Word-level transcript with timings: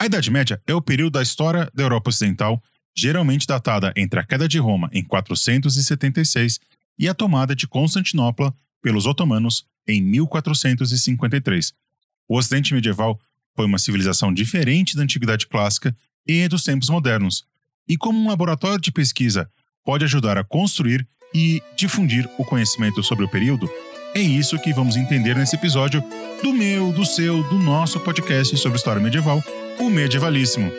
A 0.00 0.06
Idade 0.06 0.30
Média 0.30 0.58
é 0.66 0.74
o 0.74 0.80
período 0.80 1.12
da 1.12 1.22
história 1.22 1.70
da 1.74 1.82
Europa 1.82 2.08
Ocidental, 2.08 2.62
geralmente 2.96 3.46
datada 3.46 3.92
entre 3.94 4.18
a 4.18 4.24
queda 4.24 4.48
de 4.48 4.58
Roma 4.58 4.88
em 4.94 5.04
476 5.04 6.58
e 6.98 7.06
a 7.06 7.12
tomada 7.12 7.54
de 7.54 7.68
Constantinopla 7.68 8.54
pelos 8.80 9.04
otomanos 9.04 9.66
em 9.86 10.00
1453. 10.00 11.74
O 12.26 12.38
Ocidente 12.38 12.72
medieval 12.72 13.20
foi 13.54 13.66
uma 13.66 13.78
civilização 13.78 14.32
diferente 14.32 14.96
da 14.96 15.02
Antiguidade 15.02 15.46
Clássica 15.46 15.94
e 16.26 16.48
dos 16.48 16.64
tempos 16.64 16.88
modernos, 16.88 17.44
e 17.86 17.94
como 17.94 18.18
um 18.18 18.28
laboratório 18.28 18.80
de 18.80 18.90
pesquisa 18.90 19.50
pode 19.84 20.04
ajudar 20.06 20.38
a 20.38 20.44
construir 20.44 21.06
e 21.34 21.62
difundir 21.76 22.26
o 22.38 22.44
conhecimento 22.44 23.02
sobre 23.02 23.26
o 23.26 23.28
período, 23.28 23.70
é 24.14 24.20
isso 24.20 24.58
que 24.58 24.72
vamos 24.72 24.96
entender 24.96 25.36
nesse 25.36 25.56
episódio 25.56 26.02
do 26.42 26.54
meu, 26.54 26.90
do 26.90 27.04
seu, 27.04 27.42
do 27.50 27.58
nosso 27.58 28.00
podcast 28.00 28.56
sobre 28.56 28.78
história 28.78 29.02
medieval, 29.02 29.42
o 29.80 29.88
Medievalíssimo. 29.88 30.70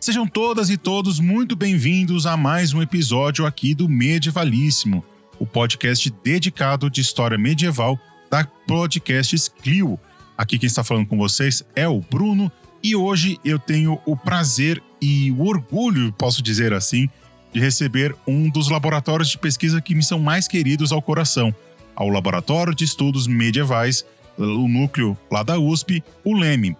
Sejam 0.00 0.26
todas 0.26 0.70
e 0.70 0.78
todos 0.78 1.20
muito 1.20 1.54
bem-vindos 1.54 2.24
a 2.24 2.34
mais 2.34 2.72
um 2.72 2.80
episódio 2.80 3.44
aqui 3.44 3.74
do 3.74 3.86
Medievalíssimo, 3.86 5.04
o 5.38 5.46
podcast 5.46 6.12
dedicado 6.22 6.90
de 6.90 7.00
história 7.00 7.38
medieval 7.38 7.98
da 8.30 8.44
Podcasts 8.44 9.48
Clio. 9.48 9.98
Aqui 10.36 10.58
quem 10.58 10.66
está 10.66 10.84
falando 10.84 11.06
com 11.06 11.16
vocês 11.16 11.64
é 11.74 11.88
o 11.88 12.00
Bruno 12.00 12.50
e 12.82 12.94
hoje 12.94 13.38
eu 13.44 13.58
tenho 13.58 14.00
o 14.06 14.16
prazer 14.16 14.82
e 15.00 15.32
o 15.32 15.46
orgulho, 15.46 16.12
posso 16.12 16.42
dizer 16.42 16.72
assim, 16.72 17.08
de 17.52 17.60
receber 17.60 18.14
um 18.26 18.48
dos 18.48 18.68
laboratórios 18.68 19.28
de 19.28 19.38
pesquisa 19.38 19.80
que 19.80 19.94
me 19.94 20.02
são 20.02 20.18
mais 20.18 20.46
queridos 20.46 20.92
ao 20.92 21.02
coração, 21.02 21.54
ao 21.96 22.08
Laboratório 22.08 22.74
de 22.74 22.84
Estudos 22.84 23.26
Medievais, 23.26 24.04
o 24.36 24.68
núcleo 24.68 25.16
lá 25.30 25.42
da 25.42 25.58
USP, 25.58 26.02
o 26.24 26.34
LEME. 26.34 26.76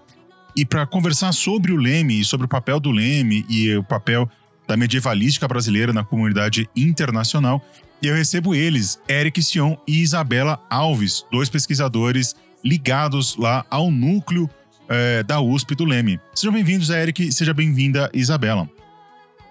E 0.54 0.64
para 0.64 0.86
conversar 0.86 1.32
sobre 1.32 1.72
o 1.72 1.76
Leme 1.76 2.20
e 2.20 2.24
sobre 2.24 2.46
o 2.46 2.48
papel 2.48 2.78
do 2.78 2.90
Leme 2.90 3.44
e 3.48 3.74
o 3.76 3.82
papel 3.82 4.28
da 4.66 4.76
medievalística 4.76 5.48
brasileira 5.48 5.92
na 5.92 6.04
comunidade 6.04 6.68
internacional, 6.76 7.64
eu 8.06 8.14
recebo 8.14 8.54
eles, 8.54 9.00
Eric 9.08 9.42
Sion 9.42 9.76
e 9.86 10.02
Isabela 10.02 10.60
Alves, 10.70 11.24
dois 11.32 11.48
pesquisadores 11.48 12.36
ligados 12.64 13.36
lá 13.36 13.64
ao 13.68 13.90
núcleo 13.90 14.48
é, 14.88 15.22
da 15.22 15.40
USP 15.40 15.74
do 15.74 15.84
Leme. 15.84 16.20
Sejam 16.34 16.52
bem-vindos, 16.52 16.90
Eric, 16.90 17.32
seja 17.32 17.52
bem-vinda, 17.52 18.10
Isabela. 18.14 18.68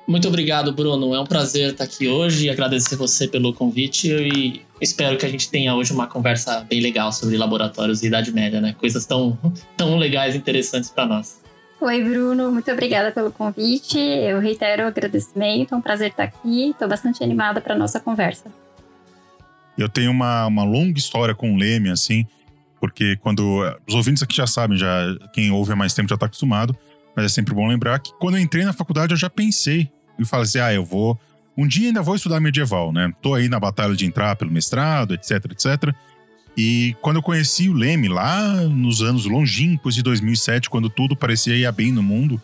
Muito 0.07 0.27
obrigado, 0.29 0.71
Bruno. 0.71 1.13
É 1.13 1.19
um 1.19 1.25
prazer 1.25 1.71
estar 1.71 1.83
aqui 1.83 2.07
hoje 2.07 2.45
e 2.45 2.49
agradecer 2.49 2.95
você 2.95 3.27
pelo 3.27 3.53
convite 3.53 4.09
e 4.09 4.61
espero 4.79 5.17
que 5.17 5.25
a 5.25 5.29
gente 5.29 5.49
tenha 5.49 5.75
hoje 5.75 5.91
uma 5.91 6.07
conversa 6.07 6.61
bem 6.61 6.79
legal 6.79 7.11
sobre 7.11 7.35
laboratórios 7.35 8.01
e 8.01 8.07
Idade 8.07 8.31
Média, 8.31 8.61
né? 8.61 8.73
Coisas 8.79 9.05
tão, 9.05 9.37
tão 9.75 9.97
legais 9.97 10.33
e 10.33 10.37
interessantes 10.37 10.89
para 10.89 11.05
nós. 11.05 11.41
Oi, 11.79 12.03
Bruno. 12.03 12.51
Muito 12.51 12.71
obrigada 12.71 13.11
pelo 13.11 13.31
convite. 13.31 13.99
Eu 13.99 14.39
reitero 14.39 14.83
o 14.83 14.87
agradecimento. 14.87 15.73
É 15.73 15.77
um 15.77 15.81
prazer 15.81 16.09
estar 16.09 16.23
aqui. 16.23 16.71
Estou 16.71 16.87
bastante 16.87 17.23
animada 17.23 17.61
para 17.61 17.75
nossa 17.75 17.99
conversa. 17.99 18.45
Eu 19.77 19.87
tenho 19.87 20.09
uma, 20.09 20.47
uma 20.47 20.63
longa 20.63 20.97
história 20.97 21.35
com 21.35 21.53
o 21.53 21.57
Leme, 21.57 21.89
assim, 21.89 22.25
porque 22.79 23.15
quando. 23.17 23.61
Os 23.87 23.93
ouvintes 23.93 24.23
aqui 24.23 24.35
já 24.35 24.47
sabem, 24.47 24.75
já 24.75 25.15
quem 25.33 25.51
ouve 25.51 25.71
há 25.71 25.75
mais 25.75 25.93
tempo 25.93 26.09
já 26.09 26.15
está 26.15 26.25
acostumado, 26.25 26.75
mas 27.15 27.25
é 27.25 27.29
sempre 27.29 27.53
bom 27.53 27.67
lembrar 27.67 27.99
que 27.99 28.11
quando 28.19 28.37
eu 28.37 28.41
entrei 28.41 28.65
na 28.65 28.73
faculdade 28.73 29.13
eu 29.13 29.17
já 29.17 29.29
pensei 29.29 29.87
e 30.17 30.25
falei 30.25 30.45
assim: 30.45 30.59
ah, 30.59 30.73
eu 30.73 30.83
vou. 30.83 31.19
Um 31.55 31.67
dia 31.67 31.87
ainda 31.87 32.01
vou 32.01 32.15
estudar 32.15 32.39
medieval, 32.39 32.91
né? 32.91 33.13
Tô 33.21 33.35
aí 33.35 33.47
na 33.49 33.59
batalha 33.59 33.95
de 33.95 34.05
entrar 34.05 34.35
pelo 34.35 34.51
mestrado, 34.51 35.13
etc, 35.13 35.45
etc. 35.51 35.93
E 36.57 36.95
quando 37.01 37.17
eu 37.17 37.21
conheci 37.21 37.69
o 37.69 37.73
Leme 37.73 38.07
lá 38.07 38.53
nos 38.63 39.03
anos 39.03 39.25
longínquos 39.25 39.93
de 39.93 40.01
2007, 40.01 40.71
quando 40.71 40.89
tudo 40.89 41.15
parecia 41.15 41.55
ir 41.55 41.71
bem 41.71 41.91
no 41.91 42.01
mundo, 42.01 42.41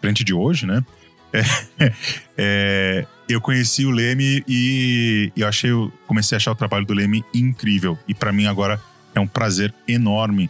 frente 0.00 0.22
de 0.22 0.32
hoje, 0.32 0.66
né? 0.66 0.84
É, 1.78 1.92
é, 2.38 3.06
eu 3.28 3.40
conheci 3.40 3.84
o 3.84 3.90
Leme 3.90 4.42
e 4.48 5.30
eu 5.36 5.46
achei, 5.46 5.70
eu 5.70 5.92
comecei 6.06 6.34
a 6.34 6.38
achar 6.38 6.52
o 6.52 6.54
trabalho 6.54 6.86
do 6.86 6.94
Leme 6.94 7.22
incrível. 7.34 7.98
E 8.08 8.14
para 8.14 8.32
mim 8.32 8.46
agora 8.46 8.80
é 9.14 9.20
um 9.20 9.26
prazer 9.26 9.74
enorme 9.86 10.48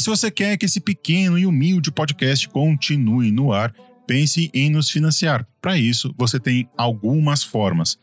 Se 0.00 0.08
você 0.08 0.30
quer 0.30 0.56
que 0.56 0.64
esse 0.64 0.80
pequeno 0.80 1.38
e 1.38 1.46
humilde 1.46 1.92
podcast 1.92 2.48
continue 2.48 3.30
no 3.30 3.52
ar, 3.52 3.72
pense 4.06 4.50
em 4.54 4.70
nos 4.70 4.90
financiar. 4.90 5.46
Para 5.60 5.76
isso, 5.76 6.14
você 6.16 6.40
tem 6.40 6.68
algumas 6.76 7.42
formas. 7.42 7.98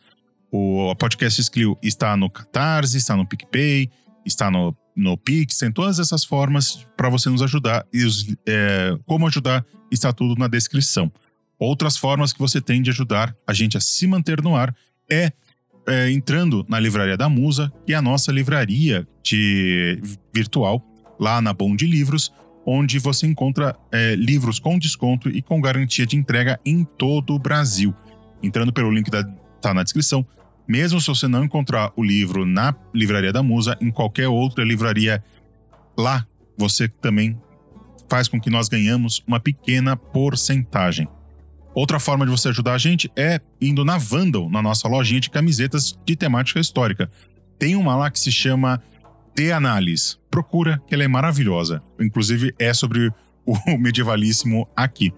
O 0.52 0.96
Podcast 0.96 1.42
Sclio 1.44 1.78
está 1.82 2.16
no 2.16 2.30
Catarse, 2.30 2.98
está 2.98 3.16
no 3.16 3.26
PicPay, 3.26 3.90
está 4.26 4.50
no, 4.50 4.76
no 4.96 5.18
Pix, 5.18 5.58
tem 5.58 5.72
todas 5.72 6.00
essas 6.00 6.24
formas 6.24 6.86
para 6.96 7.10
você 7.10 7.30
nos 7.30 7.42
ajudar. 7.42 7.86
E 7.92 8.04
os, 8.04 8.26
é, 8.48 8.98
como 9.06 9.28
ajudar 9.28 9.66
está 9.92 10.14
tudo 10.14 10.40
na 10.40 10.48
descrição. 10.48 11.12
Outras 11.60 11.98
formas 11.98 12.32
que 12.32 12.40
você 12.40 12.62
tem 12.62 12.82
de 12.82 12.92
ajudar 12.92 13.36
a 13.46 13.54
gente 13.54 13.76
a 13.76 13.82
se 13.82 14.06
manter 14.06 14.42
no 14.42 14.56
ar 14.56 14.74
é, 15.10 15.32
é 15.88 16.12
entrando 16.12 16.66
na 16.70 16.80
Livraria 16.80 17.18
da 17.18 17.28
Musa, 17.28 17.72
que 17.86 17.94
é 17.94 17.96
a 17.96 18.02
nossa 18.02 18.32
livraria 18.32 19.08
de 19.24 20.00
virtual 20.34 20.82
lá 21.20 21.42
na 21.42 21.54
Bom 21.54 21.76
de 21.76 21.86
Livros, 21.86 22.34
onde 22.66 23.00
você 23.00 23.26
encontra 23.26 23.76
é, 23.92 24.16
livros 24.16 24.60
com 24.60 24.78
desconto 24.78 25.30
e 25.30 25.42
com 25.42 25.62
garantia 25.62 26.06
de 26.06 26.18
entrega 26.18 26.60
em 26.66 26.84
todo 26.84 27.34
o 27.34 27.40
Brasil. 27.40 27.94
Entrando 28.44 28.74
pelo 28.74 28.92
link 28.92 29.10
da 29.10 29.24
tá 29.60 29.74
na 29.74 29.84
descrição, 29.84 30.26
Mesmo 30.68 31.00
se 31.00 31.08
você 31.08 31.28
não 31.30 31.46
encontrar 31.46 31.94
o 31.96 32.04
livro 32.04 32.46
na 32.46 32.76
Livraria 32.94 33.32
da 33.32 33.42
Musa, 33.42 33.78
em 33.80 33.90
qualquer 33.90 34.28
outra 34.28 34.66
livraria 34.66 35.24
lá, 35.98 36.28
você 36.58 36.90
também 36.90 37.40
faz 38.10 38.28
com 38.28 38.40
que 38.40 38.50
nós 38.50 38.68
ganhamos 38.68 39.24
uma 39.26 39.40
pequena 39.40 39.96
porcentagem. 39.96 41.08
Outra 41.74 42.00
forma 42.00 42.26
de 42.26 42.32
você 42.32 42.50
ajudar 42.50 42.74
a 42.74 42.78
gente 42.78 43.10
é 43.16 43.40
indo 43.62 43.86
na 43.86 43.98
Vandal, 43.98 44.50
na 44.50 44.62
nossa 44.62 44.90
lojinha 44.90 45.22
de 45.22 45.30
camisetas 45.30 45.98
de 46.06 46.16
temática 46.18 46.60
histórica. 46.60 47.10
Tem 47.58 47.76
uma 47.76 47.96
lá 47.96 48.12
que 48.12 48.20
se 48.20 48.32
chama 48.32 48.82
The 49.38 49.54
Análise. 49.54 50.18
Procura, 50.32 50.82
que 50.88 50.96
ela 50.96 51.04
é 51.04 51.08
maravilhosa. 51.08 51.84
Inclusive, 52.00 52.56
é 52.58 52.74
sobre 52.74 53.14
o 53.46 53.56
medievalíssimo 53.78 54.68
aqui. 54.76 55.14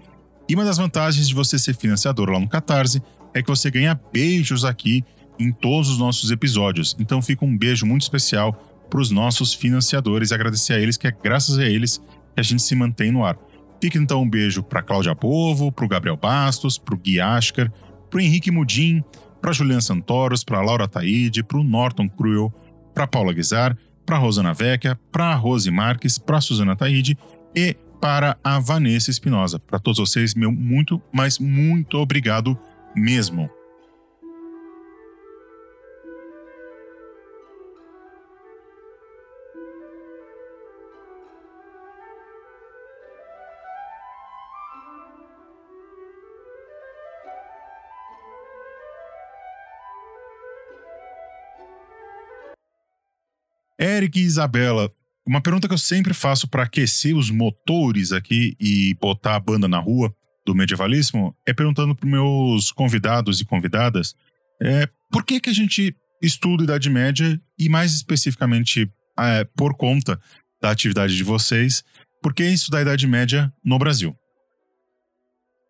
E 0.48 0.56
uma 0.56 0.66
das 0.66 0.78
vantagens 0.78 1.26
de 1.26 1.34
você 1.34 1.58
ser 1.58 1.74
financiador 1.74 2.30
lá 2.30 2.38
no 2.38 2.50
Catarse 2.50 3.02
é 3.34 3.42
que 3.42 3.48
você 3.48 3.72
ganha 3.72 3.98
beijos 4.12 4.66
aqui 4.66 5.06
em 5.40 5.54
todos 5.54 5.90
os 5.90 5.98
nossos 5.98 6.32
episódios. 6.32 6.98
Então 7.00 7.22
fica 7.22 7.46
um 7.46 7.58
beijo 7.58 7.86
muito 7.86 8.02
especial 8.02 8.52
para 8.90 9.00
os 9.00 9.10
nossos 9.10 9.54
financiadores 9.54 10.32
e 10.32 10.34
agradecer 10.34 10.74
a 10.74 10.80
eles, 10.80 10.98
que 10.98 11.08
é 11.08 11.12
graças 11.12 11.58
a 11.58 11.64
eles 11.64 12.00
que 12.34 12.42
a 12.42 12.44
gente 12.44 12.62
se 12.62 12.76
mantém 12.76 13.14
no 13.14 13.24
ar. 13.24 13.38
Fica 13.82 13.98
então 13.98 14.24
um 14.24 14.30
beijo 14.30 14.62
para 14.62 14.82
Cláudia 14.82 15.16
Povo, 15.16 15.72
para 15.72 15.86
o 15.86 15.88
Gabriel 15.88 16.18
Bastos, 16.18 16.78
para 16.78 16.94
o 16.94 16.98
Gui 16.98 17.22
Asker, 17.22 17.72
para 18.10 18.18
o 18.18 18.22
Henrique 18.22 18.52
Mudim, 18.52 19.02
para 19.42 19.54
Juliana 19.54 19.80
Santoros, 19.80 20.44
para 20.44 20.62
Laura 20.62 20.90
Taide, 20.90 21.42
para 21.42 21.58
o 21.58 21.64
Norton 21.64 22.10
Cruel, 22.10 22.54
para 22.94 23.08
Paula 23.08 23.32
Guizar, 23.32 23.78
para 24.10 24.18
Rosana 24.18 24.56
Vecchia, 24.56 25.00
para 25.12 25.36
Rose 25.36 25.70
Marques, 25.70 26.18
para 26.18 26.42
Suzana 26.42 26.76
Taide 26.76 27.16
e 27.56 27.76
para 28.02 28.36
a 28.44 28.58
Vanessa 28.60 29.12
Espinosa. 29.12 29.60
Para 29.60 29.78
todos 29.78 30.00
vocês, 30.00 30.34
meu 30.34 30.52
muito, 30.52 31.00
mas 31.14 31.38
muito 31.38 31.96
obrigado 31.96 32.58
mesmo. 32.96 33.48
Eric 53.80 54.20
e 54.20 54.24
Isabela, 54.24 54.92
uma 55.26 55.42
pergunta 55.42 55.68
que 55.68 55.74
eu 55.74 55.78
sempre 55.78 56.14
faço 56.14 56.48
para 56.48 56.64
aquecer 56.64 57.16
os 57.16 57.30
motores 57.30 58.12
aqui 58.12 58.56
e 58.60 58.96
botar 59.00 59.36
a 59.36 59.40
banda 59.40 59.68
na 59.68 59.80
rua 59.80 60.14
do 60.46 60.56
medievalismo 60.56 61.36
é 61.46 61.54
perguntando 61.54 61.96
para 61.96 62.10
meus 62.10 62.72
convidados 62.72 63.40
e 63.40 63.46
convidadas 63.46 64.16
é, 64.62 64.88
por 65.12 65.24
que, 65.24 65.40
que 65.40 65.50
a 65.50 65.54
gente 65.54 65.96
estuda 66.22 66.64
Idade 66.64 66.90
Média 66.90 67.40
e, 67.58 67.70
mais 67.70 67.94
especificamente, 67.94 68.92
é, 69.18 69.46
por 69.56 69.76
conta 69.76 70.20
da 70.62 70.70
atividade 70.70 71.16
de 71.16 71.24
vocês, 71.24 71.84
por 72.22 72.34
que 72.34 72.44
estudar 72.44 72.82
Idade 72.82 73.08
Média 73.08 73.52
no 73.64 73.80
Brasil? 73.80 74.16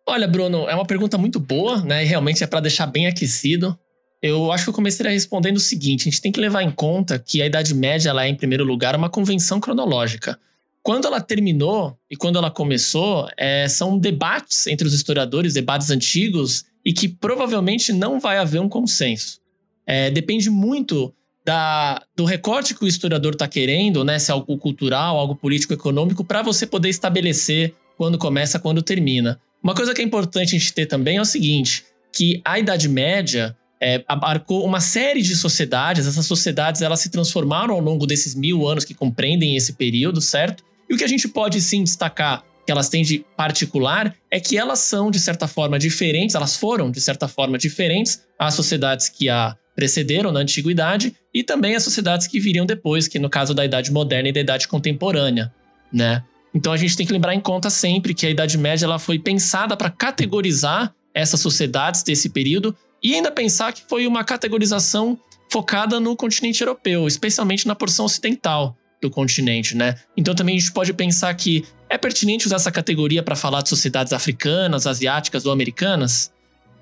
Olha, 0.06 0.26
Bruno, 0.26 0.68
é 0.68 0.74
uma 0.74 0.86
pergunta 0.86 1.16
muito 1.16 1.38
boa, 1.38 1.82
né? 1.82 2.02
E 2.02 2.06
realmente 2.06 2.42
é 2.42 2.46
para 2.46 2.60
deixar 2.60 2.86
bem 2.86 3.06
aquecido. 3.06 3.78
Eu 4.22 4.52
acho 4.52 4.64
que 4.64 4.70
eu 4.70 4.74
começaria 4.74 5.12
respondendo 5.12 5.56
o 5.56 5.60
seguinte: 5.60 6.02
a 6.02 6.10
gente 6.10 6.20
tem 6.20 6.32
que 6.32 6.40
levar 6.40 6.62
em 6.62 6.70
conta 6.70 7.18
que 7.18 7.40
a 7.40 7.46
Idade 7.46 7.74
Média 7.74 8.10
ela 8.10 8.24
é, 8.24 8.28
em 8.28 8.34
primeiro 8.34 8.64
lugar, 8.64 8.94
uma 8.94 9.08
convenção 9.08 9.60
cronológica. 9.60 10.38
Quando 10.82 11.06
ela 11.06 11.20
terminou 11.20 11.98
e 12.10 12.16
quando 12.16 12.38
ela 12.38 12.50
começou, 12.50 13.28
é, 13.36 13.68
são 13.68 13.98
debates 13.98 14.66
entre 14.66 14.86
os 14.86 14.94
historiadores, 14.94 15.54
debates 15.54 15.90
antigos, 15.90 16.64
e 16.84 16.92
que 16.92 17.08
provavelmente 17.08 17.92
não 17.92 18.18
vai 18.18 18.38
haver 18.38 18.60
um 18.60 18.68
consenso. 18.68 19.40
É, 19.86 20.10
depende 20.10 20.48
muito 20.48 21.12
da, 21.44 22.02
do 22.16 22.24
recorte 22.24 22.74
que 22.74 22.84
o 22.84 22.88
historiador 22.88 23.32
está 23.32 23.48
querendo, 23.48 24.04
né, 24.04 24.18
se 24.18 24.30
é 24.30 24.34
algo 24.34 24.56
cultural, 24.56 25.18
algo 25.18 25.34
político-econômico, 25.34 26.24
para 26.24 26.42
você 26.42 26.66
poder 26.66 26.88
estabelecer 26.88 27.74
quando 27.96 28.18
começa, 28.18 28.58
quando 28.58 28.82
termina. 28.82 29.40
Uma 29.62 29.74
coisa 29.74 29.92
que 29.94 30.00
é 30.00 30.04
importante 30.04 30.54
a 30.54 30.58
gente 30.58 30.72
ter 30.72 30.86
também 30.86 31.18
é 31.18 31.20
o 31.20 31.24
seguinte, 31.24 31.84
que 32.12 32.40
a 32.44 32.58
Idade 32.58 32.88
Média 32.88 33.56
é, 33.80 34.04
abarcou 34.06 34.64
uma 34.64 34.80
série 34.80 35.22
de 35.22 35.34
sociedades. 35.34 36.06
Essas 36.06 36.26
sociedades 36.26 36.82
elas 36.82 37.00
se 37.00 37.08
transformaram 37.08 37.74
ao 37.74 37.80
longo 37.80 38.06
desses 38.06 38.34
mil 38.34 38.66
anos 38.66 38.84
que 38.84 38.94
compreendem 38.94 39.56
esse 39.56 39.72
período, 39.72 40.20
certo? 40.20 40.64
E 40.88 40.94
o 40.94 40.98
que 40.98 41.04
a 41.04 41.08
gente 41.08 41.28
pode 41.28 41.60
sim 41.60 41.82
destacar 41.82 42.44
que 42.66 42.70
elas 42.70 42.88
têm 42.88 43.02
de 43.02 43.24
particular 43.36 44.14
é 44.30 44.38
que 44.38 44.58
elas 44.58 44.80
são, 44.80 45.10
de 45.10 45.18
certa 45.18 45.48
forma, 45.48 45.78
diferentes, 45.78 46.34
elas 46.34 46.56
foram, 46.56 46.90
de 46.90 47.00
certa 47.00 47.26
forma, 47.26 47.56
diferentes 47.56 48.22
às 48.38 48.54
sociedades 48.54 49.08
que 49.08 49.28
a 49.28 49.56
precederam 49.74 50.30
na 50.30 50.40
antiguidade 50.40 51.14
e 51.32 51.42
também 51.42 51.74
às 51.74 51.82
sociedades 51.82 52.26
que 52.26 52.38
viriam 52.38 52.66
depois, 52.66 53.08
que 53.08 53.18
no 53.18 53.30
caso 53.30 53.54
da 53.54 53.64
Idade 53.64 53.90
Moderna 53.90 54.28
e 54.28 54.32
da 54.32 54.40
Idade 54.40 54.68
Contemporânea, 54.68 55.50
né? 55.90 56.22
Então 56.54 56.72
a 56.72 56.76
gente 56.76 56.96
tem 56.96 57.06
que 57.06 57.12
lembrar 57.12 57.34
em 57.34 57.40
conta 57.40 57.70
sempre 57.70 58.12
que 58.12 58.26
a 58.26 58.30
Idade 58.30 58.58
Média 58.58 58.84
ela 58.84 58.98
foi 58.98 59.18
pensada 59.18 59.76
para 59.76 59.88
categorizar 59.88 60.94
essas 61.14 61.40
sociedades 61.40 62.02
desse 62.02 62.28
período 62.28 62.76
e 63.02 63.14
ainda 63.14 63.30
pensar 63.30 63.72
que 63.72 63.82
foi 63.88 64.06
uma 64.06 64.24
categorização 64.24 65.18
focada 65.50 65.98
no 65.98 66.14
continente 66.16 66.62
europeu, 66.62 67.06
especialmente 67.06 67.66
na 67.66 67.74
porção 67.74 68.04
ocidental 68.04 68.76
do 69.00 69.10
continente, 69.10 69.76
né? 69.76 69.96
Então 70.16 70.34
também 70.34 70.56
a 70.56 70.60
gente 70.60 70.72
pode 70.72 70.92
pensar 70.92 71.32
que 71.34 71.64
é 71.88 71.98
pertinente 71.98 72.46
usar 72.46 72.56
essa 72.56 72.70
categoria 72.70 73.22
para 73.22 73.34
falar 73.34 73.62
de 73.62 73.68
sociedades 73.68 74.12
africanas, 74.12 74.86
asiáticas 74.86 75.46
ou 75.46 75.52
americanas. 75.52 76.30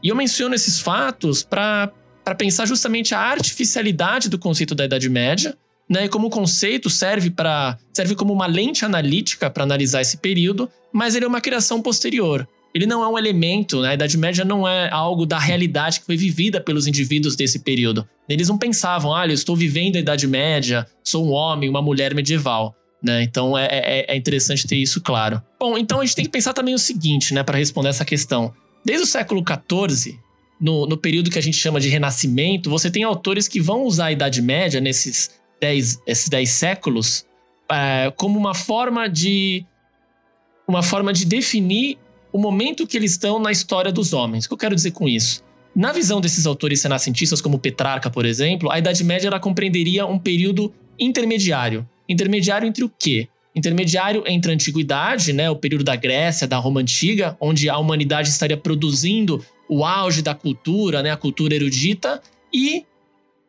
E 0.02 0.08
eu 0.08 0.16
menciono 0.16 0.54
esses 0.54 0.80
fatos 0.80 1.42
para 1.42 1.90
pensar 2.36 2.66
justamente 2.66 3.14
a 3.14 3.20
artificialidade 3.20 4.28
do 4.28 4.38
conceito 4.38 4.74
da 4.74 4.84
Idade 4.84 5.08
Média, 5.08 5.56
né? 5.88 6.04
E 6.04 6.08
como 6.08 6.26
o 6.26 6.30
conceito 6.30 6.90
serve 6.90 7.30
para 7.30 7.78
serve 7.92 8.14
como 8.14 8.32
uma 8.32 8.46
lente 8.46 8.84
analítica 8.84 9.48
para 9.48 9.62
analisar 9.62 10.02
esse 10.02 10.18
período, 10.18 10.70
mas 10.92 11.14
ele 11.14 11.24
é 11.24 11.28
uma 11.28 11.40
criação 11.40 11.80
posterior 11.80 12.46
ele 12.74 12.86
não 12.86 13.02
é 13.02 13.08
um 13.08 13.18
elemento, 13.18 13.80
né? 13.80 13.90
a 13.90 13.94
Idade 13.94 14.16
Média 14.18 14.44
não 14.44 14.66
é 14.66 14.90
algo 14.90 15.24
da 15.24 15.38
realidade 15.38 16.00
que 16.00 16.06
foi 16.06 16.16
vivida 16.16 16.60
pelos 16.60 16.86
indivíduos 16.86 17.34
desse 17.34 17.60
período. 17.60 18.08
Eles 18.28 18.48
não 18.48 18.58
pensavam, 18.58 19.14
ah, 19.14 19.26
eu 19.26 19.32
estou 19.32 19.56
vivendo 19.56 19.96
a 19.96 19.98
Idade 19.98 20.26
Média, 20.26 20.86
sou 21.02 21.26
um 21.26 21.30
homem, 21.30 21.68
uma 21.68 21.82
mulher 21.82 22.14
medieval. 22.14 22.74
Né? 23.02 23.22
Então 23.22 23.56
é, 23.56 23.66
é, 23.70 24.12
é 24.12 24.16
interessante 24.16 24.66
ter 24.66 24.76
isso 24.76 25.00
claro. 25.00 25.40
Bom, 25.58 25.78
então 25.78 26.00
a 26.00 26.04
gente 26.04 26.16
tem 26.16 26.24
que 26.24 26.30
pensar 26.30 26.52
também 26.52 26.74
o 26.74 26.78
seguinte, 26.78 27.32
né, 27.32 27.42
para 27.42 27.56
responder 27.56 27.88
essa 27.88 28.04
questão. 28.04 28.52
Desde 28.84 29.04
o 29.04 29.06
século 29.06 29.42
XIV, 29.42 30.18
no, 30.60 30.86
no 30.86 30.96
período 30.96 31.30
que 31.30 31.38
a 31.38 31.42
gente 31.42 31.56
chama 31.56 31.80
de 31.80 31.88
Renascimento, 31.88 32.68
você 32.68 32.90
tem 32.90 33.04
autores 33.04 33.46
que 33.46 33.60
vão 33.60 33.84
usar 33.84 34.06
a 34.06 34.12
Idade 34.12 34.42
Média 34.42 34.80
nesses 34.80 35.30
dez, 35.60 36.00
esses 36.06 36.28
dez 36.28 36.50
séculos 36.50 37.24
é, 37.70 38.12
como 38.16 38.38
uma 38.38 38.54
forma 38.54 39.08
de 39.08 39.64
uma 40.66 40.82
forma 40.82 41.12
de 41.12 41.24
definir 41.24 41.98
o 42.32 42.38
momento 42.38 42.86
que 42.86 42.96
eles 42.96 43.12
estão 43.12 43.38
na 43.38 43.50
história 43.50 43.92
dos 43.92 44.12
homens. 44.12 44.44
O 44.44 44.48
que 44.48 44.54
eu 44.54 44.58
quero 44.58 44.74
dizer 44.74 44.92
com 44.92 45.08
isso? 45.08 45.42
Na 45.74 45.92
visão 45.92 46.20
desses 46.20 46.46
autores 46.46 46.82
renascentistas, 46.82 47.40
como 47.40 47.58
Petrarca, 47.58 48.10
por 48.10 48.26
exemplo, 48.26 48.70
a 48.70 48.78
Idade 48.78 49.04
Média 49.04 49.28
ela 49.28 49.38
compreenderia 49.38 50.06
um 50.06 50.18
período 50.18 50.72
intermediário. 50.98 51.88
Intermediário 52.08 52.66
entre 52.66 52.84
o 52.84 52.88
quê? 52.98 53.28
Intermediário 53.54 54.24
entre 54.26 54.50
a 54.50 54.54
antiguidade, 54.54 55.32
né, 55.32 55.50
o 55.50 55.56
período 55.56 55.84
da 55.84 55.96
Grécia, 55.96 56.46
da 56.46 56.58
Roma 56.58 56.80
antiga, 56.80 57.36
onde 57.40 57.68
a 57.68 57.78
humanidade 57.78 58.28
estaria 58.28 58.56
produzindo 58.56 59.44
o 59.68 59.84
auge 59.84 60.22
da 60.22 60.34
cultura, 60.34 61.02
né, 61.02 61.10
a 61.10 61.16
cultura 61.16 61.54
erudita, 61.54 62.20
e 62.52 62.84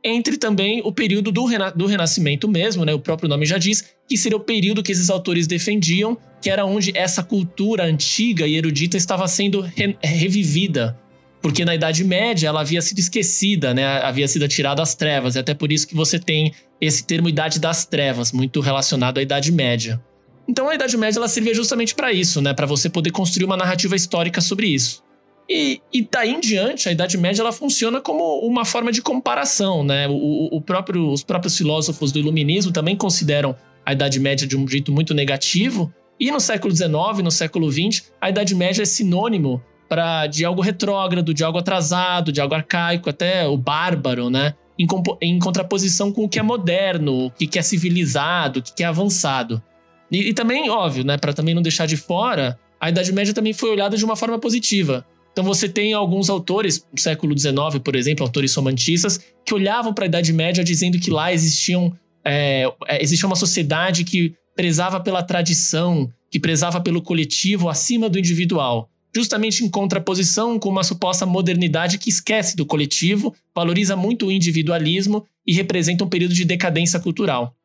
entre 0.04 0.38
também 0.38 0.82
o 0.84 0.92
período 0.92 1.32
do, 1.32 1.46
rena 1.46 1.72
do 1.72 1.86
Renascimento 1.86 2.48
mesmo, 2.48 2.86
né, 2.86 2.94
o 2.94 3.00
próprio 3.00 3.28
nome 3.28 3.46
já 3.46 3.58
diz, 3.58 3.84
que 4.08 4.18
seria 4.18 4.38
o 4.38 4.42
período 4.42 4.82
que 4.82 4.92
esses 4.92 5.10
autores 5.10 5.46
defendiam, 5.46 6.18
que 6.42 6.50
era 6.50 6.66
onde 6.66 6.98
essa 6.98 7.22
cultura 7.22 7.84
antiga 7.84 8.48
e 8.48 8.56
erudita 8.56 8.98
estava 8.98 9.28
sendo 9.28 9.62
re 9.62 9.98
revivida. 10.02 10.98
Porque 11.42 11.64
na 11.64 11.74
Idade 11.74 12.04
Média 12.04 12.48
ela 12.50 12.62
havia 12.62 12.82
sido 12.82 13.00
esquecida, 13.00 13.74
né, 13.74 13.86
havia 13.86 14.28
sido 14.28 14.48
tirada 14.48 14.82
às 14.82 14.96
trevas, 14.96 15.36
e 15.36 15.40
até 15.40 15.54
por 15.54 15.72
isso 15.72 15.88
que 15.88 15.96
você 15.96 16.18
tem 16.18 16.54
esse 16.80 17.06
termo 17.06 17.28
Idade 17.28 17.60
das 17.60 17.86
Trevas, 17.86 18.32
muito 18.32 18.62
relacionado 18.62 19.18
à 19.18 19.22
Idade 19.22 19.52
Média. 19.52 20.02
Então 20.48 20.70
a 20.70 20.76
Idade 20.76 20.98
Média 20.98 21.20
ela 21.20 21.28
servia 21.28 21.54
justamente 21.54 21.94
para 21.94 22.12
isso, 22.12 22.42
né, 22.42 22.54
para 22.54 22.66
você 22.66 22.90
poder 22.90 23.12
construir 23.12 23.46
uma 23.46 23.58
narrativa 23.58 23.96
histórica 23.96 24.42
sobre 24.42 24.68
isso. 24.68 25.04
E, 25.50 25.82
e 25.92 26.08
daí 26.10 26.32
em 26.32 26.40
diante, 26.40 26.88
a 26.88 26.92
Idade 26.92 27.18
Média 27.18 27.42
ela 27.42 27.52
funciona 27.52 28.00
como 28.00 28.40
uma 28.46 28.64
forma 28.64 28.92
de 28.92 29.02
comparação, 29.02 29.84
né? 29.84 30.08
O, 30.08 30.58
o 30.58 30.62
próprio, 30.62 31.10
os 31.12 31.24
próprios 31.24 31.58
filósofos 31.58 32.12
do 32.12 32.20
Iluminismo 32.20 32.72
também 32.72 32.96
consideram 32.96 33.56
a 33.84 33.94
Idade 33.94 34.20
Média 34.20 34.46
de 34.46 34.56
um 34.56 34.68
jeito 34.68 34.92
muito 34.92 35.14
negativo. 35.14 35.92
E 36.20 36.30
no 36.30 36.40
século 36.40 36.76
XIX, 36.76 37.24
no 37.24 37.32
século 37.32 37.72
XX, 37.72 38.12
a 38.22 38.30
Idade 38.30 38.54
Média 38.54 38.84
é 38.84 38.86
sinônimo 38.86 39.60
para 39.88 40.28
de 40.28 40.46
algo 40.46 40.62
retrógrado, 40.62 41.34
de 41.34 41.44
algo 41.44 41.58
atrasado, 41.58 42.32
de 42.32 42.40
algo 42.40 42.54
arcaico, 42.54 43.10
até 43.10 43.48
o 43.48 43.58
bárbaro, 43.58 44.30
né? 44.30 44.54
Em, 44.78 44.86
em 45.20 45.40
contraposição 45.40 46.12
com 46.12 46.26
o 46.26 46.30
que 46.30 46.38
é 46.38 46.44
moderno, 46.44 47.26
o 47.26 47.32
que 47.32 47.58
é 47.58 47.62
civilizado, 47.64 48.60
o 48.60 48.64
que 48.64 48.84
é 48.84 48.86
avançado. 48.86 49.64
E, 50.12 50.30
e 50.30 50.34
também, 50.34 50.70
óbvio, 50.70 51.04
né? 51.04 51.18
Para 51.18 51.34
também 51.34 51.56
não 51.56 51.62
deixar 51.64 51.88
de 51.88 51.98
fora, 51.98 52.60
a 52.80 52.90
Idade 52.90 53.12
Média 53.12 53.34
também 53.34 53.52
foi 53.52 53.72
olhada 53.72 53.98
de 53.98 54.06
uma 54.06 54.16
forma 54.16 54.38
positiva. 54.38 55.04
Então 55.40 55.48
você 55.48 55.70
tem 55.70 55.94
alguns 55.94 56.30
autores 56.30 56.86
do 56.94 57.00
século 57.00 57.34
XIX, 57.38 57.82
por 57.82 57.96
exemplo, 57.96 58.26
autores 58.26 58.54
romantistas, 58.54 59.22
que 59.46 59.54
olhavam 59.54 59.94
para 59.94 60.04
a 60.04 60.08
Idade 60.08 60.34
Média 60.34 60.62
dizendo 60.66 61.00
que 61.00 61.10
lá 61.10 61.32
existiam, 61.32 61.98
é, 62.26 62.70
é, 62.86 63.02
existia 63.02 63.26
uma 63.26 63.38
sociedade 63.38 64.04
que 64.04 64.36
prezava 64.54 65.00
pela 65.00 65.24
tradição, 65.24 66.12
que 66.30 66.42
prezava 66.42 66.82
pelo 66.82 67.02
coletivo 67.02 67.70
acima 67.70 68.10
do 68.10 68.20
individual 68.20 68.90
justamente 69.16 69.66
em 69.66 69.70
contraposição 69.70 70.60
com 70.60 70.70
uma 70.70 70.84
suposta 70.84 71.26
modernidade 71.26 71.98
que 71.98 72.12
esquece 72.12 72.56
do 72.56 72.64
coletivo, 72.64 73.34
valoriza 73.56 73.96
muito 73.96 74.28
o 74.28 74.32
individualismo 74.32 75.26
e 75.48 75.52
representa 75.52 76.04
um 76.04 76.08
período 76.08 76.36
de 76.36 76.46
decadência 76.46 77.00
cultural. 77.00 77.56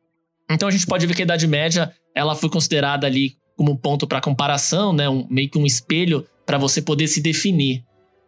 Então 0.49 0.67
a 0.67 0.71
gente 0.71 0.87
pode 0.87 1.05
ver 1.05 1.13
que 1.13 1.21
a 1.21 1.25
Idade 1.25 1.45
Média 1.45 1.93
ela 2.15 2.33
foi 2.33 2.49
considerada 2.49 3.05
ali 3.05 3.37
como 3.55 3.73
um 3.73 3.77
ponto 3.77 4.07
para 4.07 4.19
comparação, 4.19 4.91
né, 4.91 5.07
um, 5.07 5.27
meio 5.29 5.47
que 5.47 5.59
um 5.59 5.67
espelho 5.67 6.25
para 6.45 6.57
você 6.57 6.81
poder 6.81 7.07
se 7.07 7.21
definir. 7.21 7.83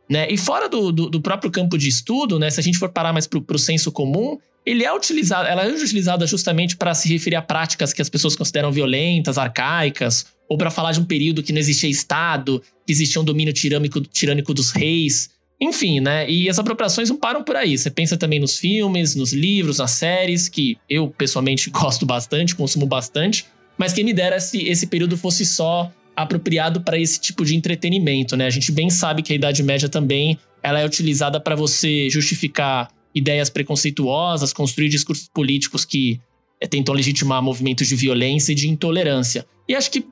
Né? 0.10 0.32
E 0.32 0.38
fora 0.38 0.70
do, 0.70 0.92
do, 0.92 1.10
do, 1.10 1.22
próprio 1.22 1.52
campo 1.52 1.78
de 1.78 1.90
estudo, 1.90 2.40
né, 2.40 2.50
se 2.50 2.60
a 2.60 2.64
gente 2.64 2.78
for 2.78 2.90
parar 2.90 3.12
mais 3.12 3.28
para 3.28 3.40
o 3.40 3.60
senso 3.60 3.92
comum, 3.92 4.38
ele 4.66 4.84
é 4.84 4.94
utilizado, 4.94 5.48
ela 5.48 5.66
é 5.66 5.70
utilizada 5.70 6.26
justamente 6.26 6.76
para 6.76 6.94
se 6.94 7.08
referir 7.10 7.36
a 7.36 7.42
práticas 7.42 7.94
que 7.94 8.02
as 8.02 8.10
pessoas 8.10 8.36
consideram 8.36 8.72
violentas, 8.72 9.38
arcaicas, 9.38 10.26
ou 10.50 10.58
para 10.58 10.70
falar 10.70 10.92
de 10.94 11.00
um 11.00 11.06
período 11.06 11.44
que 11.44 11.52
não 11.52 11.60
existia 11.60 11.90
Estado, 11.90 12.62
que 12.86 12.92
existia 12.92 13.22
um 13.22 13.24
domínio 13.24 13.54
tirânico, 13.54 14.02
tirânico 14.02 14.54
dos 14.54 14.72
reis. 14.72 15.30
Enfim, 15.60 16.00
né? 16.00 16.30
E 16.30 16.50
as 16.50 16.60
apropriações 16.60 17.10
não 17.10 17.18
param 17.18 17.44
por 17.44 17.56
aí. 17.56 17.78
Você 17.78 17.90
pensa 17.90 18.16
também 18.16 18.40
nos 18.40 18.58
filmes, 18.58 19.16
nos 19.16 19.34
livros, 19.34 19.80
nas 19.80 19.92
séries, 19.92 20.48
que 20.48 20.78
eu 20.90 21.10
pessoalmente 21.10 21.70
gosto 21.72 22.06
bastante, 22.06 22.56
consumo 22.56 22.86
bastante, 22.86 23.46
mas 23.78 23.94
quem 23.94 24.04
me 24.04 24.14
dera 24.14 24.40
se 24.40 24.68
esse 24.68 24.88
período 24.88 25.18
fosse 25.18 25.46
só 25.46 25.92
apropriado 26.18 26.82
para 26.82 26.98
esse 26.98 27.22
tipo 27.22 27.46
de 27.46 27.56
entretenimento, 27.56 28.36
né? 28.36 28.48
A 28.48 28.50
gente 28.50 28.72
bem 28.72 28.90
sabe 28.90 29.22
que 29.22 29.32
a 29.32 29.36
Idade 29.36 29.62
Média 29.62 29.88
também 29.88 30.40
ela 30.64 30.80
é 30.80 30.86
utilizada 30.86 31.40
para 31.40 31.56
você 31.56 32.10
justificar 32.10 32.90
ideias 33.14 33.52
preconceituosas, 33.52 34.52
construir 34.52 34.90
discursos 34.90 35.30
políticos 35.32 35.86
que 35.86 36.20
é, 36.60 36.66
tentam 36.66 36.96
legitimar 36.96 37.42
movimentos 37.44 37.88
de 37.88 37.96
violência 37.96 38.52
e 38.52 38.56
de 38.56 38.68
intolerância. 38.68 39.46
E 39.70 39.76
acho 39.76 39.92
que 39.92 40.08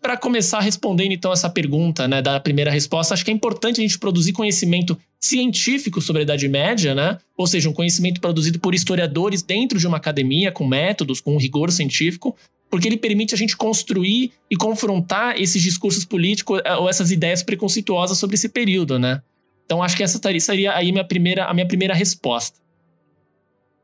para 0.00 0.16
começar 0.16 0.60
respondendo 0.60 1.12
então 1.12 1.32
essa 1.32 1.50
pergunta, 1.50 2.08
né, 2.08 2.22
da 2.22 2.40
primeira 2.40 2.70
resposta, 2.70 3.12
acho 3.12 3.24
que 3.24 3.30
é 3.30 3.34
importante 3.34 3.78
a 3.78 3.82
gente 3.82 3.98
produzir 3.98 4.32
conhecimento 4.32 4.98
científico 5.20 6.00
sobre 6.00 6.20
a 6.20 6.24
Idade 6.24 6.48
Média, 6.48 6.94
né? 6.94 7.18
Ou 7.36 7.46
seja, 7.46 7.68
um 7.68 7.72
conhecimento 7.72 8.20
produzido 8.20 8.58
por 8.58 8.74
historiadores 8.74 9.42
dentro 9.42 9.78
de 9.78 9.86
uma 9.86 9.98
academia, 9.98 10.50
com 10.50 10.66
métodos, 10.66 11.20
com 11.20 11.36
rigor 11.36 11.70
científico, 11.70 12.34
porque 12.72 12.88
ele 12.88 12.96
permite 12.96 13.34
a 13.34 13.36
gente 13.36 13.54
construir 13.54 14.32
e 14.50 14.56
confrontar 14.56 15.38
esses 15.38 15.62
discursos 15.62 16.06
políticos 16.06 16.58
eh, 16.64 16.74
ou 16.76 16.88
essas 16.88 17.10
ideias 17.10 17.42
preconceituosas 17.42 18.16
sobre 18.16 18.34
esse 18.34 18.48
período, 18.48 18.98
né? 18.98 19.20
Então 19.66 19.82
acho 19.82 19.94
que 19.94 20.02
essa 20.02 20.18
seria 20.40 20.74
aí 20.74 20.90
minha 20.90 21.04
primeira, 21.04 21.44
a 21.44 21.52
minha 21.52 21.68
primeira 21.68 21.92
resposta. 21.92 22.58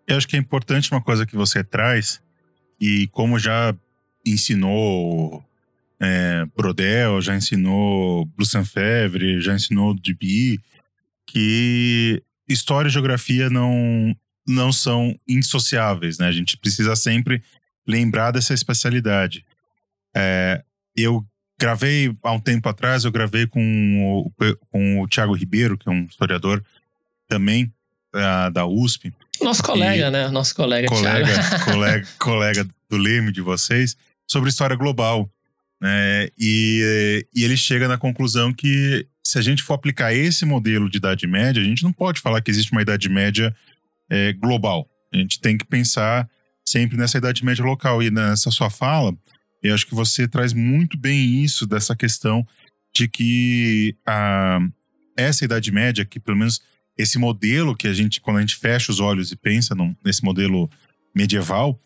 Eu 0.07 0.16
acho 0.16 0.26
que 0.26 0.37
é 0.37 0.38
importante 0.38 0.90
uma 0.90 1.02
coisa 1.02 1.26
que 1.26 1.37
você 1.37 1.62
traz, 1.62 2.23
e 2.80 3.09
como 3.09 3.38
já 3.38 3.76
ensinou 4.25 5.45
é, 6.00 6.47
Brodel, 6.57 7.21
já 7.21 7.37
ensinou 7.37 8.25
Blussenfevre, 8.38 9.42
já 9.42 9.54
ensinou 9.54 9.92
Duby, 9.92 10.62
que 11.26 12.23
história 12.49 12.88
e 12.88 12.90
geografia 12.90 13.50
não, 13.50 14.16
não 14.47 14.73
são 14.73 15.14
indissociáveis, 15.28 16.16
né? 16.16 16.26
A 16.26 16.33
gente 16.33 16.57
precisa 16.57 16.97
sempre 16.97 17.42
lembrar 17.88 18.30
dessa 18.30 18.52
especialidade. 18.52 19.45
É, 20.14 20.62
eu 20.95 21.25
gravei 21.59 22.14
há 22.23 22.33
um 22.33 22.40
tempo 22.40 22.68
atrás, 22.68 23.04
eu 23.04 23.11
gravei 23.11 23.47
com 23.47 23.61
o, 24.04 24.33
com 24.71 25.00
o 25.00 25.09
Tiago 25.09 25.33
Ribeiro, 25.33 25.78
que 25.78 25.88
é 25.88 25.92
um 25.92 26.04
historiador 26.04 26.62
também 27.26 27.73
da, 28.12 28.50
da 28.50 28.66
USP. 28.66 29.12
Nosso 29.40 29.62
colega, 29.62 30.09
e, 30.09 30.11
né? 30.11 30.28
Nosso 30.28 30.54
colega, 30.54 30.88
colega, 30.88 31.33
colega, 31.64 32.09
colega 32.18 32.68
do 32.88 32.97
Leme 32.97 33.33
de 33.33 33.40
vocês, 33.40 33.97
sobre 34.26 34.50
história 34.50 34.76
global. 34.76 35.30
Né? 35.80 36.28
E, 36.38 37.25
e 37.35 37.45
ele 37.45 37.57
chega 37.57 37.88
na 37.88 37.97
conclusão 37.97 38.52
que 38.52 39.07
se 39.25 39.38
a 39.38 39.42
gente 39.42 39.62
for 39.62 39.75
aplicar 39.75 40.12
esse 40.14 40.45
modelo 40.45 40.88
de 40.88 40.99
Idade 40.99 41.26
Média, 41.26 41.62
a 41.62 41.64
gente 41.64 41.83
não 41.83 41.92
pode 41.92 42.21
falar 42.21 42.40
que 42.40 42.50
existe 42.50 42.73
uma 42.73 42.83
Idade 42.83 43.09
Média 43.09 43.54
é, 44.09 44.33
global. 44.33 44.88
A 45.12 45.16
gente 45.16 45.40
tem 45.40 45.57
que 45.57 45.66
pensar 45.66 46.28
sempre 46.71 46.97
nessa 46.97 47.19
Idade 47.19 47.45
Média 47.45 47.65
local. 47.65 48.03
E 48.03 48.11
nessa 48.11 48.51
sua 48.51 48.71
fala, 48.71 49.17
eu 49.63 49.75
acho 49.75 49.87
que 49.87 49.95
você 49.95 50.27
traz 50.29 50.53
muito 50.53 50.97
bem 50.97 51.43
isso, 51.43 51.67
dessa 51.67 51.97
questão 51.97 52.47
de 52.95 53.09
que 53.09 53.97
a, 54.07 54.61
essa 55.17 55.45
Idade 55.45 55.71
Média, 55.71 56.05
que 56.05 56.21
pelo 56.21 56.39
menos 56.39 56.61
esse 56.97 57.19
modelo 57.19 57.77
que 57.77 57.87
a 57.87 57.93
gente, 57.93 58.21
quando 58.21 58.39
a 58.39 58.41
gente 58.41 58.57
fecha 58.57 58.91
os 58.91 58.99
olhos 58.99 59.31
e 59.31 59.37
pensa 59.37 59.75
num, 59.75 59.95
nesse 60.05 60.25
modelo 60.25 60.69
medieval, 61.15 61.81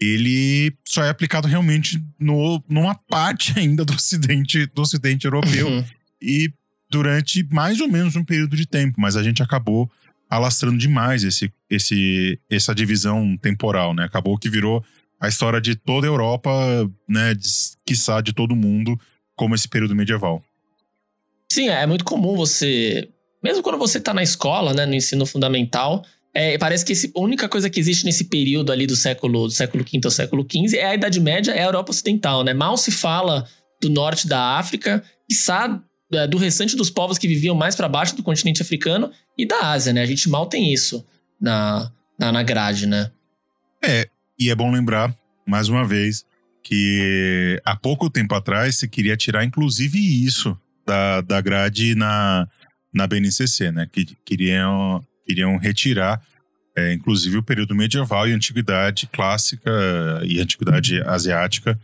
ele 0.00 0.72
só 0.84 1.02
é 1.04 1.10
aplicado 1.10 1.48
realmente 1.48 2.02
no, 2.18 2.62
numa 2.68 2.94
parte 2.94 3.58
ainda 3.58 3.84
do 3.84 3.92
ocidente, 3.92 4.66
do 4.66 4.82
ocidente 4.82 5.26
europeu 5.26 5.68
uhum. 5.68 5.84
e 6.22 6.52
durante 6.90 7.46
mais 7.52 7.80
ou 7.80 7.88
menos 7.88 8.16
um 8.16 8.24
período 8.24 8.56
de 8.56 8.66
tempo, 8.66 9.00
mas 9.00 9.16
a 9.16 9.22
gente 9.22 9.42
acabou 9.42 9.90
alastrando 10.28 10.78
demais 10.78 11.24
esse, 11.24 11.52
esse, 11.70 12.38
essa 12.50 12.74
divisão 12.74 13.36
temporal, 13.36 13.94
né? 13.94 14.04
Acabou 14.04 14.38
que 14.38 14.50
virou 14.50 14.84
a 15.20 15.28
história 15.28 15.60
de 15.60 15.74
toda 15.74 16.06
a 16.06 16.10
Europa, 16.10 16.50
né? 17.08 17.34
De, 17.34 17.48
quiçá 17.86 18.20
de 18.20 18.32
todo 18.32 18.54
mundo, 18.54 18.98
como 19.34 19.54
esse 19.54 19.68
período 19.68 19.94
medieval. 19.94 20.42
Sim, 21.50 21.68
é 21.68 21.86
muito 21.86 22.04
comum 22.04 22.36
você, 22.36 23.08
mesmo 23.42 23.62
quando 23.62 23.78
você 23.78 23.98
está 23.98 24.12
na 24.12 24.22
escola, 24.22 24.74
né, 24.74 24.84
no 24.84 24.94
ensino 24.94 25.24
fundamental, 25.24 26.04
é, 26.34 26.58
parece 26.58 26.84
que 26.84 26.92
a 26.92 27.20
única 27.20 27.48
coisa 27.48 27.70
que 27.70 27.80
existe 27.80 28.04
nesse 28.04 28.24
período 28.24 28.70
ali 28.70 28.86
do 28.86 28.94
século, 28.94 29.46
do 29.46 29.50
século 29.50 29.82
V 29.82 30.00
ao 30.04 30.10
século 30.10 30.46
XV 30.48 30.76
é 30.76 30.86
a 30.86 30.94
Idade 30.94 31.20
Média, 31.20 31.52
é 31.52 31.62
a 31.62 31.66
Europa 31.66 31.90
Ocidental, 31.90 32.44
né? 32.44 32.52
Mal 32.52 32.76
se 32.76 32.90
fala 32.90 33.48
do 33.80 33.88
norte 33.88 34.28
da 34.28 34.58
África, 34.58 35.02
quiçá 35.28 35.82
do 36.30 36.38
restante 36.38 36.74
dos 36.74 36.88
povos 36.88 37.18
que 37.18 37.28
viviam 37.28 37.54
mais 37.54 37.76
para 37.76 37.88
baixo 37.88 38.16
do 38.16 38.22
continente 38.22 38.62
africano 38.62 39.10
e 39.36 39.46
da 39.46 39.72
Ásia, 39.72 39.92
né? 39.92 40.02
A 40.02 40.06
gente 40.06 40.28
mal 40.28 40.46
tem 40.46 40.72
isso 40.72 41.04
na, 41.40 41.92
na, 42.18 42.32
na 42.32 42.42
grade, 42.42 42.86
né? 42.86 43.10
É, 43.84 44.08
e 44.38 44.50
é 44.50 44.54
bom 44.54 44.70
lembrar, 44.70 45.14
mais 45.46 45.68
uma 45.68 45.86
vez, 45.86 46.24
que 46.62 47.60
há 47.64 47.76
pouco 47.76 48.08
tempo 48.08 48.34
atrás 48.34 48.78
se 48.78 48.88
queria 48.88 49.16
tirar 49.16 49.44
inclusive 49.44 49.98
isso 49.98 50.58
da, 50.86 51.20
da 51.20 51.40
grade 51.40 51.94
na, 51.94 52.48
na 52.92 53.06
BNCC, 53.06 53.70
né? 53.70 53.86
Que 53.90 54.06
queriam 54.24 55.04
queriam 55.26 55.58
retirar, 55.58 56.22
é, 56.74 56.94
inclusive, 56.94 57.36
o 57.36 57.42
período 57.42 57.74
medieval 57.74 58.26
e 58.26 58.32
antiguidade 58.32 59.06
clássica 59.08 59.70
e 60.24 60.40
antiguidade 60.40 61.02
asiática 61.02 61.78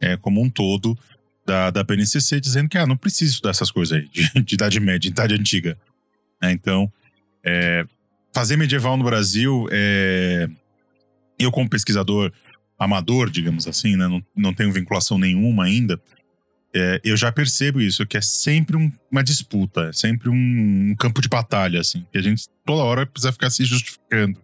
é, 0.00 0.16
como 0.16 0.40
um 0.42 0.48
todo 0.48 0.96
da, 1.46 1.70
da 1.70 1.84
BNCC, 1.84 2.40
dizendo 2.40 2.68
que 2.68 2.78
ah, 2.78 2.86
não 2.86 2.96
precisa 2.96 3.32
estudar 3.32 3.50
essas 3.50 3.70
coisas 3.70 3.98
aí, 3.98 4.08
de, 4.08 4.42
de 4.42 4.54
idade 4.54 4.80
média, 4.80 5.00
de 5.00 5.08
idade 5.08 5.34
antiga. 5.34 5.78
É, 6.42 6.50
então, 6.50 6.90
é, 7.44 7.86
fazer 8.32 8.56
medieval 8.56 8.96
no 8.96 9.04
Brasil, 9.04 9.66
é, 9.70 10.48
eu 11.38 11.50
como 11.50 11.68
pesquisador 11.68 12.32
amador, 12.78 13.30
digamos 13.30 13.66
assim, 13.66 13.96
né, 13.96 14.08
não, 14.08 14.22
não 14.36 14.54
tenho 14.54 14.72
vinculação 14.72 15.18
nenhuma 15.18 15.64
ainda, 15.64 16.00
é, 16.74 17.00
eu 17.04 17.16
já 17.16 17.30
percebo 17.30 17.80
isso, 17.80 18.04
que 18.04 18.16
é 18.16 18.20
sempre 18.20 18.76
um, 18.76 18.90
uma 19.10 19.22
disputa, 19.22 19.90
é 19.90 19.92
sempre 19.92 20.28
um, 20.28 20.90
um, 20.90 20.96
campo 20.98 21.20
de 21.20 21.28
batalha, 21.28 21.80
assim, 21.80 22.04
que 22.10 22.18
a 22.18 22.22
gente 22.22 22.48
toda 22.66 22.82
hora 22.82 23.06
precisa 23.06 23.32
ficar 23.32 23.48
se 23.50 23.64
justificando. 23.64 24.42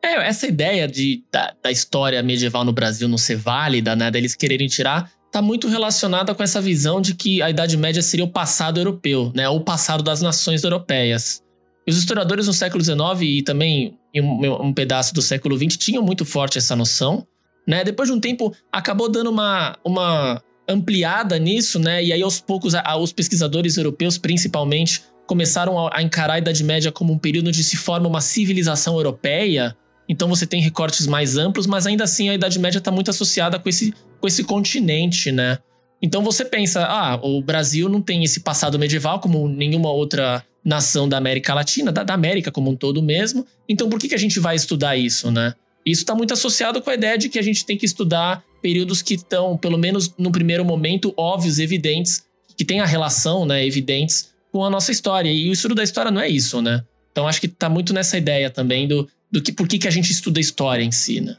É, 0.00 0.26
essa 0.26 0.46
ideia 0.46 0.88
de, 0.88 1.22
da, 1.30 1.54
da 1.62 1.70
história 1.70 2.22
medieval 2.22 2.64
no 2.64 2.72
Brasil 2.72 3.06
não 3.06 3.18
ser 3.18 3.36
válida, 3.36 3.94
né, 3.94 4.10
deles 4.10 4.34
quererem 4.34 4.66
tirar, 4.66 5.10
tá 5.34 5.42
muito 5.42 5.66
relacionada 5.66 6.32
com 6.32 6.44
essa 6.44 6.60
visão 6.60 7.00
de 7.00 7.12
que 7.12 7.42
a 7.42 7.50
Idade 7.50 7.76
Média 7.76 8.00
seria 8.00 8.24
o 8.24 8.30
passado 8.30 8.78
europeu, 8.78 9.32
né, 9.34 9.48
ou 9.48 9.56
o 9.56 9.60
passado 9.60 10.00
das 10.00 10.22
nações 10.22 10.62
europeias. 10.62 11.42
E 11.84 11.90
os 11.90 11.98
historiadores 11.98 12.46
no 12.46 12.52
século 12.52 12.84
XIX 12.84 13.20
e 13.22 13.42
também 13.42 13.98
em 14.14 14.20
um, 14.20 14.66
um 14.66 14.72
pedaço 14.72 15.12
do 15.12 15.20
século 15.20 15.58
XX 15.58 15.76
tinham 15.76 16.04
muito 16.04 16.24
forte 16.24 16.56
essa 16.56 16.76
noção, 16.76 17.26
né? 17.66 17.82
Depois 17.82 18.08
de 18.08 18.14
um 18.14 18.20
tempo, 18.20 18.54
acabou 18.70 19.08
dando 19.08 19.28
uma, 19.28 19.76
uma 19.84 20.40
ampliada 20.68 21.36
nisso, 21.36 21.80
né? 21.80 22.02
E 22.02 22.12
aí 22.12 22.22
aos 22.22 22.40
poucos 22.40 22.72
a, 22.72 22.96
os 22.96 23.12
pesquisadores 23.12 23.76
europeus, 23.76 24.16
principalmente, 24.16 25.02
começaram 25.26 25.84
a, 25.84 25.98
a 25.98 26.02
encarar 26.02 26.34
a 26.34 26.38
Idade 26.38 26.62
Média 26.62 26.92
como 26.92 27.12
um 27.12 27.18
período 27.18 27.48
onde 27.48 27.64
se 27.64 27.76
forma 27.76 28.06
uma 28.06 28.20
civilização 28.20 28.94
europeia. 28.94 29.76
Então 30.08 30.28
você 30.28 30.46
tem 30.46 30.60
recortes 30.60 31.06
mais 31.06 31.36
amplos, 31.36 31.66
mas 31.66 31.86
ainda 31.86 32.04
assim 32.04 32.28
a 32.28 32.34
Idade 32.34 32.58
Média 32.58 32.78
está 32.78 32.90
muito 32.90 33.10
associada 33.10 33.58
com 33.58 33.68
esse, 33.68 33.94
com 34.20 34.26
esse 34.26 34.44
continente, 34.44 35.32
né? 35.32 35.58
Então 36.02 36.22
você 36.22 36.44
pensa, 36.44 36.84
ah, 36.84 37.18
o 37.22 37.40
Brasil 37.40 37.88
não 37.88 38.02
tem 38.02 38.22
esse 38.24 38.40
passado 38.40 38.78
medieval 38.78 39.20
como 39.20 39.48
nenhuma 39.48 39.90
outra 39.90 40.44
nação 40.62 41.08
da 41.08 41.16
América 41.16 41.54
Latina, 41.54 41.90
da, 41.90 42.02
da 42.02 42.14
América 42.14 42.50
como 42.50 42.70
um 42.70 42.76
todo 42.76 43.02
mesmo. 43.02 43.46
Então 43.68 43.88
por 43.88 43.98
que, 43.98 44.08
que 44.08 44.14
a 44.14 44.18
gente 44.18 44.38
vai 44.38 44.56
estudar 44.56 44.96
isso, 44.96 45.30
né? 45.30 45.54
Isso 45.84 46.02
está 46.02 46.14
muito 46.14 46.32
associado 46.32 46.80
com 46.80 46.90
a 46.90 46.94
ideia 46.94 47.18
de 47.18 47.28
que 47.28 47.38
a 47.38 47.42
gente 47.42 47.64
tem 47.64 47.76
que 47.76 47.84
estudar 47.84 48.42
períodos 48.62 49.02
que 49.02 49.14
estão, 49.14 49.56
pelo 49.56 49.76
menos 49.76 50.14
no 50.16 50.32
primeiro 50.32 50.64
momento, 50.64 51.12
óbvios, 51.16 51.58
evidentes, 51.58 52.24
que 52.56 52.64
tem 52.64 52.80
a 52.80 52.86
relação, 52.86 53.44
né, 53.44 53.66
evidentes 53.66 54.32
com 54.50 54.64
a 54.64 54.70
nossa 54.70 54.90
história. 54.90 55.30
E 55.30 55.50
o 55.50 55.52
estudo 55.52 55.74
da 55.74 55.82
história 55.82 56.10
não 56.10 56.20
é 56.20 56.28
isso, 56.28 56.62
né? 56.62 56.82
Então 57.12 57.28
acho 57.28 57.40
que 57.40 57.46
está 57.46 57.68
muito 57.68 57.92
nessa 57.92 58.16
ideia 58.16 58.48
também 58.48 58.88
do, 58.88 59.06
do 59.34 59.42
que 59.42 59.52
por 59.52 59.66
que, 59.66 59.80
que 59.80 59.88
a 59.88 59.90
gente 59.90 60.12
estuda 60.12 60.38
história 60.38 60.84
em 60.84 60.92
si, 60.92 61.20
né? 61.20 61.36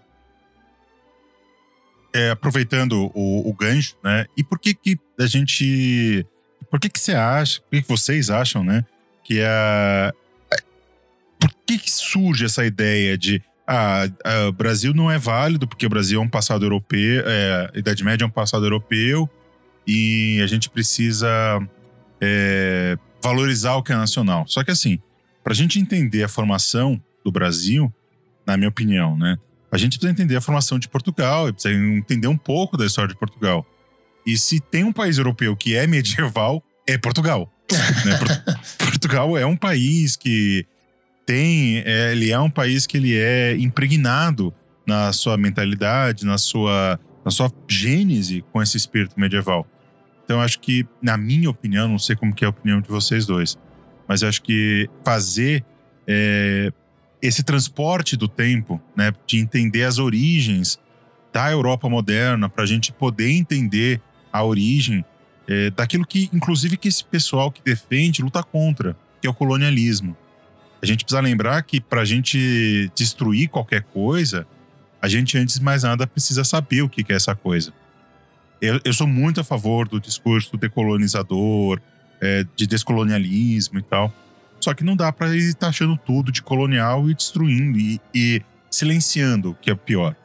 É, 2.13 2.29
aproveitando 2.31 3.09
o, 3.15 3.49
o 3.49 3.53
gancho, 3.53 3.95
né? 4.03 4.25
E 4.35 4.43
por 4.43 4.59
que 4.59 4.73
que 4.73 4.99
a 5.17 5.25
gente... 5.25 6.25
Por 6.69 6.77
que 6.77 6.89
que 6.89 6.99
você 6.99 7.13
acha, 7.13 7.61
por 7.61 7.69
que, 7.69 7.81
que 7.83 7.87
vocês 7.87 8.29
acham, 8.29 8.65
né? 8.65 8.83
Que 9.23 9.41
a... 9.41 10.13
Por 11.39 11.49
que 11.65 11.77
que 11.77 11.89
surge 11.89 12.43
essa 12.43 12.65
ideia 12.65 13.17
de 13.17 13.41
ah, 13.65 14.09
Brasil 14.57 14.93
não 14.93 15.09
é 15.09 15.17
válido 15.17 15.65
porque 15.65 15.85
o 15.85 15.89
Brasil 15.89 16.19
é 16.19 16.23
um 16.23 16.29
passado 16.29 16.65
europeu, 16.65 17.23
é, 17.25 17.71
a 17.73 17.79
Idade 17.79 18.03
Média 18.03 18.25
é 18.25 18.27
um 18.27 18.31
passado 18.31 18.65
europeu 18.65 19.29
e 19.87 20.41
a 20.43 20.47
gente 20.47 20.69
precisa 20.69 21.27
é, 22.19 22.97
valorizar 23.23 23.75
o 23.75 23.83
que 23.83 23.93
é 23.93 23.95
nacional. 23.95 24.45
Só 24.47 24.65
que 24.65 24.71
assim, 24.71 24.99
para 25.41 25.53
a 25.53 25.55
gente 25.55 25.79
entender 25.79 26.23
a 26.23 26.27
formação 26.27 27.01
do 27.25 27.31
Brasil, 27.31 27.91
na 28.45 28.55
minha 28.55 28.69
opinião, 28.69 29.17
né? 29.17 29.37
A 29.71 29.77
gente 29.77 29.97
precisa 29.97 30.13
entender 30.13 30.35
a 30.35 30.41
formação 30.41 30.77
de 30.77 30.87
Portugal, 30.87 31.51
precisa 31.51 31.73
entender 31.73 32.27
um 32.27 32.37
pouco 32.37 32.77
da 32.77 32.85
história 32.85 33.09
de 33.09 33.19
Portugal. 33.19 33.65
E 34.25 34.37
se 34.37 34.59
tem 34.59 34.83
um 34.83 34.93
país 34.93 35.17
europeu 35.17 35.55
que 35.57 35.75
é 35.75 35.87
medieval, 35.87 36.63
é 36.87 36.97
Portugal. 36.97 37.51
né? 38.05 38.19
Portugal 38.77 39.35
é 39.35 39.45
um 39.45 39.57
país 39.57 40.15
que 40.15 40.65
tem, 41.25 41.79
é, 41.79 42.11
ele 42.11 42.31
é 42.31 42.39
um 42.39 42.49
país 42.49 42.85
que 42.85 42.95
ele 42.95 43.17
é 43.17 43.57
impregnado 43.57 44.53
na 44.85 45.11
sua 45.11 45.35
mentalidade, 45.35 46.25
na 46.25 46.37
sua, 46.37 46.99
na 47.25 47.31
sua 47.31 47.51
gênese 47.67 48.45
com 48.51 48.61
esse 48.61 48.77
espírito 48.77 49.19
medieval. 49.19 49.67
Então 50.23 50.39
acho 50.41 50.59
que, 50.59 50.87
na 51.01 51.17
minha 51.17 51.49
opinião, 51.49 51.87
não 51.87 51.99
sei 51.99 52.15
como 52.15 52.33
que 52.33 52.45
é 52.45 52.47
a 52.47 52.51
opinião 52.51 52.79
de 52.79 52.87
vocês 52.87 53.25
dois, 53.25 53.57
mas 54.07 54.23
acho 54.23 54.41
que 54.43 54.87
fazer 55.03 55.65
é, 56.07 56.71
esse 57.21 57.43
transporte 57.43 58.15
do 58.15 58.27
tempo, 58.27 58.81
né, 58.95 59.13
de 59.25 59.39
entender 59.39 59.83
as 59.83 59.97
origens 59.97 60.79
da 61.33 61.51
Europa 61.51 61.89
moderna, 61.89 62.49
para 62.49 62.63
a 62.63 62.67
gente 62.67 62.91
poder 62.93 63.29
entender 63.31 64.01
a 64.31 64.43
origem 64.43 65.03
é, 65.47 65.69
daquilo 65.69 66.05
que, 66.05 66.29
inclusive, 66.33 66.77
que 66.77 66.87
esse 66.87 67.03
pessoal 67.03 67.51
que 67.51 67.61
defende 67.63 68.21
luta 68.21 68.41
contra, 68.43 68.95
que 69.21 69.27
é 69.27 69.29
o 69.29 69.33
colonialismo. 69.33 70.15
A 70.81 70.85
gente 70.85 71.03
precisa 71.03 71.21
lembrar 71.21 71.61
que 71.63 71.81
para 71.81 72.01
a 72.01 72.05
gente 72.05 72.91
destruir 72.95 73.49
qualquer 73.49 73.83
coisa, 73.83 74.47
a 75.01 75.07
gente, 75.07 75.37
antes 75.37 75.59
de 75.59 75.63
mais 75.63 75.83
nada, 75.83 76.05
precisa 76.05 76.43
saber 76.43 76.81
o 76.81 76.89
que 76.89 77.11
é 77.11 77.15
essa 77.15 77.35
coisa. 77.35 77.73
Eu, 78.61 78.79
eu 78.83 78.93
sou 78.93 79.07
muito 79.07 79.41
a 79.41 79.43
favor 79.43 79.87
do 79.87 79.99
discurso 79.99 80.57
decolonizador, 80.57 81.79
é, 82.21 82.45
de 82.55 82.65
descolonialismo 82.65 83.79
e 83.79 83.81
tal. 83.81 84.13
Só 84.65 84.73
que 84.73 84.83
não 84.83 84.95
dá 84.95 85.11
para 85.11 85.35
ir 85.37 85.53
taxando 85.53 85.95
tudo 85.95 86.31
de 86.31 86.41
colonial 86.41 87.07
e 87.07 87.13
destruindo 87.13 87.77
e, 87.77 88.01
e 88.11 88.41
silenciando, 88.71 89.55
que 89.61 89.69
é 89.69 89.75
pior. 89.75 90.15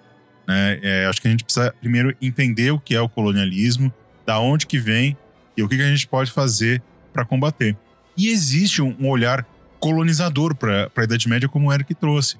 Né? 0.49 0.80
É, 0.82 1.06
acho 1.06 1.20
que 1.20 1.28
a 1.28 1.30
gente 1.30 1.44
precisa 1.44 1.75
primeiro 1.78 2.16
entender 2.23 2.70
o 2.70 2.80
que 2.80 2.94
é 2.94 3.00
o 3.02 3.06
colonialismo, 3.06 3.92
da 4.25 4.40
onde 4.40 4.66
que 4.66 4.78
vem 4.78 5.14
e 5.54 5.62
o 5.62 5.68
que, 5.68 5.76
que 5.76 5.82
a 5.82 5.90
gente 5.90 6.09
pode 6.09 6.30
fazer 6.32 6.82
para 7.12 7.23
combater. 7.23 7.76
E 8.16 8.28
existe 8.28 8.80
um, 8.80 8.97
um 8.99 9.11
olhar 9.11 9.44
colonizador 9.78 10.54
para 10.54 10.90
a 10.97 11.04
Idade 11.04 11.28
Média, 11.28 11.47
como 11.47 11.68
o 11.68 11.73
Eric 11.75 11.94
trouxe, 11.94 12.38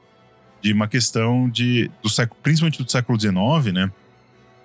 de 0.63 0.73
uma 0.73 0.89
questão 0.89 1.51
de 1.51 1.91
do 2.03 2.09
século, 2.09 2.41
principalmente 2.43 2.83
do 2.83 2.91
século 2.91 3.21
XIX, 3.21 3.75
né, 3.75 3.93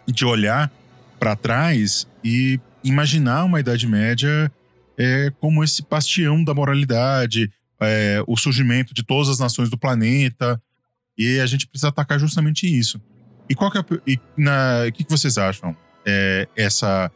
de 0.07 0.23
olhar 0.23 0.71
para 1.19 1.35
trás 1.35 2.07
e 2.23 2.61
imaginar 2.81 3.43
uma 3.43 3.59
Idade 3.59 3.85
Média 3.85 4.49
é, 4.97 5.31
como 5.39 5.63
esse 5.63 5.83
bastião 5.89 6.43
da 6.43 6.53
moralidade, 6.53 7.51
é, 7.81 8.23
o 8.27 8.37
surgimento 8.37 8.93
de 8.93 9.03
todas 9.03 9.29
as 9.29 9.39
nações 9.39 9.69
do 9.69 9.77
planeta, 9.77 10.61
e 11.17 11.39
a 11.39 11.45
gente 11.45 11.67
precisa 11.67 11.89
atacar 11.89 12.19
justamente 12.19 12.67
isso. 12.67 13.01
E 13.49 13.55
qual 13.55 13.71
que 13.71 13.77
é, 13.77 13.81
o 13.81 14.91
que, 14.91 15.03
que 15.03 15.09
vocês 15.09 15.37
acham? 15.37 15.75
É, 16.05 16.47
essa 16.55 17.11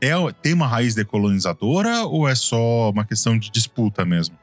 é, 0.00 0.12
tem 0.42 0.52
uma 0.52 0.66
raiz 0.66 0.94
decolonizadora 0.94 2.04
ou 2.04 2.28
é 2.28 2.34
só 2.34 2.90
uma 2.90 3.04
questão 3.04 3.38
de 3.38 3.50
disputa 3.50 4.04
mesmo? 4.04 4.36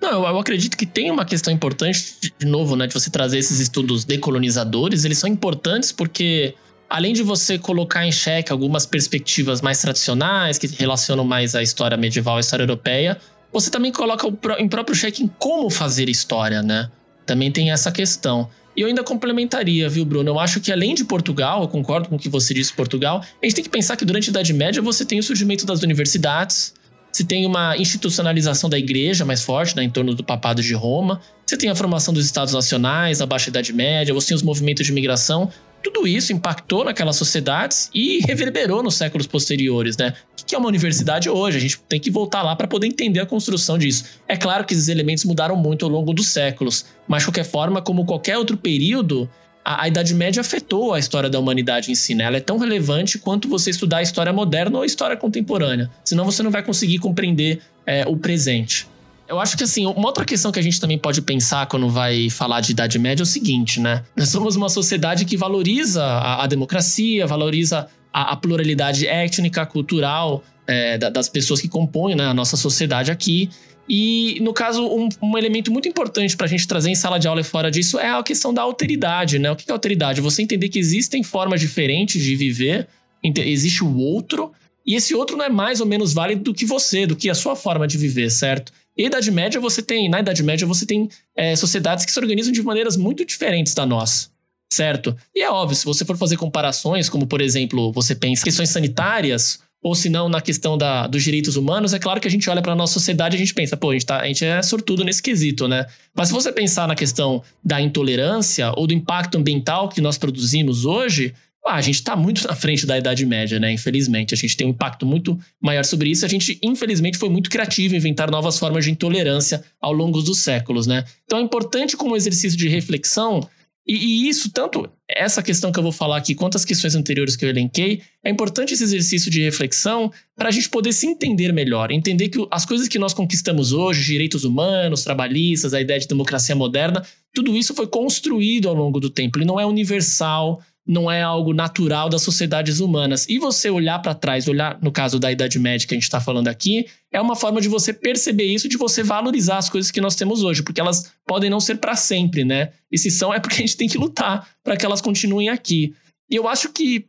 Não, 0.00 0.26
eu 0.26 0.38
acredito 0.38 0.76
que 0.76 0.86
tem 0.86 1.10
uma 1.10 1.24
questão 1.24 1.52
importante, 1.52 2.32
de 2.38 2.46
novo, 2.46 2.74
né, 2.74 2.86
de 2.86 2.94
você 2.94 3.10
trazer 3.10 3.38
esses 3.38 3.60
estudos 3.60 4.04
decolonizadores. 4.04 5.04
Eles 5.04 5.18
são 5.18 5.28
importantes 5.28 5.92
porque, 5.92 6.54
além 6.88 7.12
de 7.12 7.22
você 7.22 7.58
colocar 7.58 8.06
em 8.06 8.12
xeque 8.12 8.52
algumas 8.52 8.86
perspectivas 8.86 9.60
mais 9.60 9.80
tradicionais, 9.80 10.58
que 10.58 10.66
relacionam 10.66 11.24
mais 11.24 11.54
a 11.54 11.62
história 11.62 11.96
medieval, 11.96 12.36
a 12.36 12.40
história 12.40 12.62
europeia, 12.62 13.18
você 13.52 13.70
também 13.70 13.92
coloca 13.92 14.26
em 14.58 14.68
próprio 14.68 14.96
xeque 14.96 15.22
em 15.22 15.28
como 15.38 15.70
fazer 15.70 16.08
história, 16.08 16.62
né? 16.62 16.90
Também 17.24 17.50
tem 17.50 17.70
essa 17.70 17.90
questão. 17.92 18.48
E 18.76 18.80
eu 18.80 18.88
ainda 18.88 19.04
complementaria, 19.04 19.88
viu, 19.88 20.04
Bruno? 20.04 20.30
Eu 20.30 20.40
acho 20.40 20.60
que 20.60 20.72
além 20.72 20.94
de 20.94 21.04
Portugal, 21.04 21.62
eu 21.62 21.68
concordo 21.68 22.08
com 22.08 22.16
o 22.16 22.18
que 22.18 22.28
você 22.28 22.52
disse, 22.52 22.72
Portugal, 22.72 23.20
a 23.20 23.46
gente 23.46 23.54
tem 23.54 23.64
que 23.64 23.70
pensar 23.70 23.96
que 23.96 24.04
durante 24.04 24.28
a 24.28 24.30
Idade 24.30 24.52
Média 24.52 24.82
você 24.82 25.04
tem 25.04 25.18
o 25.20 25.22
surgimento 25.22 25.64
das 25.64 25.82
universidades, 25.82 26.74
você 27.12 27.22
tem 27.22 27.46
uma 27.46 27.76
institucionalização 27.76 28.68
da 28.68 28.76
igreja 28.76 29.24
mais 29.24 29.44
forte, 29.44 29.76
né, 29.76 29.84
em 29.84 29.90
torno 29.90 30.14
do 30.14 30.24
papado 30.24 30.60
de 30.60 30.74
Roma. 30.74 31.20
Você 31.46 31.56
tem 31.56 31.70
a 31.70 31.74
formação 31.76 32.12
dos 32.12 32.26
estados 32.26 32.52
nacionais, 32.52 33.20
a 33.20 33.26
Baixa 33.26 33.50
Idade 33.50 33.72
Média, 33.72 34.12
você 34.12 34.28
tem 34.28 34.34
os 34.34 34.42
movimentos 34.42 34.84
de 34.84 34.92
migração. 34.92 35.48
Tudo 35.84 36.08
isso 36.08 36.32
impactou 36.32 36.82
naquelas 36.82 37.14
sociedades 37.16 37.90
e 37.94 38.20
reverberou 38.26 38.82
nos 38.82 38.94
séculos 38.94 39.26
posteriores, 39.26 39.98
né? 39.98 40.14
O 40.32 40.44
que 40.46 40.54
é 40.54 40.58
uma 40.58 40.66
universidade 40.66 41.28
hoje? 41.28 41.58
A 41.58 41.60
gente 41.60 41.78
tem 41.86 42.00
que 42.00 42.10
voltar 42.10 42.42
lá 42.42 42.56
para 42.56 42.66
poder 42.66 42.86
entender 42.86 43.20
a 43.20 43.26
construção 43.26 43.76
disso. 43.76 44.04
É 44.26 44.34
claro 44.34 44.64
que 44.64 44.72
esses 44.72 44.88
elementos 44.88 45.26
mudaram 45.26 45.54
muito 45.56 45.84
ao 45.84 45.90
longo 45.90 46.14
dos 46.14 46.28
séculos, 46.28 46.86
mas 47.06 47.20
de 47.20 47.28
qualquer 47.28 47.44
forma, 47.44 47.82
como 47.82 48.06
qualquer 48.06 48.38
outro 48.38 48.56
período, 48.56 49.28
a, 49.62 49.82
a, 49.82 49.88
Idade 49.88 50.14
Média 50.14 50.40
afetou 50.40 50.94
a 50.94 50.98
história 50.98 51.28
da 51.28 51.38
humanidade 51.38 51.92
em 51.92 51.94
si, 51.94 52.14
né? 52.14 52.24
Ela 52.24 52.38
é 52.38 52.40
tão 52.40 52.56
relevante 52.56 53.18
quanto 53.18 53.46
você 53.46 53.68
estudar 53.68 53.98
a 53.98 54.02
história 54.02 54.32
moderna 54.32 54.78
ou 54.78 54.84
a 54.84 54.86
história 54.86 55.18
contemporânea. 55.18 55.90
Senão 56.02 56.24
você 56.24 56.42
não 56.42 56.50
vai 56.50 56.62
conseguir 56.62 56.98
compreender 56.98 57.60
é, 57.84 58.06
o 58.06 58.16
presente. 58.16 58.88
Eu 59.26 59.40
acho 59.40 59.56
que, 59.56 59.64
assim, 59.64 59.86
uma 59.86 60.06
outra 60.06 60.24
questão 60.24 60.52
que 60.52 60.58
a 60.58 60.62
gente 60.62 60.78
também 60.78 60.98
pode 60.98 61.22
pensar 61.22 61.66
quando 61.66 61.88
vai 61.88 62.28
falar 62.28 62.60
de 62.60 62.72
Idade 62.72 62.98
Média 62.98 63.22
é 63.22 63.24
o 63.24 63.26
seguinte, 63.26 63.80
né? 63.80 64.04
Nós 64.14 64.28
somos 64.28 64.54
uma 64.54 64.68
sociedade 64.68 65.24
que 65.24 65.36
valoriza 65.36 66.04
a, 66.04 66.44
a 66.44 66.46
democracia, 66.46 67.26
valoriza 67.26 67.88
a, 68.12 68.32
a, 68.32 68.36
pluralidade 68.36 69.06
étnica, 69.06 69.64
cultural 69.64 70.44
é, 70.66 70.98
das 70.98 71.28
pessoas 71.28 71.60
que 71.60 71.68
compõem 71.68 72.14
né, 72.14 72.26
a 72.26 72.34
nossa 72.34 72.56
sociedade 72.56 73.10
aqui. 73.10 73.48
E, 73.88 74.38
no 74.42 74.52
caso, 74.52 74.86
um, 74.86 75.08
um 75.22 75.38
elemento 75.38 75.72
muito 75.72 75.88
importante 75.88 76.36
para 76.36 76.46
a 76.46 76.48
gente 76.48 76.66
trazer 76.66 76.90
em 76.90 76.94
sala 76.94 77.18
de 77.18 77.26
aula 77.26 77.40
e 77.40 77.44
fora 77.44 77.70
disso 77.70 77.98
é 77.98 78.10
a 78.10 78.22
questão 78.22 78.52
da 78.52 78.60
alteridade, 78.60 79.38
né? 79.38 79.50
O 79.50 79.56
que 79.56 79.70
é 79.70 79.72
alteridade? 79.72 80.20
Você 80.20 80.42
entender 80.42 80.68
que 80.68 80.78
existem 80.78 81.22
formas 81.22 81.60
diferentes 81.60 82.22
de 82.22 82.36
viver, 82.36 82.88
existe 83.22 83.82
o 83.82 83.96
outro, 83.96 84.52
e 84.86 84.94
esse 84.94 85.14
outro 85.14 85.36
não 85.36 85.44
é 85.44 85.48
mais 85.48 85.80
ou 85.80 85.86
menos 85.86 86.12
válido 86.12 86.42
do 86.42 86.54
que 86.54 86.66
você, 86.66 87.06
do 87.06 87.16
que 87.16 87.30
a 87.30 87.34
sua 87.34 87.56
forma 87.56 87.86
de 87.86 87.96
viver, 87.96 88.30
certo? 88.30 88.72
E 88.96 89.06
Idade 89.06 89.30
Média 89.30 89.60
você 89.60 89.82
tem, 89.82 90.08
na 90.08 90.20
Idade 90.20 90.42
Média 90.42 90.66
você 90.66 90.86
tem 90.86 91.08
é, 91.36 91.56
sociedades 91.56 92.04
que 92.04 92.12
se 92.12 92.18
organizam 92.18 92.52
de 92.52 92.62
maneiras 92.62 92.96
muito 92.96 93.24
diferentes 93.24 93.74
da 93.74 93.84
nossa, 93.84 94.28
certo? 94.72 95.16
E 95.34 95.42
é 95.42 95.50
óbvio, 95.50 95.76
se 95.76 95.84
você 95.84 96.04
for 96.04 96.16
fazer 96.16 96.36
comparações, 96.36 97.08
como 97.08 97.26
por 97.26 97.40
exemplo, 97.40 97.92
você 97.92 98.14
pensa 98.14 98.44
questões 98.44 98.70
sanitárias, 98.70 99.58
ou 99.84 99.94
se 99.94 100.08
não 100.08 100.30
na 100.30 100.40
questão 100.40 100.78
da, 100.78 101.06
dos 101.06 101.22
direitos 101.22 101.56
humanos, 101.56 101.92
é 101.92 101.98
claro 101.98 102.18
que 102.18 102.26
a 102.26 102.30
gente 102.30 102.48
olha 102.48 102.62
para 102.62 102.72
a 102.72 102.74
nossa 102.74 102.94
sociedade 102.94 103.34
e 103.34 103.36
a 103.36 103.38
gente 103.38 103.52
pensa, 103.52 103.76
pô, 103.76 103.90
a 103.90 103.92
gente, 103.92 104.06
tá, 104.06 104.20
a 104.20 104.26
gente 104.26 104.42
é 104.42 104.62
sortudo 104.62 105.04
nesse 105.04 105.22
quesito, 105.22 105.68
né? 105.68 105.86
Mas 106.14 106.28
se 106.28 106.34
você 106.34 106.50
pensar 106.50 106.88
na 106.88 106.94
questão 106.94 107.42
da 107.62 107.78
intolerância 107.82 108.72
ou 108.76 108.86
do 108.86 108.94
impacto 108.94 109.36
ambiental 109.36 109.90
que 109.90 110.00
nós 110.00 110.16
produzimos 110.16 110.86
hoje, 110.86 111.34
ah, 111.66 111.76
a 111.76 111.80
gente 111.80 111.96
está 111.96 112.14
muito 112.14 112.46
na 112.46 112.54
frente 112.54 112.84
da 112.84 112.98
Idade 112.98 113.24
Média, 113.24 113.58
né? 113.58 113.72
Infelizmente, 113.72 114.34
a 114.34 114.36
gente 114.36 114.56
tem 114.56 114.66
um 114.66 114.70
impacto 114.70 115.06
muito 115.06 115.38
maior 115.60 115.84
sobre 115.84 116.10
isso. 116.10 116.24
A 116.24 116.28
gente, 116.28 116.58
infelizmente, 116.62 117.16
foi 117.16 117.30
muito 117.30 117.48
criativo 117.48 117.94
em 117.94 117.96
inventar 117.96 118.30
novas 118.30 118.58
formas 118.58 118.84
de 118.84 118.90
intolerância 118.90 119.64
ao 119.80 119.92
longo 119.92 120.20
dos 120.20 120.40
séculos, 120.40 120.86
né? 120.86 121.04
Então 121.24 121.38
é 121.38 121.42
importante 121.42 121.96
como 121.96 122.16
exercício 122.16 122.58
de 122.58 122.68
reflexão 122.68 123.48
e, 123.86 123.94
e, 123.96 124.28
isso, 124.28 124.50
tanto 124.50 124.88
essa 125.06 125.42
questão 125.42 125.70
que 125.70 125.78
eu 125.78 125.82
vou 125.82 125.92
falar 125.92 126.16
aqui, 126.16 126.34
quanto 126.34 126.56
as 126.56 126.64
questões 126.64 126.94
anteriores 126.94 127.36
que 127.36 127.44
eu 127.44 127.50
elenquei, 127.50 128.00
é 128.24 128.30
importante 128.30 128.72
esse 128.72 128.82
exercício 128.82 129.30
de 129.30 129.42
reflexão 129.42 130.10
para 130.34 130.48
a 130.48 130.52
gente 130.52 130.70
poder 130.70 130.92
se 130.92 131.06
entender 131.06 131.52
melhor. 131.52 131.90
Entender 131.90 132.30
que 132.30 132.46
as 132.50 132.64
coisas 132.64 132.88
que 132.88 132.98
nós 132.98 133.12
conquistamos 133.12 133.72
hoje, 133.72 134.02
direitos 134.02 134.42
humanos, 134.44 135.04
trabalhistas, 135.04 135.74
a 135.74 135.80
ideia 135.82 136.00
de 136.00 136.08
democracia 136.08 136.54
moderna, 136.54 137.04
tudo 137.34 137.54
isso 137.54 137.74
foi 137.74 137.86
construído 137.86 138.70
ao 138.70 138.74
longo 138.74 138.98
do 138.98 139.10
tempo. 139.10 139.38
Ele 139.38 139.44
não 139.44 139.60
é 139.60 139.66
universal, 139.66 140.62
não 140.86 141.10
é 141.10 141.22
algo 141.22 141.54
natural 141.54 142.08
das 142.08 142.22
sociedades 142.22 142.78
humanas. 142.78 143.26
E 143.28 143.38
você 143.38 143.70
olhar 143.70 143.98
para 144.00 144.14
trás, 144.14 144.46
olhar 144.46 144.78
no 144.82 144.92
caso 144.92 145.18
da 145.18 145.32
Idade 145.32 145.58
Média 145.58 145.86
que 145.86 145.94
a 145.94 145.96
gente 145.96 146.04
está 146.04 146.20
falando 146.20 146.48
aqui, 146.48 146.86
é 147.10 147.20
uma 147.20 147.34
forma 147.34 147.60
de 147.60 147.68
você 147.68 147.92
perceber 147.92 148.44
isso, 148.44 148.68
de 148.68 148.76
você 148.76 149.02
valorizar 149.02 149.58
as 149.58 149.70
coisas 149.70 149.90
que 149.90 150.00
nós 150.00 150.14
temos 150.14 150.42
hoje, 150.42 150.62
porque 150.62 150.80
elas 150.80 151.12
podem 151.26 151.48
não 151.48 151.60
ser 151.60 151.76
para 151.76 151.96
sempre, 151.96 152.44
né? 152.44 152.70
E 152.92 152.98
se 152.98 153.10
são, 153.10 153.32
é 153.32 153.40
porque 153.40 153.56
a 153.56 153.60
gente 153.60 153.76
tem 153.76 153.88
que 153.88 153.96
lutar 153.96 154.46
para 154.62 154.76
que 154.76 154.84
elas 154.84 155.00
continuem 155.00 155.48
aqui. 155.48 155.94
E 156.30 156.36
eu 156.36 156.46
acho 156.46 156.70
que 156.70 157.06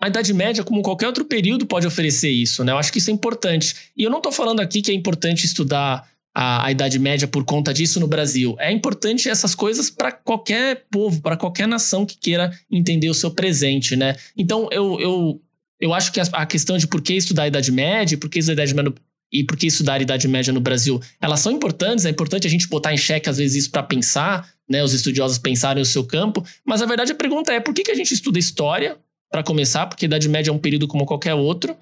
a 0.00 0.06
Idade 0.06 0.32
Média, 0.32 0.62
como 0.62 0.80
qualquer 0.80 1.08
outro 1.08 1.24
período, 1.24 1.66
pode 1.66 1.86
oferecer 1.86 2.30
isso, 2.30 2.62
né? 2.62 2.70
Eu 2.70 2.78
acho 2.78 2.92
que 2.92 2.98
isso 2.98 3.10
é 3.10 3.12
importante. 3.12 3.74
E 3.96 4.04
eu 4.04 4.10
não 4.10 4.18
estou 4.18 4.30
falando 4.30 4.60
aqui 4.60 4.80
que 4.80 4.92
é 4.92 4.94
importante 4.94 5.44
estudar 5.44 6.08
a, 6.40 6.66
a, 6.66 6.70
Idade 6.70 7.00
Média 7.00 7.26
por 7.26 7.44
conta 7.44 7.74
disso 7.74 7.98
no 7.98 8.06
Brasil. 8.06 8.54
É 8.60 8.70
importante 8.70 9.28
essas 9.28 9.56
coisas 9.56 9.90
para 9.90 10.12
qualquer 10.12 10.84
povo, 10.88 11.20
para 11.20 11.36
qualquer 11.36 11.66
nação 11.66 12.06
que 12.06 12.16
queira 12.16 12.56
entender 12.70 13.10
o 13.10 13.14
seu 13.14 13.32
presente, 13.32 13.96
né? 13.96 14.14
Então, 14.36 14.68
eu, 14.70 15.00
eu, 15.00 15.42
eu 15.80 15.92
acho 15.92 16.12
que 16.12 16.20
a, 16.20 16.24
a 16.34 16.46
questão 16.46 16.78
de 16.78 16.86
por 16.86 17.02
que 17.02 17.14
estudar 17.14 17.42
a 17.42 17.48
Idade 17.48 17.72
Média, 17.72 18.16
por 18.16 18.30
que 18.30 18.38
estudar 18.38 18.62
a 18.62 18.64
Idade 18.64 18.74
Média 18.76 18.94
e 19.32 19.42
por 19.42 19.56
que 19.56 19.66
estudar 19.66 19.94
a 19.94 20.00
Idade 20.00 20.28
Média 20.28 20.52
no 20.52 20.60
Brasil, 20.60 21.02
elas 21.20 21.40
são 21.40 21.50
importantes, 21.50 22.04
é 22.04 22.10
importante 22.10 22.46
a 22.46 22.50
gente 22.50 22.68
botar 22.68 22.94
em 22.94 22.96
xeque, 22.96 23.28
às 23.28 23.38
vezes, 23.38 23.64
isso 23.64 23.70
para 23.72 23.82
pensar, 23.82 24.48
né? 24.68 24.80
Os 24.84 24.92
estudiosos 24.92 25.38
pensarem 25.38 25.82
o 25.82 25.86
seu 25.86 26.04
campo, 26.04 26.46
mas 26.64 26.80
a 26.80 26.86
verdade 26.86 27.10
a 27.10 27.16
pergunta 27.16 27.52
é 27.52 27.58
por 27.58 27.74
que, 27.74 27.82
que 27.82 27.90
a 27.90 27.96
gente 27.96 28.14
estuda 28.14 28.38
história, 28.38 28.96
para 29.30 29.42
começar, 29.42 29.86
porque 29.86 30.04
a 30.04 30.06
Idade 30.06 30.28
Média 30.28 30.50
é 30.50 30.54
um 30.54 30.58
período 30.58 30.86
como 30.86 31.04
qualquer 31.04 31.34
outro. 31.34 31.76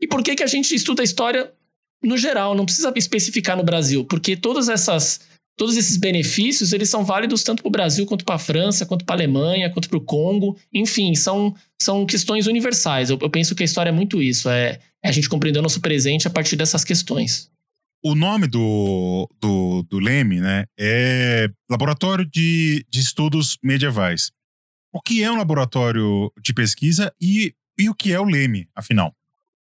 E 0.00 0.06
por 0.06 0.22
que, 0.22 0.34
que 0.34 0.42
a 0.42 0.46
gente 0.46 0.74
estuda 0.74 1.02
história 1.02 1.52
no 2.02 2.16
geral, 2.16 2.54
não 2.54 2.64
precisa 2.64 2.92
especificar 2.96 3.56
no 3.56 3.64
Brasil, 3.64 4.04
porque 4.04 4.36
todas 4.36 4.68
essas 4.68 5.20
todos 5.60 5.76
esses 5.76 5.98
benefícios, 5.98 6.72
eles 6.72 6.88
são 6.88 7.04
válidos 7.04 7.42
tanto 7.42 7.62
para 7.62 7.68
o 7.68 7.72
Brasil 7.72 8.06
quanto 8.06 8.24
para 8.24 8.36
a 8.36 8.38
França, 8.38 8.86
quanto 8.86 9.04
para 9.04 9.16
a 9.16 9.18
Alemanha, 9.18 9.68
quanto 9.68 9.90
para 9.90 9.98
o 9.98 10.00
Congo, 10.00 10.58
enfim, 10.72 11.14
são, 11.14 11.54
são 11.78 12.06
questões 12.06 12.46
universais. 12.46 13.10
Eu, 13.10 13.18
eu, 13.20 13.28
penso 13.28 13.54
que 13.54 13.62
a 13.62 13.66
história 13.66 13.90
é 13.90 13.92
muito 13.92 14.22
isso, 14.22 14.48
é, 14.48 14.78
é 15.04 15.08
a 15.10 15.12
gente 15.12 15.28
compreender 15.28 15.58
o 15.58 15.62
nosso 15.62 15.78
presente 15.78 16.26
a 16.26 16.30
partir 16.30 16.56
dessas 16.56 16.82
questões. 16.82 17.50
O 18.02 18.14
nome 18.14 18.46
do, 18.46 19.28
do, 19.38 19.82
do 19.82 19.98
Leme 19.98 20.40
né, 20.40 20.64
é 20.78 21.50
Laboratório 21.70 22.24
de, 22.24 22.82
de 22.88 23.00
Estudos 23.00 23.58
Medievais. 23.62 24.32
O 24.90 25.02
que 25.02 25.22
é 25.22 25.30
um 25.30 25.36
laboratório 25.36 26.32
de 26.42 26.54
pesquisa 26.54 27.12
e, 27.20 27.54
e 27.78 27.90
o 27.90 27.94
que 27.94 28.14
é 28.14 28.18
o 28.18 28.24
Leme, 28.24 28.66
afinal? 28.74 29.14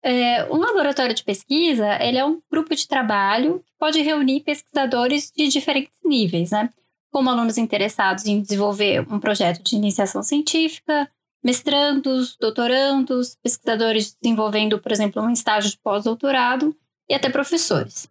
É, 0.09 0.45
um 0.53 0.59
laboratório 0.59 1.13
de 1.13 1.25
pesquisa 1.25 2.01
ele 2.01 2.17
é 2.17 2.25
um 2.25 2.41
grupo 2.49 2.77
de 2.77 2.87
trabalho 2.87 3.59
que 3.67 3.73
pode 3.77 4.01
reunir 4.01 4.45
pesquisadores 4.45 5.33
de 5.37 5.49
diferentes 5.49 5.99
níveis, 6.05 6.53
né? 6.53 6.71
como 7.11 7.29
alunos 7.29 7.59
interessados 7.59 8.25
em 8.25 8.41
desenvolver 8.41 9.01
um 9.13 9.19
projeto 9.19 9.65
de 9.65 9.75
iniciação 9.75 10.23
científica, 10.23 11.11
mestrandos, 11.43 12.37
doutorandos, 12.37 13.37
pesquisadores 13.43 14.17
desenvolvendo, 14.23 14.79
por 14.79 14.93
exemplo, 14.93 15.21
um 15.21 15.31
estágio 15.31 15.73
de 15.73 15.79
pós-doutorado 15.79 16.77
e 17.09 17.15
até 17.15 17.29
professores. 17.29 18.09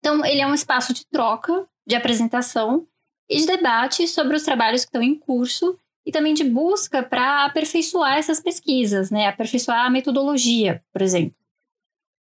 Então, 0.00 0.22
ele 0.26 0.42
é 0.42 0.46
um 0.46 0.52
espaço 0.52 0.92
de 0.92 1.06
troca, 1.06 1.66
de 1.86 1.94
apresentação 1.94 2.86
e 3.30 3.38
de 3.38 3.46
debate 3.46 4.06
sobre 4.06 4.36
os 4.36 4.42
trabalhos 4.42 4.82
que 4.82 4.88
estão 4.88 5.02
em 5.02 5.14
curso 5.14 5.78
e 6.06 6.12
também 6.12 6.34
de 6.34 6.44
busca 6.44 7.02
para 7.02 7.44
aperfeiçoar 7.46 8.18
essas 8.18 8.40
pesquisas, 8.40 9.10
né? 9.10 9.26
aperfeiçoar 9.26 9.86
a 9.86 9.90
metodologia, 9.90 10.82
por 10.92 11.02
exemplo. 11.02 11.34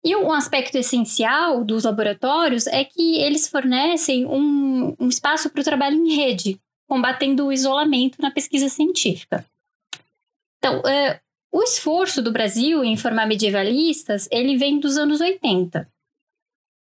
E 0.05 0.15
um 0.15 0.31
aspecto 0.33 0.77
essencial 0.77 1.65
dos 1.65 1.85
laboratórios 1.85 2.67
é 2.67 2.85
que 2.85 3.17
eles 3.17 3.49
fornecem 3.49 4.27
um, 4.27 4.95
um 5.01 5.09
espaço 5.09 5.49
para 5.49 5.61
o 5.61 5.65
trabalho 5.65 5.97
em 5.97 6.15
rede, 6.15 6.61
combatendo 6.87 7.47
o 7.47 7.53
isolamento 7.53 8.21
na 8.21 8.31
pesquisa 8.31 8.69
científica. 8.69 9.45
Então, 10.59 10.83
é, 10.87 11.21
o 11.51 11.63
esforço 11.63 12.21
do 12.21 12.31
Brasil 12.33 12.85
em 12.85 12.97
formar 12.97 13.27
medievalistas, 13.27 14.29
ele 14.31 14.57
vem 14.57 14.79
dos 14.79 14.99
anos 14.99 15.21
80. 15.21 15.89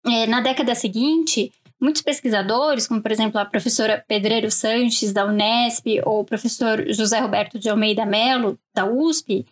É, 0.05 0.27
na 0.27 0.41
década 0.41 0.75
seguinte, 0.75 1.53
Muitos 1.83 2.01
pesquisadores, 2.01 2.87
como 2.87 3.01
por 3.01 3.11
exemplo 3.11 3.37
a 3.37 3.43
professora 3.43 4.01
Pedreiro 4.07 4.49
Sanches, 4.49 5.11
da 5.11 5.25
Unesp, 5.25 5.85
ou 6.05 6.21
o 6.21 6.23
professor 6.23 6.85
José 6.93 7.19
Roberto 7.19 7.59
de 7.59 7.69
Almeida 7.69 8.05
Melo, 8.05 8.57
da 8.73 8.85
USP, 8.85 9.45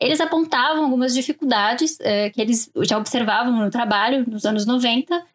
eles 0.00 0.18
apontavam 0.18 0.84
algumas 0.84 1.12
dificuldades 1.12 1.98
eh, 2.00 2.30
que 2.30 2.40
eles 2.40 2.70
já 2.84 2.96
observavam 2.96 3.52
no 3.52 3.70
trabalho 3.70 4.24
nos 4.26 4.46
anos 4.46 4.64
90, 4.64 5.26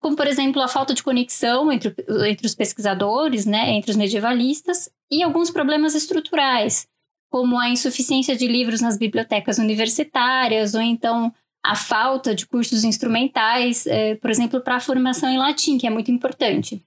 como, 0.00 0.16
por 0.16 0.26
exemplo, 0.26 0.62
a 0.62 0.68
falta 0.68 0.94
de 0.94 1.02
conexão 1.02 1.70
entre, 1.70 1.94
entre 2.26 2.46
os 2.46 2.54
pesquisadores, 2.54 3.44
né, 3.44 3.72
entre 3.72 3.90
os 3.90 3.96
medievalistas, 3.96 4.88
e 5.10 5.22
alguns 5.22 5.50
problemas 5.50 5.94
estruturais, 5.94 6.88
como 7.30 7.58
a 7.58 7.68
insuficiência 7.68 8.34
de 8.34 8.48
livros 8.48 8.80
nas 8.80 8.96
bibliotecas 8.96 9.58
universitárias, 9.58 10.72
ou 10.74 10.80
então 10.80 11.30
a 11.64 11.74
falta 11.74 12.34
de 12.34 12.46
cursos 12.46 12.84
instrumentais, 12.84 13.86
é, 13.86 14.14
por 14.16 14.30
exemplo, 14.30 14.60
para 14.60 14.76
a 14.76 14.80
formação 14.80 15.28
em 15.28 15.38
latim, 15.38 15.78
que 15.78 15.86
é 15.86 15.90
muito 15.90 16.10
importante. 16.10 16.82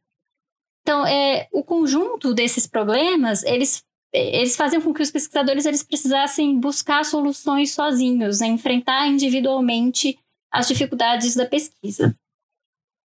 Então, 0.81 1.05
é, 1.05 1.47
o 1.51 1.63
conjunto 1.63 2.33
desses 2.33 2.65
problemas, 2.65 3.43
eles, 3.43 3.83
eles 4.13 4.55
faziam 4.55 4.81
com 4.81 4.93
que 4.93 5.03
os 5.03 5.11
pesquisadores 5.11 5.65
eles 5.65 5.83
precisassem 5.83 6.59
buscar 6.59 7.05
soluções 7.05 7.73
sozinhos, 7.73 8.39
né, 8.39 8.47
enfrentar 8.47 9.07
individualmente 9.07 10.17
as 10.51 10.67
dificuldades 10.67 11.35
da 11.35 11.45
pesquisa. 11.45 12.15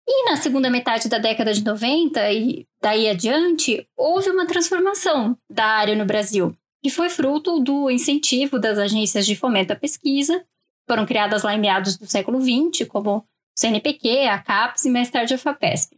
E 0.07 0.29
na 0.29 0.37
segunda 0.37 0.69
metade 0.69 1.09
da 1.09 1.17
década 1.17 1.51
de 1.51 1.63
90 1.63 2.31
e 2.31 2.67
daí 2.79 3.09
adiante, 3.09 3.87
houve 3.97 4.29
uma 4.29 4.45
transformação 4.45 5.35
da 5.49 5.65
área 5.65 5.95
no 5.95 6.05
Brasil, 6.05 6.55
que 6.83 6.91
foi 6.91 7.09
fruto 7.09 7.59
do 7.59 7.89
incentivo 7.89 8.59
das 8.59 8.77
agências 8.77 9.25
de 9.25 9.35
fomento 9.35 9.73
à 9.73 9.75
pesquisa 9.75 10.45
foram 10.87 11.05
criadas 11.05 11.43
lá 11.43 11.53
em 11.55 11.59
meados 11.59 11.97
do 11.97 12.05
século 12.05 12.39
XX, 12.41 12.87
como 12.87 13.17
o 13.17 13.25
CNPq, 13.55 14.27
a 14.27 14.41
CAPES 14.41 14.85
e 14.85 14.89
mais 14.89 15.09
tarde 15.09 15.33
a 15.33 15.37
FAPESP. 15.37 15.97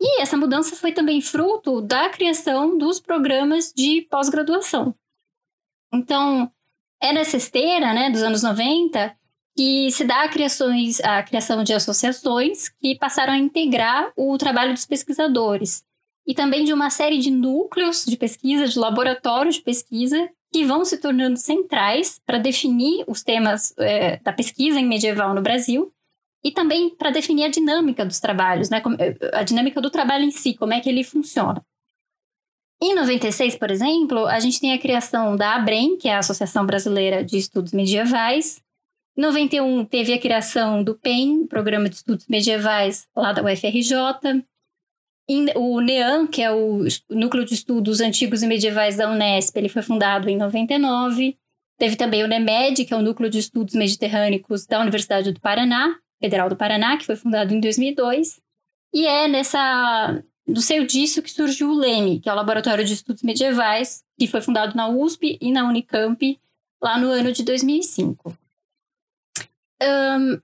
E 0.00 0.22
essa 0.22 0.36
mudança 0.36 0.74
foi 0.76 0.92
também 0.92 1.20
fruto 1.20 1.80
da 1.82 2.08
criação 2.08 2.78
dos 2.78 2.98
programas 2.98 3.72
de 3.72 4.02
pós-graduação. 4.10 4.94
Então, 5.92 6.50
é 7.00 7.12
nessa 7.12 7.36
esteira 7.36 7.92
né, 7.92 8.10
dos 8.10 8.22
anos 8.22 8.42
90 8.42 9.14
que 9.56 9.90
se 9.90 10.04
dá 10.04 10.22
a, 10.22 10.28
criações, 10.28 11.00
a 11.00 11.22
criação 11.22 11.62
de 11.62 11.74
associações 11.74 12.68
que 12.68 12.96
passaram 12.96 13.32
a 13.32 13.38
integrar 13.38 14.12
o 14.16 14.38
trabalho 14.38 14.72
dos 14.72 14.86
pesquisadores 14.86 15.84
e 16.26 16.34
também 16.34 16.64
de 16.64 16.72
uma 16.72 16.88
série 16.88 17.18
de 17.18 17.30
núcleos 17.30 18.04
de 18.06 18.16
pesquisa, 18.16 18.66
de 18.66 18.78
laboratórios 18.78 19.56
de 19.56 19.62
pesquisa 19.62 20.30
que 20.52 20.64
vão 20.64 20.84
se 20.84 20.98
tornando 20.98 21.36
centrais 21.36 22.20
para 22.26 22.38
definir 22.38 23.04
os 23.06 23.22
temas 23.22 23.72
é, 23.78 24.16
da 24.18 24.32
pesquisa 24.32 24.80
em 24.80 24.86
medieval 24.86 25.34
no 25.34 25.40
Brasil 25.40 25.92
e 26.42 26.50
também 26.50 26.90
para 26.90 27.10
definir 27.10 27.44
a 27.44 27.50
dinâmica 27.50 28.04
dos 28.04 28.18
trabalhos, 28.18 28.68
né? 28.68 28.82
É, 28.98 29.38
a 29.38 29.42
dinâmica 29.42 29.80
do 29.80 29.90
trabalho 29.90 30.24
em 30.24 30.30
si, 30.30 30.54
como 30.54 30.72
é 30.72 30.80
que 30.80 30.88
ele 30.88 31.04
funciona. 31.04 31.64
Em 32.82 32.94
96, 32.94 33.56
por 33.56 33.70
exemplo, 33.70 34.26
a 34.26 34.40
gente 34.40 34.58
tem 34.58 34.72
a 34.72 34.78
criação 34.78 35.36
da 35.36 35.54
ABREM, 35.56 35.98
que 35.98 36.08
é 36.08 36.14
a 36.14 36.18
Associação 36.18 36.64
Brasileira 36.64 37.22
de 37.22 37.36
Estudos 37.36 37.72
Medievais. 37.72 38.62
Em 39.16 39.20
91, 39.20 39.84
teve 39.84 40.14
a 40.14 40.18
criação 40.18 40.82
do 40.82 40.94
PEN, 40.94 41.46
Programa 41.46 41.90
de 41.90 41.96
Estudos 41.96 42.26
Medievais, 42.26 43.06
lá 43.14 43.32
da 43.32 43.42
UFRJ 43.42 44.42
o 45.54 45.80
NEAN, 45.80 46.26
que 46.26 46.42
é 46.42 46.50
o 46.50 46.84
Núcleo 47.08 47.44
de 47.44 47.54
Estudos 47.54 48.00
Antigos 48.00 48.42
e 48.42 48.46
Medievais 48.46 48.96
da 48.96 49.10
Unesp, 49.10 49.56
ele 49.56 49.68
foi 49.68 49.82
fundado 49.82 50.28
em 50.28 50.36
99. 50.36 51.36
Teve 51.78 51.96
também 51.96 52.24
o 52.24 52.28
NEMED, 52.28 52.84
que 52.84 52.92
é 52.92 52.96
o 52.96 53.02
Núcleo 53.02 53.30
de 53.30 53.38
Estudos 53.38 53.74
Mediterrâneos 53.74 54.66
da 54.66 54.80
Universidade 54.80 55.32
do 55.32 55.40
Paraná, 55.40 55.96
Federal 56.20 56.48
do 56.48 56.56
Paraná, 56.56 56.96
que 56.96 57.06
foi 57.06 57.16
fundado 57.16 57.54
em 57.54 57.60
2002. 57.60 58.40
E 58.92 59.06
é 59.06 59.28
nessa 59.28 60.22
do 60.46 60.60
seio 60.60 60.86
disso 60.86 61.22
que 61.22 61.30
surgiu 61.30 61.70
o 61.70 61.78
LEME, 61.78 62.18
que 62.18 62.28
é 62.28 62.32
o 62.32 62.36
Laboratório 62.36 62.84
de 62.84 62.92
Estudos 62.92 63.22
Medievais, 63.22 64.04
que 64.18 64.26
foi 64.26 64.40
fundado 64.40 64.76
na 64.76 64.88
USP 64.88 65.38
e 65.40 65.52
na 65.52 65.68
Unicamp 65.68 66.40
lá 66.82 66.98
no 66.98 67.08
ano 67.08 67.30
de 67.30 67.44
2005. 67.44 68.36
Um, 69.82 70.40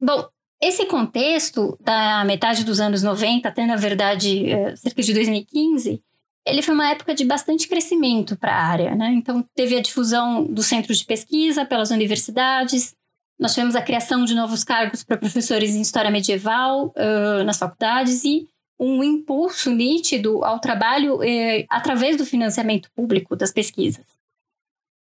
bom, 0.00 0.28
esse 0.60 0.86
contexto 0.86 1.78
da 1.80 2.24
metade 2.24 2.64
dos 2.64 2.80
anos 2.80 3.02
90 3.02 3.48
até, 3.48 3.64
na 3.64 3.76
verdade, 3.76 4.50
é, 4.50 4.74
cerca 4.76 5.02
de 5.02 5.14
2015, 5.14 6.02
ele 6.46 6.62
foi 6.62 6.74
uma 6.74 6.90
época 6.90 7.14
de 7.14 7.24
bastante 7.24 7.68
crescimento 7.68 8.36
para 8.36 8.52
a 8.52 8.64
área. 8.64 8.94
Né? 8.94 9.12
Então, 9.12 9.44
teve 9.54 9.76
a 9.76 9.82
difusão 9.82 10.44
dos 10.44 10.66
centros 10.66 10.98
de 10.98 11.04
pesquisa 11.04 11.64
pelas 11.64 11.90
universidades, 11.90 12.96
nós 13.38 13.54
tivemos 13.54 13.76
a 13.76 13.82
criação 13.82 14.24
de 14.24 14.34
novos 14.34 14.64
cargos 14.64 15.04
para 15.04 15.16
professores 15.16 15.74
em 15.74 15.80
História 15.80 16.10
Medieval 16.10 16.92
uh, 16.96 17.44
nas 17.44 17.58
faculdades 17.58 18.24
e 18.24 18.48
um 18.80 19.02
impulso 19.02 19.70
nítido 19.70 20.44
ao 20.44 20.58
trabalho 20.58 21.18
uh, 21.18 21.64
através 21.70 22.16
do 22.16 22.26
financiamento 22.26 22.90
público 22.96 23.36
das 23.36 23.52
pesquisas. 23.52 24.04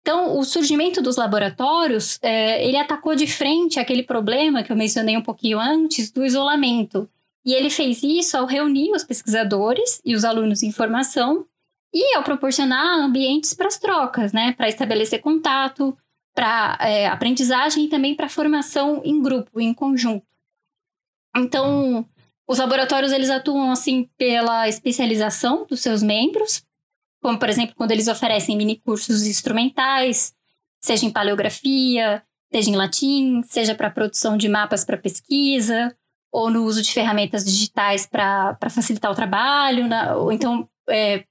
Então, 0.07 0.39
o 0.39 0.45
surgimento 0.45 1.01
dos 1.01 1.17
laboratórios, 1.17 2.17
é, 2.21 2.65
ele 2.65 2.77
atacou 2.77 3.13
de 3.13 3.27
frente 3.27 3.77
aquele 3.77 4.03
problema 4.03 4.63
que 4.63 4.71
eu 4.71 4.75
mencionei 4.77 5.17
um 5.17 5.21
pouquinho 5.21 5.59
antes, 5.59 6.09
do 6.09 6.25
isolamento. 6.25 7.09
E 7.45 7.53
ele 7.53 7.69
fez 7.69 8.01
isso 8.03 8.37
ao 8.37 8.45
reunir 8.45 8.93
os 8.93 9.03
pesquisadores 9.03 10.01
e 10.05 10.15
os 10.15 10.23
alunos 10.23 10.63
em 10.63 10.71
formação 10.71 11.45
e 11.93 12.15
ao 12.15 12.23
proporcionar 12.23 12.99
ambientes 12.99 13.53
para 13.53 13.67
as 13.67 13.77
trocas, 13.77 14.31
né? 14.31 14.53
Para 14.53 14.69
estabelecer 14.69 15.19
contato, 15.19 15.97
para 16.33 16.77
é, 16.79 17.07
aprendizagem 17.07 17.83
e 17.83 17.89
também 17.89 18.15
para 18.15 18.29
formação 18.29 19.01
em 19.03 19.21
grupo, 19.21 19.59
em 19.59 19.73
conjunto. 19.73 20.25
Então, 21.35 22.07
os 22.47 22.59
laboratórios 22.59 23.11
eles 23.11 23.29
atuam 23.29 23.71
assim 23.71 24.09
pela 24.17 24.69
especialização 24.69 25.65
dos 25.65 25.81
seus 25.81 26.01
membros, 26.01 26.63
como 27.27 27.37
por 27.37 27.49
exemplo 27.49 27.75
quando 27.75 27.91
eles 27.91 28.07
oferecem 28.07 28.55
mini 28.55 28.77
cursos 28.77 29.27
instrumentais, 29.27 30.33
seja 30.79 31.05
em 31.05 31.11
paleografia, 31.11 32.23
seja 32.49 32.69
em 32.69 32.75
latim, 32.77 33.41
seja 33.43 33.75
para 33.75 33.89
produção 33.89 34.37
de 34.37 34.47
mapas 34.47 34.85
para 34.85 34.95
pesquisa, 34.95 35.93
ou 36.31 36.49
no 36.49 36.63
uso 36.63 36.81
de 36.81 36.93
ferramentas 36.93 37.43
digitais 37.43 38.07
para 38.07 38.57
facilitar 38.69 39.11
o 39.11 39.15
trabalho, 39.15 39.89
na, 39.89 40.15
ou 40.15 40.31
então, 40.31 40.69
é, 40.89 41.25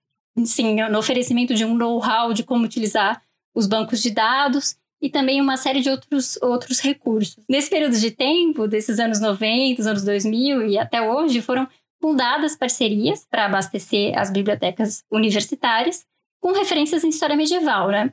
sim, 0.44 0.76
no 0.82 0.98
oferecimento 0.98 1.54
de 1.54 1.64
um 1.64 1.74
know-how 1.74 2.34
de 2.34 2.44
como 2.44 2.66
utilizar 2.66 3.22
os 3.54 3.66
bancos 3.66 4.02
de 4.02 4.10
dados 4.10 4.76
e 5.00 5.08
também 5.08 5.40
uma 5.40 5.56
série 5.56 5.80
de 5.80 5.88
outros, 5.88 6.38
outros 6.42 6.78
recursos. 6.78 7.42
Nesse 7.48 7.70
período 7.70 7.98
de 7.98 8.10
tempo, 8.10 8.68
desses 8.68 8.98
anos 8.98 9.18
90, 9.18 9.80
anos 9.80 10.04
2000 10.04 10.68
e 10.68 10.78
até 10.78 11.00
hoje, 11.00 11.40
foram 11.40 11.66
fundadas 12.00 12.56
parcerias 12.56 13.26
para 13.28 13.46
abastecer 13.46 14.16
as 14.18 14.30
bibliotecas 14.30 15.02
universitárias 15.10 16.04
com 16.40 16.52
referências 16.52 17.04
em 17.04 17.08
história 17.08 17.36
medieval, 17.36 17.88
né? 17.88 18.12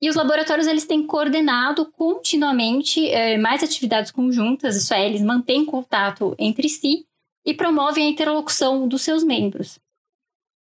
E 0.00 0.10
os 0.10 0.16
laboratórios 0.16 0.66
eles 0.66 0.84
têm 0.84 1.06
coordenado 1.06 1.86
continuamente 1.92 3.08
é, 3.08 3.38
mais 3.38 3.62
atividades 3.62 4.10
conjuntas, 4.10 4.76
isso 4.76 4.92
é, 4.92 5.06
eles 5.06 5.22
mantêm 5.22 5.64
contato 5.64 6.34
entre 6.38 6.68
si 6.68 7.06
e 7.44 7.54
promovem 7.54 8.06
a 8.06 8.10
interlocução 8.10 8.86
dos 8.86 9.02
seus 9.02 9.24
membros. 9.24 9.78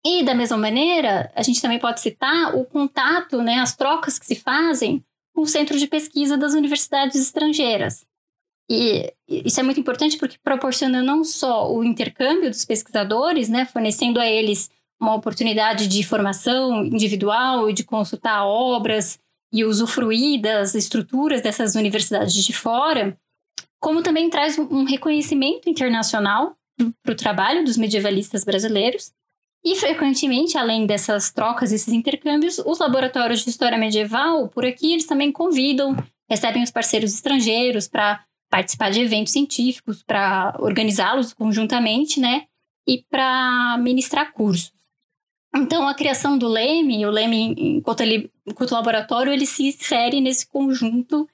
E 0.04 0.22
da 0.24 0.34
mesma 0.34 0.56
maneira, 0.56 1.32
a 1.34 1.42
gente 1.42 1.62
também 1.62 1.78
pode 1.78 2.00
citar 2.00 2.56
o 2.56 2.64
contato, 2.64 3.40
né, 3.40 3.58
as 3.58 3.76
trocas 3.76 4.18
que 4.18 4.26
se 4.26 4.34
fazem 4.34 5.02
com 5.32 5.42
o 5.42 5.46
centro 5.46 5.78
de 5.78 5.86
pesquisa 5.86 6.36
das 6.36 6.54
universidades 6.54 7.16
estrangeiras. 7.16 8.04
E 8.74 9.12
isso 9.28 9.60
é 9.60 9.62
muito 9.62 9.78
importante 9.78 10.16
porque 10.16 10.38
proporciona 10.42 11.02
não 11.02 11.24
só 11.24 11.70
o 11.70 11.84
intercâmbio 11.84 12.48
dos 12.48 12.64
pesquisadores, 12.64 13.50
né, 13.50 13.66
fornecendo 13.66 14.18
a 14.18 14.26
eles 14.26 14.70
uma 14.98 15.14
oportunidade 15.14 15.86
de 15.86 16.02
formação 16.02 16.82
individual 16.82 17.68
e 17.68 17.74
de 17.74 17.84
consultar 17.84 18.46
obras 18.46 19.18
e 19.52 19.62
usufruir 19.62 20.40
das 20.40 20.74
estruturas 20.74 21.42
dessas 21.42 21.74
universidades 21.74 22.32
de 22.32 22.52
fora, 22.54 23.14
como 23.78 24.02
também 24.02 24.30
traz 24.30 24.58
um 24.58 24.84
reconhecimento 24.84 25.68
internacional 25.68 26.56
para 27.02 27.12
o 27.12 27.16
trabalho 27.16 27.66
dos 27.66 27.76
medievalistas 27.76 28.42
brasileiros. 28.42 29.12
E, 29.62 29.76
frequentemente, 29.76 30.56
além 30.56 30.86
dessas 30.86 31.30
trocas, 31.30 31.72
esses 31.72 31.92
intercâmbios, 31.92 32.58
os 32.58 32.78
laboratórios 32.78 33.44
de 33.44 33.50
história 33.50 33.76
medieval, 33.76 34.48
por 34.48 34.64
aqui, 34.64 34.92
eles 34.92 35.06
também 35.06 35.30
convidam, 35.30 35.94
recebem 36.28 36.62
os 36.62 36.70
parceiros 36.70 37.12
estrangeiros 37.12 37.86
para 37.86 38.24
participar 38.52 38.90
de 38.90 39.00
eventos 39.00 39.32
científicos, 39.32 40.02
para 40.02 40.54
organizá-los 40.60 41.32
conjuntamente, 41.32 42.20
né? 42.20 42.44
E 42.86 43.02
para 43.10 43.78
ministrar 43.78 44.34
cursos. 44.34 44.74
Então, 45.56 45.88
a 45.88 45.94
criação 45.94 46.36
do 46.36 46.48
Leme, 46.48 47.06
o 47.06 47.10
Leme, 47.10 47.54
enquanto, 47.58 48.02
ele, 48.02 48.30
enquanto 48.46 48.72
laboratório, 48.72 49.32
ele 49.32 49.46
se 49.46 49.68
insere 49.68 50.20
nesse 50.20 50.46
conjunto 50.46 51.26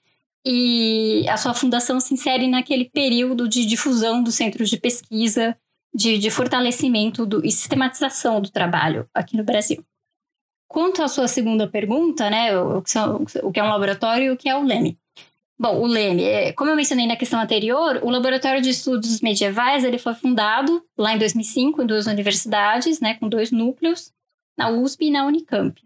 e 0.46 1.26
a 1.28 1.36
sua 1.36 1.54
fundação 1.54 1.98
se 1.98 2.14
insere 2.14 2.46
naquele 2.46 2.84
período 2.84 3.48
de 3.48 3.66
difusão 3.66 4.22
dos 4.22 4.36
centros 4.36 4.70
de 4.70 4.76
pesquisa, 4.76 5.58
de, 5.92 6.18
de 6.18 6.30
fortalecimento 6.30 7.26
do, 7.26 7.44
e 7.44 7.50
sistematização 7.50 8.40
do 8.40 8.50
trabalho 8.50 9.08
aqui 9.12 9.36
no 9.36 9.42
Brasil. 9.42 9.84
Quanto 10.68 11.02
à 11.02 11.08
sua 11.08 11.26
segunda 11.26 11.66
pergunta, 11.66 12.30
né, 12.30 12.56
o, 12.56 12.78
o 12.78 13.52
que 13.52 13.58
é 13.58 13.64
um 13.64 13.68
laboratório 13.68 14.26
e 14.26 14.30
o 14.30 14.36
que 14.36 14.48
é 14.48 14.56
o 14.56 14.62
Leme. 14.62 14.96
Bom, 15.60 15.80
o 15.80 15.86
Leme, 15.86 16.22
é, 16.22 16.52
como 16.52 16.70
eu 16.70 16.76
mencionei 16.76 17.04
na 17.04 17.16
questão 17.16 17.40
anterior, 17.40 17.98
o 18.04 18.10
Laboratório 18.10 18.62
de 18.62 18.70
Estudos 18.70 19.20
Medievais 19.20 19.82
ele 19.82 19.98
foi 19.98 20.14
fundado 20.14 20.84
lá 20.96 21.12
em 21.12 21.18
2005 21.18 21.82
em 21.82 21.86
duas 21.86 22.06
universidades, 22.06 23.00
né, 23.00 23.14
com 23.14 23.28
dois 23.28 23.50
núcleos, 23.50 24.12
na 24.56 24.70
USP 24.70 25.06
e 25.06 25.10
na 25.10 25.26
Unicamp. 25.26 25.82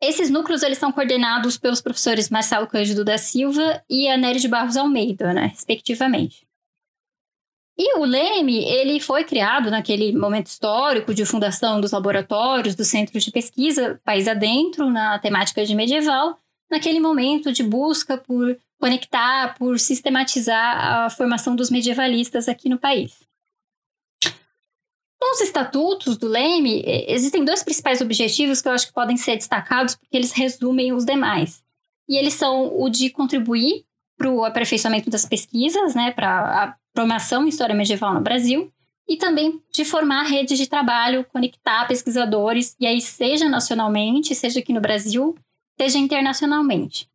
Esses 0.00 0.28
núcleos 0.28 0.64
eles 0.64 0.78
são 0.78 0.90
coordenados 0.90 1.56
pelos 1.56 1.80
professores 1.80 2.30
Marcelo 2.30 2.66
Cândido 2.66 3.04
da 3.04 3.16
Silva 3.16 3.80
e 3.88 4.08
Anério 4.08 4.40
de 4.40 4.48
Barros 4.48 4.76
Almeida, 4.76 5.32
né, 5.32 5.46
respectivamente. 5.46 6.44
E 7.78 7.96
o 7.96 8.04
Leme, 8.04 8.64
ele 8.64 8.98
foi 8.98 9.22
criado 9.22 9.70
naquele 9.70 10.12
momento 10.12 10.48
histórico 10.48 11.14
de 11.14 11.24
fundação 11.24 11.80
dos 11.80 11.92
laboratórios, 11.92 12.74
dos 12.74 12.88
centros 12.88 13.22
de 13.22 13.30
pesquisa, 13.30 14.00
país 14.04 14.26
adentro, 14.26 14.90
na 14.90 15.18
temática 15.20 15.64
de 15.64 15.74
medieval, 15.76 16.41
naquele 16.72 16.98
momento 16.98 17.52
de 17.52 17.62
busca 17.62 18.16
por 18.16 18.58
conectar, 18.80 19.54
por 19.56 19.78
sistematizar 19.78 21.04
a 21.04 21.10
formação 21.10 21.54
dos 21.54 21.70
medievalistas 21.70 22.48
aqui 22.48 22.68
no 22.68 22.78
país. 22.78 23.20
Nos 25.20 25.40
estatutos 25.40 26.16
do 26.16 26.26
Leme, 26.26 26.82
existem 27.06 27.44
dois 27.44 27.62
principais 27.62 28.00
objetivos 28.00 28.60
que 28.60 28.66
eu 28.66 28.72
acho 28.72 28.88
que 28.88 28.92
podem 28.92 29.16
ser 29.16 29.36
destacados 29.36 29.94
porque 29.94 30.16
eles 30.16 30.32
resumem 30.32 30.92
os 30.92 31.04
demais. 31.04 31.62
E 32.08 32.16
eles 32.16 32.34
são 32.34 32.76
o 32.76 32.88
de 32.88 33.08
contribuir 33.10 33.84
para 34.18 34.28
o 34.28 34.44
aperfeiçoamento 34.44 35.10
das 35.10 35.24
pesquisas, 35.24 35.94
né, 35.94 36.10
para 36.10 36.28
a 36.28 36.76
formação 36.94 37.44
em 37.44 37.48
história 37.48 37.74
medieval 37.74 38.14
no 38.14 38.20
Brasil, 38.20 38.72
e 39.08 39.16
também 39.16 39.62
de 39.72 39.84
formar 39.84 40.24
redes 40.24 40.58
de 40.58 40.66
trabalho, 40.66 41.24
conectar 41.32 41.86
pesquisadores, 41.86 42.74
e 42.80 42.86
aí 42.86 43.00
seja 43.00 43.48
nacionalmente, 43.48 44.34
seja 44.34 44.60
aqui 44.60 44.72
no 44.72 44.80
Brasil, 44.80 45.36
seja 45.80 45.98
internacionalmente. 45.98 47.10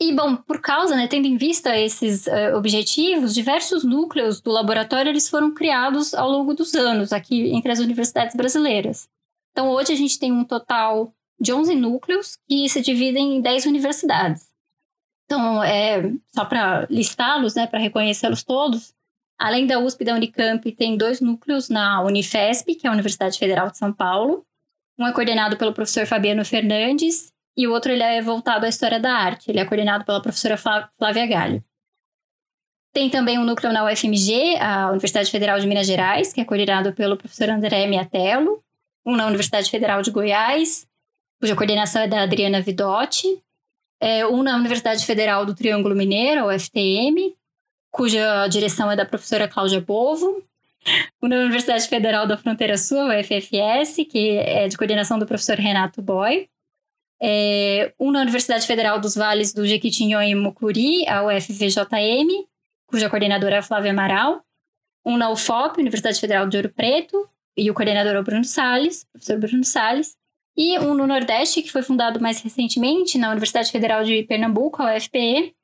E, 0.00 0.12
bom, 0.12 0.36
por 0.36 0.60
causa, 0.60 0.96
né, 0.96 1.06
tendo 1.06 1.26
em 1.26 1.36
vista 1.36 1.78
esses 1.78 2.26
uh, 2.26 2.56
objetivos, 2.56 3.32
diversos 3.32 3.84
núcleos 3.84 4.40
do 4.40 4.50
laboratório 4.50 5.08
eles 5.08 5.28
foram 5.28 5.54
criados 5.54 6.12
ao 6.14 6.28
longo 6.28 6.52
dos 6.52 6.74
anos 6.74 7.12
aqui 7.12 7.52
entre 7.52 7.70
as 7.70 7.78
universidades 7.78 8.34
brasileiras. 8.34 9.08
Então, 9.52 9.70
hoje 9.70 9.92
a 9.92 9.96
gente 9.96 10.18
tem 10.18 10.32
um 10.32 10.44
total 10.44 11.14
de 11.38 11.52
11 11.52 11.76
núcleos 11.76 12.36
que 12.48 12.68
se 12.68 12.80
dividem 12.80 13.36
em 13.36 13.40
10 13.40 13.66
universidades. 13.66 14.48
Então, 15.26 15.62
é, 15.62 16.12
só 16.34 16.44
para 16.44 16.86
listá-los, 16.90 17.54
né, 17.54 17.66
para 17.66 17.78
reconhecê-los 17.78 18.42
todos, 18.42 18.92
além 19.38 19.66
da 19.66 19.78
USP 19.78 20.02
e 20.02 20.04
da 20.04 20.14
Unicamp, 20.14 20.72
tem 20.72 20.96
dois 20.96 21.20
núcleos 21.20 21.68
na 21.68 22.02
Unifesp, 22.02 22.74
que 22.74 22.86
é 22.86 22.90
a 22.90 22.92
Universidade 22.92 23.38
Federal 23.38 23.70
de 23.70 23.78
São 23.78 23.92
Paulo. 23.92 24.44
Um 24.98 25.06
é 25.06 25.12
coordenado 25.12 25.56
pelo 25.56 25.72
professor 25.72 26.04
Fabiano 26.04 26.44
Fernandes 26.44 27.33
e 27.56 27.66
o 27.66 27.72
outro 27.72 27.92
ele 27.92 28.02
é 28.02 28.20
voltado 28.20 28.66
à 28.66 28.68
história 28.68 28.98
da 28.98 29.12
arte. 29.12 29.50
Ele 29.50 29.60
é 29.60 29.64
coordenado 29.64 30.04
pela 30.04 30.20
professora 30.20 30.56
Flávia 30.56 31.26
Galho. 31.26 31.64
Tem 32.92 33.10
também 33.10 33.38
um 33.38 33.44
núcleo 33.44 33.72
na 33.72 33.84
UFMG, 33.84 34.56
a 34.60 34.88
Universidade 34.90 35.30
Federal 35.30 35.58
de 35.58 35.66
Minas 35.66 35.86
Gerais, 35.86 36.32
que 36.32 36.40
é 36.40 36.44
coordenado 36.44 36.92
pelo 36.92 37.16
professor 37.16 37.50
André 37.50 37.86
Miatello. 37.86 38.62
Um 39.04 39.16
na 39.16 39.26
Universidade 39.26 39.70
Federal 39.70 40.00
de 40.00 40.10
Goiás, 40.10 40.86
cuja 41.40 41.56
coordenação 41.56 42.02
é 42.02 42.08
da 42.08 42.22
Adriana 42.22 42.60
Vidotti. 42.60 43.42
É, 44.00 44.26
um 44.26 44.42
na 44.42 44.56
Universidade 44.56 45.04
Federal 45.04 45.44
do 45.44 45.54
Triângulo 45.54 45.94
Mineiro, 45.94 46.42
a 46.42 46.54
UFTM, 46.54 47.34
cuja 47.90 48.46
direção 48.48 48.90
é 48.90 48.96
da 48.96 49.04
professora 49.04 49.48
Cláudia 49.48 49.80
Bovo. 49.80 50.42
Um 51.22 51.28
na 51.28 51.36
Universidade 51.36 51.88
Federal 51.88 52.26
da 52.26 52.36
Fronteira 52.36 52.76
Sul, 52.76 52.98
a 52.98 53.18
UFFS, 53.18 54.06
que 54.08 54.36
é 54.36 54.68
de 54.68 54.76
coordenação 54.76 55.18
do 55.18 55.26
professor 55.26 55.56
Renato 55.56 56.02
Boy 56.02 56.48
é, 57.26 57.94
um 57.98 58.10
na 58.10 58.20
Universidade 58.20 58.66
Federal 58.66 59.00
dos 59.00 59.14
Vales 59.14 59.54
do 59.54 59.66
Jequitinhonha 59.66 60.28
e 60.28 60.34
Mucuri, 60.34 61.08
a 61.08 61.24
UFVJM, 61.24 62.46
cuja 62.86 63.08
coordenadora 63.08 63.54
é 63.54 63.58
a 63.60 63.62
Flávia 63.62 63.92
Amaral, 63.92 64.44
um 65.06 65.16
na 65.16 65.30
UFOP, 65.30 65.80
Universidade 65.80 66.20
Federal 66.20 66.46
de 66.46 66.58
Ouro 66.58 66.68
Preto, 66.68 67.26
e 67.56 67.70
o 67.70 67.74
coordenador 67.74 68.12
é 68.12 68.20
o 68.20 68.22
Bruno 68.22 68.44
Salles, 68.44 69.04
professor 69.04 69.38
Bruno 69.38 69.64
Salles, 69.64 70.14
e 70.54 70.78
um 70.78 70.92
no 70.92 71.06
Nordeste, 71.06 71.62
que 71.62 71.72
foi 71.72 71.82
fundado 71.82 72.20
mais 72.20 72.42
recentemente 72.42 73.16
na 73.16 73.30
Universidade 73.30 73.72
Federal 73.72 74.04
de 74.04 74.22
Pernambuco, 74.24 74.82
a 74.82 74.94
UFPE, 74.94 75.56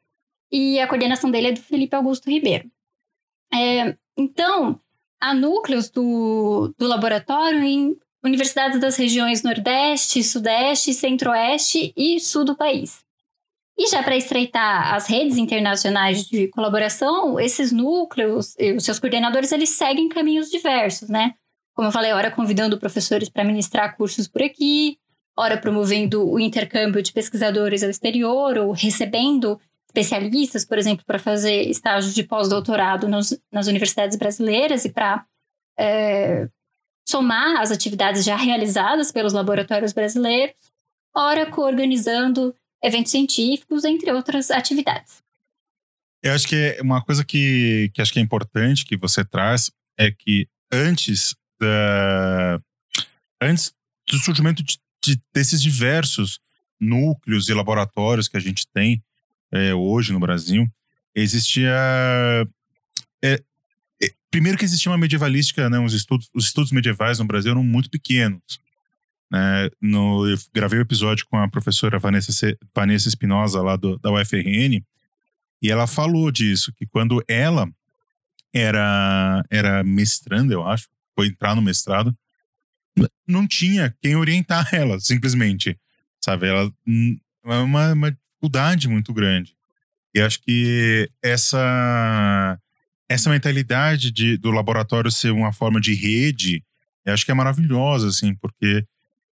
e 0.51 0.81
a 0.81 0.88
coordenação 0.88 1.31
dele 1.31 1.49
é 1.49 1.53
do 1.53 1.61
Felipe 1.61 1.94
Augusto 1.94 2.31
Ribeiro. 2.31 2.70
É, 3.53 3.94
então, 4.16 4.81
há 5.20 5.35
núcleos 5.35 5.90
do, 5.90 6.75
do 6.79 6.87
laboratório 6.87 7.62
em 7.62 7.99
universidades 8.22 8.80
das 8.80 8.96
regiões 8.96 9.42
Nordeste, 9.42 10.22
Sudeste, 10.22 10.92
Centro-Oeste 10.92 11.92
e 11.96 12.20
Sul 12.20 12.44
do 12.44 12.56
país. 12.56 13.02
E 13.78 13.88
já 13.88 14.02
para 14.02 14.16
estreitar 14.16 14.94
as 14.94 15.06
redes 15.06 15.38
internacionais 15.38 16.26
de 16.26 16.48
colaboração, 16.48 17.40
esses 17.40 17.72
núcleos 17.72 18.54
e 18.59 18.72
os 18.72 18.85
seus 18.85 18.98
coordenadores, 18.98 19.52
eles 19.52 19.70
seguem 19.70 20.09
caminhos 20.09 20.50
diversos, 20.50 21.09
né? 21.09 21.33
Como 21.74 21.88
eu 21.88 21.92
falei, 21.92 22.12
ora 22.12 22.30
convidando 22.30 22.78
professores 22.78 23.30
para 23.30 23.42
ministrar 23.42 23.96
cursos 23.96 24.28
por 24.28 24.42
aqui, 24.42 24.98
ora 25.35 25.56
promovendo 25.56 26.28
o 26.28 26.38
intercâmbio 26.38 27.02
de 27.02 27.11
pesquisadores 27.11 27.83
ao 27.83 27.88
exterior, 27.88 28.59
ou 28.59 28.72
recebendo 28.72 29.59
especialistas, 29.88 30.64
por 30.64 30.76
exemplo, 30.76 31.04
para 31.06 31.18
fazer 31.18 31.62
estágios 31.62 32.14
de 32.14 32.22
pós-doutorado 32.22 33.09
nas 33.09 33.66
universidades 33.66 34.18
brasileiras 34.18 34.85
e 34.85 34.92
para 34.92 35.24
é, 35.78 36.48
somar 37.09 37.61
as 37.61 37.71
atividades 37.71 38.25
já 38.25 38.37
realizadas 38.37 39.11
pelos 39.11 39.33
laboratórios 39.33 39.93
brasileiros, 39.93 40.55
ora 41.15 41.47
coorganizando 41.47 42.55
eventos 42.83 43.11
científicos, 43.11 43.85
entre 43.85 44.13
outras 44.13 44.51
atividades. 44.51 45.23
Eu 46.23 46.35
acho 46.35 46.47
que 46.47 46.79
uma 46.81 47.03
coisa 47.03 47.25
que, 47.25 47.91
que 47.95 48.03
acho 48.03 48.13
que 48.13 48.19
é 48.19 48.23
importante 48.23 48.85
que 48.85 48.97
você 48.97 49.25
traz 49.25 49.71
é 49.99 50.11
que 50.11 50.47
antes 50.73 51.35
da 51.59 52.61
antes 53.41 53.73
do 54.09 54.19
surgimento 54.19 54.63
de, 54.63 54.79
de, 55.03 55.21
desses 55.33 55.63
diversos 55.63 56.39
núcleos 56.79 57.49
e 57.49 57.55
laboratórios 57.55 58.29
que 58.29 58.37
a 58.37 58.41
gente 58.41 58.67
tem 58.69 59.03
é, 59.53 59.75
hoje 59.75 60.13
no 60.13 60.21
Brasil, 60.21 60.67
existia. 61.15 61.75
É, 64.03 64.13
primeiro 64.31 64.57
que 64.57 64.65
existia 64.65 64.91
uma 64.91 64.99
medievalística, 64.99 65.69
né, 65.69 65.79
os, 65.79 65.93
estudos, 65.93 66.31
os 66.35 66.47
estudos 66.47 66.73
medievais 66.73 67.19
no 67.19 67.25
Brasil 67.25 67.51
eram 67.51 67.63
muito 67.63 67.91
pequenos. 67.91 68.61
Né? 69.31 69.71
No, 69.81 70.27
eu 70.29 70.37
gravei 70.53 70.79
um 70.79 70.83
episódio 70.83 71.27
com 71.27 71.37
a 71.37 71.49
professora 71.49 71.99
Vanessa, 71.99 72.33
Vanessa 72.75 73.09
Espinosa, 73.09 73.63
lá 73.63 73.77
do, 73.77 73.99
da 73.99 74.11
UFRN, 74.11 74.83
e 75.63 75.71
ela 75.71 75.87
falou 75.87 76.31
disso, 76.31 76.73
que 76.73 76.87
quando 76.87 77.23
ela 77.29 77.71
era, 78.53 79.45
era 79.51 79.85
mestranda, 79.85 80.53
eu 80.55 80.67
acho, 80.67 80.89
foi 81.15 81.29
entrar 81.29 81.55
no 81.55 81.63
mestrado, 81.63 82.17
não 83.27 83.47
tinha 83.47 83.95
quem 84.01 84.17
orientar 84.17 84.69
ela, 84.75 84.99
simplesmente. 85.01 85.79
Sabe? 86.23 86.49
Ela 86.49 86.71
é 87.45 87.57
uma, 87.59 87.93
uma 87.93 88.11
dificuldade 88.11 88.89
muito 88.89 89.13
grande. 89.13 89.57
E 90.15 90.21
acho 90.21 90.41
que 90.43 91.11
essa 91.23 92.59
essa 93.11 93.29
mentalidade 93.29 94.12
de, 94.12 94.37
do 94.37 94.53
laboratório 94.53 95.11
ser 95.11 95.33
uma 95.33 95.53
forma 95.53 95.81
de 95.81 95.94
rede, 95.94 96.62
eu 97.05 97.12
acho 97.12 97.25
que 97.25 97.33
é 97.33 97.35
maravilhosa, 97.35 98.07
assim, 98.07 98.37
porque 98.37 98.87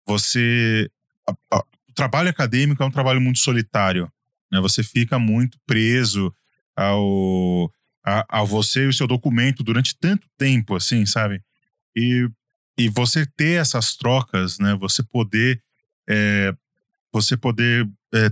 você. 0.07 0.89
A, 1.27 1.57
a, 1.57 1.59
o 1.89 1.93
trabalho 1.93 2.29
acadêmico 2.29 2.81
é 2.81 2.85
um 2.85 2.91
trabalho 2.91 3.19
muito 3.19 3.39
solitário. 3.39 4.09
Né? 4.49 4.61
Você 4.61 4.81
fica 4.81 5.19
muito 5.19 5.57
preso 5.65 6.33
ao, 6.73 7.69
a, 8.05 8.39
a 8.39 8.43
você 8.43 8.85
e 8.85 8.87
o 8.87 8.93
seu 8.93 9.07
documento 9.07 9.61
durante 9.61 9.93
tanto 9.97 10.25
tempo, 10.37 10.75
assim, 10.75 11.05
sabe? 11.05 11.41
E, 11.93 12.29
e 12.77 12.87
você 12.87 13.25
ter 13.25 13.59
essas 13.59 13.97
trocas, 13.97 14.57
né? 14.57 14.73
Você 14.79 15.03
poder. 15.03 15.61
É, 16.07 16.55
você 17.11 17.35
poder. 17.35 17.85
É, 18.13 18.31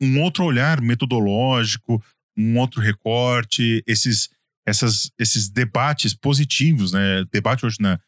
um 0.00 0.20
outro 0.20 0.44
olhar 0.44 0.80
metodológico, 0.80 2.00
um 2.36 2.58
outro 2.58 2.80
recorte, 2.80 3.82
esses, 3.86 4.28
essas, 4.66 5.10
esses 5.18 5.48
debates 5.48 6.14
positivos, 6.14 6.92
né? 6.92 7.24
Debate 7.32 7.66
hoje, 7.66 7.76
na, 7.80 7.98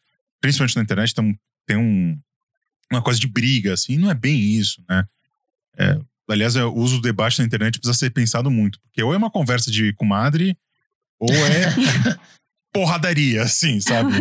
principalmente 0.41 0.75
na 0.75 0.83
internet, 0.83 1.13
tem, 1.13 1.39
tem 1.65 1.77
um, 1.77 2.17
uma 2.91 3.01
coisa 3.01 3.19
de 3.19 3.27
briga, 3.27 3.73
assim, 3.73 3.97
não 3.97 4.09
é 4.09 4.13
bem 4.13 4.39
isso, 4.39 4.83
né? 4.89 5.05
É, 5.77 5.99
aliás, 6.29 6.55
o 6.55 6.73
uso 6.73 6.97
do 6.97 7.01
debate 7.01 7.39
na 7.39 7.45
internet 7.45 7.79
precisa 7.79 7.97
ser 7.97 8.09
pensado 8.11 8.49
muito, 8.49 8.79
porque 8.81 9.03
ou 9.03 9.13
é 9.13 9.17
uma 9.17 9.31
conversa 9.31 9.69
de 9.69 9.93
comadre, 9.93 10.57
ou 11.19 11.33
é 11.33 12.15
porradaria, 12.73 13.41
assim, 13.41 13.81
sabe? 13.81 14.13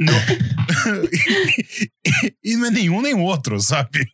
não... 0.00 0.16
e 2.42 2.56
não 2.56 2.66
é 2.66 2.70
nenhum 2.70 3.02
nem 3.02 3.14
outro, 3.14 3.60
sabe? 3.60 4.08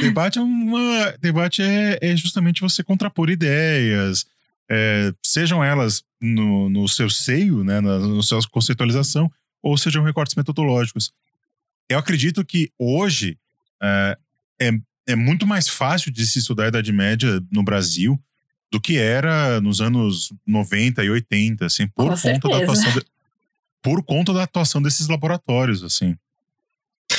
debate 0.00 0.38
é 0.38 0.42
uma. 0.42 1.14
Debate 1.20 1.62
é, 1.62 1.98
é 2.00 2.16
justamente 2.16 2.60
você 2.60 2.82
contrapor 2.82 3.30
ideias, 3.30 4.24
é, 4.70 5.12
sejam 5.24 5.62
elas 5.64 6.04
no, 6.20 6.68
no 6.68 6.88
seu 6.88 7.08
seio, 7.08 7.64
né, 7.64 7.80
na, 7.80 7.98
na 7.98 8.22
sua 8.22 8.40
conceitualização, 8.50 9.30
ou 9.62 9.76
sejam 9.76 10.04
recortes 10.04 10.34
metodológicos. 10.34 11.12
Eu 11.88 11.98
acredito 11.98 12.44
que 12.44 12.70
hoje 12.78 13.38
é, 13.82 14.18
é, 14.60 14.70
é 15.06 15.16
muito 15.16 15.46
mais 15.46 15.68
fácil 15.68 16.12
de 16.12 16.26
se 16.26 16.38
estudar 16.38 16.64
a 16.64 16.68
Idade 16.68 16.92
Média 16.92 17.42
no 17.50 17.62
Brasil 17.62 18.20
do 18.70 18.80
que 18.80 18.98
era 18.98 19.60
nos 19.60 19.80
anos 19.80 20.32
90 20.46 21.02
e 21.02 21.10
80, 21.10 21.64
assim, 21.64 21.88
por 21.88 22.10
Com 22.10 22.32
conta 22.32 22.48
da 22.48 22.58
atuação 22.58 22.92
de, 22.92 23.02
por 23.82 24.02
conta 24.02 24.32
da 24.32 24.42
atuação 24.42 24.82
desses 24.82 25.08
laboratórios, 25.08 25.82
assim. 25.82 26.14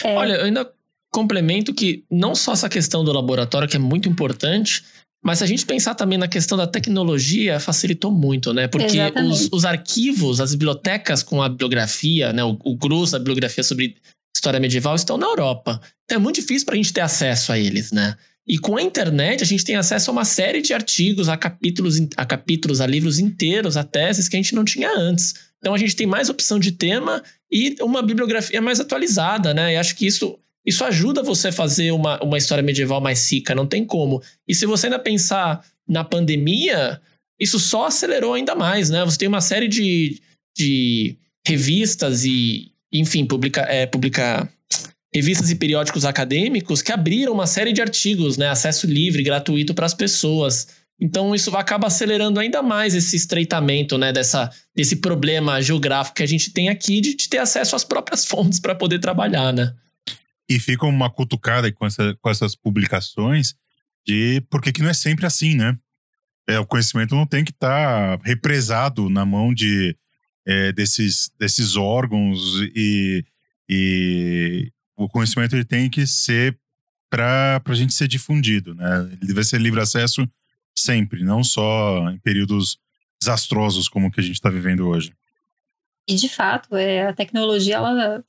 É. 0.04 0.16
Olha, 0.16 0.34
eu 0.34 0.46
ainda 0.46 0.72
complemento 1.12 1.74
que 1.74 2.06
não 2.10 2.36
só 2.36 2.54
essa 2.54 2.70
questão 2.70 3.04
do 3.04 3.12
laboratório 3.12 3.68
que 3.68 3.76
é 3.76 3.80
muito 3.80 4.08
importante, 4.08 4.84
mas 5.24 5.40
se 5.40 5.44
a 5.44 5.48
gente 5.48 5.66
pensar 5.66 5.96
também 5.96 6.18
na 6.18 6.28
questão 6.28 6.58
da 6.58 6.66
tecnologia, 6.66 7.60
facilitou 7.60 8.12
muito, 8.12 8.54
né? 8.54 8.68
Porque 8.68 8.98
os, 9.24 9.50
os, 9.52 9.66
arquivos, 9.66 10.40
as 10.40 10.52
bibliotecas 10.52 11.22
com 11.22 11.42
a 11.42 11.50
bibliografia, 11.50 12.32
né? 12.32 12.44
O, 12.44 12.58
o 12.64 12.76
grosso 12.76 13.12
da 13.12 13.20
bibliografia 13.20 13.64
sobre 13.64 13.98
história 14.36 14.60
medieval 14.60 14.96
estão 14.96 15.18
na 15.18 15.28
Europa. 15.28 15.82
Então 16.06 16.18
é 16.18 16.20
muito 16.20 16.36
difícil 16.36 16.66
para 16.66 16.76
a 16.76 16.78
gente 16.78 16.94
ter 16.94 17.02
acesso 17.02 17.52
a 17.52 17.60
eles, 17.60 17.92
né? 17.92 18.16
E 18.48 18.58
com 18.58 18.78
a 18.78 18.82
internet, 18.82 19.44
a 19.44 19.46
gente 19.46 19.64
tem 19.64 19.76
acesso 19.76 20.10
a 20.10 20.14
uma 20.14 20.26
série 20.26 20.62
de 20.62 20.74
artigos, 20.74 21.30
a 21.30 21.38
capítulos, 21.38 21.98
a 22.18 22.26
capítulos, 22.26 22.82
a 22.82 22.88
livros 22.88 23.20
inteiros, 23.20 23.78
a 23.78 23.84
teses 23.84 24.28
que 24.28 24.36
a 24.36 24.40
gente 24.42 24.56
não 24.56 24.66
tinha 24.66 24.90
antes. 24.98 25.36
Então 25.60 25.74
a 25.74 25.78
gente 25.78 25.96
tem 25.96 26.08
mais 26.08 26.30
opção 26.30 26.58
de 26.58 26.72
tema 26.72 27.22
e 27.52 27.76
uma 27.82 28.02
bibliografia 28.02 28.62
mais 28.62 28.80
atualizada, 28.80 29.54
né? 29.54 29.74
E 29.74 29.78
acho 29.78 29.96
que 29.96 30.08
isso 30.08 30.40
isso 30.66 30.84
ajuda 30.84 31.24
você 31.24 31.50
a 31.50 31.54
fazer 31.54 31.92
uma, 31.92 32.22
uma 32.24 32.38
história 32.38 32.64
medieval 32.64 33.02
mais 33.02 33.32
rica, 33.32 33.56
não 33.56 33.66
tem 33.66 33.86
como. 33.86 34.22
E 34.48 34.54
se 34.54 34.66
você 34.66 34.88
ainda 34.88 35.00
pensar 35.00 35.66
na 35.88 36.04
pandemia, 36.04 37.02
isso 37.40 37.60
só 37.60 37.88
acelerou 37.88 38.34
ainda 38.34 38.56
mais, 38.56 38.90
né? 38.90 39.04
Você 39.06 39.18
tem 39.18 39.28
uma 39.28 39.42
série 39.42 39.68
de, 39.68 40.22
de 40.56 41.18
revistas 41.48 42.26
e, 42.26 42.72
enfim, 42.92 43.26
publica, 43.26 43.62
é, 43.62 43.86
publica 43.86 44.48
revistas 45.14 45.50
e 45.50 45.56
periódicos 45.56 46.06
acadêmicos 46.06 46.82
que 46.82 46.92
abriram 46.92 47.34
uma 47.34 47.48
série 47.48 47.74
de 47.74 47.82
artigos, 47.82 48.38
né? 48.38 48.50
Acesso 48.50 48.86
livre, 48.86 49.24
gratuito 49.24 49.74
para 49.74 49.86
as 49.86 49.94
pessoas. 49.94 50.68
Então 51.00 51.34
isso 51.34 51.56
acaba 51.56 51.88
acelerando 51.88 52.40
ainda 52.40 52.62
mais 52.62 52.94
esse 52.94 53.16
estreitamento, 53.16 53.98
né, 53.98 54.12
dessa, 54.12 54.52
desse 54.76 54.98
problema 54.98 55.62
geográfico 55.62 56.18
que 56.18 56.24
a 56.24 56.28
gente 56.28 56.52
tem 56.52 56.68
aqui 56.68 57.00
de, 57.00 57.16
de 57.16 57.30
ter 57.30 57.38
acesso 57.38 57.76
às 57.76 57.86
próprias 57.86 58.26
fontes 58.28 58.60
para 58.60 58.76
poder 58.76 59.00
trabalhar, 59.00 59.54
né? 59.54 59.74
E 60.50 60.60
fica 60.60 60.86
uma 60.86 61.10
cutucada 61.10 61.72
com, 61.72 61.86
essa, 61.86 62.18
com 62.22 62.30
essas 62.30 62.56
publicações 62.56 63.56
de 64.06 64.42
por 64.50 64.62
que 64.62 64.82
não 64.82 64.90
é 64.90 64.94
sempre 64.94 65.26
assim, 65.26 65.56
né? 65.56 65.78
É, 66.48 66.60
o 66.60 66.66
conhecimento 66.66 67.14
não 67.14 67.28
tem 67.28 67.46
que 67.46 67.52
estar 67.52 68.18
tá 68.18 68.24
represado 68.26 69.08
na 69.10 69.24
mão 69.24 69.54
de 69.54 69.96
é, 70.46 70.72
desses, 70.72 71.32
desses 71.38 71.76
órgãos 71.76 72.40
e, 72.76 73.24
e 73.70 74.72
o 74.98 75.08
conhecimento 75.08 75.56
ele 75.56 75.66
tem 75.66 75.90
que 75.90 76.08
ser 76.08 76.60
para 77.10 77.62
a 77.64 77.74
gente 77.76 77.94
ser 77.94 78.08
difundido, 78.08 78.74
né? 78.74 79.10
Ele 79.22 79.28
deve 79.28 79.44
ser 79.44 79.60
livre 79.60 79.80
acesso 79.80 80.28
sempre, 80.76 81.24
não 81.24 81.44
só 81.44 82.10
em 82.10 82.18
períodos 82.20 82.80
desastrosos 83.22 83.88
como 83.88 84.08
o 84.08 84.12
que 84.12 84.20
a 84.20 84.24
gente 84.24 84.36
está 84.36 84.50
vivendo 84.50 84.88
hoje. 84.88 85.14
E 86.08 86.16
de 86.16 86.30
fato, 86.30 86.76
é, 86.76 87.08
a 87.08 87.14
tecnologia 87.14 87.76
ela 87.76 88.24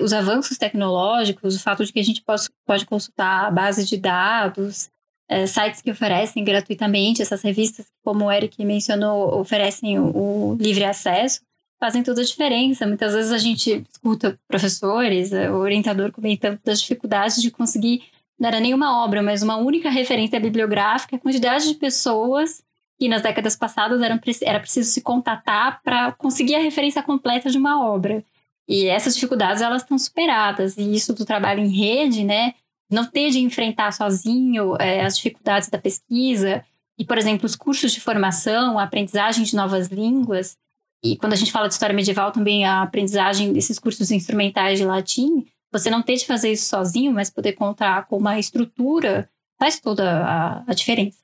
os 0.00 0.12
avanços 0.12 0.58
tecnológicos, 0.58 1.54
o 1.54 1.60
fato 1.60 1.84
de 1.84 1.92
que 1.92 2.00
a 2.00 2.04
gente 2.04 2.22
pode, 2.22 2.48
pode 2.66 2.84
consultar 2.84 3.46
a 3.46 3.50
base 3.50 3.84
de 3.84 3.96
dados, 3.96 4.90
é, 5.28 5.46
sites 5.46 5.82
que 5.82 5.90
oferecem 5.90 6.44
gratuitamente, 6.44 7.22
essas 7.22 7.42
revistas, 7.42 7.86
como 8.04 8.26
o 8.26 8.32
Eric 8.32 8.64
mencionou, 8.64 9.38
oferecem 9.40 9.98
o, 9.98 10.16
o, 10.16 10.54
livre 10.54 10.84
acesso, 10.84 11.40
fazem 11.80 12.02
toda 12.02 12.20
a 12.20 12.24
diferença. 12.24 12.86
Muitas 12.86 13.14
vezes 13.14 13.32
a 13.32 13.38
gente 13.38 13.84
escuta 13.90 14.38
professores, 14.48 15.32
é, 15.32 15.50
o 15.50 15.56
orientador 15.56 16.12
comentando 16.12 16.58
das 16.64 16.80
dificuldades 16.80 17.42
de 17.42 17.50
conseguir, 17.50 18.04
não 18.38 18.48
era 18.48 18.60
nenhuma 18.60 19.04
obra, 19.04 19.22
mas 19.22 19.42
uma 19.42 19.56
única 19.56 19.90
referência 19.90 20.38
bibliográfica, 20.38 21.16
a 21.16 21.18
quantidade 21.18 21.68
de 21.68 21.74
pessoas 21.74 22.62
que 22.98 23.08
nas 23.08 23.22
décadas 23.22 23.56
passadas 23.56 24.00
eram, 24.00 24.18
era 24.42 24.60
preciso 24.60 24.90
se 24.90 25.02
contatar 25.02 25.80
para 25.82 26.12
conseguir 26.12 26.54
a 26.54 26.60
referência 26.60 27.02
completa 27.02 27.50
de 27.50 27.58
uma 27.58 27.84
obra. 27.84 28.24
E 28.68 28.86
essas 28.86 29.14
dificuldades 29.14 29.62
elas 29.62 29.82
estão 29.82 29.98
superadas. 29.98 30.76
E 30.76 30.94
isso 30.94 31.12
do 31.12 31.24
trabalho 31.24 31.60
em 31.60 31.68
rede, 31.68 32.24
né? 32.24 32.54
Não 32.90 33.04
ter 33.04 33.30
de 33.30 33.38
enfrentar 33.38 33.92
sozinho 33.92 34.76
é, 34.80 35.04
as 35.04 35.16
dificuldades 35.16 35.68
da 35.68 35.78
pesquisa. 35.78 36.64
E, 36.98 37.04
por 37.04 37.18
exemplo, 37.18 37.46
os 37.46 37.54
cursos 37.54 37.92
de 37.92 38.00
formação, 38.00 38.78
a 38.78 38.84
aprendizagem 38.84 39.44
de 39.44 39.54
novas 39.54 39.88
línguas. 39.88 40.56
E 41.04 41.16
quando 41.16 41.34
a 41.34 41.36
gente 41.36 41.52
fala 41.52 41.68
de 41.68 41.74
história 41.74 41.94
medieval, 41.94 42.32
também 42.32 42.64
a 42.64 42.82
aprendizagem 42.82 43.52
desses 43.52 43.78
cursos 43.78 44.10
instrumentais 44.10 44.78
de 44.78 44.84
latim. 44.84 45.46
Você 45.72 45.90
não 45.90 46.02
ter 46.02 46.16
de 46.16 46.26
fazer 46.26 46.52
isso 46.52 46.68
sozinho, 46.68 47.12
mas 47.12 47.30
poder 47.30 47.52
contar 47.52 48.06
com 48.06 48.16
uma 48.16 48.38
estrutura, 48.38 49.28
faz 49.58 49.78
toda 49.78 50.24
a, 50.24 50.64
a 50.66 50.74
diferença. 50.74 51.18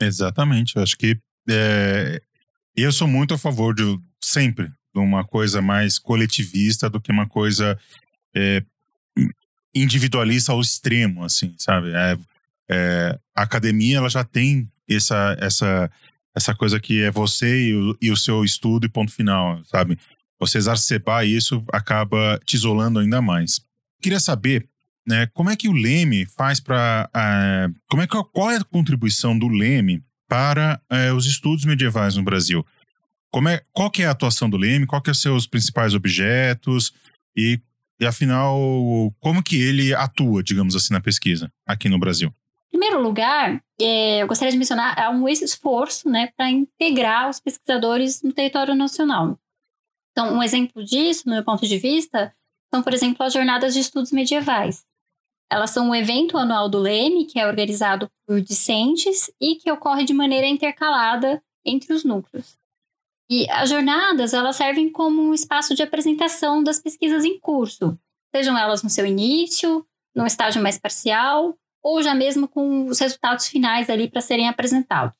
Exatamente. 0.00 0.76
Eu 0.76 0.82
acho 0.82 0.96
que 0.96 1.18
é, 1.48 2.22
eu 2.74 2.90
sou 2.90 3.06
muito 3.06 3.34
a 3.34 3.38
favor 3.38 3.74
de 3.74 4.00
sempre 4.20 4.72
uma 4.94 5.24
coisa 5.24 5.60
mais 5.62 5.98
coletivista 5.98 6.88
do 6.88 7.00
que 7.00 7.12
uma 7.12 7.26
coisa 7.26 7.78
é, 8.34 8.62
individualista 9.74 10.52
ao 10.52 10.60
extremo, 10.60 11.24
assim, 11.24 11.54
sabe? 11.58 11.92
É, 11.92 12.18
é, 12.70 13.18
a 13.34 13.42
academia 13.42 13.98
ela 13.98 14.08
já 14.08 14.24
tem 14.24 14.68
essa 14.88 15.36
essa 15.40 15.90
essa 16.34 16.54
coisa 16.54 16.78
que 16.78 17.02
é 17.02 17.10
você 17.10 17.68
e 17.68 17.74
o, 17.74 17.98
e 18.00 18.10
o 18.10 18.16
seu 18.16 18.44
estudo 18.44 18.86
e 18.86 18.88
ponto 18.88 19.12
final, 19.12 19.62
sabe? 19.64 19.98
Você 20.38 20.58
exacerbar 20.58 21.26
isso 21.26 21.64
acaba 21.72 22.40
te 22.44 22.54
isolando 22.54 23.00
ainda 23.00 23.20
mais. 23.20 23.60
Queria 24.00 24.20
saber, 24.20 24.68
né, 25.06 25.26
como 25.34 25.50
é 25.50 25.56
que 25.56 25.68
o 25.68 25.72
Leme 25.72 26.26
faz 26.26 26.60
para, 26.60 27.10
uh, 27.10 27.74
como 27.88 28.02
é 28.02 28.06
que 28.06 28.16
qual 28.32 28.50
é 28.50 28.56
a 28.56 28.64
contribuição 28.64 29.36
do 29.36 29.48
Leme 29.48 30.02
para 30.28 30.80
uh, 30.92 31.14
os 31.16 31.26
estudos 31.26 31.64
medievais 31.64 32.14
no 32.14 32.22
Brasil? 32.22 32.64
Como 33.30 33.48
é, 33.48 33.62
qual 33.72 33.90
que 33.90 34.02
é 34.02 34.06
a 34.06 34.10
atuação 34.10 34.48
do 34.48 34.56
Leme? 34.56 34.86
Qual 34.86 35.02
que 35.02 35.08
são 35.08 35.12
os 35.12 35.20
seus 35.20 35.46
principais 35.46 35.94
objetos? 35.94 36.92
E 37.36 37.60
E 38.00 38.06
afinal, 38.06 38.56
como 39.18 39.42
que 39.42 39.60
ele 39.60 39.92
atua, 39.92 40.42
digamos 40.42 40.76
assim, 40.76 40.94
na 40.94 41.00
pesquisa 41.00 41.52
aqui 41.66 41.88
no 41.88 41.98
Brasil? 41.98 42.32
Em 42.68 42.78
primeiro 42.78 43.02
lugar, 43.02 43.60
é, 43.80 44.22
eu 44.22 44.26
gostaria 44.26 44.52
de 44.52 44.58
mencionar 44.58 44.98
há 44.98 45.10
um 45.10 45.28
esforço 45.28 46.08
né, 46.08 46.30
para 46.36 46.50
integrar 46.50 47.28
os 47.28 47.40
pesquisadores 47.40 48.22
no 48.22 48.32
território 48.32 48.74
nacional. 48.74 49.38
Então, 50.12 50.36
um 50.36 50.42
exemplo 50.42 50.84
disso, 50.84 51.24
no 51.26 51.34
meu 51.34 51.44
ponto 51.44 51.66
de 51.66 51.78
vista, 51.78 52.32
são, 52.72 52.82
por 52.82 52.92
exemplo, 52.92 53.24
as 53.24 53.32
jornadas 53.32 53.74
de 53.74 53.80
estudos 53.80 54.12
medievais. 54.12 54.84
Elas 55.50 55.70
são 55.70 55.88
um 55.88 55.94
evento 55.94 56.36
anual 56.36 56.68
do 56.68 56.78
Leme, 56.78 57.24
que 57.24 57.40
é 57.40 57.46
organizado 57.46 58.08
por 58.26 58.40
discentes 58.40 59.30
e 59.40 59.56
que 59.56 59.72
ocorre 59.72 60.04
de 60.04 60.12
maneira 60.12 60.46
intercalada 60.46 61.42
entre 61.64 61.94
os 61.94 62.04
núcleos. 62.04 62.58
E 63.30 63.48
as 63.50 63.68
jornadas, 63.68 64.32
elas 64.32 64.56
servem 64.56 64.90
como 64.90 65.20
um 65.20 65.34
espaço 65.34 65.74
de 65.74 65.82
apresentação 65.82 66.62
das 66.62 66.78
pesquisas 66.78 67.24
em 67.24 67.38
curso, 67.38 67.98
sejam 68.34 68.56
elas 68.56 68.82
no 68.82 68.88
seu 68.88 69.04
início, 69.04 69.86
no 70.14 70.26
estágio 70.26 70.62
mais 70.62 70.78
parcial, 70.78 71.54
ou 71.82 72.02
já 72.02 72.14
mesmo 72.14 72.48
com 72.48 72.86
os 72.86 72.98
resultados 72.98 73.46
finais 73.46 73.90
ali 73.90 74.08
para 74.08 74.20
serem 74.20 74.48
apresentados. 74.48 75.14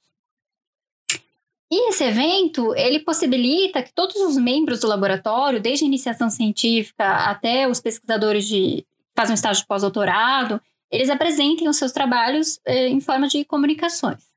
E 1.71 1.91
esse 1.91 2.03
evento, 2.03 2.75
ele 2.75 3.01
possibilita 3.01 3.83
que 3.83 3.93
todos 3.93 4.17
os 4.17 4.39
membros 4.39 4.81
do 4.81 4.89
laboratório, 4.89 5.61
desde 5.61 5.85
a 5.85 5.87
iniciação 5.87 6.31
científica 6.31 7.05
até 7.27 7.69
os 7.69 7.79
pesquisadores 7.79 8.47
de 8.47 8.87
fazem 9.15 9.33
um 9.33 9.35
estágio 9.35 9.67
pós-doutorado, 9.67 10.61
eles 10.91 11.11
apresentem 11.11 11.69
os 11.69 11.77
seus 11.77 11.93
trabalhos 11.93 12.59
eh, 12.65 12.89
em 12.89 13.01
forma 13.01 13.29
de 13.29 13.45
comunicações. 13.45 14.28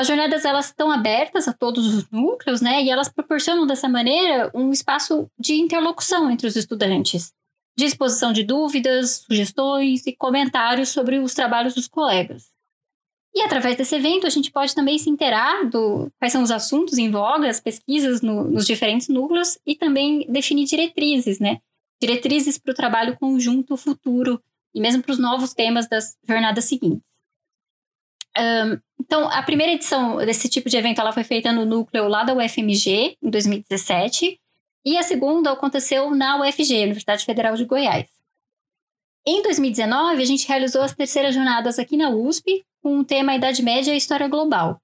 As 0.00 0.06
jornadas 0.06 0.46
elas 0.46 0.68
estão 0.68 0.90
abertas 0.90 1.46
a 1.46 1.52
todos 1.52 1.94
os 1.94 2.10
núcleos, 2.10 2.62
né? 2.62 2.82
E 2.82 2.88
elas 2.88 3.10
proporcionam 3.10 3.66
dessa 3.66 3.86
maneira 3.86 4.50
um 4.54 4.70
espaço 4.70 5.30
de 5.38 5.52
interlocução 5.60 6.30
entre 6.30 6.46
os 6.46 6.56
estudantes, 6.56 7.34
de 7.76 7.84
exposição 7.84 8.32
de 8.32 8.42
dúvidas, 8.42 9.26
sugestões 9.26 10.06
e 10.06 10.16
comentários 10.16 10.88
sobre 10.88 11.18
os 11.18 11.34
trabalhos 11.34 11.74
dos 11.74 11.86
colegas. 11.86 12.46
E 13.34 13.42
através 13.42 13.76
desse 13.76 13.94
evento 13.94 14.26
a 14.26 14.30
gente 14.30 14.50
pode 14.50 14.74
também 14.74 14.96
se 14.96 15.10
inteirar 15.10 15.68
do 15.68 16.10
quais 16.18 16.32
são 16.32 16.42
os 16.42 16.50
assuntos 16.50 16.96
em 16.96 17.10
voga, 17.10 17.50
as 17.50 17.60
pesquisas 17.60 18.22
no, 18.22 18.44
nos 18.44 18.66
diferentes 18.66 19.08
núcleos 19.08 19.58
e 19.66 19.76
também 19.76 20.24
definir 20.30 20.64
diretrizes, 20.64 21.38
né? 21.38 21.58
Diretrizes 22.00 22.56
para 22.56 22.72
o 22.72 22.74
trabalho 22.74 23.18
conjunto 23.18 23.76
futuro 23.76 24.42
e 24.74 24.80
mesmo 24.80 25.02
para 25.02 25.12
os 25.12 25.18
novos 25.18 25.52
temas 25.52 25.86
das 25.86 26.16
jornadas 26.26 26.64
seguintes. 26.64 27.09
Então, 28.98 29.28
a 29.28 29.42
primeira 29.42 29.72
edição 29.72 30.18
desse 30.18 30.48
tipo 30.48 30.68
de 30.68 30.76
evento 30.76 31.00
ela 31.00 31.12
foi 31.12 31.24
feita 31.24 31.52
no 31.52 31.64
núcleo 31.64 32.06
lá 32.08 32.22
da 32.22 32.34
UFMG, 32.34 33.16
em 33.22 33.30
2017, 33.30 34.38
e 34.84 34.96
a 34.96 35.02
segunda 35.02 35.52
aconteceu 35.52 36.10
na 36.14 36.40
UFG, 36.40 36.82
Universidade 36.82 37.24
Federal 37.24 37.54
de 37.54 37.64
Goiás. 37.64 38.08
Em 39.26 39.42
2019, 39.42 40.22
a 40.22 40.24
gente 40.24 40.48
realizou 40.48 40.80
as 40.80 40.94
terceiras 40.94 41.34
jornadas 41.34 41.78
aqui 41.78 41.96
na 41.96 42.10
USP, 42.10 42.64
com 42.82 43.00
o 43.00 43.04
tema 43.04 43.34
Idade 43.34 43.62
Média 43.62 43.92
e 43.92 43.96
História 43.96 44.28
Global. 44.28 44.80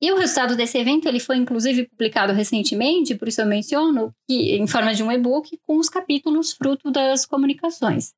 E 0.00 0.12
o 0.12 0.16
resultado 0.16 0.54
desse 0.54 0.78
evento 0.78 1.08
ele 1.08 1.18
foi 1.18 1.36
inclusive 1.36 1.88
publicado 1.88 2.32
recentemente, 2.32 3.14
por 3.14 3.26
isso 3.26 3.40
eu 3.40 3.46
menciono, 3.46 4.14
que, 4.28 4.56
em 4.56 4.66
forma 4.66 4.94
de 4.94 5.02
um 5.02 5.10
e-book 5.10 5.58
com 5.66 5.78
os 5.78 5.88
capítulos 5.88 6.52
fruto 6.52 6.90
das 6.90 7.24
comunicações. 7.24 8.12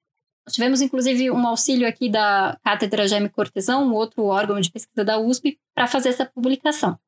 Tivemos, 0.50 0.80
inclusive, 0.80 1.30
um 1.30 1.46
auxílio 1.46 1.88
aqui 1.88 2.08
da 2.08 2.58
Cátedra 2.64 3.08
Jaime 3.08 3.28
Cortesão, 3.28 3.86
um 3.86 3.94
outro 3.94 4.24
órgão 4.24 4.60
de 4.60 4.70
pesquisa 4.70 5.04
da 5.04 5.18
USP, 5.18 5.58
para 5.74 5.86
fazer 5.86 6.10
essa 6.10 6.26
publicação. 6.26 6.98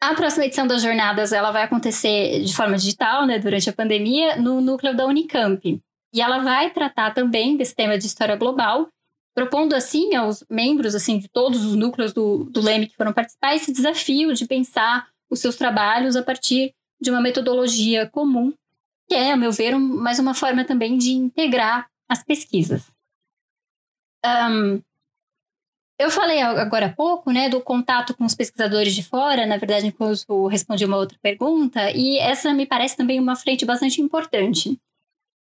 A 0.00 0.14
próxima 0.14 0.44
edição 0.44 0.66
das 0.66 0.82
jornadas 0.82 1.32
ela 1.32 1.50
vai 1.50 1.62
acontecer 1.62 2.42
de 2.44 2.54
forma 2.54 2.76
digital, 2.76 3.26
né, 3.26 3.38
durante 3.38 3.68
a 3.70 3.72
pandemia, 3.72 4.36
no 4.36 4.60
núcleo 4.60 4.94
da 4.94 5.06
Unicamp. 5.06 5.80
E 6.12 6.20
ela 6.20 6.38
vai 6.38 6.70
tratar 6.70 7.12
também 7.12 7.56
desse 7.56 7.74
tema 7.74 7.98
de 7.98 8.06
história 8.06 8.36
global, 8.36 8.88
propondo 9.34 9.74
assim 9.74 10.14
aos 10.14 10.44
membros 10.50 10.94
assim 10.94 11.18
de 11.18 11.28
todos 11.28 11.64
os 11.64 11.74
núcleos 11.74 12.12
do, 12.12 12.44
do 12.44 12.60
LEME 12.60 12.86
que 12.86 12.96
foram 12.96 13.12
participar 13.12 13.54
esse 13.54 13.72
desafio 13.72 14.32
de 14.34 14.46
pensar 14.46 15.08
os 15.30 15.40
seus 15.40 15.56
trabalhos 15.56 16.14
a 16.14 16.22
partir 16.22 16.74
de 17.00 17.10
uma 17.10 17.20
metodologia 17.20 18.08
comum 18.08 18.52
que 19.08 19.14
é, 19.14 19.32
a 19.32 19.36
meu 19.36 19.52
ver, 19.52 19.74
um, 19.74 19.80
mais 19.80 20.18
uma 20.18 20.34
forma 20.34 20.64
também 20.64 20.98
de 20.98 21.12
integrar 21.12 21.88
as 22.08 22.22
pesquisas. 22.22 22.90
Um, 24.24 24.82
eu 25.98 26.10
falei 26.10 26.42
agora 26.42 26.86
há 26.86 26.92
pouco, 26.92 27.30
né, 27.30 27.48
do 27.48 27.60
contato 27.60 28.14
com 28.14 28.24
os 28.24 28.34
pesquisadores 28.34 28.94
de 28.94 29.02
fora, 29.02 29.46
na 29.46 29.56
verdade, 29.56 29.86
enquanto 29.86 30.46
respondi 30.46 30.84
uma 30.84 30.98
outra 30.98 31.18
pergunta, 31.22 31.90
e 31.90 32.18
essa 32.18 32.52
me 32.52 32.66
parece 32.66 32.96
também 32.96 33.18
uma 33.18 33.36
frente 33.36 33.64
bastante 33.64 34.02
importante. 34.02 34.78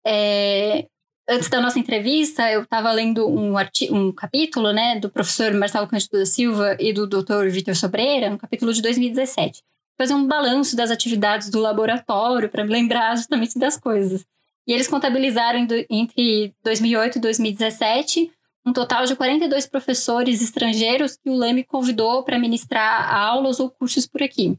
É, 0.06 0.88
antes 1.28 1.50
da 1.50 1.60
nossa 1.60 1.80
entrevista, 1.80 2.50
eu 2.50 2.62
estava 2.62 2.92
lendo 2.92 3.28
um, 3.28 3.56
um 3.92 4.12
capítulo, 4.14 4.72
né, 4.72 4.98
do 4.98 5.10
professor 5.10 5.54
Marcelo 5.54 5.88
Cândido 5.88 6.20
da 6.20 6.26
Silva 6.26 6.78
e 6.80 6.94
do 6.94 7.06
Dr. 7.06 7.50
Vitor 7.50 7.76
Sobreira, 7.76 8.30
um 8.30 8.38
capítulo 8.38 8.72
de 8.72 8.82
2017 8.82 9.62
fazer 9.98 10.14
um 10.14 10.28
balanço 10.28 10.76
das 10.76 10.92
atividades 10.92 11.50
do 11.50 11.60
laboratório 11.60 12.50
para 12.50 12.64
me 12.64 12.72
lembrar 12.72 13.16
justamente 13.18 13.58
das 13.58 13.78
coisas. 13.78 14.26
E 14.68 14.74
eles 14.74 14.88
contabilizaram 14.88 15.68
entre 15.90 16.54
2008 16.64 17.18
e 17.18 17.22
2017 17.22 18.32
um 18.66 18.74
total 18.74 19.06
de 19.06 19.16
42 19.16 19.68
professores 19.68 20.42
estrangeiros 20.42 21.16
que 21.16 21.30
o 21.30 21.36
LEME 21.36 21.64
convidou 21.64 22.24
para 22.24 22.40
ministrar 22.40 23.14
aulas 23.14 23.60
ou 23.60 23.70
cursos 23.70 24.08
por 24.08 24.24
aqui. 24.24 24.58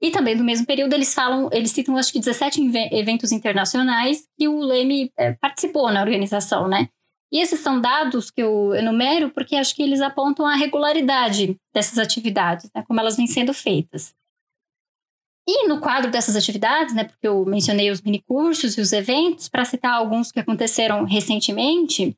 E 0.00 0.10
também 0.10 0.34
no 0.34 0.42
mesmo 0.42 0.66
período 0.66 0.94
eles 0.94 1.14
falam, 1.14 1.48
eles 1.52 1.70
citam 1.70 1.96
acho 1.96 2.12
que 2.12 2.18
17 2.18 2.60
eventos 2.92 3.32
internacionais 3.32 4.26
que 4.38 4.48
o 4.48 4.60
LEME 4.60 5.12
é, 5.16 5.32
participou 5.32 5.92
na 5.92 6.00
organização, 6.00 6.66
né? 6.66 6.88
E 7.30 7.40
esses 7.40 7.60
são 7.60 7.80
dados 7.80 8.30
que 8.30 8.42
eu 8.42 8.74
enumero 8.74 9.30
porque 9.30 9.56
acho 9.56 9.74
que 9.74 9.82
eles 9.82 10.00
apontam 10.00 10.46
a 10.46 10.54
regularidade 10.54 11.56
dessas 11.74 11.98
atividades, 11.98 12.70
né, 12.74 12.84
como 12.86 13.00
elas 13.00 13.16
vêm 13.16 13.26
sendo 13.26 13.52
feitas. 13.52 14.14
E 15.46 15.68
no 15.68 15.78
quadro 15.80 16.10
dessas 16.10 16.36
atividades, 16.36 16.94
né, 16.94 17.04
porque 17.04 17.28
eu 17.28 17.44
mencionei 17.44 17.90
os 17.90 18.00
minicursos 18.00 18.76
e 18.76 18.80
os 18.80 18.92
eventos, 18.92 19.48
para 19.48 19.64
citar 19.64 19.92
alguns 19.92 20.32
que 20.32 20.40
aconteceram 20.40 21.04
recentemente, 21.04 22.16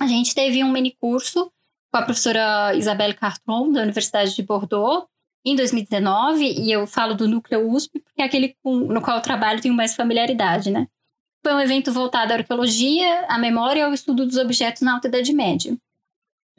a 0.00 0.06
gente 0.06 0.34
teve 0.34 0.62
um 0.62 0.70
minicurso 0.70 1.50
com 1.90 1.98
a 1.98 2.02
professora 2.02 2.74
Isabelle 2.74 3.14
Cartron, 3.14 3.72
da 3.72 3.82
Universidade 3.82 4.34
de 4.34 4.42
Bordeaux, 4.42 5.06
em 5.44 5.56
2019, 5.56 6.44
e 6.44 6.70
eu 6.70 6.86
falo 6.86 7.14
do 7.14 7.26
núcleo 7.26 7.70
USP, 7.70 8.00
porque 8.00 8.20
é 8.20 8.24
aquele 8.24 8.54
com, 8.62 8.76
no 8.76 9.00
qual 9.00 9.16
eu 9.16 9.22
trabalho 9.22 9.60
tenho 9.60 9.74
mais 9.74 9.96
familiaridade, 9.96 10.70
né? 10.70 10.86
Foi 11.44 11.54
um 11.54 11.60
evento 11.60 11.92
voltado 11.92 12.32
à 12.32 12.36
arqueologia, 12.36 13.24
à 13.26 13.38
memória 13.38 13.80
e 13.80 13.82
ao 13.82 13.94
estudo 13.94 14.26
dos 14.26 14.36
objetos 14.36 14.82
na 14.82 14.94
Alta 14.94 15.08
Idade 15.08 15.32
Média. 15.32 15.76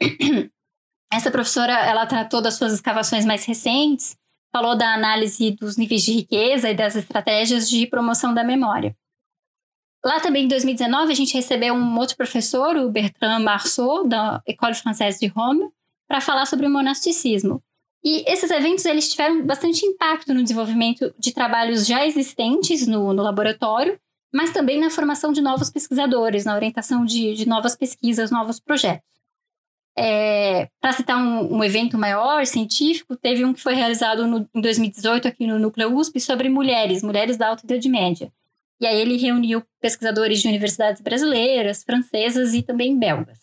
Essa 1.12 1.30
professora, 1.30 1.72
ela 1.72 2.06
tratou 2.06 2.40
das 2.40 2.54
suas 2.54 2.72
escavações 2.72 3.24
mais 3.24 3.44
recentes, 3.44 4.16
falou 4.52 4.76
da 4.76 4.94
análise 4.94 5.52
dos 5.52 5.76
níveis 5.76 6.02
de 6.02 6.12
riqueza 6.12 6.70
e 6.70 6.74
das 6.74 6.96
estratégias 6.96 7.68
de 7.68 7.86
promoção 7.86 8.34
da 8.34 8.44
memória. 8.44 8.94
Lá 10.04 10.18
também 10.18 10.44
em 10.44 10.48
2019 10.48 11.12
a 11.12 11.14
gente 11.14 11.34
recebeu 11.34 11.74
um 11.74 11.98
outro 11.98 12.16
professor, 12.16 12.76
o 12.76 12.90
Bertrand 12.90 13.40
Marceau, 13.40 14.06
da 14.06 14.42
École 14.46 14.74
Française 14.74 15.20
de 15.20 15.26
Rome, 15.26 15.68
para 16.08 16.20
falar 16.20 16.46
sobre 16.46 16.66
o 16.66 16.70
monasticismo. 16.70 17.62
E 18.02 18.24
esses 18.26 18.50
eventos 18.50 18.84
eles 18.86 19.10
tiveram 19.10 19.44
bastante 19.44 19.84
impacto 19.84 20.32
no 20.32 20.42
desenvolvimento 20.42 21.14
de 21.18 21.32
trabalhos 21.32 21.86
já 21.86 22.06
existentes 22.06 22.86
no, 22.86 23.12
no 23.12 23.22
laboratório, 23.22 24.00
mas 24.32 24.52
também 24.52 24.80
na 24.80 24.88
formação 24.88 25.32
de 25.32 25.42
novos 25.42 25.68
pesquisadores, 25.68 26.46
na 26.46 26.54
orientação 26.54 27.04
de, 27.04 27.34
de 27.34 27.46
novas 27.46 27.76
pesquisas, 27.76 28.30
novos 28.30 28.58
projetos. 28.58 29.09
É, 29.96 30.68
Para 30.80 30.92
citar 30.92 31.18
um, 31.18 31.56
um, 31.56 31.64
evento 31.64 31.98
maior, 31.98 32.46
científico, 32.46 33.16
teve 33.16 33.44
um 33.44 33.52
que 33.52 33.60
foi 33.60 33.74
realizado 33.74 34.26
no, 34.26 34.48
em 34.54 34.60
2018 34.60 35.28
aqui 35.28 35.46
no 35.46 35.58
Núcleo 35.58 35.94
USP 35.94 36.20
sobre 36.20 36.48
mulheres, 36.48 37.02
mulheres 37.02 37.36
da 37.36 37.48
Alta 37.48 37.64
Idade 37.64 37.88
Média. 37.88 38.32
E 38.80 38.86
aí 38.86 38.98
ele 38.98 39.18
reuniu 39.18 39.62
pesquisadores 39.80 40.40
de 40.40 40.48
universidades 40.48 41.02
brasileiras, 41.02 41.84
francesas 41.84 42.54
e 42.54 42.62
também 42.62 42.98
belgas. 42.98 43.38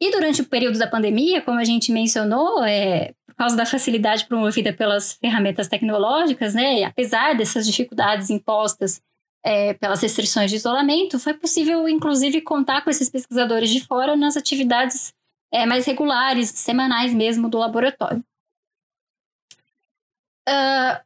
E 0.00 0.10
durante 0.10 0.40
o 0.40 0.46
período 0.46 0.78
da 0.78 0.86
pandemia, 0.86 1.42
como 1.42 1.60
a 1.60 1.64
gente 1.64 1.92
mencionou, 1.92 2.64
é, 2.64 3.12
por 3.26 3.34
causa 3.34 3.54
da 3.54 3.66
facilidade 3.66 4.26
promovida 4.26 4.72
pelas 4.72 5.12
ferramentas 5.12 5.68
tecnológicas, 5.68 6.54
né, 6.54 6.82
apesar 6.84 7.36
dessas 7.36 7.66
dificuldades 7.66 8.30
impostas 8.30 9.00
é, 9.42 9.74
pelas 9.74 10.00
restrições 10.00 10.50
de 10.50 10.56
isolamento, 10.56 11.18
foi 11.18 11.34
possível, 11.34 11.88
inclusive, 11.88 12.40
contar 12.40 12.82
com 12.82 12.90
esses 12.90 13.08
pesquisadores 13.08 13.70
de 13.70 13.84
fora 13.84 14.16
nas 14.16 14.36
atividades 14.36 15.12
é, 15.52 15.66
mais 15.66 15.86
regulares, 15.86 16.50
semanais 16.50 17.12
mesmo, 17.12 17.48
do 17.48 17.58
laboratório. 17.58 18.24
Uh, 20.48 21.00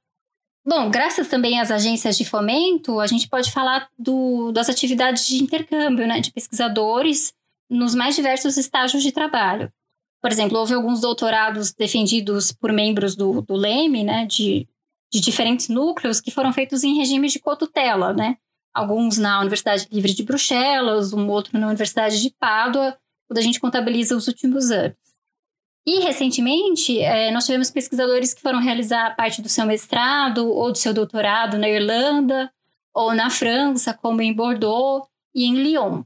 bom, 0.64 0.90
graças 0.90 1.28
também 1.28 1.60
às 1.60 1.70
agências 1.70 2.16
de 2.16 2.24
fomento, 2.24 3.00
a 3.00 3.06
gente 3.06 3.28
pode 3.28 3.50
falar 3.52 3.88
do, 3.98 4.52
das 4.52 4.68
atividades 4.68 5.26
de 5.26 5.42
intercâmbio 5.42 6.06
né, 6.06 6.20
de 6.20 6.32
pesquisadores 6.32 7.32
nos 7.68 7.94
mais 7.94 8.14
diversos 8.14 8.56
estágios 8.56 9.02
de 9.02 9.12
trabalho. 9.12 9.72
Por 10.20 10.30
exemplo, 10.30 10.58
houve 10.58 10.72
alguns 10.72 11.00
doutorados 11.00 11.72
defendidos 11.72 12.50
por 12.50 12.72
membros 12.72 13.14
do, 13.14 13.42
do 13.42 13.54
LEME, 13.54 14.04
né, 14.04 14.26
de 14.26 14.66
de 15.14 15.20
diferentes 15.20 15.68
núcleos 15.68 16.20
que 16.20 16.32
foram 16.32 16.52
feitos 16.52 16.82
em 16.82 16.96
regime 16.98 17.28
de 17.28 17.38
cotutela, 17.38 18.12
né? 18.12 18.36
alguns 18.74 19.16
na 19.16 19.40
Universidade 19.40 19.86
Livre 19.90 20.12
de 20.12 20.24
Bruxelas, 20.24 21.12
um 21.12 21.28
outro 21.28 21.58
na 21.58 21.68
Universidade 21.68 22.20
de 22.20 22.30
Pádua, 22.30 22.98
quando 23.28 23.38
a 23.38 23.40
gente 23.40 23.60
contabiliza 23.60 24.16
os 24.16 24.26
últimos 24.26 24.72
anos. 24.72 24.96
E, 25.86 26.00
recentemente, 26.00 26.98
é, 26.98 27.30
nós 27.30 27.46
tivemos 27.46 27.70
pesquisadores 27.70 28.34
que 28.34 28.40
foram 28.40 28.58
realizar 28.58 29.14
parte 29.14 29.40
do 29.40 29.48
seu 29.48 29.64
mestrado 29.64 30.50
ou 30.50 30.72
do 30.72 30.78
seu 30.78 30.92
doutorado 30.92 31.56
na 31.58 31.68
Irlanda 31.68 32.50
ou 32.92 33.14
na 33.14 33.30
França, 33.30 33.94
como 33.94 34.20
em 34.22 34.32
Bordeaux 34.32 35.06
e 35.34 35.44
em 35.44 35.54
Lyon. 35.54 36.02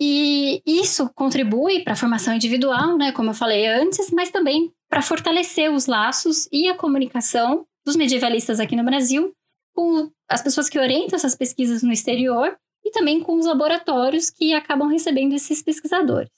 E 0.00 0.62
isso 0.66 1.10
contribui 1.14 1.82
para 1.82 1.92
a 1.92 1.96
formação 1.96 2.34
individual, 2.34 2.96
né, 2.96 3.12
como 3.12 3.30
eu 3.30 3.34
falei 3.34 3.66
antes, 3.66 4.10
mas 4.10 4.30
também 4.30 4.72
para 4.88 5.02
fortalecer 5.02 5.72
os 5.72 5.86
laços 5.86 6.48
e 6.52 6.68
a 6.68 6.76
comunicação 6.76 7.66
dos 7.84 7.96
medievalistas 7.96 8.60
aqui 8.60 8.74
no 8.76 8.84
Brasil 8.84 9.34
com 9.74 10.10
as 10.28 10.42
pessoas 10.42 10.68
que 10.68 10.78
orientam 10.78 11.16
essas 11.16 11.34
pesquisas 11.34 11.82
no 11.82 11.92
exterior 11.92 12.56
e 12.84 12.90
também 12.90 13.20
com 13.20 13.38
os 13.38 13.46
laboratórios 13.46 14.30
que 14.30 14.54
acabam 14.54 14.88
recebendo 14.88 15.34
esses 15.34 15.62
pesquisadores. 15.62 16.30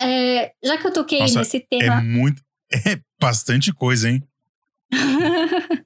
É, 0.00 0.52
já 0.62 0.76
que 0.78 0.86
eu 0.86 0.92
toquei 0.92 1.20
Nossa, 1.20 1.38
nesse 1.38 1.60
tema. 1.60 2.00
É 2.00 2.02
muito. 2.02 2.42
É 2.72 2.98
bastante 3.20 3.72
coisa, 3.72 4.10
hein? 4.10 4.22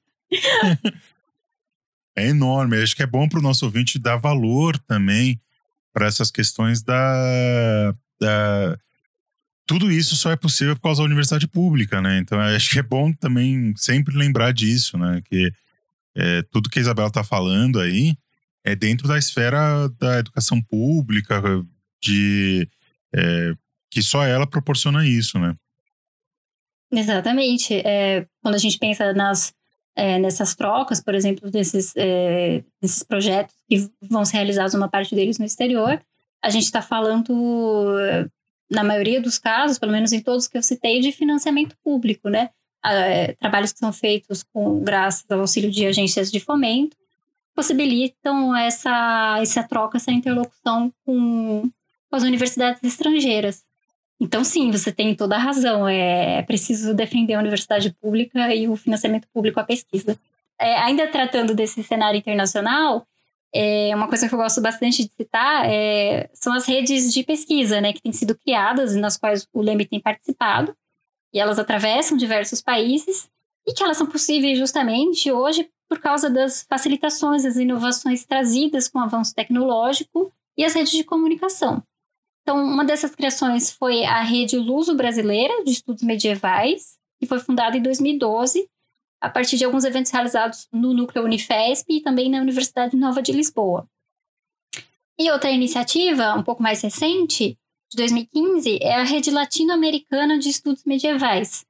é 2.16 2.28
enorme. 2.28 2.80
Acho 2.82 2.96
que 2.96 3.02
é 3.02 3.06
bom 3.06 3.28
para 3.28 3.40
o 3.40 3.42
nosso 3.42 3.64
ouvinte 3.66 3.98
dar 3.98 4.16
valor 4.16 4.78
também 4.78 5.40
para 5.92 6.06
essas 6.06 6.30
questões 6.30 6.82
da, 6.82 7.94
da, 8.20 8.78
Tudo 9.66 9.90
isso 9.90 10.14
só 10.14 10.30
é 10.30 10.36
possível 10.36 10.76
por 10.76 10.82
causa 10.82 11.00
da 11.00 11.06
universidade 11.06 11.48
pública, 11.48 12.00
né? 12.00 12.18
Então 12.18 12.40
acho 12.40 12.70
que 12.70 12.78
é 12.78 12.82
bom 12.82 13.12
também 13.12 13.74
sempre 13.76 14.16
lembrar 14.16 14.52
disso, 14.52 14.96
né? 14.96 15.20
Que 15.24 15.52
é, 16.14 16.42
tudo 16.50 16.70
que 16.70 16.78
a 16.78 16.82
Isabela 16.82 17.08
está 17.08 17.24
falando 17.24 17.80
aí 17.80 18.16
é 18.64 18.74
dentro 18.74 19.06
da 19.06 19.18
esfera 19.18 19.88
da 19.98 20.18
educação 20.18 20.62
pública, 20.62 21.42
de 22.02 22.68
é, 23.14 23.54
que 23.90 24.02
só 24.02 24.24
ela 24.24 24.46
proporciona 24.46 25.06
isso, 25.06 25.38
né? 25.38 25.54
Exatamente. 26.92 27.74
É, 27.74 28.26
quando 28.42 28.54
a 28.54 28.58
gente 28.58 28.78
pensa 28.78 29.12
nas 29.12 29.52
é, 29.96 30.18
nessas 30.18 30.54
trocas, 30.54 31.00
por 31.00 31.14
exemplo, 31.14 31.50
desses, 31.50 31.94
é, 31.96 32.62
desses 32.80 33.02
projetos 33.02 33.54
que 33.68 33.90
vão 34.02 34.24
ser 34.26 34.36
realizados, 34.36 34.74
uma 34.74 34.90
parte 34.90 35.14
deles 35.14 35.38
no 35.38 35.46
exterior, 35.46 36.00
a 36.42 36.50
gente 36.50 36.64
está 36.64 36.82
falando, 36.82 37.32
na 38.70 38.82
maioria 38.82 39.20
dos 39.20 39.38
casos, 39.38 39.78
pelo 39.78 39.92
menos 39.92 40.12
em 40.12 40.20
todos 40.20 40.48
que 40.48 40.58
eu 40.58 40.62
citei, 40.62 41.00
de 41.00 41.12
financiamento 41.12 41.76
público, 41.84 42.28
né? 42.28 42.50
É, 42.84 43.32
trabalhos 43.34 43.72
que 43.72 43.78
são 43.78 43.92
feitos 43.92 44.44
com 44.52 44.80
graças 44.80 45.24
ao 45.28 45.40
auxílio 45.40 45.70
de 45.70 45.86
agências 45.86 46.30
de 46.30 46.38
fomento 46.38 46.96
possibilitam 47.56 48.54
essa, 48.54 49.38
essa 49.40 49.62
troca, 49.62 49.96
essa 49.96 50.12
interlocução 50.12 50.92
com, 51.04 51.62
com 52.10 52.16
as 52.16 52.22
universidades 52.22 52.84
estrangeiras. 52.84 53.64
Então, 54.20 54.44
sim, 54.44 54.70
você 54.70 54.92
tem 54.92 55.14
toda 55.14 55.36
a 55.36 55.38
razão. 55.38 55.88
É 55.88 56.42
preciso 56.42 56.94
defender 56.94 57.34
a 57.34 57.38
universidade 57.38 57.92
pública 58.00 58.54
e 58.54 58.68
o 58.68 58.76
financiamento 58.76 59.26
público 59.32 59.58
à 59.58 59.64
pesquisa. 59.64 60.18
É, 60.58 60.76
ainda 60.78 61.06
tratando 61.08 61.54
desse 61.54 61.82
cenário 61.82 62.18
internacional, 62.18 63.06
é, 63.54 63.94
uma 63.94 64.08
coisa 64.08 64.28
que 64.28 64.34
eu 64.34 64.38
gosto 64.38 64.60
bastante 64.60 65.04
de 65.04 65.12
citar 65.14 65.64
é, 65.66 66.28
são 66.34 66.52
as 66.52 66.66
redes 66.66 67.12
de 67.12 67.22
pesquisa, 67.22 67.80
né, 67.80 67.92
que 67.92 68.02
têm 68.02 68.12
sido 68.12 68.36
criadas 68.36 68.94
e 68.94 69.00
nas 69.00 69.16
quais 69.16 69.46
o 69.52 69.62
LEME 69.62 69.86
tem 69.86 70.00
participado. 70.00 70.76
E 71.32 71.40
elas 71.40 71.58
atravessam 71.58 72.16
diversos 72.16 72.60
países 72.60 73.28
e 73.66 73.72
que 73.72 73.82
elas 73.82 73.96
são 73.96 74.06
possíveis 74.06 74.58
justamente 74.58 75.30
hoje 75.30 75.68
por 75.88 76.00
causa 76.00 76.28
das 76.28 76.64
facilitações, 76.68 77.44
das 77.44 77.56
inovações 77.56 78.24
trazidas 78.24 78.88
com 78.88 78.98
o 78.98 79.02
avanço 79.02 79.34
tecnológico 79.34 80.32
e 80.56 80.64
as 80.64 80.74
redes 80.74 80.92
de 80.92 81.04
comunicação. 81.04 81.82
Então, 82.42 82.62
uma 82.64 82.84
dessas 82.84 83.14
criações 83.14 83.72
foi 83.72 84.04
a 84.04 84.20
Rede 84.22 84.56
Luso 84.56 84.94
Brasileira 84.94 85.64
de 85.64 85.72
Estudos 85.72 86.02
Medievais, 86.02 86.96
que 87.18 87.26
foi 87.26 87.40
fundada 87.40 87.76
em 87.76 87.82
2012, 87.82 88.68
a 89.20 89.28
partir 89.28 89.56
de 89.56 89.64
alguns 89.64 89.84
eventos 89.84 90.10
realizados 90.10 90.68
no 90.72 90.92
núcleo 90.92 91.24
Unifesp 91.24 91.86
e 91.92 92.00
também 92.00 92.30
na 92.30 92.40
Universidade 92.40 92.96
Nova 92.96 93.22
de 93.22 93.32
Lisboa. 93.32 93.88
E 95.18 95.30
outra 95.30 95.50
iniciativa, 95.50 96.34
um 96.34 96.42
pouco 96.42 96.62
mais 96.62 96.82
recente, 96.82 97.58
de 97.90 97.96
2015, 97.96 98.78
é 98.82 98.94
a 98.94 99.04
Rede 99.04 99.30
Latino-Americana 99.30 100.38
de 100.38 100.48
Estudos 100.48 100.84
Medievais. 100.84 101.64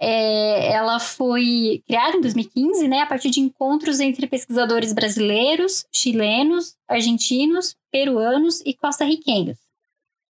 É, 0.00 0.72
ela 0.72 0.98
foi 0.98 1.82
criada 1.86 2.16
em 2.16 2.20
2015, 2.20 2.86
né, 2.86 3.00
a 3.00 3.06
partir 3.06 3.30
de 3.30 3.40
encontros 3.40 3.98
entre 3.98 4.26
pesquisadores 4.26 4.92
brasileiros, 4.92 5.86
chilenos, 5.92 6.76
argentinos, 6.88 7.74
peruanos 7.90 8.60
e 8.64 8.74
costarriquenhos. 8.74 9.58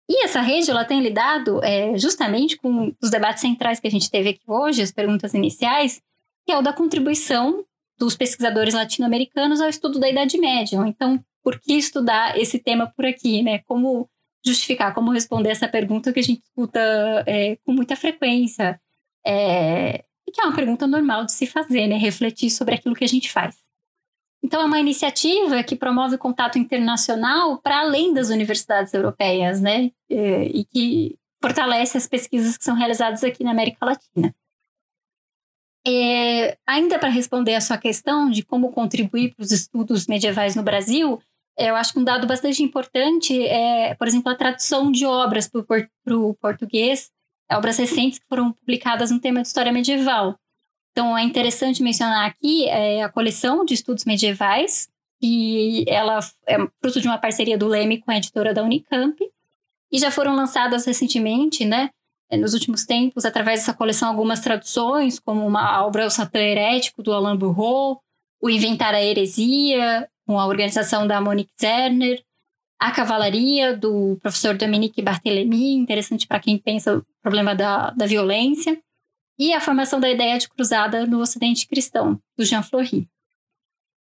E 0.09 0.25
essa 0.25 0.41
rede 0.41 0.71
ela 0.71 0.85
tem 0.85 1.01
lidado 1.01 1.63
é, 1.65 1.97
justamente 1.97 2.57
com 2.57 2.93
os 3.01 3.09
debates 3.09 3.41
centrais 3.41 3.81
que 3.81 3.87
a 3.87 3.91
gente 3.91 4.11
teve 4.11 4.31
aqui 4.31 4.43
hoje, 4.47 4.83
as 4.83 4.93
perguntas 4.93 5.33
iniciais, 5.33 6.03
que 6.47 6.53
é 6.53 6.59
o 6.59 6.63
da 6.63 6.73
contribuição 6.73 7.65
dos 7.99 8.17
pesquisadores 8.17 8.75
latino-americanos 8.75 9.61
ao 9.61 9.69
estudo 9.69 10.01
da 10.01 10.09
Idade 10.09 10.39
Média. 10.39 10.77
Então, 10.87 11.23
por 11.43 11.61
que 11.61 11.75
estudar 11.75 12.39
esse 12.39 12.59
tema 12.59 12.93
por 12.97 13.05
aqui, 13.05 13.43
né? 13.43 13.61
Como 13.61 14.09
justificar, 14.45 14.93
como 14.95 15.13
responder 15.13 15.51
essa 15.51 15.69
pergunta 15.69 16.13
que 16.13 16.21
a 16.21 16.23
gente 16.23 16.43
escuta 16.43 16.81
é, 17.27 17.57
com 17.65 17.73
muita 17.73 17.95
frequência, 17.95 18.81
é, 19.25 20.05
que 20.33 20.41
é 20.41 20.45
uma 20.45 20.55
pergunta 20.55 20.87
normal 20.87 21.25
de 21.25 21.33
se 21.33 21.47
fazer, 21.47 21.87
né? 21.87 21.97
Refletir 21.97 22.51
sobre 22.51 22.75
aquilo 22.75 22.95
que 22.95 23.05
a 23.05 23.09
gente 23.09 23.31
faz. 23.31 23.57
Então, 24.45 24.61
é 24.61 24.65
uma 24.65 24.81
iniciativa 24.81 25.63
que 25.63 25.77
promove 25.77 26.19
contato 26.19 26.59
internacional 26.59 27.59
para 27.59 27.81
além 27.81 28.13
das 28.13 28.29
universidades 28.31 28.93
europeias, 28.93 29.61
né? 29.61 29.93
É, 30.11 30.45
e 30.47 30.65
que 30.65 31.17
fortalece 31.41 31.97
as 31.97 32.09
pesquisas 32.09 32.57
que 32.57 32.65
são 32.65 32.75
realizadas 32.75 33.23
aqui 33.23 33.45
na 33.45 33.53
América 33.53 33.87
Latina. 33.87 34.35
É, 35.87 36.57
ainda 36.67 36.99
para 36.99 37.09
responder 37.09 37.55
a 37.55 37.61
sua 37.61 37.77
questão 37.77 38.31
de 38.31 38.43
como 38.43 38.71
contribuir 38.71 39.35
para 39.35 39.43
os 39.43 39.51
estudos 39.51 40.07
medievais 40.07 40.55
no 40.55 40.63
Brasil, 40.63 41.21
é, 41.59 41.71
eu 41.71 41.77
acho 41.77 41.93
que 41.93 41.99
um 41.99 42.05
dado 42.05 42.27
bastante 42.27 42.63
importante 42.63 43.43
é, 43.47 43.95
por 43.95 44.07
exemplo, 44.07 44.31
a 44.31 44.37
tradução 44.37 44.91
de 44.91 45.05
obras 45.05 45.49
para 45.49 46.17
o 46.17 46.35
português, 46.35 47.11
obras 47.51 47.77
recentes 47.79 48.19
que 48.19 48.27
foram 48.29 48.53
publicadas 48.53 49.11
no 49.11 49.21
tema 49.21 49.43
de 49.43 49.49
história 49.49 49.73
medieval. 49.73 50.37
Então, 50.93 51.17
é 51.17 51.23
interessante 51.23 51.83
mencionar 51.83 52.27
aqui 52.27 52.69
é, 52.69 53.03
a 53.03 53.09
coleção 53.09 53.65
de 53.65 53.75
estudos 53.75 54.05
medievais, 54.05 54.89
que 55.21 55.85
ela 55.89 56.19
é 56.47 56.57
fruto 56.81 57.01
de 57.01 57.07
uma 57.07 57.19
parceria 57.19 57.57
do 57.57 57.67
Leme 57.67 58.01
com 58.01 58.11
a 58.11 58.17
editora 58.17 58.53
da 58.53 58.63
Unicamp, 58.63 59.17
e 59.91 59.99
já 59.99 60.11
foram 60.11 60.35
lançadas 60.35 60.85
recentemente, 60.87 61.65
né, 61.65 61.91
nos 62.37 62.55
últimos 62.55 62.85
tempos, 62.85 63.25
através 63.25 63.61
dessa 63.61 63.75
coleção, 63.75 64.09
algumas 64.09 64.41
traduções, 64.41 65.19
como 65.19 65.47
uma 65.47 65.85
obra 65.85 66.07
O 66.07 66.11
Satã 66.11 66.39
Herético, 66.39 67.03
do 67.03 67.13
Alain 67.13 67.37
Bourreau, 67.37 68.01
O 68.41 68.49
Inventar 68.49 68.95
a 68.95 69.03
Heresia, 69.03 70.09
com 70.27 70.39
a 70.39 70.47
organização 70.47 71.07
da 71.07 71.21
Monique 71.21 71.53
Zerner, 71.61 72.23
A 72.81 72.91
Cavalaria, 72.91 73.77
do 73.77 74.17
professor 74.21 74.57
Dominique 74.57 75.03
Barthélemy, 75.03 75.75
interessante 75.75 76.27
para 76.27 76.41
quem 76.41 76.59
pensa 76.59 76.99
o 76.99 77.05
problema 77.23 77.55
da, 77.55 77.91
da 77.91 78.07
violência, 78.07 78.81
e 79.39 79.53
a 79.53 79.61
formação 79.61 79.99
da 79.99 80.11
ideia 80.11 80.39
de 80.39 80.49
cruzada 80.49 81.07
no 81.07 81.21
Ocidente 81.21 81.67
cristão, 81.67 82.21
do 82.37 82.45
Jean 82.45 82.63
Fleury. 82.63 83.09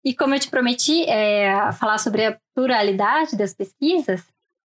E 0.03 0.13
como 0.13 0.35
eu 0.35 0.39
te 0.39 0.49
prometi 0.49 1.03
é, 1.03 1.71
falar 1.73 1.97
sobre 1.97 2.25
a 2.25 2.39
pluralidade 2.53 3.35
das 3.35 3.53
pesquisas 3.53 4.23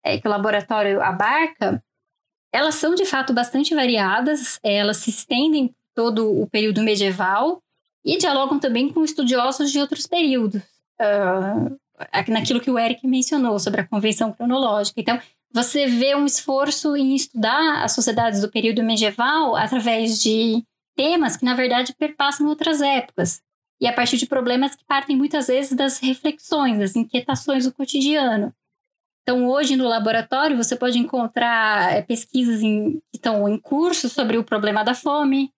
é, 0.04 0.20
que 0.20 0.28
o 0.28 0.32
laboratório 0.32 1.02
abarca, 1.02 1.84
elas 2.54 2.76
são 2.76 2.94
de 2.94 3.04
fato 3.04 3.34
bastante 3.34 3.74
variadas, 3.74 4.60
é, 4.64 4.76
elas 4.76 4.98
se 4.98 5.10
estendem 5.10 5.74
todo 5.96 6.40
o 6.40 6.48
período 6.48 6.84
medieval 6.84 7.62
e 8.06 8.18
dialogam 8.18 8.60
também 8.60 8.90
com 8.90 9.04
estudiosos 9.04 9.72
de 9.72 9.80
outros 9.80 10.06
períodos, 10.06 10.62
uh, 11.02 11.78
naquilo 12.28 12.62
que 12.62 12.70
o 12.70 12.78
Eric 12.78 13.08
mencionou 13.08 13.58
sobre 13.58 13.82
a 13.82 13.88
convenção 13.88 14.32
cronológica. 14.32 15.02
Então, 15.02 15.20
você 15.52 15.88
vê 15.88 16.16
um 16.16 16.26
esforço 16.26 16.96
em 16.96 17.16
estudar 17.16 17.84
as 17.84 17.94
sociedades 17.94 18.42
do 18.42 18.52
período 18.52 18.84
medieval 18.84 19.56
através 19.56 20.22
de 20.22 20.64
temas 20.96 21.38
que, 21.38 21.46
na 21.46 21.56
verdade, 21.56 21.96
perpassam 21.98 22.48
outras 22.48 22.82
épocas. 22.82 23.42
E 23.80 23.88
a 23.88 23.94
partir 23.94 24.18
de 24.18 24.26
problemas 24.26 24.76
que 24.76 24.86
partem 24.86 25.16
muitas 25.16 25.48
vezes 25.48 25.74
das 25.76 26.00
reflexões, 26.00 26.80
das 26.80 26.96
inquietações 26.96 27.66
do 27.66 27.74
cotidiano. 27.74 28.54
Então, 29.24 29.48
hoje 29.48 29.78
no 29.78 29.88
laboratório, 29.88 30.58
você 30.58 30.76
pode 30.76 31.00
encontrar 31.00 31.94
é, 31.94 32.02
pesquisas 32.02 32.62
em, 32.62 33.00
que 33.12 33.16
estão 33.16 33.48
em 33.48 33.58
curso 33.58 34.10
sobre 34.10 34.38
o 34.38 34.44
problema 34.44 34.84
da 34.84 34.94
fome, 34.94 35.50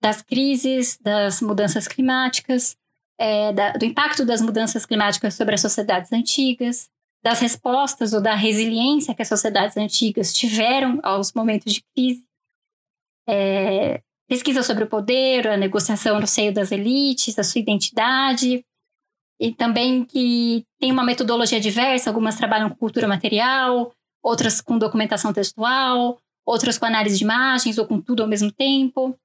das 0.00 0.22
crises, 0.22 0.98
das 0.98 1.42
mudanças 1.42 1.86
climáticas, 1.86 2.76
é, 3.18 3.52
da, 3.52 3.72
do 3.72 3.84
impacto 3.84 4.24
das 4.24 4.40
mudanças 4.40 4.86
climáticas 4.86 5.34
sobre 5.34 5.54
as 5.54 5.60
sociedades 5.60 6.10
antigas, 6.10 6.88
das 7.22 7.38
respostas 7.40 8.14
ou 8.14 8.22
da 8.22 8.34
resiliência 8.34 9.14
que 9.14 9.20
as 9.20 9.28
sociedades 9.28 9.76
antigas 9.76 10.32
tiveram 10.32 10.98
aos 11.02 11.34
momentos 11.34 11.74
de 11.74 11.84
crise. 11.94 12.24
É, 13.28 14.00
pesquisa 14.26 14.62
sobre 14.62 14.84
o 14.84 14.88
poder, 14.88 15.46
a 15.46 15.56
negociação 15.58 16.18
no 16.18 16.26
seio 16.26 16.54
das 16.54 16.72
elites, 16.72 17.38
a 17.38 17.44
sua 17.44 17.60
identidade. 17.60 18.64
E 19.40 19.54
também 19.54 20.04
que 20.04 20.66
tem 20.78 20.92
uma 20.92 21.02
metodologia 21.02 21.58
diversa, 21.58 22.10
algumas 22.10 22.36
trabalham 22.36 22.68
com 22.68 22.76
cultura 22.76 23.08
material, 23.08 23.90
outras 24.22 24.60
com 24.60 24.76
documentação 24.76 25.32
textual, 25.32 26.18
outras 26.44 26.76
com 26.76 26.84
análise 26.84 27.16
de 27.16 27.24
imagens 27.24 27.78
ou 27.78 27.86
com 27.86 27.98
tudo 27.98 28.22
ao 28.22 28.28
mesmo 28.28 28.52
tempo. 28.52 29.18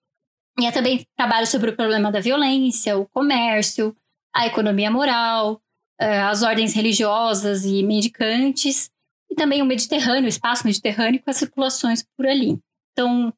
E 0.57 0.65
é 0.65 0.71
também 0.71 1.05
trabalho 1.17 1.45
sobre 1.45 1.71
o 1.71 1.75
problema 1.75 2.09
da 2.09 2.21
violência, 2.21 2.97
o 2.97 3.05
comércio, 3.05 3.93
a 4.33 4.47
economia 4.47 4.89
moral, 4.89 5.61
eh, 5.99 6.21
as 6.21 6.43
ordens 6.43 6.73
religiosas 6.73 7.65
e 7.65 7.83
mendicantes, 7.83 8.89
e 9.29 9.35
também 9.35 9.61
o 9.61 9.65
Mediterrâneo, 9.65 10.25
o 10.25 10.29
espaço 10.29 10.65
mediterrâneo 10.65 11.21
com 11.21 11.29
as 11.29 11.35
circulações 11.37 12.05
por 12.15 12.25
ali. 12.25 12.57
Então, 12.93 13.33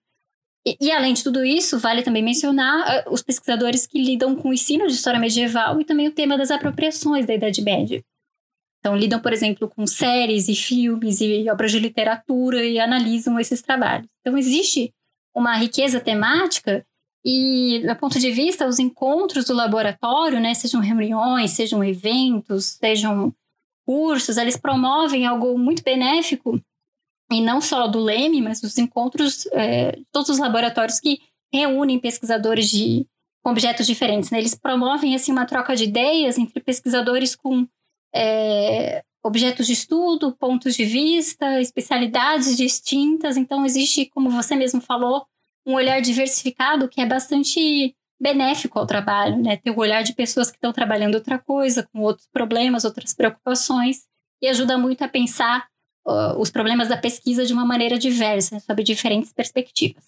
e, 0.79 0.91
além 0.91 1.13
de 1.13 1.23
tudo 1.23 1.45
isso, 1.45 1.77
vale 1.77 2.01
também 2.01 2.23
mencionar 2.23 3.05
uh, 3.05 3.13
os 3.13 3.21
pesquisadores 3.21 3.85
que 3.85 4.01
lidam 4.01 4.35
com 4.35 4.49
o 4.49 4.53
ensino 4.53 4.87
de 4.87 4.93
história 4.93 5.19
medieval 5.19 5.79
e 5.79 5.85
também 5.85 6.07
o 6.07 6.11
tema 6.11 6.37
das 6.37 6.51
apropriações 6.51 7.25
da 7.25 7.33
Idade 7.33 7.61
Média. 7.61 8.03
Então, 8.79 8.95
lidam, 8.95 9.19
por 9.19 9.33
exemplo, 9.33 9.69
com 9.69 9.85
séries 9.85 10.47
e 10.47 10.55
filmes 10.55 11.21
e 11.21 11.49
obras 11.49 11.71
de 11.71 11.79
literatura 11.79 12.63
e 12.65 12.79
analisam 12.79 13.39
esses 13.39 13.61
trabalhos. 13.61 14.07
Então, 14.21 14.37
existe 14.37 14.93
uma 15.35 15.55
riqueza 15.55 15.99
temática 15.99 16.85
e, 17.25 17.83
do 17.85 17.95
ponto 17.95 18.19
de 18.19 18.31
vista, 18.31 18.67
os 18.67 18.79
encontros 18.79 19.45
do 19.45 19.53
laboratório, 19.53 20.39
né, 20.39 20.53
sejam 20.53 20.79
reuniões, 20.81 21.51
sejam 21.51 21.83
eventos, 21.83 22.77
sejam 22.79 23.33
cursos, 23.85 24.37
eles 24.37 24.57
promovem 24.57 25.25
algo 25.25 25.57
muito 25.57 25.83
benéfico 25.83 26.61
e 27.31 27.41
não 27.41 27.59
só 27.59 27.87
do 27.87 27.99
Leme, 27.99 28.41
mas 28.41 28.61
dos 28.61 28.77
encontros, 28.77 29.45
é, 29.51 29.99
todos 30.11 30.29
os 30.29 30.37
laboratórios 30.37 30.99
que 30.99 31.19
reúnem 31.51 31.99
pesquisadores 31.99 32.69
de 32.69 33.05
objetos 33.43 33.85
diferentes. 33.85 34.29
Né? 34.29 34.39
Eles 34.39 34.55
promovem 34.55 35.15
assim 35.15 35.31
uma 35.31 35.45
troca 35.45 35.75
de 35.75 35.85
ideias 35.85 36.37
entre 36.37 36.61
pesquisadores 36.61 37.35
com 37.35 37.67
é, 38.13 39.03
objetos 39.23 39.67
de 39.67 39.73
estudo, 39.73 40.35
pontos 40.35 40.75
de 40.75 40.85
vista, 40.85 41.59
especialidades 41.61 42.55
distintas. 42.55 43.37
Então 43.37 43.65
existe, 43.65 44.05
como 44.05 44.29
você 44.29 44.55
mesmo 44.55 44.81
falou, 44.81 45.25
um 45.65 45.73
olhar 45.73 46.01
diversificado 46.01 46.87
que 46.87 47.01
é 47.01 47.05
bastante 47.05 47.95
benéfico 48.19 48.79
ao 48.79 48.87
trabalho, 48.87 49.37
né? 49.37 49.57
Ter 49.57 49.69
o 49.69 49.77
olhar 49.77 50.01
de 50.01 50.13
pessoas 50.13 50.49
que 50.49 50.57
estão 50.57 50.73
trabalhando 50.73 51.15
outra 51.15 51.37
coisa, 51.37 51.87
com 51.91 52.01
outros 52.01 52.27
problemas, 52.31 52.83
outras 52.83 53.13
preocupações, 53.13 54.05
e 54.41 54.47
ajuda 54.47 54.77
muito 54.77 55.03
a 55.03 55.07
pensar 55.07 55.67
uh, 56.07 56.39
os 56.39 56.49
problemas 56.49 56.87
da 56.87 56.97
pesquisa 56.97 57.45
de 57.45 57.53
uma 57.53 57.65
maneira 57.65 57.99
diversa, 57.99 58.59
sob 58.59 58.83
diferentes 58.83 59.33
perspectivas. 59.33 60.03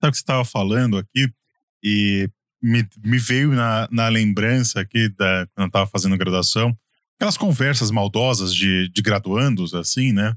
Sabe 0.00 0.08
o 0.08 0.10
que 0.10 0.16
você 0.16 0.22
estava 0.22 0.44
falando 0.44 0.98
aqui? 0.98 1.32
E 1.82 2.28
me, 2.60 2.86
me 3.04 3.18
veio 3.18 3.52
na, 3.52 3.88
na, 3.90 4.08
lembrança 4.08 4.80
aqui, 4.80 5.08
da, 5.10 5.46
quando 5.54 5.64
eu 5.64 5.68
estava 5.68 5.86
fazendo 5.86 6.16
graduação, 6.16 6.76
aquelas 7.16 7.36
conversas 7.36 7.90
maldosas 7.90 8.54
de, 8.54 8.88
de 8.88 9.02
graduandos, 9.02 9.74
assim, 9.74 10.12
né? 10.12 10.36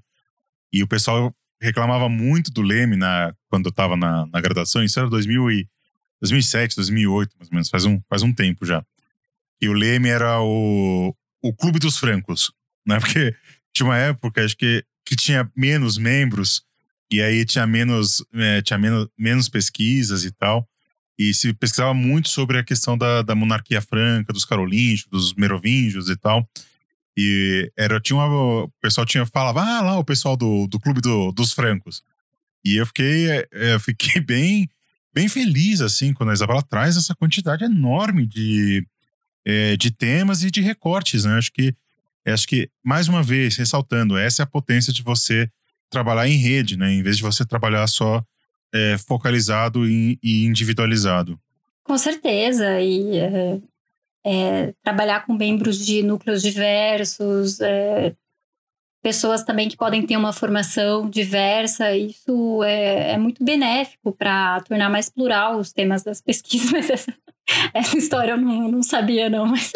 E 0.72 0.84
o 0.84 0.88
pessoal 0.88 1.36
reclamava 1.60 2.08
muito 2.08 2.52
do 2.52 2.62
Leme 2.62 2.96
na, 2.96 3.34
quando 3.50 3.66
eu 3.66 3.70
estava 3.72 3.98
na, 3.98 4.28
na 4.28 4.42
graduação, 4.42 4.84
isso 4.84 5.00
era 5.00 5.10
2000 5.10 5.52
e, 5.52 5.70
2007, 6.22 6.76
2008, 6.76 7.36
mais 7.38 7.50
ou 7.50 7.56
menos, 7.56 7.70
faz 7.70 7.86
um, 7.86 8.00
faz 8.10 8.22
um 8.22 8.34
tempo 8.34 8.66
já. 8.66 8.84
E 9.62 9.68
o 9.68 9.74
Leme 9.74 10.10
era 10.10 10.42
o, 10.42 11.16
o 11.42 11.54
clube 11.54 11.80
dos 11.80 11.98
francos, 11.98 12.52
né? 12.86 13.00
Porque 13.02 13.36
tinha 13.76 13.86
uma 13.86 13.98
época, 13.98 14.44
acho 14.44 14.56
que, 14.56 14.84
que 15.06 15.16
tinha 15.18 15.52
menos 15.56 15.98
membros, 15.98 16.64
e 17.12 17.22
aí 17.22 17.46
tinha 17.46 17.68
menos, 17.68 18.26
é, 18.34 18.62
tinha 18.62 18.80
menos, 18.80 19.08
menos 19.18 19.50
pesquisas 19.50 20.24
e 20.24 20.32
tal. 20.32 20.68
E 21.20 21.34
se 21.34 21.54
pesquisava 21.54 21.94
muito 21.94 22.30
sobre 22.30 22.58
a 22.58 22.64
questão 22.64 22.98
da, 22.98 23.22
da 23.22 23.36
monarquia 23.36 23.82
franca, 23.82 24.34
dos 24.34 24.46
carolíngios, 24.46 25.08
dos 25.10 25.34
merovingios 25.34 26.10
e 26.10 26.16
tal. 26.16 26.50
E 27.18 27.72
era, 27.78 28.00
tinha 28.00 28.18
uma, 28.18 28.64
o 28.64 28.72
pessoal 28.82 29.06
tinha, 29.06 29.26
falava, 29.26 29.62
ah, 29.62 29.82
lá 29.82 30.00
o 30.00 30.04
pessoal 30.04 30.36
do, 30.36 30.68
do 30.68 30.80
clube 30.80 31.02
do, 31.02 31.32
dos 31.32 31.54
francos. 31.54 32.02
E 32.64 32.78
eu 32.78 32.86
fiquei, 32.86 33.30
é, 33.30 33.48
eu 33.52 33.80
fiquei 33.80 34.20
bem, 34.24 34.70
bem 35.14 35.28
feliz, 35.28 35.82
assim, 35.82 36.14
quando 36.14 36.30
a 36.30 36.34
Isabela 36.34 36.64
traz 36.64 36.98
essa 36.98 37.14
quantidade 37.14 37.64
enorme 37.64 38.26
de, 38.26 38.86
é, 39.46 39.78
de 39.78 39.92
temas 39.92 40.44
e 40.44 40.52
de 40.52 40.62
recortes, 40.62 41.26
né? 41.26 41.38
Acho 41.38 41.52
que 41.52 41.76
acho 42.34 42.48
que, 42.48 42.70
mais 42.84 43.08
uma 43.08 43.22
vez, 43.22 43.56
ressaltando, 43.56 44.18
essa 44.18 44.42
é 44.42 44.44
a 44.44 44.48
potência 44.48 44.92
de 44.92 45.04
você 45.04 45.50
trabalhar 45.90 46.28
em 46.28 46.38
rede, 46.38 46.78
né? 46.78 46.92
Em 46.92 47.04
vez 47.04 47.18
de 47.18 47.24
você 47.24 47.46
trabalhar 47.46 47.86
só 47.88 48.24
é, 48.74 48.98
focalizado 48.98 49.88
e, 49.88 50.20
e, 50.22 50.46
individualizado. 50.46 51.40
Com 51.84 51.98
certeza. 51.98 52.82
E 52.82 53.18
é, 53.18 53.60
é, 54.26 54.74
trabalhar 54.84 55.26
com 55.26 55.34
membros 55.34 55.78
de 55.78 56.02
núcleos 56.02 56.42
diversos, 56.42 57.62
é, 57.62 58.16
pessoas 59.04 59.44
também 59.44 59.70
que 59.70 59.78
podem 59.78 60.06
ter 60.06 60.18
uma 60.18 60.34
formação 60.34 61.08
diversa, 61.08 61.96
isso 61.96 62.64
é, 62.64 63.12
é 63.12 63.18
muito 63.20 63.44
benéfico 63.44 64.12
para 64.12 64.60
tornar 64.62 64.90
mais 64.90 65.10
plural 65.10 65.60
os 65.60 65.72
temas 65.72 66.02
das 66.02 66.20
pesquisas. 66.22 66.72
Mas 66.72 66.90
essa, 66.90 67.14
essa 67.74 67.98
história 67.98 68.32
eu 68.32 68.38
não, 68.38 68.72
não 68.72 68.82
sabia, 68.82 69.30
não. 69.30 69.46
Mas 69.46 69.72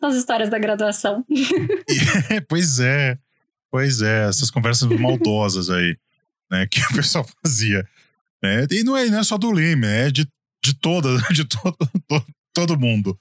nas 0.00 0.14
histórias 0.14 0.50
da 0.50 0.58
graduação. 0.58 1.24
É, 2.30 2.40
pois 2.40 2.78
é, 2.78 3.18
pois 3.70 4.02
é, 4.02 4.28
essas 4.28 4.50
conversas 4.50 4.88
maldosas 5.00 5.70
aí, 5.70 5.96
né, 6.50 6.66
que 6.66 6.80
o 6.80 6.94
pessoal 6.94 7.26
fazia. 7.42 7.86
Né? 8.42 8.66
E 8.70 8.84
não 8.84 8.96
é, 8.96 9.06
não 9.06 9.18
é 9.18 9.24
só 9.24 9.38
do 9.38 9.50
Leme, 9.50 9.86
é 9.86 10.10
de, 10.10 10.28
de 10.62 10.74
toda, 10.74 11.16
de 11.32 11.44
todo, 11.44 11.76
todo, 12.06 12.26
todo 12.52 12.78
mundo. 12.78 13.18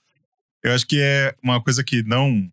Eu 0.63 0.73
acho 0.73 0.85
que 0.85 0.99
é 0.99 1.33
uma 1.41 1.61
coisa 1.61 1.83
que 1.83 2.03
não, 2.03 2.49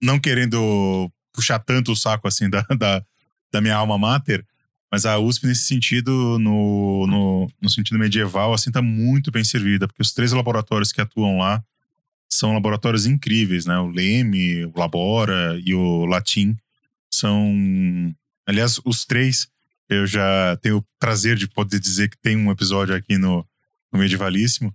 não 0.00 0.18
querendo 0.18 1.10
puxar 1.32 1.58
tanto 1.58 1.92
o 1.92 1.96
saco 1.96 2.28
assim 2.28 2.48
da, 2.48 2.62
da, 2.78 3.04
da 3.52 3.60
minha 3.60 3.74
alma 3.74 3.98
mater, 3.98 4.46
mas 4.90 5.04
a 5.04 5.18
USP, 5.18 5.46
nesse 5.46 5.64
sentido, 5.64 6.38
no, 6.38 7.06
no, 7.06 7.52
no, 7.60 7.68
sentido 7.68 7.98
medieval, 7.98 8.54
assim, 8.54 8.70
tá 8.70 8.80
muito 8.80 9.30
bem 9.32 9.42
servida, 9.44 9.86
porque 9.86 10.00
os 10.00 10.12
três 10.12 10.32
laboratórios 10.32 10.92
que 10.92 11.00
atuam 11.00 11.38
lá 11.38 11.62
são 12.28 12.54
laboratórios 12.54 13.06
incríveis, 13.06 13.66
né? 13.66 13.78
O 13.78 13.88
Leme, 13.88 14.64
o 14.66 14.72
Labora 14.76 15.60
e 15.64 15.74
o 15.74 16.04
Latim 16.06 16.56
são, 17.10 18.14
aliás, 18.46 18.80
os 18.84 19.04
três 19.04 19.48
eu 19.88 20.06
já 20.06 20.56
tenho 20.60 20.78
o 20.78 20.84
prazer 20.98 21.36
de 21.36 21.46
poder 21.46 21.78
dizer 21.78 22.10
que 22.10 22.18
tem 22.18 22.36
um 22.36 22.50
episódio 22.50 22.94
aqui 22.94 23.16
no, 23.16 23.46
no 23.92 23.98
Medievalíssimo. 23.98 24.74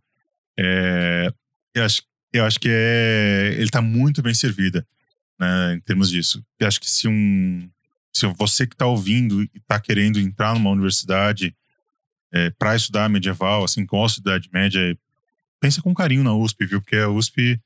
É, 0.58 1.32
eu, 1.74 1.84
acho, 1.84 2.02
eu 2.32 2.45
acho 2.45 2.60
que 2.60 2.70
é, 2.72 3.52
ele 3.56 3.66
está 3.66 3.82
muito 3.82 4.22
bem 4.22 4.34
servido 4.34 4.86
né, 5.38 5.76
em 5.76 5.82
termos 5.82 6.10
disso. 6.10 6.43
Eu 6.58 6.68
acho 6.68 6.80
que 6.80 6.89
se 6.89 7.08
um 7.08 7.70
se 8.14 8.28
você 8.28 8.68
que 8.68 8.76
está 8.76 8.86
ouvindo 8.86 9.41
e 9.41 9.49
está 9.56 9.80
querendo 9.80 10.20
entrar 10.20 10.54
numa 10.54 10.70
universidade 10.70 11.56
é, 12.32 12.49
para 12.49 12.76
estudar 12.76 13.10
medieval, 13.10 13.64
assim, 13.64 13.86
gosta 13.86 14.22
da 14.22 14.32
Idade 14.32 14.49
Média, 14.52 14.97
pensa 15.62 15.82
com 15.82 15.93
carinho 15.93 16.24
na 16.24 16.34
USP, 16.34 16.66
viu? 16.66 16.82
Porque 16.82 16.97
a 16.97 17.07
USP 17.07 17.62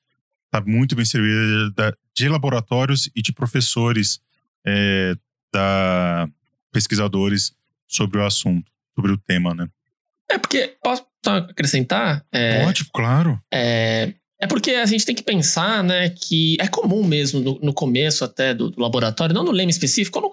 está 0.46 0.62
muito 0.64 0.96
bem 0.96 1.06
servida 1.06 1.98
de 2.14 2.30
laboratórios 2.30 3.10
e 3.16 3.22
de 3.22 3.32
professores, 3.34 4.20
é, 4.66 5.16
da 5.52 6.30
pesquisadores 6.72 7.54
sobre 7.88 8.20
o 8.20 8.26
assunto, 8.26 8.70
sobre 8.94 9.14
o 9.14 9.18
tema, 9.18 9.56
né? 9.56 9.68
É 10.30 10.38
porque, 10.38 10.76
posso 10.84 11.06
acrescentar? 11.26 12.26
É, 12.32 12.64
Pode, 12.66 12.86
claro. 12.92 13.42
É, 13.54 14.14
é 14.46 14.48
porque 14.48 14.72
a 14.72 14.86
gente 14.86 15.06
tem 15.06 15.16
que 15.16 15.24
pensar, 15.24 15.84
né, 15.84 16.10
que 16.10 16.56
é 16.60 16.68
comum 16.68 17.04
mesmo 17.04 17.40
no, 17.40 17.60
no 17.62 17.74
começo 17.74 18.24
até 18.24 18.54
do, 18.54 18.70
do, 18.70 18.80
laboratório, 18.80 19.34
não 19.34 19.44
no 19.44 19.52
lema 19.52 19.72
específico, 19.72 20.22
no, 20.22 20.30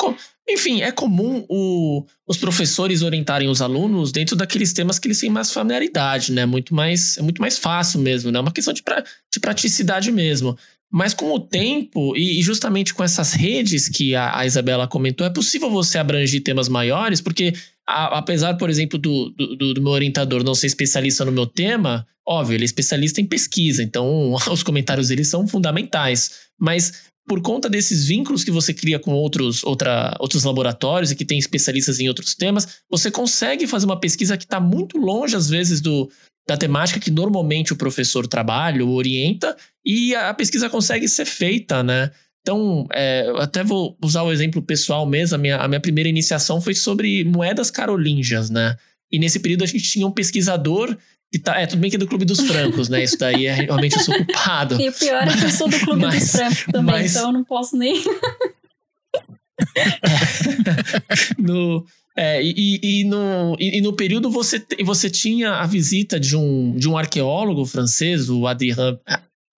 enfim, 0.49 0.83
é 0.83 0.93
comum 0.93 1.47
o, 1.49 2.05
os 2.27 2.37
professores 2.37 3.01
orientarem 3.01 3.49
os 3.49 3.63
alunos 3.63 4.13
dentro 4.13 4.37
daqueles 4.37 4.75
temas 4.75 4.99
que 4.99 5.09
eles 5.09 5.19
têm 5.19 5.31
mais 5.31 5.51
familiaridade, 5.51 6.31
né, 6.31 6.45
muito 6.45 6.75
mais, 6.75 7.17
é 7.17 7.23
muito 7.23 7.41
mais 7.41 7.57
fácil 7.57 8.01
mesmo, 8.01 8.31
né, 8.31 8.39
é 8.39 8.43
uma 8.43 8.53
questão 8.53 8.75
de, 8.75 8.83
pra, 8.83 9.03
de 9.03 9.41
praticidade 9.41 10.13
mesmo. 10.13 10.57
Mas 10.95 11.15
com 11.15 11.33
o 11.33 11.41
tempo 11.41 12.15
e, 12.15 12.43
justamente 12.43 12.93
com 12.93 13.03
essas 13.03 13.33
redes 13.33 13.89
que 13.89 14.15
a 14.15 14.45
Isabela 14.45 14.87
comentou, 14.87 15.27
é 15.27 15.31
possível 15.31 15.71
você 15.71 15.97
abranger 15.97 16.43
temas 16.43 16.69
maiores, 16.69 17.19
porque 17.19 17.55
a, 17.87 18.19
apesar, 18.19 18.55
por 18.57 18.71
exemplo, 18.71 18.99
do, 18.99 19.31
do, 19.31 19.75
do, 19.75 19.83
meu 19.83 19.93
orientador 19.93 20.45
não 20.45 20.55
ser 20.55 20.67
especialista 20.67 21.25
no 21.25 21.33
meu 21.33 21.47
tema, 21.47 22.07
óbvio, 22.27 22.55
ele 22.55 22.65
é 22.65 22.67
especialista 22.67 23.21
em 23.21 23.27
pesquisa, 23.27 23.83
então 23.83 24.35
os 24.51 24.63
comentários 24.63 25.09
dele 25.09 25.25
são 25.25 25.47
fundamentais. 25.47 26.49
Mas 26.59 27.11
por 27.27 27.41
conta 27.41 27.69
desses 27.69 28.07
vínculos 28.07 28.45
que 28.45 28.51
você 28.51 28.75
cria 28.75 28.99
com 28.99 29.13
outros, 29.13 29.63
outra, 29.65 30.17
outros 30.19 30.45
laboratórios 30.45 31.11
e 31.11 31.17
que 31.17 31.25
tem 31.25 31.39
especialistas 31.39 32.01
em 32.01 32.09
outros 32.09 32.35
temas, 32.35 32.81
você 32.91 33.11
consegue 33.11 33.67
fazer 33.67 33.87
uma 33.87 33.99
pesquisa 33.99 34.37
que 34.37 34.45
está 34.45 34.61
muito 34.61 34.99
longe, 34.99 35.37
às 35.37 35.49
vezes, 35.49 35.81
do, 35.81 36.11
da 36.49 36.57
temática 36.57 36.99
que 36.99 37.11
normalmente 37.11 37.73
o 37.73 37.77
professor 37.77 38.27
trabalha 38.27 38.85
ou 38.85 38.93
orienta, 38.93 39.57
e 39.85 40.15
a 40.15 40.35
pesquisa 40.35 40.69
consegue 40.69 41.09
ser 41.09 41.25
feita, 41.25 41.83
né? 41.83 42.11
Então, 42.43 42.87
é, 42.93 43.29
eu 43.29 43.39
até 43.39 43.63
vou 43.63 43.97
usar 44.03 44.23
o 44.23 44.33
exemplo 44.33 44.61
pessoal 44.61 45.07
mesmo. 45.07 45.37
A 45.37 45.39
minha, 45.39 45.57
a 45.59 45.69
minha 45.69 45.81
primeira 45.81 46.09
iniciação 46.09 46.61
foi 46.61 46.75
sobre 46.75 47.25
moedas 47.25 47.71
carolíngias, 47.71 48.51
né? 48.51 48.77
E 49.11 49.19
nesse 49.19 49.41
período 49.41 49.63
a 49.63 49.67
gente 49.67 49.85
tinha 49.85 50.07
um 50.07 50.13
pesquisador 50.13 50.97
Tá, 51.43 51.59
é, 51.59 51.67
tudo 51.67 51.81
bem 51.81 51.89
que 51.89 51.97
é 51.97 51.99
do 51.99 52.07
Clube 52.07 52.27
dos 52.27 52.41
Francos, 52.41 52.91
né? 52.91 53.03
Isso 53.03 53.17
daí 53.17 53.47
é 53.47 53.55
realmente 53.55 53.97
eu 53.97 54.03
sou 54.03 54.15
culpado. 54.15 54.77
E 54.81 54.89
o 54.89 54.93
pior 54.93 55.27
é 55.27 55.35
que 55.35 55.45
eu 55.45 55.51
sou 55.51 55.67
do 55.67 55.79
Clube 55.79 56.03
mas, 56.03 56.21
dos 56.21 56.31
Francos 56.31 56.65
também, 56.71 56.95
mas... 56.95 57.13
então 57.13 57.29
eu 57.29 57.33
não 57.33 57.45
posso 57.45 57.77
nem. 57.77 58.05
no, 61.39 61.87
é, 62.17 62.43
e, 62.43 62.81
e, 62.83 63.05
no, 63.05 63.57
e, 63.59 63.81
no 63.81 63.95
período 63.95 64.31
você, 64.31 64.63
você 64.85 65.09
tinha 65.09 65.53
a 65.53 65.67
visita 65.67 66.21
de 66.21 66.37
um, 66.37 66.77
de 66.77 66.87
um 66.87 66.99
arqueólogo 66.99 67.65
francês, 67.65 68.29
o 68.29 68.47
Adrien. 68.47 68.77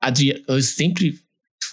Adrien 0.00 0.44
eu 0.46 0.62
sempre 0.62 1.18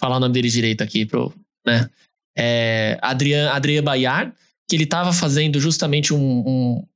falar 0.02 0.16
o 0.16 0.20
nome 0.20 0.34
dele 0.34 0.48
direito 0.48 0.82
aqui, 0.82 1.06
pro, 1.06 1.32
né? 1.64 1.88
É, 2.36 2.98
Adrien, 3.00 3.46
Adrien 3.46 3.82
Bayard, 3.82 4.32
que 4.68 4.74
ele 4.74 4.82
estava 4.82 5.12
fazendo 5.12 5.60
justamente 5.60 6.12
um, 6.12 6.18
um, 6.18 6.86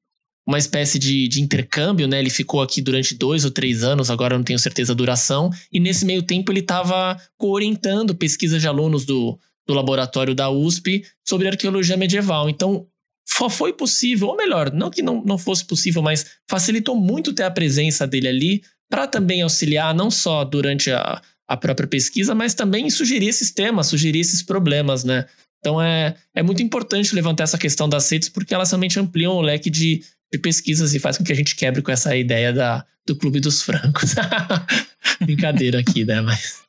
uma 0.45 0.59
espécie 0.59 0.99
de, 0.99 1.29
de 1.29 1.41
intercâmbio, 1.41 2.09
né? 2.09 2.19
Ele 2.19 2.31
ficou 2.31 2.61
aqui 2.61 2.83
durante 2.83 3.15
dois 3.15 3.45
ou 3.45 3.51
três 3.53 3.85
anos, 3.85 4.11
agora 4.11 4.35
eu 4.35 4.39
não 4.39 4.45
tenho 4.45 4.59
certeza 4.59 4.93
a 4.93 4.97
duração, 4.97 5.51
e 5.73 5.79
nesse 5.79 6.05
meio 6.05 6.23
tempo 6.23 6.51
ele 6.51 6.61
estava 6.61 7.17
orientando 7.39 8.13
pesquisas 8.13 8.61
de 8.61 8.67
alunos 8.67 9.05
do, 9.05 9.39
do 9.69 9.75
laboratório 9.75 10.35
da 10.35 10.51
USP 10.51 11.05
sobre 11.25 11.47
arqueologia 11.47 11.97
medieval. 11.97 12.51
Então, 12.51 12.89
foi 13.51 13.73
possível, 13.73 14.29
ou 14.29 14.37
melhor, 14.37 14.73
não 14.73 14.91
que 14.91 15.03
não, 15.03 15.23
não 15.23 15.39
fosse 15.39 15.65
possível, 15.65 16.03
mas 16.03 16.27
facilitou 16.49 16.97
muito 16.97 17.33
ter 17.33 17.43
a 17.45 17.51
presença 17.51 18.05
dele 18.07 18.29
ali 18.29 18.63
para 18.89 19.07
também 19.07 19.43
auxiliar, 19.43 19.95
não 19.95 20.11
só 20.11 20.45
durante 20.45 20.91
a, 20.91 21.21
a 21.49 21.57
própria 21.57 21.87
pesquisa, 21.87 22.35
mas 22.35 22.55
também 22.55 22.91
sugerir 22.91 23.29
esses 23.29 23.51
temas, 23.51 23.87
sugerir 23.87 24.21
esses 24.21 24.43
problemas, 24.43 25.05
né? 25.05 25.27
Então 25.61 25.81
é, 25.81 26.15
é 26.35 26.43
muito 26.43 26.63
importante 26.63 27.15
levantar 27.15 27.45
essa 27.45 27.59
questão 27.59 27.89
das 27.89 28.11
redes, 28.11 28.29
porque 28.29 28.55
elas 28.55 28.71
realmente 28.71 28.99
ampliam 28.99 29.33
o 29.33 29.41
leque 29.41 29.71
de, 29.71 30.03
de 30.33 30.39
pesquisas 30.39 30.95
e 30.95 30.99
faz 30.99 31.19
com 31.19 31.25
que 31.25 31.33
a 31.33 31.37
gente 31.37 31.55
quebre 31.57 31.83
com 31.83 31.91
essa 31.91 32.17
ideia 32.17 32.53
da, 32.53 32.85
do 33.07 33.17
Clube 33.17 33.41
dos 33.41 33.63
Francos. 33.63 34.15
Brincadeira 35.21 35.81
aqui, 35.81 36.05
né? 36.05 36.21
Mas. 36.21 36.63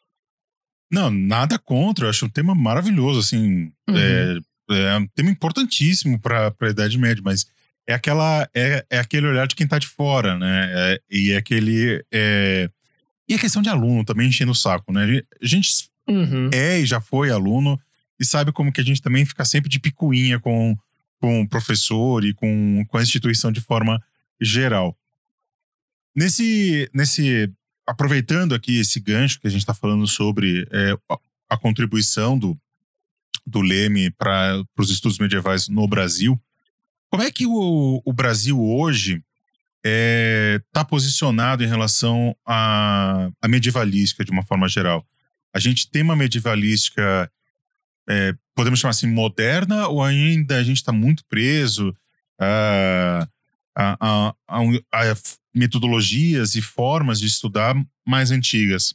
Não, 0.91 1.09
nada 1.09 1.59
contra. 1.59 2.05
Eu 2.05 2.09
acho 2.09 2.25
um 2.25 2.30
tema 2.30 2.55
maravilhoso, 2.55 3.19
assim. 3.19 3.71
Uhum. 3.89 3.97
É, 3.97 4.39
é, 4.69 4.97
um 4.97 5.07
tema 5.07 5.30
importantíssimo 5.30 6.19
para 6.19 6.53
a 6.59 6.69
Idade 6.69 6.97
Média, 6.97 7.21
mas 7.23 7.45
é 7.88 7.93
aquela 7.93 8.47
é, 8.53 8.86
é 8.89 8.99
aquele 8.99 9.28
olhar 9.28 9.47
de 9.47 9.55
quem 9.55 9.65
está 9.65 9.80
de 9.80 9.88
fora, 9.88 10.38
né? 10.38 10.71
É, 10.73 11.01
e 11.09 11.32
é 11.32 11.38
aquele. 11.38 12.03
É, 12.11 12.69
e 13.28 13.34
a 13.34 13.39
questão 13.39 13.61
de 13.61 13.69
aluno 13.69 14.05
também 14.05 14.30
enchendo 14.30 14.51
o 14.51 14.55
saco, 14.55 14.91
né? 14.91 15.21
A 15.41 15.45
gente 15.45 15.89
uhum. 16.07 16.49
é 16.53 16.80
e 16.80 16.86
já 16.86 17.01
foi 17.01 17.30
aluno 17.30 17.80
e 18.19 18.25
sabe 18.25 18.51
como 18.51 18.71
que 18.71 18.82
a 18.82 18.84
gente 18.84 19.01
também 19.01 19.25
fica 19.25 19.43
sempre 19.43 19.69
de 19.69 19.80
picuinha 19.80 20.39
com, 20.39 20.78
com 21.19 21.41
o 21.41 21.47
professor 21.47 22.23
e 22.23 22.34
com, 22.34 22.86
com 22.88 22.97
a 22.97 23.01
instituição 23.01 23.51
de 23.51 23.61
forma 23.61 24.01
geral. 24.39 24.97
Nesse, 26.15 26.89
nesse 26.93 27.51
aproveitando 27.86 28.55
aqui 28.55 28.80
esse 28.80 28.99
gancho 28.99 29.39
que 29.39 29.47
a 29.47 29.49
gente 29.49 29.61
está 29.61 29.73
falando 29.73 30.07
sobre 30.07 30.67
é, 30.71 30.93
a, 31.09 31.17
a, 31.49 31.57
contribuição 31.57 32.38
do, 32.38 32.57
do 33.45 33.61
Leme 33.61 34.09
para 34.11 34.63
os 34.78 34.89
estudos 34.89 35.19
medievais 35.19 35.67
no 35.67 35.88
Brasil, 35.88 36.39
como 37.09 37.23
é 37.23 37.32
que 37.32 37.45
o, 37.45 38.01
o 38.03 38.13
Brasil 38.13 38.59
hoje 38.59 39.23
está 39.88 40.60
é, 40.60 40.62
tá 40.72 40.86
posicionado 40.86 41.64
em 41.64 41.68
relação 41.68 42.36
à, 42.46 43.30
à 43.42 43.48
medievalística 43.48 44.24
de 44.24 44.32
uma 44.32 44.44
forma 44.44 44.68
geral? 44.68 45.06
A 45.54 45.60
gente 45.60 45.90
tem 45.90 46.02
uma 46.02 46.16
medievalística, 46.16 47.32
é, 48.08 48.36
podemos 48.56 48.80
chamar 48.80 48.92
assim, 48.92 49.08
moderna, 49.08 49.88
ou 49.88 50.04
ainda 50.04 50.58
a 50.58 50.64
gente 50.64 50.78
está 50.78 50.92
muito 50.92 51.24
preso 51.28 51.96
a, 52.40 53.28
a, 53.76 53.98
a, 54.00 54.34
a 54.92 55.16
metodologias 55.54 56.56
e 56.56 56.62
formas 56.62 57.20
de 57.20 57.28
estudar 57.28 57.76
mais 58.06 58.32
antigas. 58.32 58.94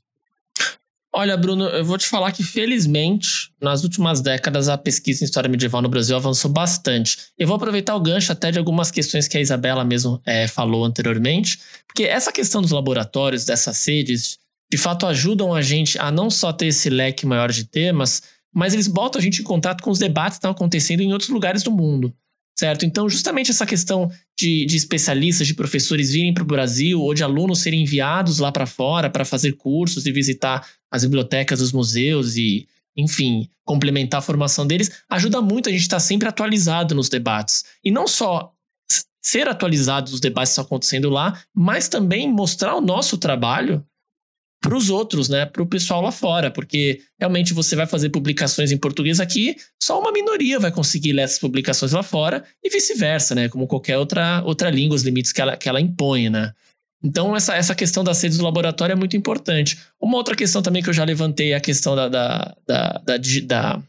Olha, 1.14 1.36
Bruno, 1.36 1.64
eu 1.64 1.84
vou 1.84 1.98
te 1.98 2.08
falar 2.08 2.32
que, 2.32 2.42
felizmente, 2.42 3.52
nas 3.60 3.84
últimas 3.84 4.22
décadas, 4.22 4.66
a 4.70 4.78
pesquisa 4.78 5.22
em 5.22 5.26
história 5.26 5.48
medieval 5.48 5.82
no 5.82 5.88
Brasil 5.90 6.16
avançou 6.16 6.50
bastante. 6.50 7.18
Eu 7.38 7.46
vou 7.46 7.56
aproveitar 7.56 7.94
o 7.94 8.00
gancho 8.00 8.32
até 8.32 8.50
de 8.50 8.58
algumas 8.58 8.90
questões 8.90 9.28
que 9.28 9.36
a 9.36 9.40
Isabela 9.40 9.84
mesmo 9.84 10.22
é, 10.24 10.48
falou 10.48 10.86
anteriormente, 10.86 11.58
porque 11.86 12.04
essa 12.04 12.32
questão 12.32 12.62
dos 12.62 12.70
laboratórios, 12.70 13.44
dessas 13.44 13.76
sedes, 13.76 14.38
de 14.70 14.78
fato 14.78 15.06
ajudam 15.06 15.54
a 15.54 15.60
gente 15.60 15.98
a 15.98 16.10
não 16.10 16.30
só 16.30 16.50
ter 16.50 16.68
esse 16.68 16.88
leque 16.88 17.26
maior 17.26 17.52
de 17.52 17.64
temas, 17.64 18.22
mas 18.50 18.72
eles 18.72 18.88
botam 18.88 19.20
a 19.20 19.22
gente 19.22 19.42
em 19.42 19.44
contato 19.44 19.82
com 19.82 19.90
os 19.90 19.98
debates 19.98 20.38
que 20.38 20.38
estão 20.38 20.52
acontecendo 20.52 21.02
em 21.02 21.12
outros 21.12 21.28
lugares 21.28 21.62
do 21.62 21.70
mundo 21.70 22.14
certo? 22.62 22.86
Então, 22.86 23.08
justamente 23.08 23.50
essa 23.50 23.66
questão 23.66 24.08
de, 24.38 24.64
de 24.66 24.76
especialistas, 24.76 25.48
de 25.48 25.54
professores 25.54 26.12
virem 26.12 26.32
para 26.32 26.44
o 26.44 26.46
Brasil 26.46 27.00
ou 27.00 27.12
de 27.12 27.24
alunos 27.24 27.58
serem 27.58 27.82
enviados 27.82 28.38
lá 28.38 28.52
para 28.52 28.66
fora 28.66 29.10
para 29.10 29.24
fazer 29.24 29.54
cursos 29.54 30.06
e 30.06 30.12
visitar 30.12 30.64
as 30.88 31.02
bibliotecas, 31.02 31.60
os 31.60 31.72
museus 31.72 32.36
e, 32.36 32.68
enfim, 32.96 33.48
complementar 33.64 34.18
a 34.18 34.22
formação 34.22 34.64
deles, 34.64 35.02
ajuda 35.10 35.42
muito 35.42 35.68
a 35.68 35.72
gente 35.72 35.82
estar 35.82 35.96
tá 35.96 36.00
sempre 36.00 36.28
atualizado 36.28 36.94
nos 36.94 37.08
debates. 37.08 37.64
E 37.84 37.90
não 37.90 38.06
só 38.06 38.52
ser 39.20 39.48
atualizado 39.48 40.12
dos 40.12 40.20
debates 40.20 40.50
que 40.50 40.60
estão 40.60 40.64
acontecendo 40.64 41.10
lá, 41.10 41.42
mas 41.52 41.88
também 41.88 42.32
mostrar 42.32 42.76
o 42.76 42.80
nosso 42.80 43.18
trabalho 43.18 43.84
para 44.62 44.76
os 44.76 44.88
outros, 44.88 45.28
né? 45.28 45.44
Para 45.44 45.62
o 45.62 45.66
pessoal 45.66 46.00
lá 46.00 46.12
fora, 46.12 46.48
porque 46.48 47.00
realmente 47.18 47.52
você 47.52 47.74
vai 47.74 47.84
fazer 47.84 48.10
publicações 48.10 48.70
em 48.70 48.78
português 48.78 49.18
aqui, 49.18 49.56
só 49.82 50.00
uma 50.00 50.12
minoria 50.12 50.60
vai 50.60 50.70
conseguir 50.70 51.12
ler 51.12 51.22
essas 51.22 51.40
publicações 51.40 51.90
lá 51.90 52.02
fora 52.02 52.44
e 52.62 52.70
vice-versa, 52.70 53.34
né? 53.34 53.48
Como 53.48 53.66
qualquer 53.66 53.98
outra, 53.98 54.40
outra 54.44 54.70
língua, 54.70 54.94
os 54.94 55.02
limites 55.02 55.32
que 55.32 55.40
ela, 55.40 55.56
que 55.56 55.68
ela 55.68 55.80
impõe, 55.80 56.30
né? 56.30 56.52
Então, 57.04 57.34
essa, 57.34 57.56
essa 57.56 57.74
questão 57.74 58.04
das 58.04 58.22
redes 58.22 58.38
do 58.38 58.44
laboratório 58.44 58.92
é 58.92 58.96
muito 58.96 59.16
importante. 59.16 59.76
Uma 60.00 60.16
outra 60.16 60.36
questão 60.36 60.62
também 60.62 60.80
que 60.80 60.88
eu 60.88 60.94
já 60.94 61.02
levantei 61.02 61.50
é 61.50 61.56
a 61.56 61.60
questão 61.60 61.96
da, 61.96 62.08
da, 62.08 62.56
da, 62.64 63.02
da, 63.04 63.82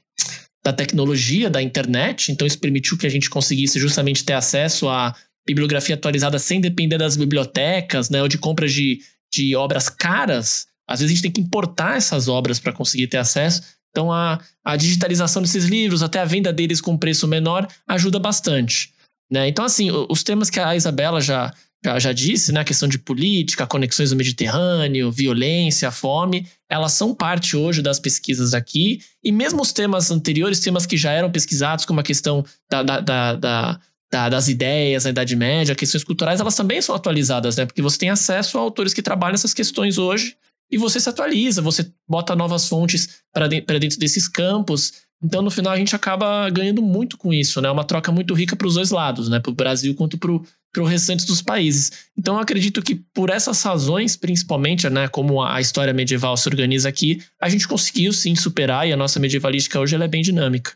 da, 0.63 0.74
tecnologia, 0.74 1.51
da 1.51 1.61
internet. 1.61 2.32
Então, 2.32 2.47
isso 2.47 2.57
permitiu 2.57 2.97
que 2.97 3.05
a 3.05 3.09
gente 3.09 3.30
conseguisse 3.30 3.80
justamente 3.80 4.26
ter 4.26 4.34
acesso 4.34 4.89
à 4.89 5.15
bibliografia 5.45 5.93
atualizada 5.93 6.39
sem 6.39 6.59
depender 6.59 6.97
das 6.97 7.15
bibliotecas, 7.15 8.09
né? 8.09 8.24
Ou 8.24 8.28
de 8.28 8.39
compras 8.39 8.74
de, 8.74 8.99
de 9.34 9.55
obras 9.55 9.89
caras, 9.89 10.67
às 10.88 10.99
vezes 10.99 11.11
a 11.11 11.15
gente 11.15 11.23
tem 11.23 11.31
que 11.31 11.41
importar 11.41 11.97
essas 11.97 12.27
obras 12.27 12.59
para 12.59 12.71
conseguir 12.71 13.07
ter 13.07 13.17
acesso. 13.17 13.63
Então 13.89 14.11
a, 14.11 14.39
a 14.63 14.75
digitalização 14.75 15.41
desses 15.41 15.65
livros, 15.65 16.03
até 16.03 16.19
a 16.19 16.25
venda 16.25 16.53
deles 16.53 16.79
com 16.79 16.97
preço 16.97 17.27
menor, 17.27 17.67
ajuda 17.88 18.19
bastante. 18.19 18.93
Né? 19.31 19.47
Então, 19.47 19.65
assim, 19.65 19.89
os 20.09 20.23
temas 20.23 20.49
que 20.49 20.59
a 20.59 20.75
Isabela 20.75 21.19
já, 21.19 21.51
já, 21.84 21.97
já 21.97 22.11
disse, 22.11 22.51
né? 22.51 22.59
a 22.59 22.63
questão 22.63 22.88
de 22.88 22.99
política, 22.99 23.65
conexões 23.65 24.11
do 24.11 24.15
Mediterrâneo, 24.15 25.11
violência, 25.11 25.89
fome, 25.89 26.47
elas 26.69 26.91
são 26.91 27.15
parte 27.15 27.55
hoje 27.55 27.81
das 27.81 27.99
pesquisas 27.99 28.53
aqui. 28.53 28.99
E 29.23 29.31
mesmo 29.31 29.61
os 29.61 29.71
temas 29.71 30.11
anteriores, 30.11 30.59
temas 30.59 30.86
que 30.86 30.97
já 30.97 31.11
eram 31.11 31.31
pesquisados, 31.31 31.86
como 31.86 31.99
a 31.99 32.03
questão 32.03 32.45
da, 32.69 32.84
da, 32.84 32.99
da, 32.99 33.36
da 33.36 33.79
da, 34.14 34.30
das 34.30 34.47
ideias 34.47 35.05
na 35.05 35.09
Idade 35.09 35.36
Média, 35.36 35.74
questões 35.74 36.03
culturais, 36.03 36.39
elas 36.39 36.55
também 36.55 36.80
são 36.80 36.93
atualizadas, 36.93 37.57
né? 37.57 37.66
Porque 37.66 37.82
você 37.82 37.97
tem 37.97 38.11
acesso 38.11 38.59
a 38.59 38.61
autores 38.61 38.93
que 38.93 39.01
trabalham 39.01 39.34
essas 39.34 39.55
questões 39.55 39.97
hoje 39.97 40.38
e 40.72 40.78
você 40.78 40.99
se 40.99 41.09
atualiza, 41.09 41.64
você 41.64 41.91
bota 42.07 42.36
novas 42.36 42.68
fontes 42.68 43.24
para 43.34 43.47
dentro, 43.47 43.80
dentro 43.80 43.97
desses 43.97 44.28
campos. 44.28 44.93
Então, 45.22 45.41
no 45.41 45.49
final, 45.49 45.74
a 45.74 45.78
gente 45.78 45.95
acaba 45.95 46.47
ganhando 46.51 46.82
muito 46.82 47.18
com 47.18 47.34
isso, 47.34 47.59
né? 47.59 47.72
Uma 47.72 47.84
troca 47.84 48.11
muito 48.11 48.36
rica 48.36 48.55
para 48.55 48.68
os 48.68 48.76
dois 48.76 48.91
lados, 48.91 49.30
né? 49.30 49.39
Para 49.39 49.51
o 49.51 49.55
Brasil 49.55 49.95
quanto 49.95 50.16
para 50.18 50.32
o 50.32 50.86
restante 50.86 51.26
dos 51.26 51.41
países. 51.41 51.91
Então, 52.16 52.36
eu 52.36 52.41
acredito 52.41 52.84
que 52.84 52.95
por 53.16 53.32
essas 53.32 53.64
razões, 53.64 54.16
principalmente, 54.16 54.88
né? 54.91 55.07
Como 55.07 55.41
a 55.41 55.59
história 55.59 55.93
medieval 55.93 56.38
se 56.38 56.47
organiza 56.47 56.88
aqui, 56.88 57.20
a 57.41 57.49
gente 57.49 57.68
conseguiu 57.68 58.14
sim 58.14 58.36
superar 58.36 58.88
e 58.88 58.93
a 58.93 58.97
nossa 58.97 59.20
medievalística 59.20 59.80
hoje 59.80 59.95
é 59.95 60.07
bem 60.07 60.22
dinâmica. 60.22 60.74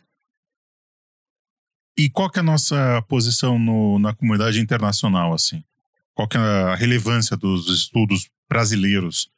E 1.98 2.10
qual 2.10 2.30
que 2.30 2.40
é 2.40 2.42
a 2.42 2.44
nossa 2.44 3.02
posição 3.08 3.58
no, 3.58 3.98
na 4.00 4.14
comunidade 4.14 4.60
internacional, 4.60 5.34
assim? 5.34 5.64
Qual 6.14 6.28
que 6.28 6.38
é 6.38 6.40
a 6.40 6.76
relevância 6.76 7.36
dos 7.36 7.70
estudos 7.70 8.30
brasileiros 8.50 9.30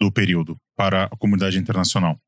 do 0.00 0.10
período 0.10 0.58
para 0.74 1.04
a 1.04 1.16
comunidade 1.16 1.58
internacional? 1.58 2.18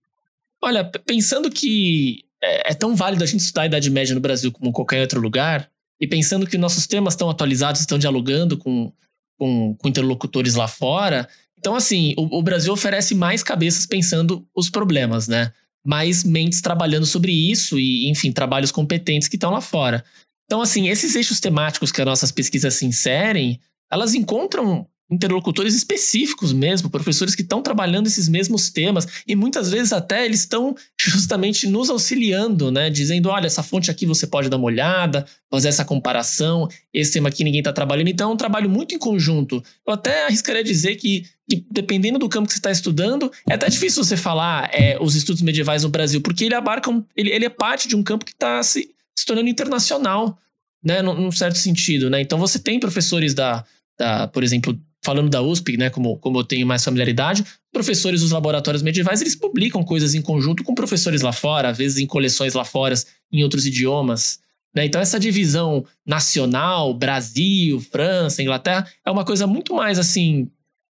Olha, 0.63 0.85
pensando 0.85 1.51
que 1.51 2.25
é, 2.43 2.73
é 2.73 2.75
tão 2.75 2.95
válido 2.95 3.25
a 3.25 3.27
gente 3.27 3.41
estudar 3.41 3.63
a 3.63 3.67
Idade 3.67 3.91
Média 3.91 4.15
no 4.15 4.21
Brasil 4.21 4.53
como 4.53 4.71
em 4.71 4.73
qualquer 4.73 5.01
outro 5.01 5.21
lugar, 5.21 5.71
e 6.01 6.07
pensando 6.07 6.47
que 6.47 6.59
nossos 6.59 6.87
temas 6.87 7.15
estão 7.15 7.29
atualizados, 7.29 7.81
estão 7.81 7.99
dialogando 7.99 8.57
com, 8.57 8.93
com, 9.37 9.75
com 9.75 9.89
interlocutores 9.89 10.55
lá 10.55 10.69
fora, 10.69 11.29
então, 11.59 11.75
assim, 11.75 12.15
o, 12.17 12.39
o 12.39 12.43
Brasil 12.43 12.73
oferece 12.73 13.15
mais 13.15 13.43
cabeças 13.43 13.85
pensando 13.85 14.47
os 14.55 14.71
problemas, 14.71 15.27
né? 15.27 15.53
Mais 15.87 16.25
mentes 16.25 16.61
trabalhando 16.61 17.07
sobre 17.07 17.33
isso 17.33 17.79
e, 17.79 18.09
enfim, 18.11 18.33
trabalhos 18.33 18.71
competentes 18.71 19.29
que 19.29 19.37
estão 19.37 19.51
lá 19.51 19.61
fora. 19.61 20.05
Então, 20.45 20.61
assim, 20.61 20.89
esses 20.89 21.15
eixos 21.15 21.41
temáticos 21.41 21.93
que 21.93 22.01
as 22.01 22.07
nossas 22.07 22.33
pesquisas 22.33 22.75
se 22.75 22.87
inserem, 22.87 23.61
elas 23.91 24.15
encontram 24.15 24.87
interlocutores 25.11 25.75
específicos 25.75 26.53
mesmo, 26.53 26.91
professores 26.91 27.35
que 27.35 27.43
estão 27.43 27.63
trabalhando 27.63 28.07
esses 28.07 28.29
mesmos 28.29 28.69
temas 28.69 29.07
e 29.27 29.35
muitas 29.35 29.71
vezes 29.71 29.93
até 29.93 30.25
eles 30.25 30.41
estão 30.41 30.77
justamente 31.01 31.67
nos 31.67 31.89
auxiliando, 31.89 32.71
né, 32.71 32.91
dizendo, 32.91 33.31
olha, 33.31 33.47
essa 33.47 33.63
fonte 33.63 33.91
aqui 33.91 34.05
você 34.05 34.27
pode 34.27 34.51
dar 34.51 34.59
uma 34.59 34.67
olhada, 34.67 35.25
fazer 35.51 35.69
essa 35.69 35.85
comparação, 35.85 36.69
esse 36.93 37.13
tema 37.13 37.31
aqui 37.31 37.43
ninguém 37.43 37.61
está 37.61 37.73
trabalhando, 37.73 38.09
então 38.09 38.31
é 38.31 38.35
um 38.35 38.37
trabalho 38.37 38.69
muito 38.69 38.95
em 38.95 38.99
conjunto. 38.99 39.63
Eu 39.87 39.95
até 39.95 40.27
arriscaria 40.27 40.63
dizer 40.63 40.97
que, 40.97 41.25
que 41.49 41.65
dependendo 41.71 42.19
do 42.19 42.29
campo 42.29 42.47
que 42.47 42.53
você 42.53 42.59
está 42.59 42.71
estudando, 42.71 43.33
é 43.49 43.55
até 43.55 43.69
difícil 43.69 44.05
você 44.05 44.17
falar 44.17 44.69
é, 44.73 44.99
os 45.01 45.15
estudos 45.15 45.41
medievais 45.41 45.85
no 45.85 45.89
Brasil, 45.89 46.21
porque 46.21 46.45
ele 46.45 46.55
abarca, 46.55 46.91
um, 46.91 47.03
ele, 47.17 47.31
ele 47.31 47.47
é 47.47 47.51
parte 47.51 47.89
de 47.89 47.97
um 47.97 48.03
campo 48.03 48.27
que 48.27 48.33
está 48.33 48.63
se, 48.63 48.91
se 49.19 49.25
tornando 49.25 49.49
internacional, 49.49 50.39
né, 50.85 51.01
num, 51.01 51.15
num 51.15 51.33
certo 51.33 51.57
sentido, 51.57 52.11
né, 52.11 52.21
então 52.21 52.39
você 52.39 52.59
tem 52.59 52.79
professores 52.79 53.33
da, 53.33 53.65
da 53.99 54.29
por 54.29 54.45
exemplo, 54.45 54.79
falando 55.03 55.31
da 55.31 55.41
USP, 55.41 55.77
né, 55.77 55.91
como, 55.91 56.17
como 56.19 56.39
eu 56.39 56.45
tenho 56.45 56.67
mais 56.67 56.85
familiaridade, 56.85 57.45
professores 57.73 58.21
dos 58.21 58.31
laboratórios 58.31 58.83
medievais, 58.83 59.21
eles 59.21 59.37
publicam 59.37 59.83
coisas 59.83 60.15
em 60.15 60.23
conjunto 60.23 60.65
com 60.65 60.75
professores 60.75 61.23
lá 61.23 61.33
fora, 61.33 61.69
às 61.69 61.79
vezes 61.79 61.99
em 61.99 62.07
coleções 62.07 62.55
lá 62.55 62.65
fora, 62.65 62.95
em 63.33 63.43
outros 63.43 63.67
idiomas. 63.67 64.41
Né? 64.75 64.87
Então, 64.87 65.01
essa 65.01 65.19
divisão 65.19 65.85
nacional, 66.07 66.93
Brasil, 66.95 67.81
França, 67.81 68.43
Inglaterra, 68.43 68.87
é 69.05 69.11
uma 69.11 69.25
coisa 69.25 69.47
muito 69.47 69.75
mais, 69.75 69.99
assim, 69.99 70.51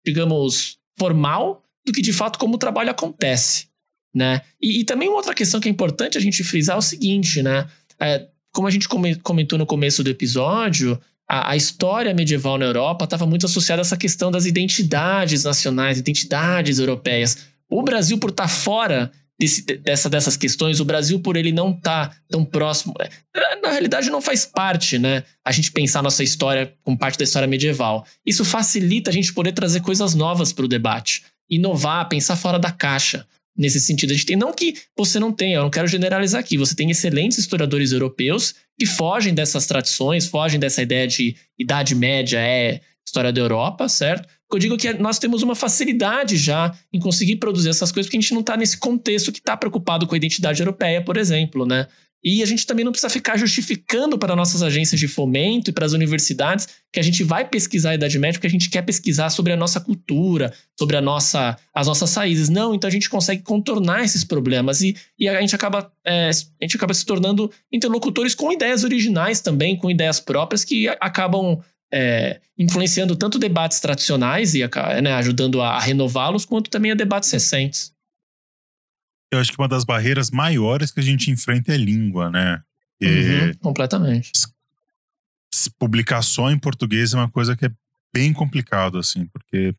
digamos, 0.05 0.77
formal 0.97 1.63
do 1.85 1.91
que 1.91 2.01
de 2.01 2.13
fato 2.13 2.37
como 2.37 2.55
o 2.55 2.59
trabalho 2.59 2.91
acontece. 2.91 3.67
Né? 4.13 4.41
E, 4.61 4.81
e 4.81 4.83
também 4.83 5.07
uma 5.07 5.17
outra 5.17 5.33
questão 5.33 5.59
que 5.59 5.69
é 5.69 5.71
importante 5.71 6.17
a 6.17 6.21
gente 6.21 6.43
frisar 6.43 6.75
é 6.75 6.79
o 6.79 6.81
seguinte, 6.81 7.41
né? 7.41 7.67
É, 7.99 8.27
como 8.51 8.67
a 8.67 8.71
gente 8.71 8.89
comentou 9.23 9.57
no 9.57 9.65
começo 9.65 10.03
do 10.03 10.09
episódio, 10.09 10.99
a, 11.31 11.51
a 11.51 11.55
história 11.55 12.13
medieval 12.13 12.57
na 12.57 12.65
Europa 12.65 13.05
estava 13.05 13.25
muito 13.25 13.45
associada 13.45 13.81
a 13.81 13.85
essa 13.85 13.95
questão 13.95 14.29
das 14.29 14.45
identidades 14.45 15.45
nacionais, 15.45 15.97
identidades 15.97 16.77
europeias. 16.77 17.45
O 17.69 17.81
Brasil, 17.81 18.17
por 18.17 18.31
estar 18.31 18.43
tá 18.43 18.49
fora 18.49 19.09
desse, 19.39 19.61
dessa, 19.61 20.09
dessas 20.09 20.35
questões, 20.35 20.81
o 20.81 20.85
Brasil, 20.85 21.21
por 21.21 21.37
ele 21.37 21.53
não 21.53 21.71
estar 21.71 22.09
tá 22.09 22.15
tão 22.27 22.43
próximo. 22.43 22.93
É, 22.99 23.61
na 23.61 23.71
realidade, 23.71 24.09
não 24.09 24.21
faz 24.21 24.45
parte, 24.45 24.99
né? 24.99 25.23
A 25.45 25.53
gente 25.53 25.71
pensar 25.71 26.03
nossa 26.03 26.21
história 26.21 26.73
como 26.83 26.97
parte 26.97 27.17
da 27.17 27.23
história 27.23 27.47
medieval. 27.47 28.05
Isso 28.25 28.43
facilita 28.43 29.09
a 29.09 29.13
gente 29.13 29.31
poder 29.33 29.53
trazer 29.53 29.79
coisas 29.79 30.13
novas 30.13 30.51
para 30.51 30.65
o 30.65 30.67
debate, 30.67 31.23
inovar, 31.49 32.09
pensar 32.09 32.35
fora 32.35 32.59
da 32.59 32.71
caixa 32.71 33.25
nesse 33.57 33.79
sentido. 33.79 34.11
A 34.11 34.13
gente 34.13 34.25
tem, 34.25 34.35
não 34.35 34.53
que 34.53 34.75
você 34.97 35.19
não 35.19 35.31
tenha, 35.31 35.57
eu 35.57 35.63
não 35.63 35.69
quero 35.69 35.87
generalizar 35.87 36.39
aqui, 36.39 36.57
você 36.57 36.75
tem 36.75 36.89
excelentes 36.89 37.37
historiadores 37.37 37.91
europeus 37.91 38.55
que 38.79 38.85
fogem 38.85 39.33
dessas 39.33 39.65
tradições, 39.65 40.27
fogem 40.27 40.59
dessa 40.59 40.81
ideia 40.81 41.07
de 41.07 41.35
Idade 41.59 41.93
Média 41.95 42.39
é 42.39 42.81
história 43.05 43.31
da 43.31 43.41
Europa, 43.41 43.89
certo? 43.89 44.27
Eu 44.51 44.59
digo 44.59 44.77
que 44.77 44.93
nós 44.93 45.19
temos 45.19 45.41
uma 45.41 45.55
facilidade 45.55 46.37
já 46.37 46.73
em 46.93 46.99
conseguir 46.99 47.37
produzir 47.37 47.69
essas 47.69 47.91
coisas, 47.91 48.07
porque 48.07 48.17
a 48.17 48.21
gente 48.21 48.33
não 48.33 48.41
está 48.41 48.55
nesse 48.55 48.77
contexto 48.77 49.31
que 49.31 49.39
está 49.39 49.55
preocupado 49.57 50.07
com 50.07 50.13
a 50.13 50.17
identidade 50.17 50.61
europeia, 50.61 51.03
por 51.03 51.17
exemplo, 51.17 51.65
né? 51.65 51.87
E 52.23 52.43
a 52.43 52.45
gente 52.45 52.67
também 52.67 52.85
não 52.85 52.91
precisa 52.91 53.09
ficar 53.09 53.35
justificando 53.35 54.17
para 54.17 54.35
nossas 54.35 54.61
agências 54.61 54.99
de 54.99 55.07
fomento 55.07 55.69
e 55.69 55.73
para 55.73 55.85
as 55.85 55.93
universidades 55.93 56.67
que 56.93 56.99
a 56.99 57.03
gente 57.03 57.23
vai 57.23 57.47
pesquisar 57.47 57.91
a 57.91 57.95
Idade 57.95 58.19
Média 58.19 58.37
porque 58.37 58.47
a 58.47 58.49
gente 58.49 58.69
quer 58.69 58.83
pesquisar 58.83 59.29
sobre 59.31 59.51
a 59.51 59.57
nossa 59.57 59.79
cultura, 59.79 60.53
sobre 60.77 60.95
a 60.97 61.01
nossa, 61.01 61.57
as 61.73 61.87
nossas 61.87 62.13
raízes. 62.13 62.47
Não, 62.47 62.75
então 62.75 62.87
a 62.87 62.91
gente 62.91 63.09
consegue 63.09 63.41
contornar 63.41 64.03
esses 64.03 64.23
problemas 64.23 64.81
e, 64.81 64.95
e 65.17 65.27
a, 65.27 65.41
gente 65.41 65.55
acaba, 65.55 65.91
é, 66.05 66.29
a 66.29 66.63
gente 66.63 66.75
acaba 66.75 66.93
se 66.93 67.05
tornando 67.05 67.49
interlocutores 67.71 68.35
com 68.35 68.51
ideias 68.51 68.83
originais 68.83 69.41
também, 69.41 69.75
com 69.75 69.89
ideias 69.89 70.19
próprias 70.19 70.63
que 70.63 70.87
acabam 70.99 71.59
é, 71.91 72.39
influenciando 72.57 73.15
tanto 73.15 73.39
debates 73.39 73.79
tradicionais 73.79 74.53
e 74.53 74.61
né, 75.01 75.13
ajudando 75.13 75.61
a, 75.61 75.71
a 75.71 75.79
renová-los, 75.79 76.45
quanto 76.45 76.69
também 76.69 76.91
a 76.91 76.95
debates 76.95 77.31
recentes. 77.31 77.91
Eu 79.31 79.39
acho 79.39 79.51
que 79.51 79.57
uma 79.57 79.67
das 79.67 79.83
barreiras 79.83 80.29
maiores 80.29 80.91
que 80.91 80.99
a 80.99 81.03
gente 81.03 81.31
enfrenta 81.31 81.71
é 81.71 81.75
a 81.75 81.77
língua, 81.77 82.29
né? 82.29 82.61
Uhum, 83.01 83.53
completamente. 83.55 84.31
Publicar 85.79 86.21
só 86.21 86.51
em 86.51 86.59
português 86.59 87.13
é 87.13 87.17
uma 87.17 87.29
coisa 87.29 87.55
que 87.55 87.65
é 87.65 87.71
bem 88.13 88.33
complicado, 88.33 88.97
assim, 88.97 89.25
porque 89.27 89.73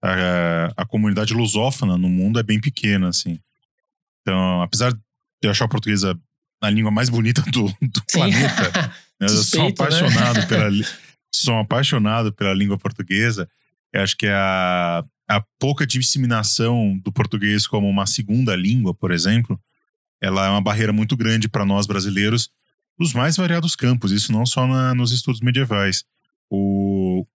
a, 0.00 0.72
a 0.76 0.86
comunidade 0.86 1.34
lusófona 1.34 1.98
no 1.98 2.08
mundo 2.08 2.38
é 2.38 2.42
bem 2.42 2.60
pequena, 2.60 3.08
assim. 3.08 3.38
Então, 4.20 4.62
apesar 4.62 4.92
de 4.92 5.00
eu 5.42 5.50
achar 5.50 5.64
o 5.64 5.68
português 5.68 6.04
a, 6.04 6.14
a 6.60 6.70
língua 6.70 6.90
mais 6.90 7.08
bonita 7.08 7.42
do, 7.42 7.66
do 7.82 8.02
planeta, 8.10 8.70
né? 9.20 9.26
eu 9.26 9.28
sou 9.28 9.64
né? 9.64 9.70
apaixonado 9.70 10.38
né? 10.40 10.46
pela 10.46 10.70
sou 11.34 11.58
apaixonado 11.58 12.32
pela 12.32 12.54
língua 12.54 12.78
portuguesa. 12.78 13.48
Eu 13.92 14.02
acho 14.02 14.16
que 14.16 14.26
é 14.26 14.34
a 14.34 15.04
a 15.28 15.42
pouca 15.58 15.86
disseminação 15.86 16.98
do 16.98 17.12
português 17.12 17.66
como 17.66 17.88
uma 17.88 18.06
segunda 18.06 18.54
língua, 18.54 18.94
por 18.94 19.10
exemplo, 19.10 19.60
ela 20.20 20.46
é 20.46 20.50
uma 20.50 20.62
barreira 20.62 20.92
muito 20.92 21.16
grande 21.16 21.48
para 21.48 21.64
nós 21.64 21.86
brasileiros 21.86 22.50
nos 22.98 23.12
mais 23.12 23.36
variados 23.36 23.74
campos, 23.74 24.12
isso 24.12 24.32
não 24.32 24.46
só 24.46 24.66
na, 24.66 24.94
nos 24.94 25.12
estudos 25.12 25.40
medievais. 25.40 26.04
O, 26.50 27.26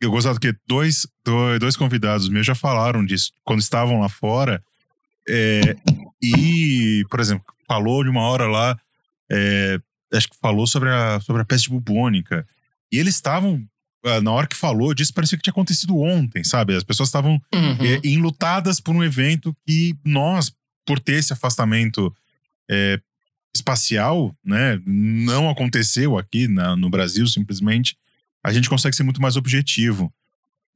eu 0.00 0.10
gostava 0.10 0.38
que 0.38 0.54
dois, 0.66 1.06
dois 1.58 1.76
convidados 1.76 2.28
meus 2.28 2.46
já 2.46 2.54
falaram 2.54 3.04
disso 3.04 3.32
quando 3.44 3.60
estavam 3.60 4.00
lá 4.00 4.08
fora. 4.08 4.62
É, 5.28 5.76
e, 6.20 7.04
por 7.08 7.20
exemplo, 7.20 7.44
falou 7.66 8.02
de 8.02 8.10
uma 8.10 8.22
hora 8.22 8.46
lá, 8.46 8.78
é, 9.30 9.78
acho 10.12 10.28
que 10.28 10.36
falou 10.38 10.66
sobre 10.66 10.90
a, 10.90 11.20
sobre 11.20 11.42
a 11.42 11.44
peste 11.44 11.70
bubônica. 11.70 12.46
E 12.90 12.98
eles 12.98 13.14
estavam 13.14 13.64
na 14.22 14.32
hora 14.32 14.46
que 14.46 14.56
falou 14.56 14.94
disso, 14.94 15.12
parecia 15.12 15.36
que 15.36 15.42
tinha 15.42 15.52
acontecido 15.52 15.98
ontem, 15.98 16.42
sabe? 16.42 16.74
As 16.74 16.84
pessoas 16.84 17.08
estavam 17.08 17.40
uhum. 17.54 17.76
é, 17.80 18.00
enlutadas 18.04 18.80
por 18.80 18.94
um 18.94 19.04
evento 19.04 19.54
que 19.66 19.94
nós, 20.04 20.52
por 20.86 20.98
ter 20.98 21.14
esse 21.14 21.32
afastamento 21.32 22.14
é, 22.70 23.00
espacial, 23.54 24.34
né, 24.44 24.80
não 24.86 25.50
aconteceu 25.50 26.16
aqui 26.16 26.48
na, 26.48 26.76
no 26.76 26.88
Brasil, 26.88 27.26
simplesmente. 27.26 27.96
A 28.42 28.52
gente 28.52 28.70
consegue 28.70 28.96
ser 28.96 29.02
muito 29.02 29.20
mais 29.20 29.36
objetivo. 29.36 30.12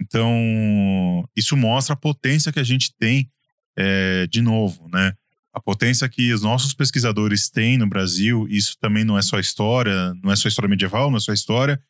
Então, 0.01 1.27
isso 1.37 1.57
mostra 1.57 1.95
a 1.95 1.97
potência 1.97 2.53
que 2.53 2.61
a 2.61 2.64
gente 2.64 2.93
tem, 2.99 3.31
é, 3.77 4.27
de 4.27 4.43
novo, 4.43 4.89
né? 4.93 5.14
A 5.53 5.61
potência 5.61 6.09
que 6.09 6.33
os 6.33 6.43
nossos 6.43 6.75
pesquisadores 6.75 7.49
têm 7.49 7.79
no 7.79 7.87
Brasil, 7.87 8.47
isso 8.51 8.77
também 8.81 9.05
não 9.05 9.16
é 9.16 9.22
só 9.22 9.39
história, 9.39 10.12
não 10.22 10.33
é 10.33 10.37
só 10.37 10.49
história 10.49 10.68
medieval, 10.68 11.11
não 11.11 11.18
é 11.18 11.20
só 11.20 11.33
história, 11.33 11.81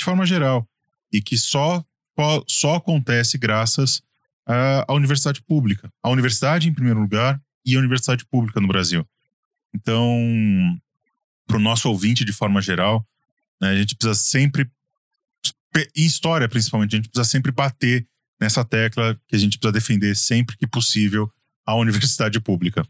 de 0.00 0.04
forma 0.04 0.24
geral, 0.24 0.66
e 1.12 1.20
que 1.20 1.36
só, 1.36 1.84
só 2.48 2.76
acontece 2.76 3.36
graças 3.36 4.02
à, 4.46 4.92
universidade 4.94 5.42
pública. 5.42 5.92
A 6.02 6.08
universidade, 6.08 6.68
em 6.68 6.72
primeiro 6.72 7.00
lugar, 7.00 7.40
e 7.66 7.76
a 7.76 7.78
universidade 7.78 8.24
pública 8.24 8.60
no 8.60 8.66
Brasil. 8.66 9.06
Então, 9.74 10.80
para 11.46 11.58
o 11.58 11.60
nosso 11.60 11.88
ouvinte, 11.90 12.24
de 12.24 12.32
forma 12.32 12.62
geral, 12.62 13.06
né, 13.60 13.68
a 13.68 13.76
gente 13.76 13.94
precisa 13.94 14.18
sempre, 14.18 14.66
em 15.94 16.06
história 16.06 16.48
principalmente, 16.48 16.94
a 16.94 16.96
gente 16.96 17.10
precisa 17.10 17.30
sempre 17.30 17.52
bater 17.52 18.06
nessa 18.40 18.64
tecla 18.64 19.20
que 19.28 19.36
a 19.36 19.38
gente 19.38 19.58
precisa 19.58 19.72
defender 19.72 20.16
sempre 20.16 20.56
que 20.56 20.66
possível 20.66 21.30
a 21.66 21.74
universidade 21.74 22.40
pública. 22.40 22.86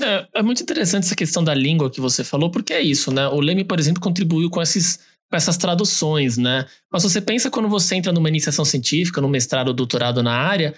É, 0.00 0.28
é, 0.34 0.42
muito 0.42 0.62
interessante 0.62 1.04
essa 1.04 1.16
questão 1.16 1.42
da 1.42 1.54
língua 1.54 1.90
que 1.90 2.00
você 2.00 2.22
falou, 2.22 2.50
porque 2.50 2.72
é 2.72 2.80
isso, 2.80 3.10
né? 3.10 3.26
O 3.26 3.40
Leme, 3.40 3.64
por 3.64 3.80
exemplo, 3.80 4.00
contribuiu 4.00 4.48
com 4.48 4.62
esses 4.62 5.00
com 5.30 5.36
essas 5.36 5.56
traduções, 5.56 6.36
né? 6.36 6.66
Mas 6.90 7.02
você 7.02 7.20
pensa 7.20 7.50
quando 7.50 7.68
você 7.68 7.96
entra 7.96 8.12
numa 8.12 8.28
iniciação 8.28 8.64
científica, 8.64 9.20
num 9.20 9.28
mestrado 9.28 9.68
ou 9.68 9.74
doutorado 9.74 10.22
na 10.22 10.32
área, 10.32 10.74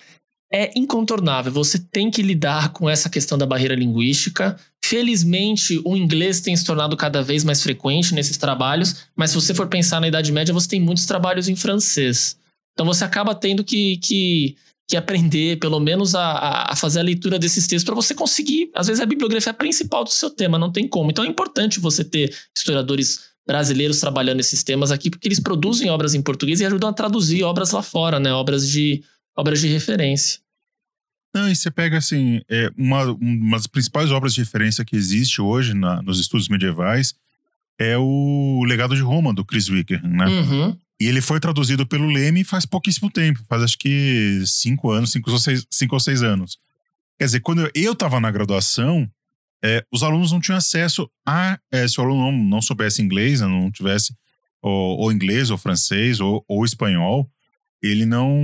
é 0.51 0.71
incontornável. 0.75 1.53
Você 1.53 1.79
tem 1.79 2.11
que 2.11 2.23
lidar 2.23 2.71
com 2.73 2.89
essa 2.89 3.11
questão 3.11 3.37
da 3.37 3.47
barreira 3.47 3.75
linguística. 3.75 4.59
Felizmente, 4.83 5.81
o 5.85 5.97
inglês 5.97 6.41
tem 6.41 6.57
se 6.57 6.65
tornado 6.65 6.97
cada 6.97 7.23
vez 7.23 7.45
mais 7.45 7.63
frequente 7.63 8.15
nesses 8.15 8.39
trabalhos, 8.39 9.05
mas 9.15 9.31
se 9.31 9.37
você 9.37 9.53
for 9.53 9.69
pensar 9.69 10.01
na 10.01 10.09
Idade 10.09 10.33
Média, 10.33 10.55
você 10.55 10.69
tem 10.69 10.81
muitos 10.81 11.05
trabalhos 11.05 11.49
em 11.49 11.57
francês. 11.57 12.39
Então 12.73 12.87
você 12.87 13.05
acaba 13.05 13.35
tendo 13.35 13.63
que, 13.63 13.99
que, 13.99 14.57
que 14.89 14.97
aprender, 14.97 15.59
pelo 15.59 15.79
menos, 15.79 16.15
a, 16.15 16.69
a 16.71 16.77
fazer 16.77 17.01
a 17.01 17.03
leitura 17.03 17.39
desses 17.39 17.67
textos 17.67 17.85
para 17.85 17.95
você 17.95 18.15
conseguir. 18.15 18.71
Às 18.75 18.87
vezes, 18.87 19.03
a 19.03 19.07
bibliografia 19.07 19.53
principal 19.53 20.05
do 20.05 20.11
seu 20.11 20.31
tema, 20.31 20.59
não 20.59 20.73
tem 20.73 20.89
como. 20.89 21.11
Então 21.11 21.25
é 21.25 21.29
importante 21.29 21.81
você 21.81 22.03
ter 22.03 22.35
historiadores 22.57 23.28
brasileiros 23.49 23.99
trabalhando 23.99 24.37
nesses 24.37 24.63
temas 24.63 24.93
aqui, 24.93 25.09
porque 25.09 25.27
eles 25.27 25.41
produzem 25.41 25.89
obras 25.89 26.15
em 26.15 26.21
português 26.21 26.61
e 26.61 26.67
ajudam 26.67 26.91
a 26.91 26.93
traduzir 26.93 27.43
obras 27.45 27.71
lá 27.73 27.83
fora, 27.83 28.21
né? 28.21 28.31
Obras 28.31 28.69
de, 28.69 29.03
obras 29.35 29.59
de 29.59 29.69
referência. 29.69 30.41
Não, 31.35 31.49
e 31.49 31.57
você 31.57 31.71
pega 31.71 31.97
assim, 31.97 32.43
é, 32.51 32.71
uma, 32.77 33.05
uma 33.05 33.57
das 33.57 33.67
principais 33.67 34.11
obras 34.11 34.35
de 34.35 34.41
referência 34.43 34.85
que 34.85 34.95
existe 34.95 35.41
hoje 35.41 35.73
na, 35.73 36.03
nos 36.03 36.21
estudos 36.21 36.49
medievais 36.49 37.15
é 37.79 37.97
o 37.97 38.65
Legado 38.67 38.95
de 38.95 39.01
Roma, 39.01 39.33
do 39.33 39.45
Chris 39.45 39.71
Wicker, 39.71 40.07
né? 40.07 40.27
Uhum. 40.27 40.77
E 41.01 41.07
ele 41.07 41.23
foi 41.23 41.41
traduzido 41.41 41.87
pelo 41.87 42.07
Leme 42.07 42.45
faz 42.45 42.67
pouquíssimo 42.67 43.11
tempo, 43.11 43.41
faz 43.49 43.63
acho 43.63 43.79
que 43.79 44.43
cinco 44.45 44.91
anos, 44.91 45.11
cinco 45.11 45.31
ou 45.31 45.39
seis, 45.39 45.67
cinco 45.71 45.95
ou 45.95 46.01
seis 46.01 46.23
anos. 46.23 46.59
Quer 47.19 47.25
dizer, 47.25 47.41
quando 47.41 47.71
eu 47.75 47.93
estava 47.93 48.21
na 48.21 48.31
graduação, 48.31 49.09
é, 49.63 49.85
os 49.93 50.03
alunos 50.03 50.33
não 50.33 50.41
tinham 50.41 50.59
acesso 50.59 51.11
a. 51.27 51.59
É, 51.71 51.87
se 51.87 52.01
o 52.01 52.05
aluno 52.05 52.31
não, 52.31 52.45
não 52.45 52.63
soubesse 52.63 53.03
inglês, 53.03 53.41
né, 53.41 53.47
não 53.47 53.71
tivesse 53.71 54.17
ou, 54.63 54.99
ou 54.99 55.13
inglês, 55.13 55.51
ou 55.51 55.59
francês, 55.59 56.21
ou, 56.21 56.45
ou 56.49 56.65
espanhol, 56.65 57.31
ele 57.83 58.05
não, 58.05 58.41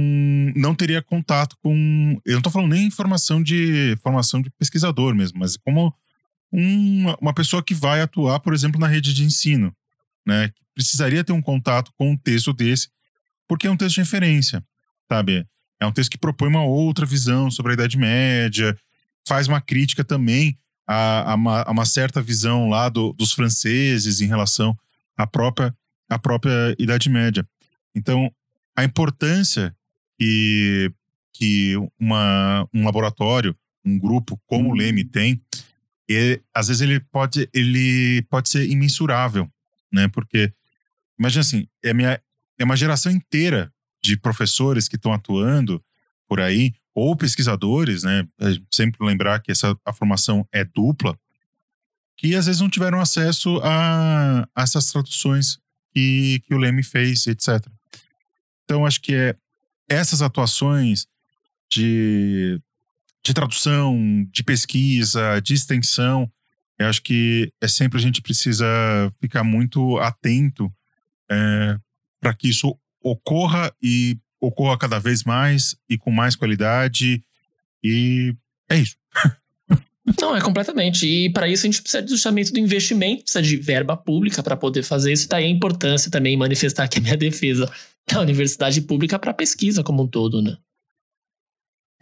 não 0.56 0.74
teria 0.74 1.02
contato 1.02 1.56
com. 1.62 2.20
Eu 2.24 2.32
não 2.32 2.38
estou 2.38 2.52
falando 2.52 2.72
nem 2.72 2.90
formação 2.90 3.42
de 3.42 3.96
formação 4.02 4.42
de 4.42 4.50
pesquisador 4.50 5.14
mesmo, 5.14 5.38
mas 5.38 5.56
como 5.56 5.94
uma 7.20 7.34
pessoa 7.34 7.64
que 7.64 7.74
vai 7.74 8.00
atuar, 8.00 8.38
por 8.38 8.54
exemplo, 8.54 8.80
na 8.80 8.86
rede 8.86 9.12
de 9.12 9.24
ensino, 9.24 9.74
né? 10.24 10.52
Precisaria 10.72 11.24
ter 11.24 11.32
um 11.32 11.42
contato 11.42 11.92
com 11.96 12.12
um 12.12 12.16
texto 12.16 12.52
desse, 12.52 12.88
porque 13.48 13.66
é 13.66 13.70
um 13.70 13.76
texto 13.76 13.96
de 13.96 14.00
referência, 14.02 14.64
sabe? 15.10 15.44
É 15.80 15.86
um 15.86 15.92
texto 15.92 16.10
que 16.10 16.18
propõe 16.18 16.48
uma 16.48 16.64
outra 16.64 17.04
visão 17.04 17.50
sobre 17.50 17.72
a 17.72 17.74
Idade 17.74 17.98
Média, 17.98 18.76
faz 19.26 19.48
uma 19.48 19.60
crítica 19.60 20.04
também 20.04 20.56
a, 20.87 21.32
a, 21.32 21.35
uma, 21.35 21.62
a 21.62 21.70
uma, 21.70 21.85
certa 21.85 22.20
visão 22.20 22.68
lá 22.68 22.89
do, 22.89 23.12
dos 23.12 23.32
franceses 23.32 24.20
em 24.20 24.26
relação 24.26 24.76
à 25.16 25.26
própria, 25.26 25.74
à 26.09 26.18
própria 26.18 26.74
Idade 26.78 27.09
Média. 27.09 27.47
Então, 27.95 28.30
a 28.76 28.85
importância 28.85 29.74
que, 30.18 30.93
que 31.32 31.74
uma, 31.99 32.68
um 32.72 32.85
laboratório, 32.85 33.57
um 33.85 33.99
grupo 33.99 34.41
como 34.47 34.70
o 34.70 34.74
Leme 34.74 35.05
tem, 35.05 35.41
é, 36.11 36.41
às 36.53 36.68
vezes 36.68 36.82
ele 36.82 37.01
pode, 37.01 37.49
ele 37.53 38.22
pode 38.28 38.49
ser 38.49 38.68
imensurável, 38.68 39.51
né? 39.93 40.09
Porque, 40.09 40.53
imagina 41.18 41.41
assim, 41.41 41.66
é, 41.82 41.95
minha, 41.95 42.20
é 42.59 42.64
uma 42.64 42.76
geração 42.76 43.11
inteira 43.11 43.72
de 44.03 44.16
professores 44.16 44.87
que 44.87 44.97
estão 44.97 45.12
atuando 45.12 45.82
por 46.28 46.41
aí, 46.41 46.74
ou 46.95 47.16
pesquisadores, 47.16 48.03
né? 48.05 48.26
Sempre 48.70 49.05
lembrar 49.05 49.40
que 49.40 49.51
essa 49.51 49.76
a 49.84 49.92
formação 49.92 50.47
é 50.53 50.64
dupla, 50.64 51.18
que 52.16 52.34
às 52.34 52.47
vezes 52.47 52.61
não 52.61 52.70
tiveram 52.70 53.01
acesso 53.01 53.59
a, 53.62 54.49
a 54.55 54.62
essas 54.62 54.86
traduções 54.90 55.59
que, 55.92 56.40
que 56.47 56.55
o 56.55 56.59
Leme 56.59 56.82
fez, 56.82 57.26
etc. 57.26 57.66
Então, 58.64 58.86
acho 58.86 59.01
que 59.01 59.14
é 59.14 59.36
essas 59.88 60.22
atuações 60.22 61.07
de, 61.70 62.61
de 63.24 63.34
tradução, 63.34 64.26
de 64.30 64.42
pesquisa, 64.42 65.40
de 65.40 65.55
extensão, 65.55 66.30
eu 66.78 66.88
acho 66.88 67.03
que 67.03 67.53
é 67.61 67.68
sempre 67.68 67.99
a 67.99 68.03
gente 68.03 68.20
precisa 68.20 68.66
ficar 69.20 69.45
muito 69.45 69.99
atento 69.99 70.72
é, 71.30 71.78
para 72.20 72.34
que 72.34 72.49
isso 72.49 72.76
ocorra 73.01 73.72
e 73.82 74.18
ocorra 74.47 74.78
cada 74.78 74.99
vez 74.99 75.24
mais 75.24 75.76
e 75.88 75.97
com 75.97 76.11
mais 76.11 76.36
qualidade. 76.36 77.22
E 77.82 78.34
é 78.68 78.78
isso. 78.78 78.97
Não, 80.20 80.36
é 80.36 80.40
completamente. 80.40 81.07
E 81.07 81.30
para 81.30 81.49
isso 81.49 81.66
a 81.66 81.70
gente 81.70 81.80
precisa 81.80 82.07
justamente 82.07 82.53
do 82.53 82.59
investimento, 82.59 83.22
precisa 83.22 83.42
de 83.42 83.57
verba 83.57 83.97
pública 83.97 84.42
para 84.42 84.57
poder 84.57 84.82
fazer 84.82 85.12
isso. 85.12 85.28
Daí 85.28 85.45
a 85.45 85.49
importância 85.49 86.11
também 86.11 86.36
manifestar 86.36 86.84
aqui 86.84 86.99
a 86.99 87.03
minha 87.03 87.16
defesa 87.18 87.70
da 88.07 88.20
universidade 88.20 88.82
pública 88.82 89.18
para 89.18 89.32
pesquisa 89.32 89.82
como 89.82 90.03
um 90.03 90.07
todo, 90.07 90.42
né? 90.42 90.57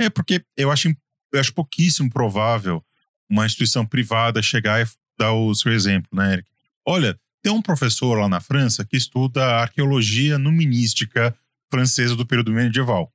É, 0.01 0.11
porque 0.11 0.43
eu 0.57 0.71
acho, 0.71 0.89
eu 1.33 1.41
acho 1.41 1.55
pouquíssimo 1.55 2.11
provável 2.11 2.85
uma 3.31 3.47
instituição 3.47 3.87
privada 3.87 4.43
chegar 4.43 4.85
e 4.85 4.89
dar 5.17 5.33
o 5.33 5.55
seu 5.55 5.73
exemplo, 5.73 6.09
né, 6.13 6.35
Eric? 6.35 6.49
Olha, 6.85 7.17
tem 7.43 7.53
um 7.53 7.63
professor 7.63 8.19
lá 8.19 8.29
na 8.29 8.41
França 8.41 8.85
que 8.85 8.97
estuda 8.97 9.45
arqueologia 9.45 10.39
numinística 10.39 11.37
francesa 11.73 12.15
do 12.15 12.27
período 12.27 12.53
medieval, 12.53 13.11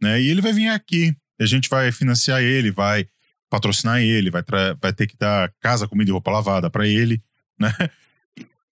né? 0.00 0.20
E 0.20 0.30
ele 0.30 0.40
vai 0.40 0.52
vir 0.52 0.68
aqui, 0.68 1.14
a 1.38 1.44
gente 1.44 1.68
vai 1.68 1.92
financiar 1.92 2.40
ele, 2.42 2.70
vai 2.70 3.06
patrocinar 3.50 4.00
ele, 4.00 4.30
vai, 4.30 4.42
vai 4.80 4.92
ter 4.92 5.06
que 5.06 5.16
dar 5.16 5.52
casa, 5.60 5.86
comida 5.86 6.10
e 6.10 6.12
roupa 6.12 6.30
lavada 6.30 6.70
para 6.70 6.88
ele, 6.88 7.22
né? 7.60 7.72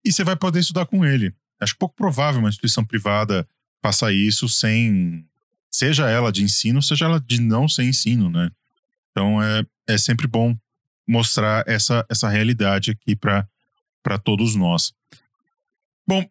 E 0.05 0.13
você 0.13 0.23
vai 0.23 0.37
poder 0.37 0.61
estudar 0.61 0.87
com 0.87 1.05
ele. 1.05 1.35
Acho 1.61 1.77
pouco 1.77 1.97
provável 1.97 2.41
uma 2.41 2.49
instituição 2.49 2.85
privada 2.85 3.47
faça 3.85 4.11
isso 4.11 4.49
sem. 4.49 5.27
Seja 5.71 6.09
ela 6.09 6.33
de 6.33 6.43
ensino, 6.43 6.81
seja 6.81 7.05
ela 7.05 7.21
de 7.21 7.39
não 7.41 7.69
ser 7.69 7.83
ensino, 7.83 8.31
né? 8.31 8.51
Então 9.11 9.43
é, 9.43 9.67
é 9.87 9.99
sempre 9.99 10.27
bom 10.27 10.57
mostrar 11.07 11.65
essa, 11.67 12.07
essa 12.09 12.29
realidade 12.31 12.93
aqui 12.93 13.15
para 13.15 14.19
todos 14.23 14.55
nós. 14.55 14.95
Bom, 16.07 16.25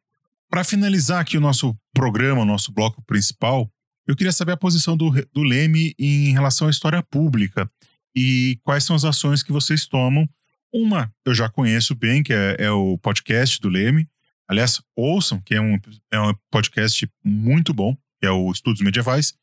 para 0.54 0.64
finalizar 0.64 1.20
aqui 1.20 1.36
o 1.36 1.42
nosso 1.42 1.76
programa, 1.92 2.44
o 2.44 2.46
nosso 2.46 2.72
bloco 2.72 3.02
principal, 3.08 3.68
eu 4.06 4.16
queria 4.16 4.32
saber 4.32 4.52
a 4.52 4.58
posição 4.58 4.96
do, 4.96 5.10
do 5.34 5.42
Leme 5.42 5.96
em 5.98 6.32
relação 6.32 6.68
à 6.68 6.70
história 6.70 7.02
pública 7.02 7.68
e 8.16 8.60
quais 8.62 8.84
são 8.84 8.96
as 8.96 9.04
ações 9.04 9.42
que 9.42 9.52
vocês 9.52 9.88
tomam. 9.88 10.30
Uma 10.72 11.12
eu 11.26 11.34
já 11.34 11.50
conheço 11.50 11.96
bem, 11.96 12.22
que 12.22 12.32
é, 12.32 12.58
é 12.60 12.70
o 12.70 13.00
podcast 13.00 13.60
do 13.60 13.68
Leme. 13.68 14.08
Aliás, 14.48 14.80
ouçam, 14.96 15.42
que 15.42 15.56
é 15.56 15.60
um, 15.60 15.80
é 16.12 16.22
um 16.22 16.36
podcast 16.52 17.10
muito 17.24 17.74
bom, 17.74 17.98
que 18.22 18.28
é 18.28 18.30
o 18.30 18.52
Estudos 18.52 18.84
Medievais. 18.84 19.34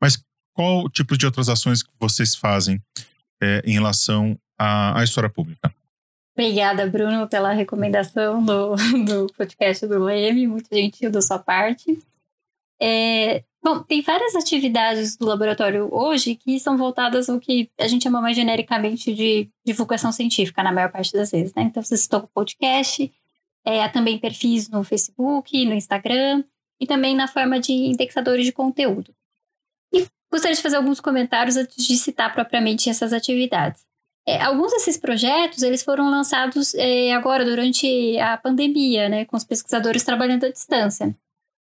Mas 0.00 0.24
qual 0.54 0.88
tipo 0.88 1.18
de 1.18 1.26
outras 1.26 1.48
ações 1.48 1.82
que 1.82 1.90
vocês 1.98 2.36
fazem 2.36 2.80
é, 3.42 3.64
em 3.66 3.72
relação 3.72 4.38
à, 4.56 5.00
à 5.00 5.02
história 5.02 5.28
pública? 5.28 5.74
Obrigada, 6.34 6.86
Bruno, 6.86 7.28
pela 7.28 7.52
recomendação 7.52 8.42
do, 8.42 8.74
do 9.04 9.26
podcast 9.34 9.86
do 9.86 10.02
Leme, 10.02 10.46
muito 10.46 10.68
gentil 10.72 11.10
da 11.10 11.20
sua 11.20 11.38
parte. 11.38 11.98
É, 12.80 13.44
Bom, 13.64 13.80
tem 13.80 14.02
várias 14.02 14.34
atividades 14.34 15.16
do 15.16 15.24
laboratório 15.24 15.88
hoje 15.92 16.34
que 16.34 16.58
são 16.58 16.76
voltadas 16.76 17.30
ao 17.30 17.38
que 17.38 17.70
a 17.78 17.86
gente 17.86 18.02
chama 18.02 18.20
mais 18.20 18.34
genericamente 18.34 19.14
de 19.14 19.48
divulgação 19.64 20.10
científica, 20.10 20.64
na 20.64 20.72
maior 20.72 20.90
parte 20.90 21.12
das 21.12 21.30
vezes, 21.30 21.54
né? 21.54 21.62
Então, 21.62 21.80
vocês 21.80 22.00
estão 22.00 22.22
com 22.22 22.26
podcast, 22.34 23.12
é, 23.64 23.84
há 23.84 23.88
também 23.88 24.18
perfis 24.18 24.68
no 24.68 24.82
Facebook, 24.82 25.64
no 25.64 25.74
Instagram, 25.74 26.42
e 26.80 26.86
também 26.88 27.14
na 27.14 27.28
forma 27.28 27.60
de 27.60 27.72
indexadores 27.72 28.44
de 28.44 28.50
conteúdo. 28.50 29.14
E 29.94 30.04
gostaria 30.28 30.56
de 30.56 30.62
fazer 30.62 30.74
alguns 30.74 31.00
comentários 31.00 31.56
antes 31.56 31.86
de 31.86 31.96
citar 31.96 32.34
propriamente 32.34 32.90
essas 32.90 33.12
atividades. 33.12 33.86
É, 34.26 34.40
alguns 34.40 34.70
desses 34.72 34.96
projetos, 34.96 35.62
eles 35.62 35.82
foram 35.82 36.08
lançados 36.08 36.74
é, 36.74 37.12
agora, 37.12 37.44
durante 37.44 38.18
a 38.18 38.36
pandemia, 38.36 39.08
né? 39.08 39.24
Com 39.24 39.36
os 39.36 39.44
pesquisadores 39.44 40.04
trabalhando 40.04 40.44
à 40.44 40.50
distância. 40.50 41.16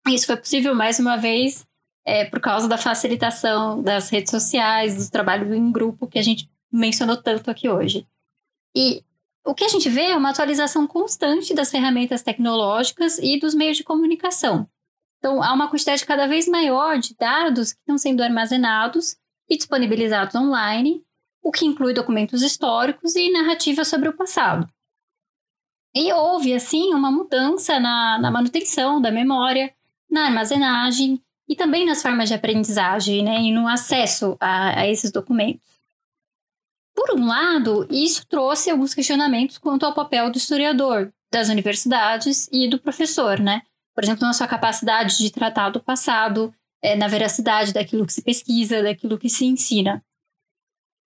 Isso 0.08 0.26
foi 0.26 0.38
possível, 0.38 0.74
mais 0.74 0.99
uma 0.99 1.18
vez, 1.18 1.66
é, 2.05 2.26
por 2.26 2.39
causa 2.39 2.68
da 2.68 2.78
facilitação 2.78 3.82
das 3.82 4.10
redes 4.10 4.32
sociais, 4.32 5.05
do 5.05 5.12
trabalho 5.12 5.53
em 5.53 5.72
grupo 5.72 6.08
que 6.08 6.18
a 6.18 6.24
gente 6.24 6.49
mencionou 6.72 7.18
tanto 7.18 7.51
aqui 7.51 7.70
hoje. 7.70 8.08
E 8.76 9.03
o 9.45 9.53
que 9.53 9.64
a 9.64 9.70
gente 9.70 9.89
vê 9.89 10.08
é 10.12 10.18
uma 10.18 10.32
atualização 10.32 10.88
constante 10.88 11.53
das 11.53 11.70
ferramentas 11.70 12.22
tecnológicas 12.22 13.18
e 13.20 13.39
dos 13.39 13.53
meios 13.53 13.78
de 13.78 13.84
comunicação. 13.84 14.68
Então, 15.20 15.41
há 15.41 15.53
uma 15.53 15.70
quantidade 15.70 16.05
cada 16.05 16.28
vez 16.28 16.47
maior 16.47 16.97
de 16.99 17.16
dados 17.16 17.74
que 17.74 17.80
estão 17.80 17.97
sendo 17.97 18.22
armazenados 18.22 19.16
e 19.49 19.58
disponibilizados 19.58 20.36
online, 20.36 21.03
o 21.47 21.51
que 21.51 21.65
inclui 21.65 21.93
documentos 21.93 22.41
históricos 22.41 23.15
e 23.15 23.31
narrativas 23.31 23.87
sobre 23.87 24.09
o 24.09 24.17
passado. 24.17 24.67
E 25.95 26.11
houve, 26.11 26.53
assim, 26.53 26.93
uma 26.93 27.09
mudança 27.09 27.79
na, 27.79 28.19
na 28.19 28.29
manutenção 28.29 28.99
da 28.99 29.09
memória, 29.09 29.73
na 30.11 30.25
armazenagem 30.25 31.23
e 31.47 31.55
também 31.55 31.85
nas 31.85 32.01
formas 32.01 32.27
de 32.27 32.35
aprendizagem 32.35 33.23
né, 33.23 33.39
e 33.39 33.53
no 33.53 33.65
acesso 33.65 34.35
a, 34.41 34.81
a 34.81 34.87
esses 34.89 35.09
documentos. 35.09 35.65
Por 36.93 37.17
um 37.17 37.25
lado, 37.25 37.87
isso 37.89 38.27
trouxe 38.27 38.69
alguns 38.69 38.93
questionamentos 38.93 39.57
quanto 39.57 39.85
ao 39.85 39.93
papel 39.93 40.29
do 40.29 40.37
historiador, 40.37 41.13
das 41.31 41.47
universidades 41.47 42.49
e 42.51 42.67
do 42.67 42.77
professor, 42.77 43.39
né? 43.39 43.61
Por 43.95 44.03
exemplo, 44.03 44.27
na 44.27 44.33
sua 44.33 44.47
capacidade 44.47 45.17
de 45.17 45.31
tratar 45.31 45.69
do 45.69 45.79
passado, 45.79 46.53
é, 46.81 46.93
na 46.97 47.07
veracidade 47.07 47.71
daquilo 47.71 48.05
que 48.05 48.11
se 48.11 48.21
pesquisa, 48.21 48.83
daquilo 48.83 49.17
que 49.17 49.29
se 49.29 49.45
ensina. 49.45 50.03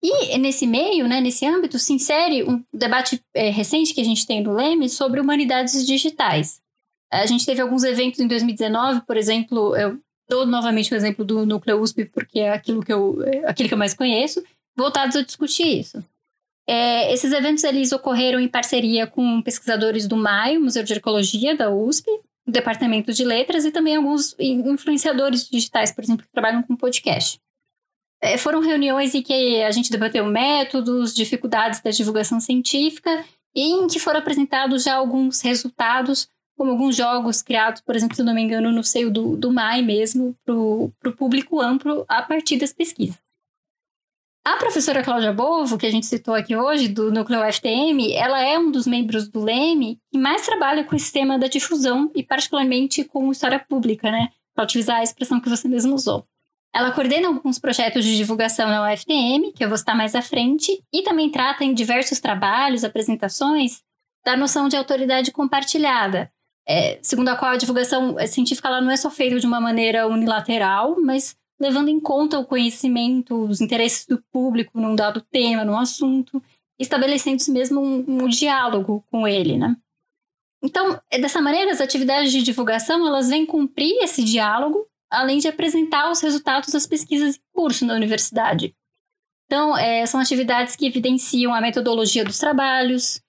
E 0.01 0.37
nesse 0.37 0.65
meio, 0.65 1.07
né, 1.07 1.19
nesse 1.19 1.45
âmbito, 1.45 1.77
se 1.77 1.93
insere 1.93 2.43
um 2.43 2.63
debate 2.73 3.21
é, 3.33 3.49
recente 3.49 3.93
que 3.93 3.99
a 3.99 4.05
gente 4.05 4.25
tem 4.25 4.41
no 4.41 4.53
Leme 4.53 4.89
sobre 4.89 5.19
humanidades 5.19 5.85
digitais. 5.85 6.61
A 7.11 7.25
gente 7.25 7.45
teve 7.45 7.59
alguns 7.59 7.83
eventos 7.83 8.19
em 8.19 8.27
2019, 8.27 9.01
por 9.01 9.17
exemplo, 9.17 9.75
eu 9.75 9.99
dou 10.29 10.45
novamente 10.45 10.93
o 10.93 10.95
exemplo 10.95 11.25
do 11.25 11.45
Núcleo 11.45 11.81
USP, 11.81 12.05
porque 12.05 12.39
é 12.39 12.51
aquilo 12.51 12.81
que 12.81 12.93
eu, 12.93 13.21
é 13.23 13.49
aquilo 13.49 13.67
que 13.67 13.73
eu 13.73 13.79
mais 13.79 13.93
conheço, 13.93 14.43
voltados 14.77 15.15
a 15.15 15.21
discutir 15.21 15.79
isso. 15.79 16.03
É, 16.67 17.11
esses 17.11 17.33
eventos 17.33 17.63
eles 17.63 17.91
ocorreram 17.91 18.39
em 18.39 18.47
parceria 18.47 19.07
com 19.07 19.41
pesquisadores 19.41 20.07
do 20.07 20.15
MAI, 20.15 20.59
Museu 20.59 20.83
de 20.83 20.93
Arqueologia 20.93 21.57
da 21.57 21.71
USP, 21.71 22.05
do 22.45 22.51
Departamento 22.51 23.11
de 23.11 23.25
Letras 23.25 23.65
e 23.65 23.71
também 23.71 23.95
alguns 23.95 24.35
influenciadores 24.39 25.49
digitais, 25.49 25.91
por 25.91 26.03
exemplo, 26.03 26.23
que 26.23 26.31
trabalham 26.31 26.61
com 26.61 26.75
podcast. 26.75 27.39
É, 28.21 28.37
foram 28.37 28.59
reuniões 28.59 29.15
em 29.15 29.21
que 29.21 29.61
a 29.61 29.71
gente 29.71 29.91
debateu 29.91 30.25
métodos, 30.25 31.13
dificuldades 31.13 31.81
da 31.81 31.89
divulgação 31.89 32.39
científica 32.39 33.25
e 33.55 33.61
em 33.61 33.87
que 33.87 33.99
foram 33.99 34.19
apresentados 34.19 34.83
já 34.83 34.95
alguns 34.95 35.41
resultados 35.41 36.27
como 36.57 36.71
alguns 36.71 36.93
jogos 36.93 37.41
criados, 37.41 37.81
por 37.81 37.95
exemplo, 37.95 38.17
se 38.17 38.23
não 38.23 38.33
me 38.33 38.41
engano, 38.41 38.69
no 38.69 38.83
seio 38.83 39.09
do, 39.09 39.37
do 39.37 39.49
MAI 39.49 39.81
mesmo, 39.81 40.35
para 40.43 40.53
o 40.53 41.15
público 41.15 41.61
amplo 41.61 42.03
a 42.05 42.21
partir 42.21 42.57
das 42.57 42.73
pesquisas. 42.73 43.17
A 44.45 44.57
professora 44.57 45.01
Cláudia 45.01 45.31
Bovo, 45.31 45.77
que 45.77 45.85
a 45.85 45.91
gente 45.91 46.05
citou 46.05 46.33
aqui 46.33 46.57
hoje, 46.57 46.89
do 46.89 47.11
Núcleo 47.11 47.41
FTM, 47.49 48.11
ela 48.13 48.41
é 48.41 48.59
um 48.59 48.71
dos 48.71 48.85
membros 48.85 49.29
do 49.29 49.41
LEME 49.41 49.99
que 50.11 50.17
mais 50.17 50.45
trabalha 50.45 50.83
com 50.83 50.95
esse 50.95 51.13
tema 51.13 51.39
da 51.39 51.47
difusão 51.47 52.11
e 52.13 52.23
particularmente 52.23 53.05
com 53.05 53.31
história 53.31 53.59
pública, 53.59 54.11
né? 54.11 54.29
para 54.53 54.65
utilizar 54.65 54.97
a 54.97 55.03
expressão 55.03 55.39
que 55.39 55.49
você 55.49 55.69
mesmo 55.69 55.95
usou. 55.95 56.27
Ela 56.73 56.91
coordena 56.91 57.27
alguns 57.27 57.57
projetos 57.57 58.05
de 58.05 58.15
divulgação 58.15 58.67
na 58.69 58.91
UFTM, 58.91 59.51
que 59.53 59.63
eu 59.63 59.69
vou 59.69 59.77
citar 59.77 59.95
mais 59.95 60.13
à 60.13 60.21
frente, 60.21 60.83
e 60.93 61.01
também 61.01 61.29
trata 61.31 61.63
em 61.63 61.73
diversos 61.73 62.19
trabalhos, 62.19 62.83
apresentações, 62.83 63.81
da 64.23 64.37
noção 64.37 64.67
de 64.67 64.75
autoridade 64.75 65.31
compartilhada, 65.31 66.31
é, 66.67 66.99
segundo 67.01 67.29
a 67.29 67.35
qual 67.35 67.51
a 67.51 67.57
divulgação 67.57 68.15
científica 68.27 68.67
ela 68.67 68.81
não 68.81 68.91
é 68.91 68.97
só 68.97 69.09
feita 69.09 69.39
de 69.39 69.47
uma 69.47 69.59
maneira 69.59 70.07
unilateral, 70.07 70.95
mas 71.01 71.35
levando 71.59 71.89
em 71.89 71.99
conta 71.99 72.37
o 72.37 72.45
conhecimento, 72.45 73.35
os 73.45 73.59
interesses 73.59 74.05
do 74.05 74.23
público 74.31 74.79
num 74.79 74.95
dado 74.95 75.19
tema, 75.19 75.65
num 75.65 75.77
assunto, 75.77 76.41
estabelecendo-se 76.79 77.51
mesmo 77.51 77.81
um, 77.81 78.23
um, 78.23 78.27
diálogo 78.27 79.03
com 79.11 79.27
ele, 79.27 79.57
né? 79.57 79.75
Então, 80.63 80.99
dessa 81.19 81.41
maneira, 81.41 81.71
as 81.71 81.81
atividades 81.81 82.31
de 82.31 82.43
divulgação 82.43 83.05
elas 83.07 83.29
vêm 83.29 83.45
cumprir 83.45 84.03
esse 84.03 84.23
diálogo 84.23 84.85
além 85.09 85.39
de 85.39 85.47
apresentar 85.47 86.11
os 86.11 86.21
resultados 86.21 86.71
das 86.71 86.85
pesquisas 86.85 87.35
em 87.35 87.39
curso 87.53 87.85
na 87.85 87.93
universidade. 87.93 88.75
Então, 89.45 89.75
é, 89.75 90.05
são 90.05 90.19
atividades 90.19 90.75
que 90.75 90.85
evidenciam 90.85 91.53
a 91.53 91.59
metodologia 91.59 92.23
dos 92.23 92.37
trabalhos, 92.37 93.19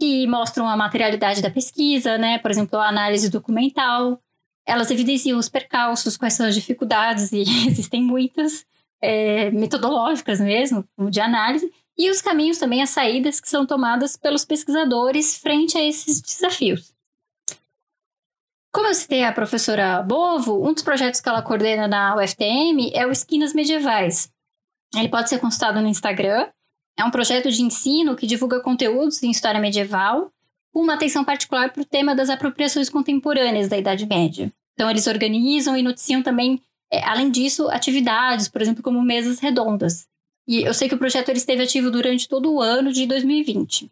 que 0.00 0.26
mostram 0.26 0.66
a 0.66 0.76
materialidade 0.76 1.42
da 1.42 1.50
pesquisa, 1.50 2.16
né? 2.16 2.38
Por 2.38 2.50
exemplo, 2.50 2.78
a 2.78 2.88
análise 2.88 3.28
documental. 3.28 4.18
Elas 4.66 4.90
evidenciam 4.90 5.38
os 5.38 5.48
percalços, 5.48 6.16
quais 6.16 6.32
são 6.32 6.46
as 6.46 6.54
dificuldades, 6.54 7.30
e 7.32 7.40
existem 7.68 8.02
muitas, 8.02 8.64
é, 9.02 9.50
metodológicas 9.50 10.40
mesmo, 10.40 10.82
de 11.10 11.20
análise, 11.20 11.70
e 11.98 12.10
os 12.10 12.22
caminhos 12.22 12.58
também, 12.58 12.82
as 12.82 12.90
saídas 12.90 13.40
que 13.40 13.48
são 13.48 13.66
tomadas 13.66 14.16
pelos 14.16 14.44
pesquisadores 14.44 15.38
frente 15.38 15.76
a 15.76 15.82
esses 15.82 16.22
desafios. 16.22 16.95
Como 18.76 18.88
eu 18.88 18.94
citei 18.94 19.24
a 19.24 19.32
professora 19.32 20.02
Bovo, 20.02 20.62
um 20.62 20.74
dos 20.74 20.82
projetos 20.82 21.18
que 21.18 21.26
ela 21.26 21.40
coordena 21.40 21.88
na 21.88 22.14
UFTM 22.14 22.90
é 22.92 23.06
o 23.06 23.10
Esquinas 23.10 23.54
Medievais. 23.54 24.30
Ele 24.94 25.08
pode 25.08 25.30
ser 25.30 25.38
consultado 25.38 25.80
no 25.80 25.88
Instagram. 25.88 26.46
É 26.94 27.02
um 27.02 27.10
projeto 27.10 27.50
de 27.50 27.62
ensino 27.62 28.14
que 28.14 28.26
divulga 28.26 28.60
conteúdos 28.60 29.22
em 29.22 29.30
história 29.30 29.58
medieval, 29.58 30.30
com 30.74 30.82
uma 30.82 30.92
atenção 30.92 31.24
particular 31.24 31.72
para 31.72 31.80
o 31.80 31.86
tema 31.86 32.14
das 32.14 32.28
apropriações 32.28 32.90
contemporâneas 32.90 33.66
da 33.66 33.78
Idade 33.78 34.04
Média. 34.04 34.52
Então, 34.74 34.90
eles 34.90 35.06
organizam 35.06 35.74
e 35.74 35.80
noticiam 35.80 36.22
também, 36.22 36.60
é, 36.92 37.02
além 37.02 37.30
disso, 37.30 37.70
atividades, 37.70 38.46
por 38.46 38.60
exemplo, 38.60 38.82
como 38.82 39.00
mesas 39.00 39.38
redondas. 39.38 40.06
E 40.46 40.60
eu 40.60 40.74
sei 40.74 40.86
que 40.86 40.94
o 40.94 40.98
projeto 40.98 41.30
ele 41.30 41.38
esteve 41.38 41.62
ativo 41.62 41.90
durante 41.90 42.28
todo 42.28 42.52
o 42.52 42.60
ano 42.60 42.92
de 42.92 43.06
2020. 43.06 43.90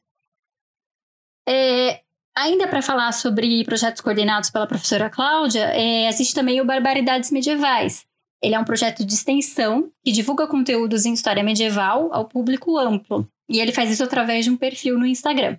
É, 1.48 2.03
Ainda 2.36 2.66
para 2.66 2.82
falar 2.82 3.12
sobre 3.12 3.64
projetos 3.64 4.00
coordenados 4.00 4.50
pela 4.50 4.66
professora 4.66 5.08
Cláudia, 5.08 5.70
é, 5.72 6.08
existe 6.08 6.34
também 6.34 6.60
o 6.60 6.64
Barbaridades 6.64 7.30
Medievais. 7.30 8.04
Ele 8.42 8.56
é 8.56 8.58
um 8.58 8.64
projeto 8.64 9.04
de 9.04 9.14
extensão 9.14 9.90
que 10.04 10.10
divulga 10.10 10.46
conteúdos 10.46 11.06
em 11.06 11.12
história 11.12 11.44
medieval 11.44 12.12
ao 12.12 12.26
público 12.26 12.76
amplo. 12.76 13.28
E 13.48 13.60
ele 13.60 13.72
faz 13.72 13.90
isso 13.90 14.02
através 14.02 14.44
de 14.44 14.50
um 14.50 14.56
perfil 14.56 14.98
no 14.98 15.06
Instagram. 15.06 15.56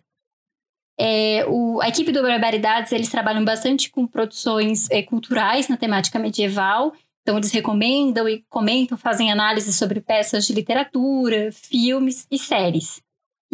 É, 0.99 1.45
o, 1.47 1.80
a 1.82 1.88
equipe 1.88 2.11
do 2.11 2.21
Barbaridades, 2.21 2.91
eles 2.91 3.09
trabalham 3.09 3.43
bastante 3.43 3.89
com 3.89 4.05
produções 4.05 4.89
é, 4.91 5.01
culturais 5.01 5.69
na 5.69 5.78
temática 5.78 6.19
medieval. 6.19 6.93
Então, 7.21 7.38
eles 7.38 7.51
recomendam 7.51 8.28
e 8.28 8.43
comentam, 8.49 8.97
fazem 8.97 9.32
análises 9.32 9.76
sobre 9.76 10.01
peças 10.01 10.45
de 10.45 10.53
literatura, 10.53 11.51
filmes 11.51 12.28
e 12.30 12.38
séries. 12.38 13.01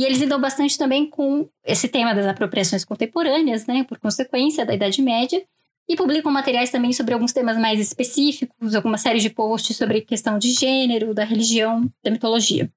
E 0.02 0.04
eles 0.04 0.18
lidam 0.18 0.42
bastante 0.42 0.80
também 0.80 1.08
com 1.08 1.48
esse 1.64 1.88
tema 1.88 2.16
das 2.16 2.26
apropriações 2.26 2.84
contemporâneas, 2.84 3.68
né, 3.68 3.84
por 3.84 4.00
consequência 4.00 4.66
da 4.66 4.74
Idade 4.74 5.00
Média, 5.00 5.46
e 5.88 5.96
publicam 5.96 6.32
materiais 6.32 6.72
também 6.72 6.92
sobre 6.92 7.14
alguns 7.14 7.32
temas 7.32 7.56
mais 7.56 7.80
específicos, 7.80 8.74
alguma 8.74 8.98
série 8.98 9.20
de 9.20 9.30
posts 9.30 9.78
sobre 9.78 10.02
questão 10.02 10.40
de 10.40 10.54
gênero, 10.54 11.14
da 11.14 11.24
religião, 11.24 11.88
da 12.04 12.10
mitologia. 12.10 12.68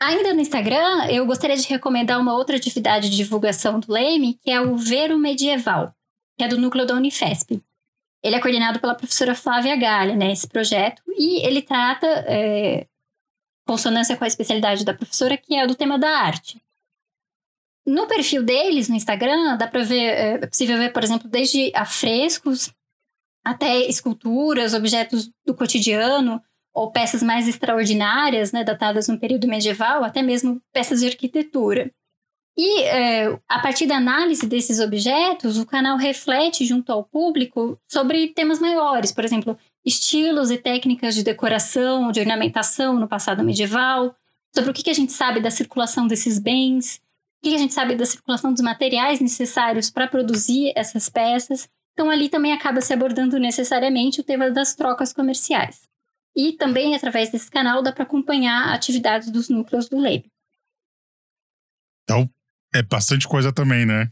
Ainda 0.00 0.32
no 0.32 0.40
Instagram, 0.40 1.08
eu 1.10 1.26
gostaria 1.26 1.58
de 1.58 1.68
recomendar 1.68 2.18
uma 2.18 2.32
outra 2.34 2.56
atividade 2.56 3.10
de 3.10 3.16
divulgação 3.18 3.78
do 3.78 3.92
Leme, 3.92 4.38
que 4.42 4.50
é 4.50 4.62
o 4.62 4.78
Vero 4.78 5.18
Medieval, 5.18 5.94
que 6.38 6.44
é 6.44 6.48
do 6.48 6.56
núcleo 6.56 6.86
da 6.86 6.94
Unifesp. 6.94 7.62
Ele 8.22 8.36
é 8.36 8.40
coordenado 8.40 8.80
pela 8.80 8.94
professora 8.94 9.34
Flávia 9.34 9.76
Galha, 9.76 10.16
né, 10.16 10.32
esse 10.32 10.48
projeto, 10.48 11.02
e 11.06 11.46
ele 11.46 11.60
trata 11.60 12.06
é, 12.26 12.86
consonância 13.66 14.16
com 14.16 14.24
a 14.24 14.28
especialidade 14.28 14.84
da 14.84 14.94
professora, 14.94 15.36
que 15.36 15.54
é 15.54 15.66
do 15.66 15.74
tema 15.74 15.98
da 15.98 16.10
arte. 16.10 16.60
No 17.86 18.06
perfil 18.06 18.42
deles, 18.42 18.88
no 18.88 18.96
Instagram, 18.96 19.56
dá 19.56 19.66
para 19.66 19.82
ver, 19.82 20.00
é, 20.00 20.32
é 20.34 20.46
possível 20.46 20.78
ver, 20.78 20.92
por 20.92 21.04
exemplo, 21.04 21.28
desde 21.28 21.70
afrescos 21.74 22.72
até 23.44 23.86
esculturas, 23.86 24.72
objetos 24.72 25.30
do 25.46 25.54
cotidiano 25.54 26.42
ou 26.72 26.90
peças 26.90 27.22
mais 27.22 27.46
extraordinárias, 27.46 28.52
né, 28.52 28.64
datadas 28.64 29.06
no 29.06 29.20
período 29.20 29.46
medieval, 29.46 30.02
até 30.02 30.22
mesmo 30.22 30.60
peças 30.72 31.00
de 31.00 31.06
arquitetura. 31.06 31.90
E 32.56 32.82
é, 32.84 33.38
a 33.48 33.58
partir 33.58 33.86
da 33.86 33.96
análise 33.96 34.46
desses 34.46 34.80
objetos, 34.80 35.58
o 35.58 35.66
canal 35.66 35.96
reflete 35.96 36.64
junto 36.64 36.90
ao 36.90 37.04
público 37.04 37.78
sobre 37.90 38.28
temas 38.28 38.60
maiores, 38.60 39.12
por 39.12 39.24
exemplo, 39.24 39.58
estilos 39.84 40.50
e 40.50 40.56
técnicas 40.56 41.14
de 41.14 41.22
decoração, 41.22 42.10
de 42.10 42.20
ornamentação 42.20 42.98
no 42.98 43.06
passado 43.06 43.44
medieval, 43.44 44.16
sobre 44.54 44.70
o 44.70 44.74
que, 44.74 44.88
a 44.88 44.94
gente 44.94 45.12
sabe 45.12 45.40
da 45.40 45.50
circulação 45.50 46.06
desses 46.06 46.38
bens, 46.38 47.02
o 47.38 47.48
que, 47.48 47.54
a 47.54 47.58
gente 47.58 47.74
sabe 47.74 47.94
da 47.94 48.06
circulação 48.06 48.52
dos 48.52 48.62
materiais 48.62 49.20
necessários 49.20 49.90
para 49.90 50.08
produzir 50.08 50.72
essas 50.76 51.08
peças. 51.08 51.68
Então, 51.92 52.08
ali 52.08 52.28
também 52.28 52.52
acaba 52.52 52.80
se 52.80 52.92
abordando 52.92 53.38
necessariamente 53.38 54.20
o 54.20 54.24
tema 54.24 54.50
das 54.50 54.74
trocas 54.74 55.12
comerciais. 55.12 55.88
E 56.34 56.52
também, 56.52 56.94
através 56.94 57.30
desse 57.30 57.50
canal, 57.50 57.82
dá 57.82 57.92
para 57.92 58.04
acompanhar 58.04 58.72
atividades 58.72 59.30
dos 59.30 59.48
núcleos 59.48 59.88
do 59.88 59.98
LEB. 59.98 60.30
Então, 62.02 62.28
é 62.74 62.82
bastante 62.82 63.28
coisa 63.28 63.52
também, 63.52 63.86
né? 63.86 64.10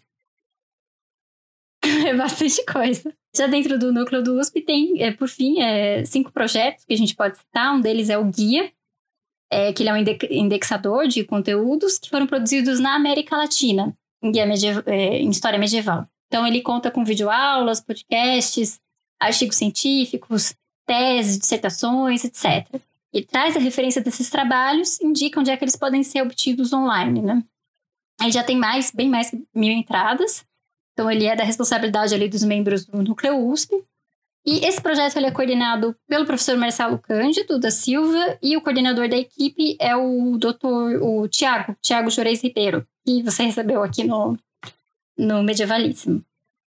é 2.07 2.15
bastante 2.15 2.65
coisa. 2.65 3.15
Já 3.35 3.47
dentro 3.47 3.79
do 3.79 3.93
núcleo 3.93 4.23
do 4.23 4.39
USP 4.39 4.61
tem, 4.61 5.03
é, 5.03 5.11
por 5.11 5.29
fim, 5.29 5.61
é, 5.61 6.05
cinco 6.05 6.31
projetos 6.31 6.85
que 6.85 6.93
a 6.93 6.97
gente 6.97 7.15
pode 7.15 7.39
citar. 7.39 7.75
Um 7.75 7.81
deles 7.81 8.11
é 8.11 8.19
o 8.19 8.25
Guia, 8.25 8.71
é, 9.51 9.73
que 9.73 9.83
ele 9.83 9.91
é 9.91 9.95
um 9.95 9.97
indexador 10.31 11.09
de 11.09 11.25
conteúdos 11.25 11.99
que 11.99 12.11
foram 12.11 12.27
produzidos 12.27 12.79
na 12.79 12.95
América 12.95 13.37
Latina, 13.37 13.97
em, 14.23 14.31
guia 14.31 14.45
é, 14.87 15.19
em 15.19 15.31
história 15.31 15.59
medieval. 15.59 16.07
Então, 16.29 16.47
ele 16.47 16.63
conta 16.63 16.91
com 16.91 17.05
videoaulas, 17.05 17.81
podcasts, 17.81 18.81
artigos 19.21 19.57
científicos, 19.57 20.55
teses, 20.87 21.39
dissertações, 21.39 22.25
etc. 22.25 22.81
E 23.13 23.23
traz 23.23 23.57
a 23.57 23.61
referência 23.61 24.03
desses 24.03 24.31
trabalhos, 24.31 25.01
indica 25.01 25.39
onde 25.39 25.51
é 25.51 25.57
que 25.57 25.65
eles 25.65 25.77
podem 25.77 26.03
ser 26.03 26.23
obtidos 26.23 26.73
online, 26.73 27.21
né? 27.21 27.45
Ele 28.21 28.33
já 28.33 28.43
tem 28.43 28.57
mais, 28.57 28.91
bem 28.91 29.09
mais 29.09 29.31
mil 29.55 29.73
entradas, 29.73 30.47
então, 30.93 31.11
ele 31.11 31.25
é 31.25 31.35
da 31.35 31.45
responsabilidade 31.45 32.15
ali 32.15 32.29
dos 32.29 32.43
membros 32.43 32.85
do 32.85 33.03
Núcleo 33.03 33.37
USP. 33.49 33.75
E 34.45 34.67
esse 34.67 34.81
projeto 34.81 35.17
ele 35.17 35.27
é 35.27 35.31
coordenado 35.31 35.97
pelo 36.09 36.27
professor 36.27 36.57
Marcelo 36.57 36.99
Cândido 36.99 37.61
da 37.61 37.71
Silva 37.71 38.39
e 38.43 38.57
o 38.57 38.61
coordenador 38.61 39.09
da 39.09 39.17
equipe 39.17 39.77
é 39.81 39.95
o 39.95 40.37
doutor, 40.37 41.01
o 41.01 41.29
Tiago, 41.29 41.77
Tiago 41.81 42.11
Jureis 42.11 42.43
Ribeiro, 42.43 42.85
que 43.07 43.23
você 43.23 43.45
recebeu 43.45 43.85
aqui 43.85 44.03
no, 44.03 44.37
no 45.17 45.43
Medievalíssimo. 45.43 46.25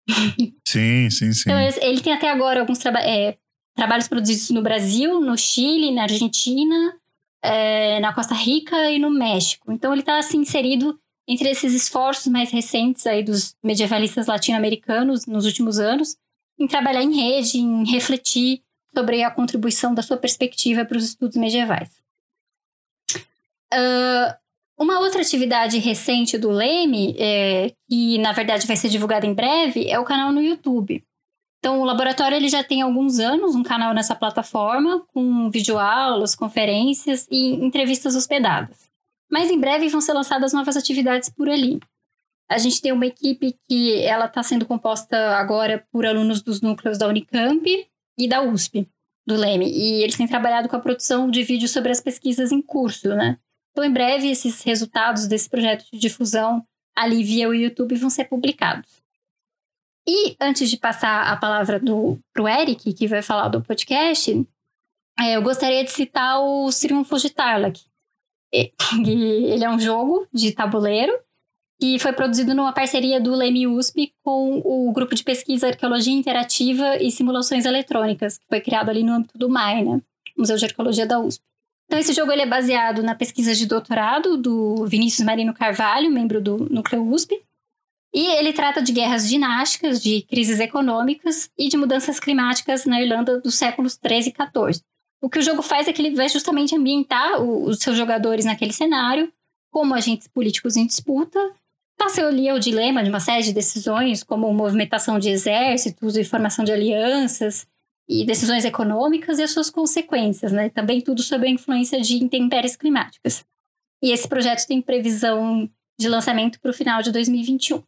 Sim, 0.67 1.09
sim, 1.09 1.33
sim. 1.33 1.43
Então, 1.49 1.59
ele 1.89 2.01
tem 2.01 2.13
até 2.13 2.29
agora 2.29 2.61
alguns 2.61 2.79
traba 2.79 2.99
é, 2.99 3.37
trabalhos 3.77 4.09
produzidos 4.09 4.51
no 4.51 4.61
Brasil, 4.61 5.21
no 5.21 5.39
Chile, 5.39 5.93
na 5.93 6.03
Argentina, 6.03 6.97
é, 7.41 8.01
na 8.01 8.13
Costa 8.13 8.35
Rica 8.35 8.91
e 8.91 8.99
no 8.99 9.09
México. 9.09 9.71
Então, 9.73 9.93
ele 9.93 10.03
está 10.03 10.19
assim, 10.19 10.39
inserido 10.39 10.99
entre 11.27 11.49
esses 11.49 11.73
esforços 11.73 12.27
mais 12.27 12.51
recentes 12.51 13.07
aí 13.07 13.23
dos 13.23 13.57
medievalistas 13.63 14.27
latino-americanos 14.27 15.27
nos 15.27 15.47
últimos 15.47 15.79
anos, 15.79 16.17
em 16.59 16.67
trabalhar 16.67 17.03
em 17.03 17.15
rede, 17.15 17.59
em 17.59 17.85
refletir 17.85 18.63
sobre 18.95 19.23
a 19.23 19.31
contribuição 19.31 19.95
da 19.95 20.03
sua 20.03 20.17
perspectiva 20.17 20.85
para 20.85 20.97
os 20.97 21.05
estudos 21.05 21.37
medievais. 21.37 21.91
Uh, 23.73 24.33
uma 24.79 25.01
outra 25.01 25.23
atividade 25.23 25.79
recente 25.79 26.37
do 26.37 26.51
Leme, 26.51 27.17
é, 27.19 27.73
que 27.89 28.19
na 28.19 28.33
verdade 28.33 28.67
vai 28.67 28.77
ser 28.77 28.89
divulgada 28.89 29.27
em 29.27 29.35
breve, 29.35 29.89
é 29.89 29.99
o 29.99 30.05
canal 30.05 30.33
no 30.33 30.43
YouTube. 30.43 31.05
Então, 31.59 31.81
o 31.81 31.85
laboratório 31.85 32.37
ele 32.37 32.49
já 32.49 32.63
tem 32.63 32.83
alguns 32.83 33.19
anos 33.19 33.55
um 33.55 33.63
canal 33.63 33.95
nessa 33.95 34.15
plataforma, 34.15 35.03
com 35.15 35.49
videoaulas, 35.51 36.35
conferências 36.35 37.27
e 37.31 37.55
entrevistas 37.55 38.15
hospedadas. 38.15 38.94
Mas 39.35 39.51
em 39.51 39.59
breve 39.59 39.89
vão 39.89 40.01
ser 40.01 40.13
lançadas 40.13 40.53
novas 40.53 40.77
atividades 40.77 41.29
por 41.29 41.51
ali. 41.51 41.81
A 42.49 42.57
gente 42.57 42.81
tem 42.81 42.93
uma 42.93 43.05
equipe 43.05 43.59
que 43.67 44.01
ela 44.03 44.27
está 44.27 44.45
sendo 44.45 44.65
composta 44.65 45.37
agora 45.37 45.85
por 45.91 46.07
alunos 46.07 46.41
dos 46.41 46.61
núcleos 46.61 46.99
da 46.99 47.09
Unicamp 47.09 47.89
e 48.17 48.29
da 48.29 48.43
USP, 48.43 48.89
do 49.27 49.35
Leme. 49.35 49.69
E 49.69 50.05
eles 50.05 50.17
têm 50.17 50.29
trabalhado 50.29 50.69
com 50.69 50.77
a 50.77 50.81
produção 50.81 51.29
de 51.29 51.43
vídeos 51.43 51.73
sobre 51.73 51.91
as 51.91 52.01
pesquisas 52.01 52.53
em 52.53 52.63
curso, 52.63 53.09
né? 53.09 53.37
Então, 53.73 53.83
em 53.83 53.93
breve, 53.93 54.31
esses 54.31 54.63
resultados 54.63 55.27
desse 55.27 55.51
projeto 55.51 55.85
de 55.93 55.99
difusão 55.99 56.65
ali 56.95 57.25
via 57.25 57.49
o 57.49 57.55
YouTube 57.55 57.97
vão 57.97 58.11
ser 58.11 58.27
publicados. 58.27 59.03
E 60.07 60.37
antes 60.41 60.71
de 60.71 60.77
passar 60.77 61.27
a 61.27 61.37
palavra 61.37 61.81
para 61.81 62.43
o 62.43 62.49
Eric, 62.49 62.93
que 62.93 63.09
vai 63.09 63.21
falar 63.21 63.49
do 63.49 63.61
podcast, 63.61 64.47
é, 65.19 65.35
eu 65.37 65.43
gostaria 65.43 65.83
de 65.83 65.91
citar 65.91 66.41
o 66.41 66.71
Triunfos 66.71 67.21
de 67.21 67.31
Tarlac. 67.31 67.83
Ele 69.07 69.65
é 69.65 69.71
um 69.71 69.79
jogo 69.79 70.27
de 70.33 70.53
tabuleiro 70.53 71.13
que 71.81 71.99
foi 71.99 72.13
produzido 72.13 72.55
numa 72.55 72.73
parceria 72.73 73.21
do 73.21 73.35
Leme 73.35 73.67
USP 73.67 74.13
com 74.23 74.63
o 74.65 74.93
grupo 74.93 75.15
de 75.15 75.25
pesquisa 75.25 75.69
Arqueologia 75.69 76.13
Interativa 76.13 76.97
e 77.03 77.11
Simulações 77.11 77.65
Eletrônicas, 77.65 78.39
que 78.39 78.47
foi 78.49 78.61
criado 78.61 78.91
ali 78.91 79.03
no 79.03 79.13
âmbito 79.13 79.37
do 79.37 79.49
MAI, 79.49 79.85
né? 79.85 80.01
Museu 80.37 80.57
de 80.57 80.65
Arqueologia 80.65 81.07
da 81.07 81.19
USP. 81.19 81.43
Então, 81.87 81.99
esse 81.99 82.13
jogo 82.13 82.33
ele 82.33 82.43
é 82.43 82.47
baseado 82.47 83.03
na 83.03 83.15
pesquisa 83.15 83.55
de 83.55 83.67
doutorado 83.67 84.37
do 84.37 84.87
Vinícius 84.87 85.27
Marino 85.27 85.53
Carvalho, 85.53 86.11
membro 86.11 86.41
do 86.41 86.57
Núcleo 86.71 87.07
USP, 87.07 87.43
e 88.15 88.27
ele 88.37 88.53
trata 88.53 88.81
de 88.81 88.93
guerras 88.93 89.29
dinásticas, 89.29 90.03
de 90.03 90.23
crises 90.23 90.61
econômicas 90.61 91.51
e 91.59 91.69
de 91.69 91.77
mudanças 91.77 92.21
climáticas 92.21 92.87
na 92.87 93.03
Irlanda 93.03 93.41
dos 93.41 93.57
séculos 93.57 93.97
13 93.97 94.29
e 94.29 94.33
14. 94.33 94.81
O 95.25 95.31
que 95.31 95.39
o 95.39 95.43
jogo 95.43 95.63
faz 95.63 95.89
é 95.89 95.93
que 95.93 96.03
ele 96.03 96.15
vai 96.15 96.29
justamente 96.29 96.77
ambientar 96.77 97.41
os 97.41 97.79
seus 97.79 97.97
jogadores 97.97 98.45
naquele 98.45 98.73
cenário, 98.73 99.33
como 99.71 99.95
agentes 99.95 100.29
políticos 100.29 100.77
em 100.77 100.87
disputa, 100.87 101.41
Passou 101.97 102.27
ali 102.27 102.51
o 102.51 102.59
dilema 102.59 103.03
de 103.03 103.09
uma 103.09 103.21
série 103.21 103.45
de 103.45 103.53
decisões, 103.53 104.23
como 104.23 104.53
movimentação 104.53 105.19
de 105.19 105.31
exércitos 105.31 106.17
e 106.17 106.25
formação 106.25 106.65
de 106.65 106.73
alianças, 106.73 107.67
e 108.09 108.27
decisões 108.27 108.65
econômicas 108.65 109.39
e 109.39 109.43
as 109.43 109.51
suas 109.53 109.71
consequências, 109.71 110.53
né? 110.53 110.69
Também 110.69 111.01
tudo 111.01 111.23
sob 111.23 111.47
a 111.47 111.51
influência 111.51 112.01
de 112.01 112.23
intempéries 112.23 112.77
climáticas. 112.77 113.45
E 114.03 114.11
esse 114.11 114.29
projeto 114.29 114.67
tem 114.67 114.83
previsão 114.83 115.71
de 115.99 116.09
lançamento 116.09 116.61
para 116.61 116.71
o 116.71 116.75
final 116.75 117.01
de 117.01 117.11
2021. 117.11 117.83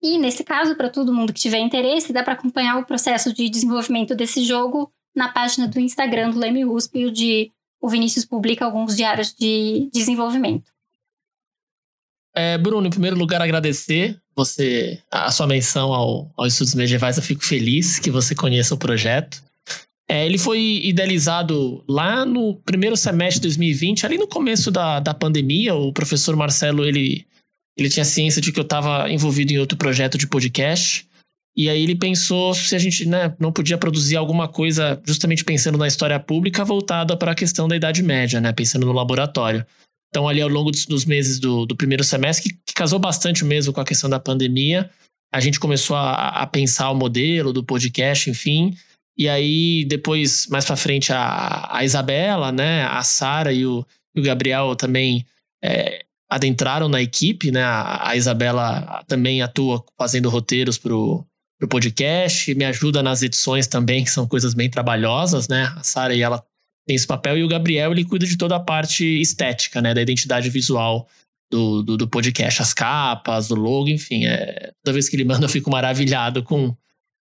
E 0.00 0.16
nesse 0.16 0.44
caso, 0.44 0.76
para 0.76 0.88
todo 0.88 1.12
mundo 1.12 1.32
que 1.32 1.40
tiver 1.40 1.58
interesse, 1.58 2.12
dá 2.12 2.22
para 2.22 2.34
acompanhar 2.34 2.78
o 2.78 2.84
processo 2.84 3.32
de 3.32 3.48
desenvolvimento 3.48 4.14
desse 4.14 4.44
jogo 4.44 4.92
na 5.14 5.28
página 5.28 5.66
do 5.66 5.80
Instagram 5.80 6.30
do 6.30 6.38
Leme 6.38 6.64
USP, 6.64 7.06
onde 7.06 7.52
o 7.80 7.88
Vinícius 7.88 8.24
publica 8.24 8.64
alguns 8.64 8.96
diários 8.96 9.34
de 9.34 9.88
desenvolvimento. 9.92 10.70
É, 12.34 12.56
Bruno, 12.56 12.86
em 12.86 12.90
primeiro 12.90 13.16
lugar, 13.16 13.42
agradecer 13.42 14.16
você 14.36 15.02
a 15.10 15.30
sua 15.30 15.46
menção 15.46 15.92
ao, 15.92 16.32
ao 16.36 16.46
Estudos 16.46 16.74
Medievais. 16.74 17.16
Eu 17.16 17.22
fico 17.22 17.44
feliz 17.44 17.98
que 17.98 18.10
você 18.10 18.34
conheça 18.34 18.74
o 18.74 18.78
projeto. 18.78 19.42
É, 20.08 20.24
ele 20.24 20.38
foi 20.38 20.80
idealizado 20.84 21.84
lá 21.88 22.24
no 22.24 22.54
primeiro 22.54 22.96
semestre 22.96 23.40
de 23.40 23.48
2020, 23.48 24.06
ali 24.06 24.16
no 24.16 24.28
começo 24.28 24.70
da, 24.70 25.00
da 25.00 25.12
pandemia. 25.12 25.74
O 25.74 25.92
professor 25.92 26.36
Marcelo 26.36 26.84
ele, 26.84 27.26
ele 27.76 27.90
tinha 27.90 28.04
ciência 28.04 28.40
de 28.40 28.52
que 28.52 28.60
eu 28.60 28.62
estava 28.64 29.10
envolvido 29.10 29.52
em 29.52 29.58
outro 29.58 29.76
projeto 29.76 30.16
de 30.16 30.28
podcast. 30.28 31.07
E 31.58 31.68
aí 31.68 31.82
ele 31.82 31.96
pensou 31.96 32.54
se 32.54 32.76
a 32.76 32.78
gente 32.78 33.04
né, 33.04 33.34
não 33.36 33.50
podia 33.50 33.76
produzir 33.76 34.14
alguma 34.14 34.46
coisa 34.46 35.02
justamente 35.04 35.44
pensando 35.44 35.76
na 35.76 35.88
história 35.88 36.18
pública 36.20 36.64
voltada 36.64 37.16
para 37.16 37.32
a 37.32 37.34
questão 37.34 37.66
da 37.66 37.74
Idade 37.74 38.00
Média, 38.00 38.40
né, 38.40 38.52
pensando 38.52 38.86
no 38.86 38.92
laboratório. 38.92 39.66
Então, 40.08 40.28
ali 40.28 40.40
ao 40.40 40.48
longo 40.48 40.70
dos, 40.70 41.04
meses 41.04 41.40
do, 41.40 41.66
do, 41.66 41.74
primeiro 41.74 42.04
semestre, 42.04 42.52
que, 42.64 42.72
casou 42.72 43.00
bastante 43.00 43.44
mesmo 43.44 43.72
com 43.72 43.80
a 43.80 43.84
questão 43.84 44.08
da 44.08 44.20
pandemia, 44.20 44.88
a 45.34 45.40
gente 45.40 45.58
começou 45.58 45.96
a, 45.96 46.28
a 46.28 46.46
pensar 46.46 46.92
o 46.92 46.94
modelo 46.94 47.52
do 47.52 47.64
podcast, 47.64 48.30
enfim. 48.30 48.72
E 49.18 49.28
aí, 49.28 49.84
depois, 49.84 50.46
mais 50.46 50.64
para 50.64 50.76
frente, 50.76 51.12
a, 51.12 51.76
a 51.76 51.84
Isabela, 51.84 52.52
né, 52.52 52.84
a 52.84 53.02
Sara 53.02 53.52
e 53.52 53.66
o, 53.66 53.84
e 54.14 54.20
o 54.20 54.22
Gabriel 54.22 54.76
também 54.76 55.26
é, 55.62 56.04
adentraram 56.30 56.88
na 56.88 57.02
equipe, 57.02 57.50
né? 57.50 57.64
A, 57.64 58.10
a 58.10 58.16
Isabela 58.16 59.02
também 59.08 59.42
atua 59.42 59.84
fazendo 59.98 60.30
roteiros 60.30 60.78
pro, 61.58 61.66
pro 61.66 61.68
podcast, 61.68 62.54
me 62.54 62.64
ajuda 62.64 63.02
nas 63.02 63.22
edições 63.22 63.66
também, 63.66 64.04
que 64.04 64.10
são 64.10 64.26
coisas 64.26 64.54
bem 64.54 64.70
trabalhosas, 64.70 65.48
né? 65.48 65.72
A 65.76 65.82
Sara 65.82 66.14
e 66.14 66.22
ela 66.22 66.42
tem 66.86 66.96
esse 66.96 67.06
papel 67.06 67.36
e 67.36 67.44
o 67.44 67.48
Gabriel 67.48 67.92
ele 67.92 68.04
cuida 68.04 68.26
de 68.26 68.38
toda 68.38 68.56
a 68.56 68.60
parte 68.60 69.04
estética, 69.20 69.82
né, 69.82 69.92
da 69.92 70.00
identidade 70.00 70.48
visual 70.48 71.06
do, 71.50 71.82
do, 71.82 71.96
do 71.98 72.08
podcast, 72.08 72.62
as 72.62 72.72
capas, 72.72 73.48
do 73.48 73.54
logo, 73.54 73.88
enfim, 73.88 74.24
é, 74.24 74.72
toda 74.82 74.94
vez 74.94 75.08
que 75.08 75.16
ele 75.16 75.24
manda 75.24 75.44
eu 75.44 75.50
fico 75.50 75.70
maravilhado 75.70 76.42
com, 76.42 76.74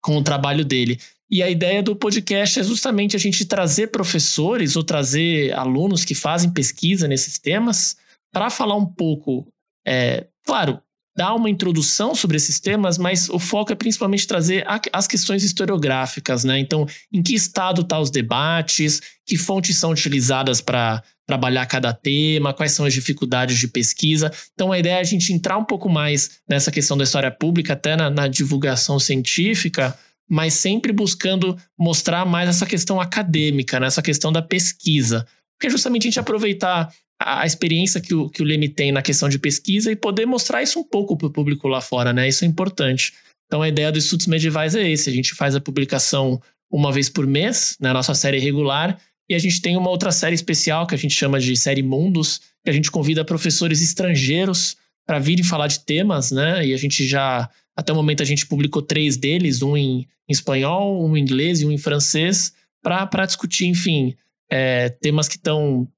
com 0.00 0.16
o 0.16 0.22
trabalho 0.22 0.64
dele. 0.64 1.00
E 1.30 1.42
a 1.42 1.50
ideia 1.50 1.82
do 1.82 1.96
podcast 1.96 2.60
é 2.60 2.62
justamente 2.62 3.16
a 3.16 3.18
gente 3.18 3.44
trazer 3.44 3.88
professores 3.88 4.76
ou 4.76 4.84
trazer 4.84 5.52
alunos 5.52 6.04
que 6.04 6.14
fazem 6.14 6.52
pesquisa 6.52 7.08
nesses 7.08 7.38
temas 7.38 7.96
para 8.32 8.50
falar 8.50 8.76
um 8.76 8.86
pouco, 8.86 9.46
é, 9.86 10.26
claro, 10.44 10.80
dar 11.18 11.34
uma 11.34 11.50
introdução 11.50 12.14
sobre 12.14 12.36
esses 12.36 12.60
temas, 12.60 12.96
mas 12.96 13.28
o 13.28 13.40
foco 13.40 13.72
é 13.72 13.74
principalmente 13.74 14.24
trazer 14.24 14.64
as 14.92 15.08
questões 15.08 15.42
historiográficas, 15.42 16.44
né? 16.44 16.60
Então, 16.60 16.86
em 17.12 17.20
que 17.20 17.34
estado 17.34 17.80
estão 17.80 17.98
tá 17.98 18.00
os 18.00 18.08
debates, 18.08 19.00
que 19.26 19.36
fontes 19.36 19.76
são 19.76 19.90
utilizadas 19.90 20.60
para 20.60 21.02
trabalhar 21.26 21.66
cada 21.66 21.92
tema, 21.92 22.54
quais 22.54 22.70
são 22.70 22.86
as 22.86 22.94
dificuldades 22.94 23.58
de 23.58 23.66
pesquisa. 23.66 24.30
Então, 24.54 24.70
a 24.70 24.78
ideia 24.78 24.94
é 24.94 25.00
a 25.00 25.04
gente 25.04 25.32
entrar 25.32 25.58
um 25.58 25.64
pouco 25.64 25.88
mais 25.88 26.38
nessa 26.48 26.70
questão 26.70 26.96
da 26.96 27.02
história 27.02 27.32
pública, 27.32 27.72
até 27.72 27.96
na, 27.96 28.08
na 28.08 28.28
divulgação 28.28 29.00
científica, 29.00 29.98
mas 30.30 30.54
sempre 30.54 30.92
buscando 30.92 31.58
mostrar 31.76 32.24
mais 32.24 32.48
essa 32.48 32.64
questão 32.64 33.00
acadêmica, 33.00 33.80
né? 33.80 33.88
essa 33.88 34.02
questão 34.02 34.30
da 34.30 34.40
pesquisa. 34.40 35.26
Porque 35.58 35.68
justamente 35.68 36.04
a 36.04 36.10
gente 36.10 36.20
aproveitar 36.20 36.94
a, 37.36 37.46
experiência 37.46 38.00
que 38.00 38.14
o, 38.14 38.28
que 38.28 38.42
o 38.42 38.44
Leme 38.44 38.68
tem 38.68 38.92
na 38.92 39.02
questão 39.02 39.28
de 39.28 39.38
pesquisa 39.38 39.90
e 39.90 39.96
poder 39.96 40.26
mostrar 40.26 40.62
isso 40.62 40.78
um 40.80 40.84
pouco 40.84 41.16
para 41.16 41.26
o 41.26 41.30
público 41.30 41.68
lá 41.68 41.80
fora, 41.80 42.12
né? 42.12 42.28
Isso 42.28 42.44
é 42.44 42.48
importante. 42.48 43.12
Então 43.46 43.62
a 43.62 43.68
ideia 43.68 43.90
dos 43.90 44.04
estudos 44.04 44.26
medievais 44.26 44.74
é 44.74 44.88
esse: 44.88 45.08
a 45.08 45.12
gente 45.12 45.34
faz 45.34 45.54
a 45.54 45.60
publicação 45.60 46.40
uma 46.70 46.92
vez 46.92 47.08
por 47.08 47.26
mês, 47.26 47.76
na 47.80 47.92
nossa 47.92 48.14
série 48.14 48.38
regular, 48.38 48.98
e 49.28 49.34
a 49.34 49.38
gente 49.38 49.60
tem 49.60 49.76
uma 49.76 49.90
outra 49.90 50.12
série 50.12 50.34
especial 50.34 50.86
que 50.86 50.94
a 50.94 50.98
gente 50.98 51.14
chama 51.14 51.40
de 51.40 51.56
série 51.56 51.82
Mundos, 51.82 52.40
que 52.64 52.70
a 52.70 52.72
gente 52.72 52.90
convida 52.90 53.24
professores 53.24 53.82
estrangeiros 53.82 54.76
para 55.06 55.18
virem 55.18 55.44
falar 55.44 55.68
de 55.68 55.80
temas, 55.80 56.30
né? 56.30 56.66
E 56.66 56.74
a 56.74 56.76
gente 56.76 57.06
já, 57.06 57.48
até 57.74 57.92
o 57.92 57.96
momento, 57.96 58.22
a 58.22 58.26
gente 58.26 58.46
publicou 58.46 58.82
três 58.82 59.16
deles: 59.16 59.62
um 59.62 59.76
em, 59.76 60.06
espanhol, 60.28 61.04
um 61.04 61.16
em 61.16 61.20
inglês 61.20 61.60
e 61.60 61.66
um 61.66 61.72
em 61.72 61.78
francês, 61.78 62.52
para 62.82 63.26
discutir, 63.26 63.66
enfim, 63.66 64.14
é, 64.50 64.88
temas 64.88 65.28
que 65.28 65.36
estão 65.36 65.88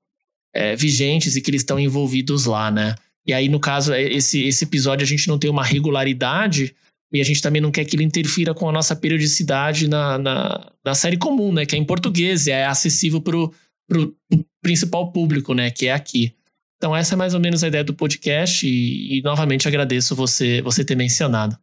é, 0.53 0.75
vigentes 0.77 1.37
e 1.37 1.41
que 1.41 1.51
eles 1.51 1.63
estão 1.63 1.79
envolvidos 1.79 2.47
lá, 2.47 2.71
né? 2.71 2.95
E 3.27 3.33
aí, 3.33 3.49
no 3.49 3.61
caso, 3.61 3.93
é, 3.93 4.03
esse, 4.03 4.43
esse 4.45 4.65
episódio 4.65 5.05
a 5.05 5.07
gente 5.07 5.29
não 5.29 5.39
tem 5.39 5.51
uma 5.51 5.65
regularidade 5.65 6.75
e 7.13 7.21
a 7.21 7.25
gente 7.25 7.43
também 7.43 7.61
não 7.61 7.71
quer 7.71 7.85
que 7.85 7.97
ele 7.97 8.05
interfira 8.05 8.55
com 8.55 8.69
a 8.69 8.73
nossa 8.73 8.95
periodicidade 8.95 9.89
na, 9.89 10.19
na, 10.19 10.73
na 10.85 10.95
série 10.95 11.17
comum, 11.17 11.53
né? 11.53 11.67
Que 11.67 11.77
é 11.77 11.79
em 11.79 11.85
português 11.85 12.47
e 12.47 12.51
é 12.51 12.67
acessível 12.67 13.21
para 13.21 13.37
o 13.37 14.15
principal 14.63 15.13
público, 15.13 15.55
né? 15.55 15.71
Que 15.71 15.87
é 15.87 15.93
aqui. 15.93 16.35
Então, 16.77 16.97
essa 16.97 17.15
é 17.15 17.17
mais 17.17 17.35
ou 17.35 17.41
menos 17.41 17.63
a 17.63 17.69
ideia 17.69 17.85
do 17.85 17.93
podcast 17.93 18.67
e, 18.67 19.19
e 19.19 19.23
novamente 19.23 19.69
agradeço 19.69 20.17
você, 20.17 20.63
você 20.63 20.85
ter 20.85 20.97
mencionado. 20.97 21.59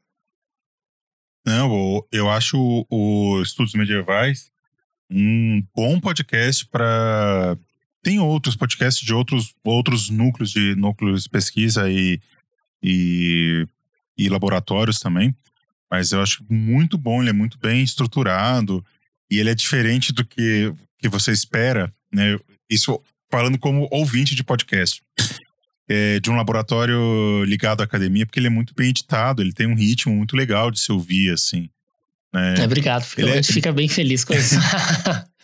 Não, 1.46 2.06
eu 2.12 2.30
acho 2.30 2.86
o 2.90 3.42
Estudos 3.42 3.74
Medievais 3.74 4.52
um 5.10 5.64
bom 5.74 6.00
podcast 6.00 6.66
para 6.68 7.58
tem 8.08 8.20
outros 8.20 8.56
podcasts 8.56 9.06
de 9.06 9.14
outros, 9.14 9.54
outros 9.66 10.10
núcleos 10.10 10.52
de 10.52 10.76
núcleos 10.76 11.24
de 11.24 11.30
pesquisa 11.30 11.92
e, 11.92 12.22
e, 12.82 13.68
e 14.18 14.30
laboratórios 14.30 14.98
também. 14.98 15.36
Mas 15.92 16.14
eu 16.14 16.22
acho 16.22 16.42
muito 16.50 16.98
bom, 16.98 17.22
ele 17.22 17.32
é 17.32 17.34
muito 17.34 17.58
bem 17.58 17.84
estruturado 17.84 18.82
e 19.30 19.40
ele 19.40 19.50
é 19.50 19.56
diferente 19.56 20.14
do 20.14 20.24
que, 20.24 20.74
que 20.98 21.10
você 21.10 21.34
espera, 21.34 21.94
né? 22.10 22.40
Isso 22.70 22.98
falando 23.30 23.60
como 23.60 23.90
ouvinte 23.92 24.36
de 24.36 24.44
podcast. 24.44 25.04
É, 25.90 26.22
de 26.22 26.30
um 26.30 26.36
laboratório 26.38 27.44
ligado 27.44 27.82
à 27.82 27.84
academia, 27.84 28.26
porque 28.26 28.40
ele 28.40 28.48
é 28.48 28.50
muito 28.50 28.74
bem 28.74 28.90
editado, 28.90 29.42
ele 29.42 29.54
tem 29.54 29.68
um 29.68 29.76
ritmo 29.76 30.16
muito 30.16 30.36
legal 30.36 30.72
de 30.72 30.80
se 30.80 30.94
ouvir, 30.94 31.34
assim. 31.34 31.70
Né? 32.34 32.56
É, 32.60 32.64
obrigado, 32.64 33.06
ele 33.18 33.32
a 33.32 33.36
gente 33.36 33.52
é... 33.52 33.54
fica 33.54 33.72
bem 33.74 33.90
feliz 33.90 34.24
com 34.24 34.34
isso. 34.34 34.56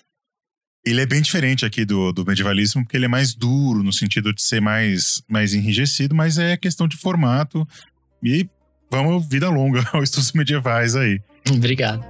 Ele 0.85 0.99
é 0.99 1.05
bem 1.05 1.21
diferente 1.21 1.65
aqui 1.65 1.85
do, 1.85 2.11
do 2.11 2.25
medievalismo, 2.25 2.83
porque 2.83 2.97
ele 2.97 3.05
é 3.05 3.07
mais 3.07 3.33
duro, 3.33 3.81
no 3.81 3.93
sentido 3.93 4.33
de 4.33 4.41
ser 4.41 4.59
mais, 4.59 5.23
mais 5.29 5.53
enrijecido, 5.53 6.13
mas 6.13 6.37
é 6.37 6.57
questão 6.57 6.89
de 6.89 6.97
formato. 6.97 7.65
E 8.21 8.49
vamos, 8.91 9.25
vida 9.25 9.47
longa 9.47 9.81
aos 9.93 10.09
estudos 10.09 10.33
medievais 10.33 10.93
aí. 10.93 11.21
Obrigado. 11.49 12.05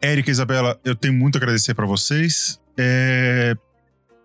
Érica 0.00 0.30
e 0.30 0.32
Isabela, 0.32 0.78
eu 0.84 0.94
tenho 0.94 1.14
muito 1.14 1.34
a 1.34 1.38
agradecer 1.38 1.74
para 1.74 1.84
vocês. 1.84 2.60
É, 2.78 3.56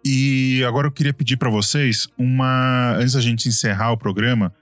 e 0.05 0.63
agora 0.63 0.85
eu 0.85 0.91
queria 0.91 1.11
pedir 1.11 1.35
para 1.35 1.49
vocês 1.49 2.07
uma, 2.15 2.93
antes 2.95 3.13
da 3.13 3.21
gente 3.21 3.49
encerrar 3.49 3.91
o 3.91 3.97
programa, 3.97 4.53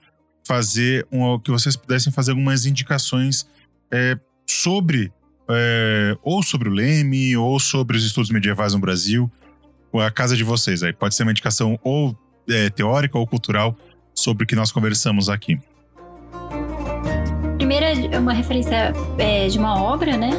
fazer 0.47 1.05
um, 1.11 1.37
que 1.37 1.51
vocês 1.51 1.75
pudessem 1.75 2.13
fazer 2.13 2.31
algumas 2.31 2.65
indicações 2.65 3.45
é, 3.91 4.17
sobre 4.47 5.11
é, 5.49 6.15
ou 6.23 6.41
sobre 6.41 6.69
o 6.69 6.71
Leme, 6.71 7.35
ou 7.35 7.59
sobre 7.59 7.97
os 7.97 8.05
estudos 8.05 8.31
medievais 8.31 8.73
no 8.73 8.79
Brasil. 8.79 9.29
A 9.93 10.09
casa 10.09 10.37
de 10.37 10.45
vocês 10.45 10.81
aí. 10.81 10.93
Pode 10.93 11.13
ser 11.13 11.23
uma 11.23 11.31
indicação 11.31 11.77
ou 11.83 12.17
é, 12.49 12.69
teórica 12.69 13.17
ou 13.17 13.27
cultural 13.27 13.77
sobre 14.15 14.45
o 14.45 14.47
que 14.47 14.55
nós 14.55 14.71
conversamos 14.71 15.27
aqui. 15.27 15.59
Primeira 17.57 17.87
é 17.87 18.17
uma 18.17 18.33
referência 18.33 18.93
é, 19.17 19.47
de 19.47 19.59
uma 19.59 19.81
obra, 19.81 20.15
né? 20.15 20.31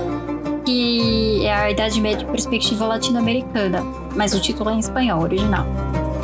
Que 0.65 1.45
é 1.45 1.55
a 1.55 1.71
Idade 1.71 2.01
Média 2.01 2.27
Perspectiva 2.27 2.87
Latino-Americana, 2.87 3.83
mas 4.15 4.33
o 4.33 4.41
título 4.41 4.71
é 4.71 4.75
em 4.75 4.79
espanhol, 4.79 5.23
original. 5.23 5.67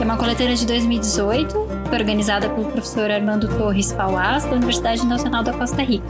É 0.01 0.05
uma 0.05 0.17
coletânea 0.17 0.57
de 0.57 0.67
2018, 0.67 1.55
foi 1.89 1.99
organizada 1.99 2.49
pelo 2.49 2.71
professor 2.71 3.11
Armando 3.11 3.49
Torres 3.59 3.93
Fauás, 3.93 4.45
da 4.45 4.53
Universidade 4.53 5.07
Nacional 5.07 5.43
da 5.43 5.53
Costa 5.53 5.83
Rica. 5.83 6.09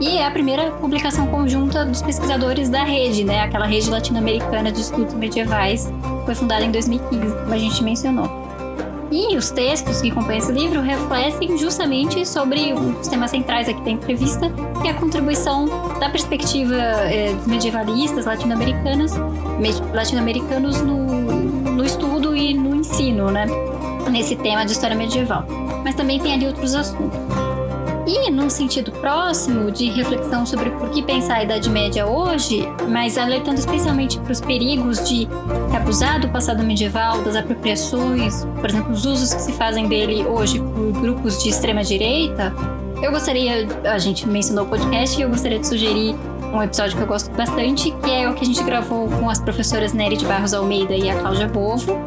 E 0.00 0.18
é 0.18 0.26
a 0.26 0.30
primeira 0.30 0.70
publicação 0.72 1.26
conjunta 1.26 1.84
dos 1.84 2.02
pesquisadores 2.02 2.68
da 2.68 2.84
rede, 2.84 3.24
né? 3.24 3.40
Aquela 3.40 3.66
rede 3.66 3.90
latino-americana 3.90 4.70
de 4.70 4.82
estudos 4.82 5.14
medievais, 5.14 5.90
foi 6.24 6.34
fundada 6.34 6.64
em 6.64 6.70
2015, 6.70 7.34
como 7.34 7.52
a 7.52 7.58
gente 7.58 7.82
mencionou. 7.82 8.45
E 9.10 9.36
os 9.36 9.50
textos 9.50 10.00
que 10.00 10.10
compõem 10.10 10.38
esse 10.38 10.50
livro 10.50 10.80
refletem 10.80 11.56
justamente 11.56 12.26
sobre 12.26 12.72
os 12.72 13.06
temas 13.06 13.30
centrais 13.30 13.68
aqui 13.68 13.80
da 13.82 13.90
entrevista, 13.90 14.50
que 14.82 14.88
é 14.88 14.90
a 14.90 14.94
contribuição 14.94 15.66
da 16.00 16.10
perspectiva 16.10 16.74
é, 16.74 17.32
dos 17.32 17.46
medievalistas 17.46 18.26
latino-americanos 18.26 19.12
latino-americanos 19.92 20.80
no, 20.80 21.06
no 21.72 21.84
estudo 21.84 22.36
e 22.36 22.52
no 22.52 22.74
ensino, 22.74 23.30
né? 23.30 23.46
Nesse 24.10 24.36
tema 24.36 24.64
de 24.64 24.72
história 24.72 24.96
medieval. 24.96 25.44
Mas 25.84 25.94
também 25.94 26.18
tem 26.18 26.34
ali 26.34 26.46
outros 26.46 26.74
assuntos. 26.74 27.45
E 28.06 28.30
num 28.30 28.48
sentido 28.48 28.92
próximo 28.92 29.70
de 29.72 29.90
reflexão 29.90 30.46
sobre 30.46 30.70
por 30.70 30.90
que 30.90 31.02
pensar 31.02 31.38
a 31.38 31.42
Idade 31.42 31.68
Média 31.68 32.06
hoje, 32.06 32.62
mas 32.88 33.18
alertando 33.18 33.58
especialmente 33.58 34.18
para 34.20 34.32
os 34.32 34.40
perigos 34.40 35.08
de 35.08 35.26
abusar 35.74 36.20
do 36.20 36.28
passado 36.28 36.62
medieval, 36.62 37.20
das 37.22 37.34
apropriações, 37.34 38.44
por 38.44 38.70
exemplo, 38.70 38.92
os 38.92 39.04
usos 39.04 39.34
que 39.34 39.42
se 39.42 39.52
fazem 39.52 39.88
dele 39.88 40.24
hoje 40.24 40.60
por 40.60 40.92
grupos 41.00 41.42
de 41.42 41.48
extrema 41.48 41.82
direita, 41.82 42.54
eu 43.02 43.10
gostaria, 43.10 43.66
a 43.84 43.98
gente 43.98 44.26
mencionou 44.26 44.64
o 44.64 44.68
podcast 44.68 45.18
e 45.18 45.22
eu 45.22 45.28
gostaria 45.28 45.58
de 45.58 45.66
sugerir 45.66 46.14
um 46.54 46.62
episódio 46.62 46.96
que 46.96 47.02
eu 47.02 47.06
gosto 47.06 47.30
bastante, 47.32 47.90
que 47.90 48.10
é 48.10 48.30
o 48.30 48.34
que 48.34 48.42
a 48.42 48.46
gente 48.46 48.62
gravou 48.62 49.08
com 49.08 49.28
as 49.28 49.40
professoras 49.40 49.92
Nery 49.92 50.16
de 50.16 50.24
Barros 50.24 50.54
Almeida 50.54 50.94
e 50.94 51.10
a 51.10 51.18
Cláudia 51.18 51.48
Bovo, 51.48 51.98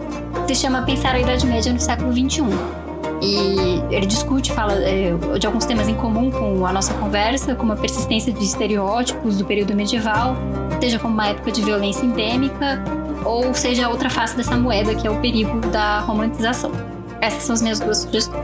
que 0.47 0.55
se 0.55 0.61
chama 0.61 0.81
Pensar 0.83 1.13
a 1.13 1.19
Idade 1.19 1.45
Média 1.45 1.71
no 1.71 1.79
século 1.79 2.11
XXI. 2.11 2.88
E 3.21 3.81
ele 3.93 4.05
discute, 4.05 4.51
fala 4.51 4.73
é, 4.73 5.13
de 5.37 5.45
alguns 5.45 5.65
temas 5.65 5.87
em 5.87 5.95
comum 5.95 6.31
com 6.31 6.65
a 6.65 6.71
nossa 6.71 6.93
conversa, 6.93 7.53
como 7.53 7.73
a 7.73 7.75
persistência 7.75 8.31
de 8.31 8.43
estereótipos 8.43 9.37
do 9.37 9.45
período 9.45 9.75
medieval, 9.75 10.35
seja 10.79 10.97
como 10.99 11.13
uma 11.13 11.27
época 11.27 11.51
de 11.51 11.61
violência 11.61 12.05
endêmica, 12.05 12.81
ou 13.25 13.53
seja 13.53 13.89
outra 13.89 14.09
face 14.09 14.37
dessa 14.37 14.55
moeda, 14.55 14.95
que 14.95 15.05
é 15.05 15.11
o 15.11 15.19
perigo 15.19 15.59
da 15.67 15.99
romantização. 15.99 16.71
Essas 17.19 17.43
são 17.43 17.53
as 17.53 17.61
minhas 17.61 17.79
duas 17.79 17.97
sugestões. 17.99 18.43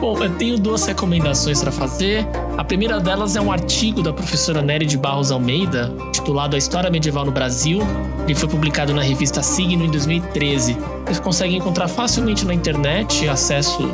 Bom, 0.00 0.16
eu 0.22 0.30
tenho 0.36 0.58
duas 0.58 0.86
recomendações 0.86 1.60
para 1.60 1.72
fazer. 1.72 2.26
A 2.58 2.64
primeira 2.64 2.98
delas 2.98 3.36
é 3.36 3.40
um 3.40 3.52
artigo 3.52 4.02
da 4.02 4.12
professora 4.12 4.60
Nery 4.60 4.84
de 4.84 4.98
Barros 4.98 5.30
Almeida, 5.30 5.94
titulado 6.10 6.56
A 6.56 6.58
História 6.58 6.90
Medieval 6.90 7.24
no 7.24 7.30
Brasil. 7.30 7.78
Ele 8.24 8.34
foi 8.34 8.48
publicado 8.48 8.92
na 8.92 9.00
revista 9.00 9.40
Signo 9.44 9.84
em 9.84 9.90
2013. 9.92 10.76
Você 11.06 11.22
consegue 11.22 11.54
encontrar 11.54 11.86
facilmente 11.86 12.44
na 12.44 12.52
internet, 12.52 13.28
acesso 13.28 13.88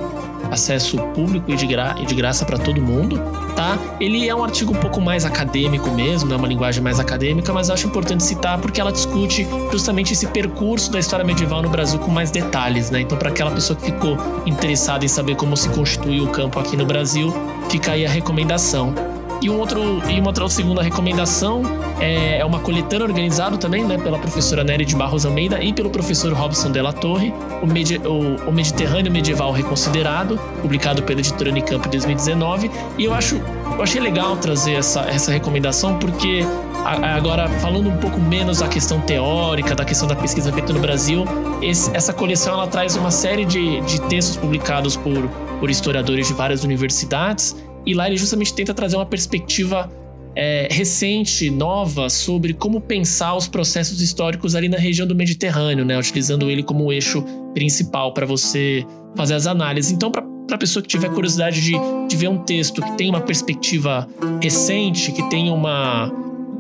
acesso 0.51 0.99
público 1.15 1.51
e 1.51 1.57
de, 1.57 1.67
gra 1.67 1.95
e 1.99 2.07
de 2.07 2.15
graça 2.15 2.45
para 2.45 2.59
todo 2.59 2.81
mundo, 2.81 3.21
tá? 3.57 3.79
Ele 4.01 4.29
é 4.29 4.35
um 4.35 4.45
artigo 4.45 4.73
um 4.73 4.77
pouco 4.77 5.01
mais 5.01 5.25
acadêmico 5.25 5.91
mesmo, 5.91 6.33
é 6.33 6.37
uma 6.37 6.47
linguagem 6.47 6.83
mais 6.83 7.01
acadêmica, 7.01 7.53
mas 7.53 7.71
acho 7.71 7.87
importante 7.87 8.23
citar 8.23 8.59
porque 8.59 8.81
ela 8.81 8.93
discute 8.93 9.47
justamente 9.73 10.13
esse 10.13 10.27
percurso 10.27 10.91
da 10.91 10.99
história 10.99 11.25
medieval 11.25 11.63
no 11.63 11.69
Brasil 11.69 11.99
com 11.99 12.11
mais 12.11 12.31
detalhes, 12.31 12.91
né? 12.91 13.01
Então, 13.01 13.19
para 13.19 13.31
aquela 13.31 13.51
pessoa 13.51 13.77
que 13.77 13.87
ficou 13.87 14.17
interessada 14.47 15.05
em 15.05 15.09
saber 15.09 15.37
como 15.37 15.57
se 15.57 15.69
constitui 15.71 16.21
o 16.21 16.29
campo 16.29 16.59
aqui 16.59 16.77
no 16.77 16.87
Brasil, 16.87 17.33
fica 17.75 17.91
aí 17.91 18.07
a 18.07 18.09
recomendação. 18.09 18.95
E, 19.43 19.51
um 19.51 19.59
outro, 19.59 19.81
e 20.09 20.21
uma 20.21 20.29
outra 20.29 20.49
segunda 20.49 20.81
recomendação 20.81 21.63
é, 22.01 22.39
é 22.39 22.45
uma 22.45 22.61
coletânea 22.61 23.05
organizada 23.05 23.59
também 23.59 23.85
né, 23.85 23.99
pela 23.99 24.17
professora 24.17 24.63
Nery 24.63 24.85
de 24.85 24.95
Barros 24.95 25.27
Almeida 25.27 25.61
e 25.61 25.73
pelo 25.73 25.91
professor 25.91 26.33
Robson 26.33 26.71
Della 26.71 26.93
Torre, 26.93 27.35
o, 27.61 27.67
Medi 27.67 27.99
o, 27.99 28.49
o 28.49 28.53
Mediterrâneo 28.53 29.11
Medieval 29.11 29.51
Reconsiderado, 29.51 30.39
publicado 30.63 31.03
pela 31.03 31.19
editora 31.19 31.51
Unicamp 31.51 31.85
em 31.85 31.91
2019. 31.91 32.71
E 32.97 33.05
eu 33.05 33.13
acho 33.13 33.43
eu 33.77 33.83
achei 33.83 34.01
legal 34.01 34.37
trazer 34.37 34.75
essa, 34.75 35.01
essa 35.01 35.33
recomendação 35.33 35.99
porque 35.99 36.47
agora 36.85 37.49
falando 37.59 37.89
um 37.89 37.97
pouco 37.97 38.21
menos 38.21 38.61
da 38.61 38.69
questão 38.69 39.01
teórica, 39.01 39.75
da 39.75 39.85
questão 39.85 40.07
da 40.07 40.15
pesquisa 40.15 40.53
feita 40.53 40.73
no 40.73 40.79
Brasil, 40.79 41.25
esse, 41.61 41.91
essa 41.95 42.13
coleção 42.13 42.55
ela 42.55 42.69
traz 42.69 42.95
uma 42.95 43.11
série 43.11 43.45
de, 43.45 43.81
de 43.81 44.01
textos 44.03 44.37
publicados 44.37 44.95
por, 44.97 45.29
por 45.59 45.69
historiadores 45.71 46.29
de 46.29 46.35
várias 46.35 46.63
universidades 46.63 47.57
e 47.87 47.95
lá 47.95 48.07
ele 48.07 48.17
justamente 48.17 48.55
tenta 48.55 48.73
trazer 48.73 48.97
uma 48.97 49.07
perspectiva 49.07 49.91
é, 50.37 50.69
recente, 50.71 51.51
nova, 51.51 52.11
sobre 52.11 52.53
como 52.53 52.81
pensar 52.81 53.37
os 53.37 53.47
processos 53.47 54.01
históricos 54.01 54.55
ali 54.55 54.69
na 54.69 54.79
região 54.79 55.07
do 55.07 55.15
Mediterrâneo, 55.15 55.85
né? 55.85 55.99
Utilizando 55.99 56.51
ele 56.51 56.63
como 56.63 56.93
eixo 56.93 57.23
principal 57.53 58.13
para 58.13 58.27
você 58.27 58.85
fazer 59.17 59.35
as 59.35 59.47
análises. 59.47 59.93
Então, 59.93 60.11
para 60.11 60.25
a 60.53 60.59
pessoa 60.59 60.83
que 60.83 60.89
tiver 60.89 61.09
curiosidade 61.11 61.61
de, 61.61 61.73
de 62.09 62.17
ver 62.17 62.29
um 62.29 62.39
texto 62.39 62.83
que 62.83 62.93
tem 62.97 63.11
uma 63.11 63.21
perspectiva 63.21 64.09
recente, 64.43 65.13
que 65.13 65.23
tem 65.31 65.51
uma, 65.51 66.13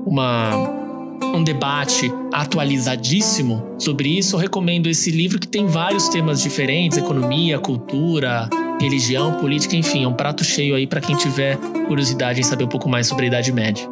uma 0.06 0.84
um 1.34 1.42
debate 1.42 2.12
atualizadíssimo 2.32 3.74
sobre 3.78 4.18
isso, 4.18 4.36
eu 4.36 4.40
recomendo 4.40 4.88
esse 4.88 5.10
livro 5.10 5.38
que 5.38 5.48
tem 5.48 5.66
vários 5.66 6.08
temas 6.08 6.40
diferentes: 6.40 6.96
economia, 6.96 7.58
cultura, 7.58 8.48
religião, 8.80 9.38
política, 9.40 9.76
enfim, 9.76 10.04
é 10.04 10.08
um 10.08 10.14
prato 10.14 10.44
cheio 10.44 10.74
aí 10.74 10.86
para 10.86 11.00
quem 11.00 11.16
tiver 11.16 11.56
curiosidade 11.86 12.40
em 12.40 12.42
saber 12.42 12.64
um 12.64 12.68
pouco 12.68 12.88
mais 12.88 13.06
sobre 13.06 13.24
a 13.24 13.28
Idade 13.28 13.52
Média. 13.52 13.88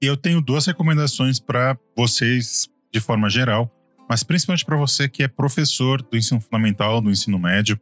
Eu 0.00 0.16
tenho 0.16 0.40
duas 0.40 0.66
recomendações 0.66 1.40
para 1.40 1.76
vocês 1.96 2.68
de 2.92 3.00
forma 3.00 3.28
geral, 3.28 3.70
mas 4.08 4.22
principalmente 4.22 4.64
para 4.64 4.76
você 4.76 5.08
que 5.08 5.22
é 5.22 5.28
professor 5.28 6.00
do 6.00 6.16
ensino 6.16 6.40
fundamental, 6.40 7.00
do 7.00 7.10
ensino 7.10 7.38
médio, 7.38 7.78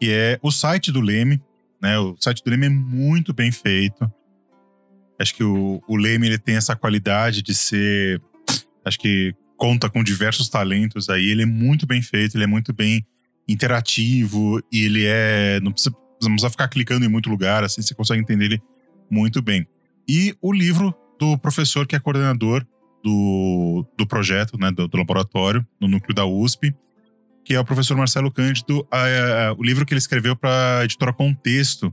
que 0.00 0.10
é 0.10 0.38
o 0.42 0.50
site 0.50 0.90
do 0.90 1.00
Leme, 1.00 1.40
né? 1.80 1.98
O 1.98 2.16
site 2.18 2.42
do 2.42 2.50
Leme 2.50 2.66
é 2.66 2.70
muito 2.70 3.32
bem 3.32 3.52
feito. 3.52 4.10
Acho 5.18 5.34
que 5.34 5.44
o, 5.44 5.82
o 5.86 5.96
Leme 5.96 6.26
ele 6.26 6.38
tem 6.38 6.56
essa 6.56 6.76
qualidade 6.76 7.42
de 7.42 7.54
ser, 7.54 8.20
acho 8.84 8.98
que 8.98 9.34
conta 9.56 9.88
com 9.88 10.02
diversos 10.02 10.48
talentos 10.48 11.08
aí. 11.08 11.26
Ele 11.26 11.42
é 11.42 11.46
muito 11.46 11.86
bem 11.86 12.02
feito, 12.02 12.36
ele 12.36 12.44
é 12.44 12.46
muito 12.48 12.72
bem 12.72 13.04
interativo 13.48 14.60
e 14.70 14.84
ele 14.84 15.04
é. 15.06 15.58
Não 15.60 15.72
precisa, 15.72 15.94
não 16.22 16.30
precisa 16.30 16.50
ficar 16.50 16.68
clicando 16.68 17.04
em 17.04 17.08
muito 17.08 17.30
lugar, 17.30 17.64
assim, 17.64 17.80
você 17.80 17.94
consegue 17.94 18.20
entender 18.20 18.44
ele 18.46 18.62
muito 19.10 19.40
bem. 19.40 19.66
E 20.08 20.34
o 20.40 20.52
livro 20.52 20.94
do 21.18 21.36
professor 21.38 21.86
que 21.86 21.96
é 21.96 21.98
coordenador 21.98 22.64
do, 23.02 23.86
do 23.96 24.06
projeto, 24.06 24.58
né, 24.58 24.70
do, 24.70 24.86
do 24.86 24.96
laboratório, 24.96 25.66
no 25.80 25.88
núcleo 25.88 26.14
da 26.14 26.24
USP, 26.26 26.74
que 27.44 27.54
é 27.54 27.60
o 27.60 27.64
professor 27.64 27.96
Marcelo 27.96 28.30
Cândido, 28.30 28.86
a, 28.90 28.98
a, 29.48 29.52
o 29.54 29.62
livro 29.62 29.86
que 29.86 29.94
ele 29.94 29.98
escreveu 29.98 30.36
para 30.36 30.80
a 30.80 30.84
editora 30.84 31.12
Contexto, 31.12 31.92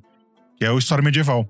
que 0.58 0.66
é 0.66 0.72
o 0.72 0.78
História 0.78 1.04
Medieval. 1.04 1.50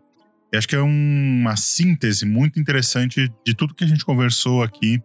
E 0.53 0.57
acho 0.57 0.67
que 0.67 0.75
é 0.75 0.81
um, 0.81 1.39
uma 1.41 1.55
síntese 1.55 2.25
muito 2.25 2.59
interessante 2.59 3.31
de 3.45 3.53
tudo 3.53 3.73
que 3.73 3.83
a 3.83 3.87
gente 3.87 4.05
conversou 4.05 4.61
aqui 4.61 5.01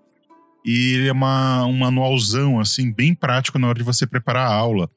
e 0.64 0.94
ele 0.94 1.08
é 1.08 1.12
uma, 1.12 1.64
um 1.64 1.78
manualzão, 1.78 2.60
assim, 2.60 2.92
bem 2.92 3.14
prático 3.14 3.58
na 3.58 3.68
hora 3.68 3.78
de 3.78 3.84
você 3.84 4.06
preparar 4.06 4.46
a 4.46 4.54
aula. 4.54 4.90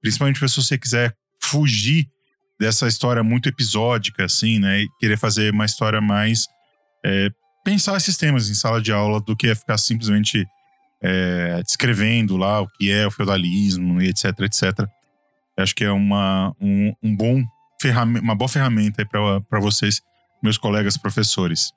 Principalmente 0.00 0.38
se 0.48 0.56
você 0.56 0.76
quiser 0.76 1.14
fugir 1.42 2.08
dessa 2.58 2.86
história 2.86 3.22
muito 3.22 3.48
episódica, 3.48 4.24
assim, 4.24 4.58
né? 4.58 4.82
E 4.82 4.88
querer 4.98 5.16
fazer 5.16 5.52
uma 5.52 5.64
história 5.64 6.00
mais. 6.00 6.46
É, 7.04 7.30
pensar 7.64 7.96
esses 7.96 8.16
temas 8.16 8.48
em 8.48 8.54
sala 8.54 8.80
de 8.80 8.92
aula 8.92 9.20
do 9.20 9.36
que 9.36 9.54
ficar 9.54 9.78
simplesmente 9.78 10.46
é, 11.02 11.62
descrevendo 11.62 12.36
lá 12.36 12.60
o 12.60 12.68
que 12.68 12.90
é 12.90 13.06
o 13.06 13.10
feudalismo 13.10 14.00
e 14.00 14.08
etc, 14.08 14.38
etc. 14.40 14.86
Acho 15.56 15.74
que 15.74 15.84
é 15.84 15.90
uma, 15.90 16.54
um, 16.60 16.92
um 17.02 17.14
bom 17.14 17.44
uma 18.22 18.34
boa 18.34 18.48
ferramenta 18.48 19.04
para 19.04 19.60
vocês, 19.60 20.00
meus 20.42 20.56
colegas 20.56 20.96
professores. 20.96 21.70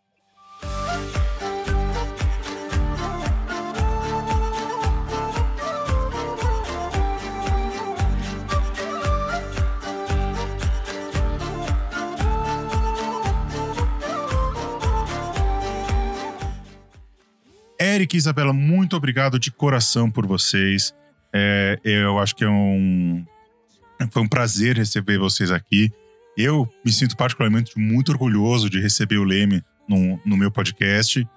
Eric 17.98 18.16
e 18.16 18.20
Isabela, 18.20 18.54
muito 18.54 18.96
obrigado 18.96 19.40
de 19.40 19.50
coração 19.50 20.12
por 20.12 20.28
vocês. 20.28 20.94
É, 21.34 21.80
eu 21.84 22.20
acho 22.20 22.36
que 22.36 22.44
é 22.44 22.50
um, 22.50 23.26
foi 24.12 24.22
um 24.22 24.28
prazer 24.28 24.78
receber 24.78 25.18
vocês 25.18 25.50
aqui. 25.50 25.92
Eu 26.38 26.70
me 26.86 26.92
sinto 26.92 27.18
particularmente 27.18 27.78
muito 27.78 28.12
orgulhoso 28.12 28.70
de 28.70 28.80
receber 28.80 29.18
o 29.18 29.24
Leme 29.24 29.64
no, 29.90 30.20
no 30.24 30.38
meu 30.38 30.52
podcast. 30.52 31.28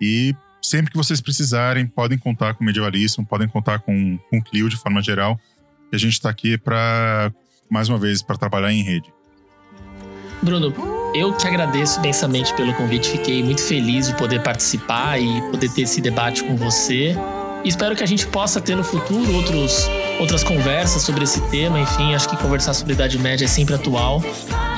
E 0.00 0.32
sempre 0.62 0.92
que 0.92 0.96
vocês 0.96 1.20
precisarem, 1.20 1.88
podem 1.88 2.16
contar 2.16 2.54
com 2.54 2.62
o 2.62 2.66
Medievalismo, 2.66 3.26
podem 3.26 3.48
contar 3.48 3.80
com, 3.80 4.16
com 4.30 4.38
o 4.38 4.44
Clio 4.44 4.68
de 4.68 4.76
forma 4.76 5.02
geral. 5.02 5.40
E 5.92 5.96
a 5.96 5.98
gente 5.98 6.12
está 6.12 6.30
aqui 6.30 6.56
para, 6.56 7.32
mais 7.68 7.88
uma 7.88 7.98
vez, 7.98 8.22
para 8.22 8.38
trabalhar 8.38 8.72
em 8.72 8.82
rede. 8.82 9.12
Bruno, 10.46 10.72
eu 11.12 11.32
te 11.32 11.44
agradeço 11.44 11.98
imensamente 11.98 12.54
pelo 12.54 12.72
convite. 12.74 13.10
Fiquei 13.10 13.42
muito 13.42 13.60
feliz 13.60 14.06
de 14.06 14.14
poder 14.14 14.40
participar 14.44 15.20
e 15.20 15.42
poder 15.50 15.68
ter 15.70 15.82
esse 15.82 16.00
debate 16.00 16.44
com 16.44 16.54
você. 16.54 17.16
Espero 17.64 17.96
que 17.96 18.04
a 18.04 18.06
gente 18.06 18.28
possa 18.28 18.60
ter 18.60 18.76
no 18.76 18.84
futuro 18.84 19.34
outros, 19.34 19.90
outras 20.20 20.44
conversas 20.44 21.02
sobre 21.02 21.24
esse 21.24 21.40
tema. 21.50 21.80
Enfim, 21.80 22.14
acho 22.14 22.28
que 22.28 22.36
conversar 22.36 22.74
sobre 22.74 22.92
Idade 22.92 23.18
Média 23.18 23.44
é 23.44 23.48
sempre 23.48 23.74
atual. 23.74 24.22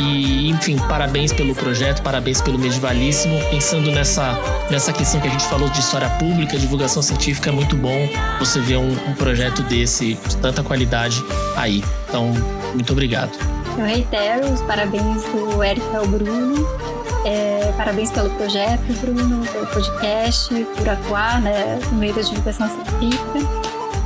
E, 0.01 0.49
enfim, 0.49 0.79
parabéns 0.89 1.35
pelo 1.35 1.55
projeto, 1.55 2.01
parabéns 2.01 2.41
pelo 2.41 2.59
Medievalíssimo. 2.59 3.39
Pensando 3.51 3.91
nessa, 3.91 4.41
nessa 4.71 4.91
questão 4.91 5.21
que 5.21 5.29
a 5.29 5.31
gente 5.31 5.45
falou 5.49 5.69
de 5.69 5.81
história 5.81 6.09
pública, 6.19 6.57
divulgação 6.57 7.03
científica, 7.03 7.51
é 7.51 7.53
muito 7.53 7.77
bom 7.77 8.09
você 8.39 8.59
ver 8.59 8.79
um, 8.79 8.91
um 8.91 9.15
projeto 9.17 9.63
desse, 9.65 10.15
de 10.15 10.37
tanta 10.39 10.63
qualidade 10.63 11.23
aí. 11.57 11.85
Então, 12.09 12.33
muito 12.73 12.91
obrigado. 12.91 13.58
Eu 13.79 13.85
reitero 13.85 14.53
os 14.53 14.61
parabéns 14.63 15.23
do 15.27 15.63
Eric 15.63 15.87
ao 15.95 16.05
Bruno. 16.05 16.67
É, 17.25 17.73
parabéns 17.77 18.11
pelo 18.11 18.29
projeto, 18.31 18.83
Bruno, 19.01 19.47
pelo 19.47 19.69
podcast, 19.69 20.53
por 20.77 20.89
atuar 20.89 21.41
né, 21.41 21.79
no 21.93 21.99
meio 21.99 22.13
da 22.13 22.23
divulgação 22.23 22.69
científica. 22.69 23.39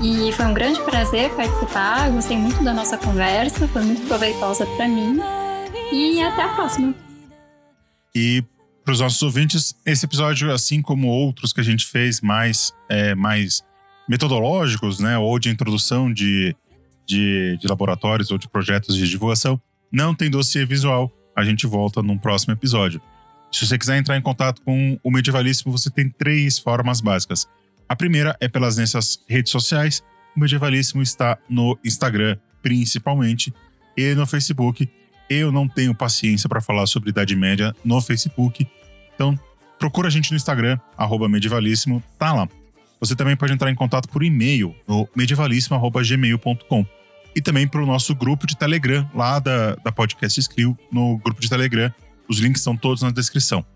E 0.02 0.30
foi 0.32 0.44
um 0.44 0.52
grande 0.52 0.78
prazer 0.82 1.30
participar, 1.30 2.10
gostei 2.10 2.36
muito 2.36 2.62
da 2.62 2.74
nossa 2.74 2.98
conversa, 2.98 3.66
foi 3.68 3.80
muito 3.80 4.06
proveitosa 4.06 4.66
para 4.76 4.86
mim. 4.86 5.18
E 5.90 6.22
até 6.22 6.42
a 6.42 6.48
próxima. 6.48 6.94
E 8.14 8.44
para 8.84 8.92
os 8.92 9.00
nossos 9.00 9.22
ouvintes, 9.22 9.74
esse 9.86 10.04
episódio, 10.04 10.52
assim 10.52 10.82
como 10.82 11.08
outros 11.08 11.50
que 11.50 11.62
a 11.62 11.64
gente 11.64 11.86
fez 11.86 12.20
mais, 12.20 12.74
é, 12.90 13.14
mais 13.14 13.64
metodológicos, 14.06 15.00
né, 15.00 15.16
ou 15.16 15.38
de 15.38 15.48
introdução 15.48 16.12
de 16.12 16.54
de, 17.06 17.56
de 17.58 17.66
laboratórios 17.66 18.30
ou 18.30 18.38
de 18.38 18.48
projetos 18.48 18.96
de 18.96 19.08
divulgação, 19.08 19.60
não 19.90 20.14
tem 20.14 20.30
dossiê 20.30 20.64
visual. 20.64 21.12
A 21.36 21.44
gente 21.44 21.66
volta 21.66 22.02
num 22.02 22.18
próximo 22.18 22.52
episódio. 22.52 23.00
Se 23.50 23.66
você 23.66 23.76
quiser 23.76 23.98
entrar 23.98 24.16
em 24.16 24.22
contato 24.22 24.62
com 24.62 24.98
o 25.02 25.10
Medievalíssimo, 25.10 25.70
você 25.70 25.90
tem 25.90 26.08
três 26.08 26.58
formas 26.58 27.00
básicas. 27.00 27.46
A 27.88 27.94
primeira 27.94 28.36
é 28.40 28.48
pelas 28.48 28.78
nossas 28.78 29.22
redes 29.28 29.52
sociais. 29.52 30.02
O 30.34 30.40
Medievalíssimo 30.40 31.02
está 31.02 31.38
no 31.48 31.78
Instagram, 31.84 32.38
principalmente, 32.62 33.52
e 33.96 34.14
no 34.14 34.26
Facebook. 34.26 34.88
Eu 35.28 35.52
não 35.52 35.68
tenho 35.68 35.94
paciência 35.94 36.48
para 36.48 36.60
falar 36.60 36.86
sobre 36.86 37.10
Idade 37.10 37.36
Média 37.36 37.74
no 37.84 38.00
Facebook. 38.00 38.66
Então, 39.14 39.38
procura 39.78 40.08
a 40.08 40.10
gente 40.10 40.30
no 40.30 40.36
Instagram, 40.36 40.78
medievalíssimo, 41.28 42.02
tá 42.18 42.32
lá. 42.32 42.48
Você 43.02 43.16
também 43.16 43.34
pode 43.34 43.52
entrar 43.52 43.68
em 43.68 43.74
contato 43.74 44.08
por 44.08 44.22
e-mail 44.22 44.76
no 44.86 45.08
medievalíssimo.gmail.com 45.16 46.86
e 47.34 47.42
também 47.42 47.66
pelo 47.66 47.84
nosso 47.84 48.14
grupo 48.14 48.46
de 48.46 48.56
Telegram, 48.56 49.10
lá 49.12 49.40
da, 49.40 49.74
da 49.74 49.90
Podcast 49.90 50.38
Skrill, 50.38 50.78
no 50.92 51.18
grupo 51.18 51.40
de 51.40 51.48
Telegram. 51.48 51.92
Os 52.28 52.38
links 52.38 52.60
estão 52.60 52.76
todos 52.76 53.02
na 53.02 53.10
descrição. 53.10 53.66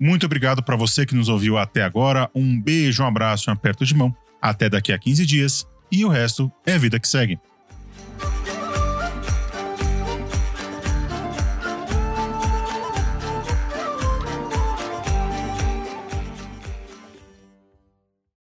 Muito 0.00 0.26
obrigado 0.26 0.60
para 0.60 0.74
você 0.74 1.06
que 1.06 1.14
nos 1.14 1.28
ouviu 1.28 1.56
até 1.56 1.84
agora. 1.84 2.28
Um 2.34 2.60
beijo, 2.60 3.04
um 3.04 3.06
abraço, 3.06 3.48
um 3.48 3.52
aperto 3.52 3.86
de 3.86 3.94
mão. 3.94 4.12
Até 4.42 4.68
daqui 4.68 4.92
a 4.92 4.98
15 4.98 5.24
dias. 5.24 5.64
E 5.92 6.04
o 6.04 6.08
resto 6.08 6.50
é 6.66 6.74
a 6.74 6.78
vida 6.78 6.98
que 6.98 7.06
segue. 7.06 7.38